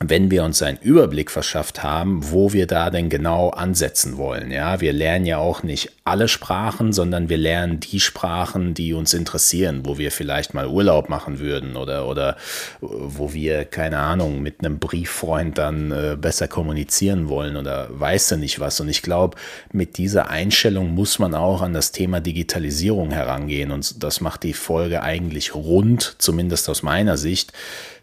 wenn 0.00 0.30
wir 0.30 0.44
uns 0.44 0.62
einen 0.62 0.78
Überblick 0.78 1.30
verschafft 1.30 1.82
haben, 1.82 2.30
wo 2.30 2.52
wir 2.52 2.68
da 2.68 2.90
denn 2.90 3.08
genau 3.08 3.50
ansetzen 3.50 4.16
wollen. 4.16 4.52
Ja, 4.52 4.80
wir 4.80 4.92
lernen 4.92 5.26
ja 5.26 5.38
auch 5.38 5.64
nicht 5.64 5.90
alle 6.04 6.28
Sprachen, 6.28 6.92
sondern 6.92 7.28
wir 7.28 7.36
lernen 7.36 7.80
die 7.80 7.98
Sprachen, 7.98 8.74
die 8.74 8.94
uns 8.94 9.12
interessieren, 9.12 9.80
wo 9.84 9.98
wir 9.98 10.12
vielleicht 10.12 10.54
mal 10.54 10.68
Urlaub 10.68 11.08
machen 11.08 11.40
würden 11.40 11.76
oder, 11.76 12.06
oder 12.06 12.36
wo 12.80 13.32
wir, 13.32 13.64
keine 13.64 13.98
Ahnung, 13.98 14.40
mit 14.40 14.60
einem 14.60 14.78
Brieffreund 14.78 15.58
dann 15.58 15.90
äh, 15.90 16.16
besser 16.18 16.46
kommunizieren 16.46 17.28
wollen 17.28 17.56
oder 17.56 17.88
weiß 17.90 18.28
du 18.28 18.36
nicht 18.36 18.60
was. 18.60 18.78
Und 18.80 18.88
ich 18.88 19.02
glaube, 19.02 19.36
mit 19.72 19.98
dieser 19.98 20.30
Einstellung 20.30 20.94
muss 20.94 21.18
man 21.18 21.34
auch 21.34 21.60
an 21.60 21.74
das 21.74 21.90
Thema 21.90 22.20
Digitalisierung 22.20 23.10
herangehen. 23.10 23.72
Und 23.72 24.02
das 24.02 24.20
macht 24.20 24.44
die 24.44 24.52
Folge 24.52 25.02
eigentlich 25.02 25.56
rund, 25.56 26.14
zumindest 26.18 26.68
aus 26.68 26.84
meiner 26.84 27.16
Sicht. 27.16 27.52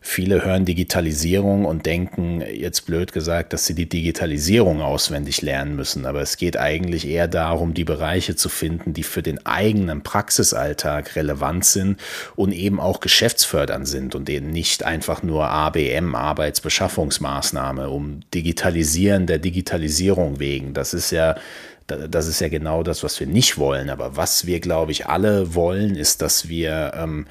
Viele 0.07 0.45
hören 0.45 0.65
Digitalisierung 0.65 1.65
und 1.65 1.88
denken, 1.88 2.40
jetzt 2.41 2.86
blöd 2.86 3.11
gesagt, 3.11 3.53
dass 3.53 3.65
sie 3.65 3.73
die 3.73 3.90
Digitalisierung 3.90 4.84
auswendig 4.84 5.41
lernen 5.41 5.76
müssen. 5.76 6.06
Aber 6.06 6.22
es 6.22 6.38
geht 6.38 6.57
eigentlich 6.57 7.07
eher 7.07 7.27
darum, 7.27 7.73
die 7.73 7.86
Bereiche 7.86 8.36
zu 8.36 8.48
finden, 8.48 8.94
die 8.94 9.02
für 9.02 9.23
den 9.23 9.44
eigenen 9.48 10.03
Praxisalltag 10.03 11.15
relevant 11.15 11.65
sind 11.65 11.99
und 12.36 12.52
eben 12.52 12.80
auch 12.80 12.99
geschäftsfördernd 12.99 13.88
sind 13.88 14.14
und 14.14 14.30
eben 14.30 14.52
nicht 14.52 14.84
einfach 14.84 15.23
nur 15.23 15.48
ABM, 15.49 16.14
Arbeitsbeschaffungsmaßnahme, 16.14 17.90
um 17.90 18.19
Digitalisieren 18.32 19.26
der 19.26 19.40
Digitalisierung 19.40 20.40
wegen. 20.40 20.76
Das 20.76 20.94
ist 20.94 21.10
ja 21.10 21.36
das 21.88 22.27
ist 22.27 22.41
ja 22.41 22.49
genau 22.49 22.82
das, 22.82 23.03
was 23.03 23.19
wir 23.19 23.27
nicht 23.27 23.60
wollen. 23.60 23.91
Aber 23.91 24.18
was 24.18 24.48
wir, 24.48 24.60
glaube 24.60 24.91
ich, 24.91 25.06
alle 25.06 25.53
wollen, 25.53 25.95
ist, 25.95 26.22
dass 26.23 26.49
wir 26.49 26.94
ähm, 26.95 27.27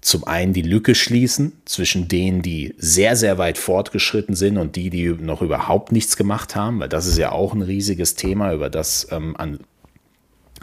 zum 0.00 0.24
einen 0.24 0.52
die 0.52 0.62
Lücke 0.62 0.94
schließen 0.94 1.52
zwischen 1.64 2.08
denen, 2.08 2.40
die 2.40 2.74
sehr, 2.78 3.16
sehr 3.16 3.36
weit 3.36 3.58
fortgeschritten 3.58 4.36
sind 4.36 4.56
und 4.56 4.76
die, 4.76 4.90
die 4.90 5.08
noch 5.08 5.42
überhaupt 5.42 5.92
nichts 5.92 6.16
gemacht 6.16 6.54
haben, 6.54 6.78
weil 6.80 6.88
das 6.88 7.06
ist 7.06 7.18
ja 7.18 7.32
auch 7.32 7.52
ein 7.52 7.62
riesiges 7.62 8.14
Thema, 8.14 8.52
über 8.52 8.70
das 8.70 9.08
ähm, 9.10 9.36
an, 9.36 9.58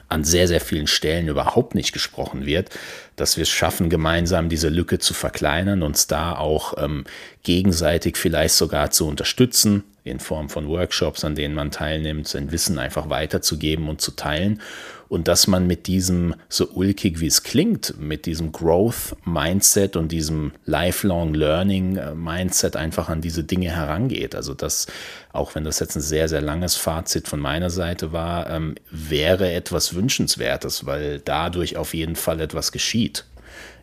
an 0.08 0.24
sehr, 0.24 0.48
sehr 0.48 0.62
vielen 0.62 0.88
Stellen 0.88 1.28
überhaupt 1.28 1.76
nicht 1.76 1.92
gesprochen 1.92 2.46
wird, 2.46 2.70
dass 3.18 3.36
wir 3.36 3.44
es 3.44 3.50
schaffen, 3.50 3.90
gemeinsam 3.90 4.48
diese 4.48 4.70
Lücke 4.70 5.00
zu 5.00 5.14
verkleinern, 5.14 5.84
uns 5.84 6.08
da 6.08 6.38
auch 6.38 6.76
ähm, 6.78 7.04
gegenseitig 7.44 8.16
vielleicht 8.16 8.56
sogar 8.56 8.92
zu 8.92 9.08
unterstützen, 9.08 9.84
in 10.06 10.20
Form 10.20 10.50
von 10.50 10.68
Workshops, 10.68 11.26
an 11.26 11.36
denen 11.36 11.56
man 11.56 11.72
teilnimmt, 11.72 12.28
sein 12.28 12.52
Wissen 12.52 12.78
einfach 12.78 13.10
weiterzugeben 13.10 13.90
und 13.90 14.02
zu 14.02 14.12
teilen 14.12 14.62
und 15.08 15.28
dass 15.28 15.48
man 15.48 15.68
mit 15.68 15.88
diesem, 15.88 16.36
so 16.50 16.68
ulkig 16.70 17.20
wie 17.20 17.28
es 17.28 17.44
klingt, 17.44 18.00
mit 18.00 18.26
diesem 18.26 18.52
Growth-Mindset 18.52 19.96
und 19.96 20.12
diesem 20.12 20.52
Lifelong 20.66 21.34
Learning-Mindset 21.34 22.76
einfach 22.76 23.10
an 23.10 23.22
diese 23.22 23.44
Dinge 23.44 23.70
herangeht. 23.70 24.36
Also 24.36 24.54
das, 24.54 24.88
auch 25.32 25.56
wenn 25.56 25.64
das 25.64 25.80
jetzt 25.80 25.96
ein 25.96 26.02
sehr, 26.02 26.28
sehr 26.28 26.42
langes 26.42 26.76
Fazit 26.76 27.28
von 27.28 27.40
meiner 27.40 27.70
Seite 27.70 28.12
war, 28.12 28.50
ähm, 28.50 28.76
wäre 28.92 29.52
etwas 29.52 29.94
Wünschenswertes, 29.94 30.86
weil 30.86 31.20
dadurch 31.20 31.78
auf 31.78 31.94
jeden 31.94 32.16
Fall 32.16 32.42
etwas 32.42 32.72
geschieht. 32.72 33.26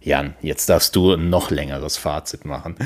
Jan, 0.00 0.34
jetzt 0.42 0.68
darfst 0.68 0.96
du 0.96 1.12
ein 1.12 1.30
noch 1.30 1.50
längeres 1.50 1.96
Fazit 1.96 2.44
machen. 2.44 2.76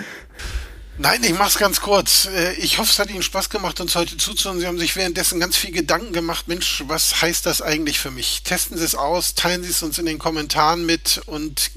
Nein, 0.99 1.23
ich 1.25 1.35
mach's 1.35 1.59
ganz 1.59 1.81
kurz. 1.81 2.25
Äh, 2.25 2.55
ich 2.55 2.79
hoffe, 2.79 2.91
es 2.91 2.99
hat 2.99 3.11
Ihnen 3.11 3.23
Spaß 3.23 3.51
gemacht, 3.51 3.81
uns 3.81 3.95
heute 3.95 4.17
zuzuhören. 4.17 4.61
Sie 4.61 4.67
haben 4.67 4.79
sich 4.79 4.97
währenddessen 4.97 5.39
ganz 5.39 5.57
viel 5.57 5.71
Gedanken 5.71 6.13
gemacht. 6.13 6.49
Mensch, 6.49 6.85
was 6.87 7.21
heißt 7.21 7.45
das 7.45 7.61
eigentlich 7.61 7.99
für 7.99 8.11
mich? 8.11 8.43
Testen 8.45 8.79
Sie 8.79 8.85
es 8.85 8.95
aus, 8.95 9.35
teilen 9.35 9.63
Sie 9.63 9.71
es 9.71 9.83
uns 9.83 9.99
in 9.99 10.07
den 10.07 10.19
Kommentaren 10.19 10.87
mit 10.87 11.21
und 11.27 11.71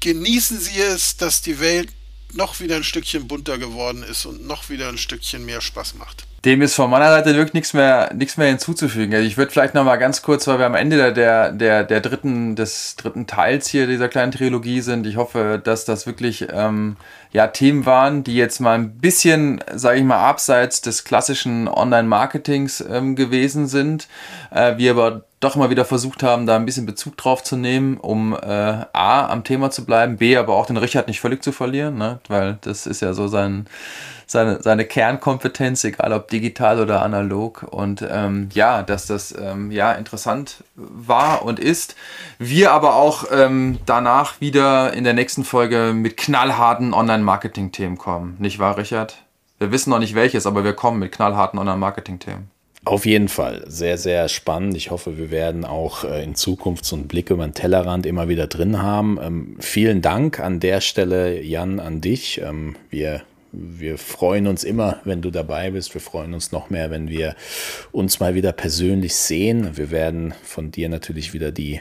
genießen 0.00 0.60
Sie 0.60 0.78
es, 0.78 1.16
dass 1.16 1.40
die 1.40 1.58
Welt 1.58 1.88
noch 2.34 2.60
wieder 2.60 2.76
ein 2.76 2.84
Stückchen 2.84 3.28
bunter 3.28 3.56
geworden 3.56 4.02
ist 4.02 4.26
und 4.26 4.46
noch 4.46 4.68
wieder 4.68 4.88
ein 4.88 4.98
Stückchen 4.98 5.46
mehr 5.46 5.62
Spaß 5.62 5.94
macht. 5.94 6.26
Dem 6.44 6.60
ist 6.60 6.74
von 6.74 6.90
meiner 6.90 7.08
Seite 7.08 7.34
wirklich 7.36 7.54
nichts 7.54 7.72
mehr, 7.72 8.12
nichts 8.12 8.36
mehr 8.36 8.48
hinzuzufügen. 8.48 9.14
Also 9.14 9.26
ich 9.26 9.38
würde 9.38 9.50
vielleicht 9.50 9.72
noch 9.72 9.84
mal 9.84 9.96
ganz 9.96 10.20
kurz, 10.20 10.46
weil 10.46 10.58
wir 10.58 10.66
am 10.66 10.74
Ende 10.74 11.14
der, 11.14 11.52
der, 11.52 11.84
der 11.84 12.00
dritten, 12.00 12.54
des 12.54 12.96
dritten 12.96 13.26
Teils 13.26 13.66
hier 13.66 13.86
dieser 13.86 14.08
kleinen 14.08 14.32
Trilogie 14.32 14.82
sind. 14.82 15.06
Ich 15.06 15.16
hoffe, 15.16 15.58
dass 15.62 15.86
das 15.86 16.06
wirklich 16.06 16.46
ähm, 16.52 16.96
ja, 17.32 17.46
Themen 17.46 17.86
waren, 17.86 18.24
die 18.24 18.36
jetzt 18.36 18.60
mal 18.60 18.74
ein 18.74 18.98
bisschen, 18.98 19.64
sage 19.74 19.98
ich 19.98 20.04
mal, 20.04 20.18
abseits 20.18 20.82
des 20.82 21.04
klassischen 21.04 21.66
Online-Marketings 21.66 22.84
ähm, 22.90 23.16
gewesen 23.16 23.66
sind. 23.66 24.06
Äh, 24.50 24.76
wir 24.76 24.90
aber 24.90 25.24
doch 25.40 25.56
mal 25.56 25.70
wieder 25.70 25.84
versucht 25.84 26.22
haben, 26.22 26.46
da 26.46 26.56
ein 26.56 26.66
bisschen 26.66 26.86
Bezug 26.86 27.16
drauf 27.16 27.42
zu 27.42 27.56
nehmen, 27.56 27.96
um 27.96 28.34
äh, 28.34 28.36
A, 28.46 29.26
am 29.28 29.44
Thema 29.44 29.70
zu 29.70 29.84
bleiben, 29.84 30.18
B, 30.18 30.36
aber 30.36 30.54
auch 30.54 30.66
den 30.66 30.76
Richard 30.76 31.08
nicht 31.08 31.20
völlig 31.20 31.42
zu 31.42 31.52
verlieren, 31.52 31.96
ne? 31.96 32.18
weil 32.28 32.58
das 32.62 32.86
ist 32.86 33.02
ja 33.02 33.14
so 33.14 33.28
sein 33.28 33.66
seine, 34.26 34.62
seine 34.62 34.84
Kernkompetenz, 34.84 35.84
egal 35.84 36.12
ob 36.12 36.28
digital 36.28 36.80
oder 36.80 37.02
analog. 37.02 37.66
Und 37.70 38.04
ähm, 38.08 38.48
ja, 38.54 38.82
dass 38.82 39.06
das 39.06 39.34
ähm, 39.38 39.70
ja 39.70 39.92
interessant 39.92 40.64
war 40.74 41.44
und 41.44 41.58
ist. 41.58 41.96
Wir 42.38 42.72
aber 42.72 42.96
auch 42.96 43.24
ähm, 43.32 43.78
danach 43.86 44.40
wieder 44.40 44.92
in 44.92 45.04
der 45.04 45.14
nächsten 45.14 45.44
Folge 45.44 45.92
mit 45.94 46.16
knallharten 46.16 46.94
Online-Marketing-Themen 46.94 47.98
kommen. 47.98 48.36
Nicht 48.38 48.58
wahr, 48.58 48.78
Richard? 48.78 49.16
Wir 49.58 49.70
wissen 49.70 49.90
noch 49.90 49.98
nicht 49.98 50.14
welches, 50.14 50.46
aber 50.46 50.64
wir 50.64 50.72
kommen 50.72 50.98
mit 50.98 51.12
knallharten 51.12 51.58
Online-Marketing-Themen. 51.58 52.50
Auf 52.86 53.06
jeden 53.06 53.28
Fall 53.28 53.64
sehr, 53.66 53.96
sehr 53.96 54.28
spannend. 54.28 54.76
Ich 54.76 54.90
hoffe, 54.90 55.16
wir 55.16 55.30
werden 55.30 55.64
auch 55.64 56.04
äh, 56.04 56.22
in 56.22 56.34
Zukunft 56.34 56.84
so 56.84 56.96
einen 56.96 57.08
Blick 57.08 57.30
über 57.30 57.46
den 57.46 57.54
Tellerrand 57.54 58.04
immer 58.04 58.28
wieder 58.28 58.46
drin 58.46 58.82
haben. 58.82 59.18
Ähm, 59.22 59.56
vielen 59.60 60.02
Dank 60.02 60.38
an 60.38 60.60
der 60.60 60.82
Stelle, 60.82 61.40
Jan, 61.40 61.80
an 61.80 62.02
dich. 62.02 62.42
Ähm, 62.42 62.76
wir 62.90 63.22
wir 63.56 63.98
freuen 63.98 64.46
uns 64.46 64.64
immer, 64.64 65.00
wenn 65.04 65.22
du 65.22 65.30
dabei 65.30 65.70
bist. 65.70 65.94
Wir 65.94 66.00
freuen 66.00 66.34
uns 66.34 66.52
noch 66.52 66.70
mehr, 66.70 66.90
wenn 66.90 67.08
wir 67.08 67.36
uns 67.92 68.20
mal 68.20 68.34
wieder 68.34 68.52
persönlich 68.52 69.14
sehen. 69.14 69.76
Wir 69.76 69.90
werden 69.90 70.34
von 70.42 70.70
dir 70.70 70.88
natürlich 70.88 71.32
wieder 71.32 71.52
die, 71.52 71.80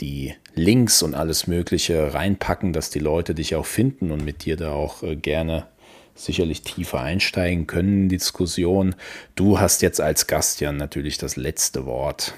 die 0.00 0.34
Links 0.54 1.02
und 1.02 1.14
alles 1.14 1.46
Mögliche 1.46 2.14
reinpacken, 2.14 2.72
dass 2.72 2.90
die 2.90 2.98
Leute 2.98 3.34
dich 3.34 3.54
auch 3.54 3.66
finden 3.66 4.10
und 4.10 4.24
mit 4.24 4.44
dir 4.44 4.56
da 4.56 4.72
auch 4.72 5.02
äh, 5.02 5.16
gerne 5.16 5.66
sicherlich 6.14 6.62
tiefer 6.62 7.00
einsteigen 7.00 7.66
können 7.66 8.02
in 8.02 8.08
die 8.08 8.18
Diskussion. 8.18 8.94
Du 9.36 9.60
hast 9.60 9.82
jetzt 9.82 10.00
als 10.00 10.26
Gast 10.26 10.60
ja 10.60 10.72
natürlich 10.72 11.16
das 11.18 11.36
letzte 11.36 11.86
Wort. 11.86 12.34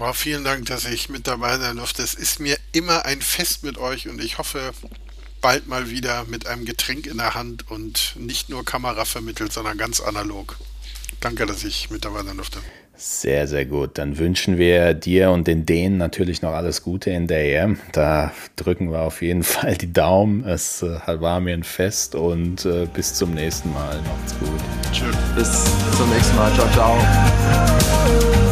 Oh, 0.00 0.12
vielen 0.12 0.42
Dank, 0.42 0.66
dass 0.66 0.86
ich 0.86 1.08
mit 1.08 1.26
dabei 1.26 1.58
sein 1.58 1.76
durfte. 1.76 2.02
Es 2.02 2.14
ist 2.14 2.40
mir 2.40 2.56
immer 2.72 3.04
ein 3.04 3.20
Fest 3.20 3.62
mit 3.62 3.76
euch 3.78 4.08
und 4.08 4.22
ich 4.24 4.38
hoffe, 4.38 4.72
bald 5.42 5.66
mal 5.68 5.90
wieder 5.90 6.24
mit 6.24 6.46
einem 6.46 6.64
Getränk 6.64 7.06
in 7.06 7.18
der 7.18 7.34
Hand 7.34 7.70
und 7.70 8.14
nicht 8.16 8.48
nur 8.48 8.64
Kamera 8.64 9.04
vermittelt, 9.04 9.52
sondern 9.52 9.76
ganz 9.76 10.00
analog. 10.00 10.56
Danke, 11.20 11.44
dass 11.44 11.64
ich 11.64 11.90
mit 11.90 12.04
dabei 12.04 12.22
sein 12.22 12.36
durfte. 12.36 12.60
Sehr, 12.96 13.48
sehr 13.48 13.64
gut. 13.64 13.98
Dann 13.98 14.18
wünschen 14.18 14.58
wir 14.58 14.94
dir 14.94 15.32
und 15.32 15.48
den 15.48 15.66
Dänen 15.66 15.98
natürlich 15.98 16.40
noch 16.40 16.52
alles 16.52 16.82
Gute 16.82 17.10
in 17.10 17.26
der 17.26 17.62
EM. 17.62 17.78
Da 17.90 18.32
drücken 18.54 18.92
wir 18.92 19.00
auf 19.00 19.22
jeden 19.22 19.42
Fall 19.42 19.76
die 19.76 19.92
Daumen. 19.92 20.44
Es 20.46 20.82
äh, 20.82 21.00
war 21.06 21.40
mir 21.40 21.54
ein 21.54 21.64
Fest 21.64 22.14
und 22.14 22.64
äh, 22.64 22.86
bis 22.86 23.14
zum 23.14 23.34
nächsten 23.34 23.72
Mal. 23.72 24.00
Macht's 24.02 24.38
gut. 24.38 24.60
Tschüss. 24.92 25.16
Bis 25.34 25.64
zum 25.96 26.10
nächsten 26.10 26.36
Mal. 26.36 26.52
Ciao, 26.54 26.68
ciao. 26.70 28.51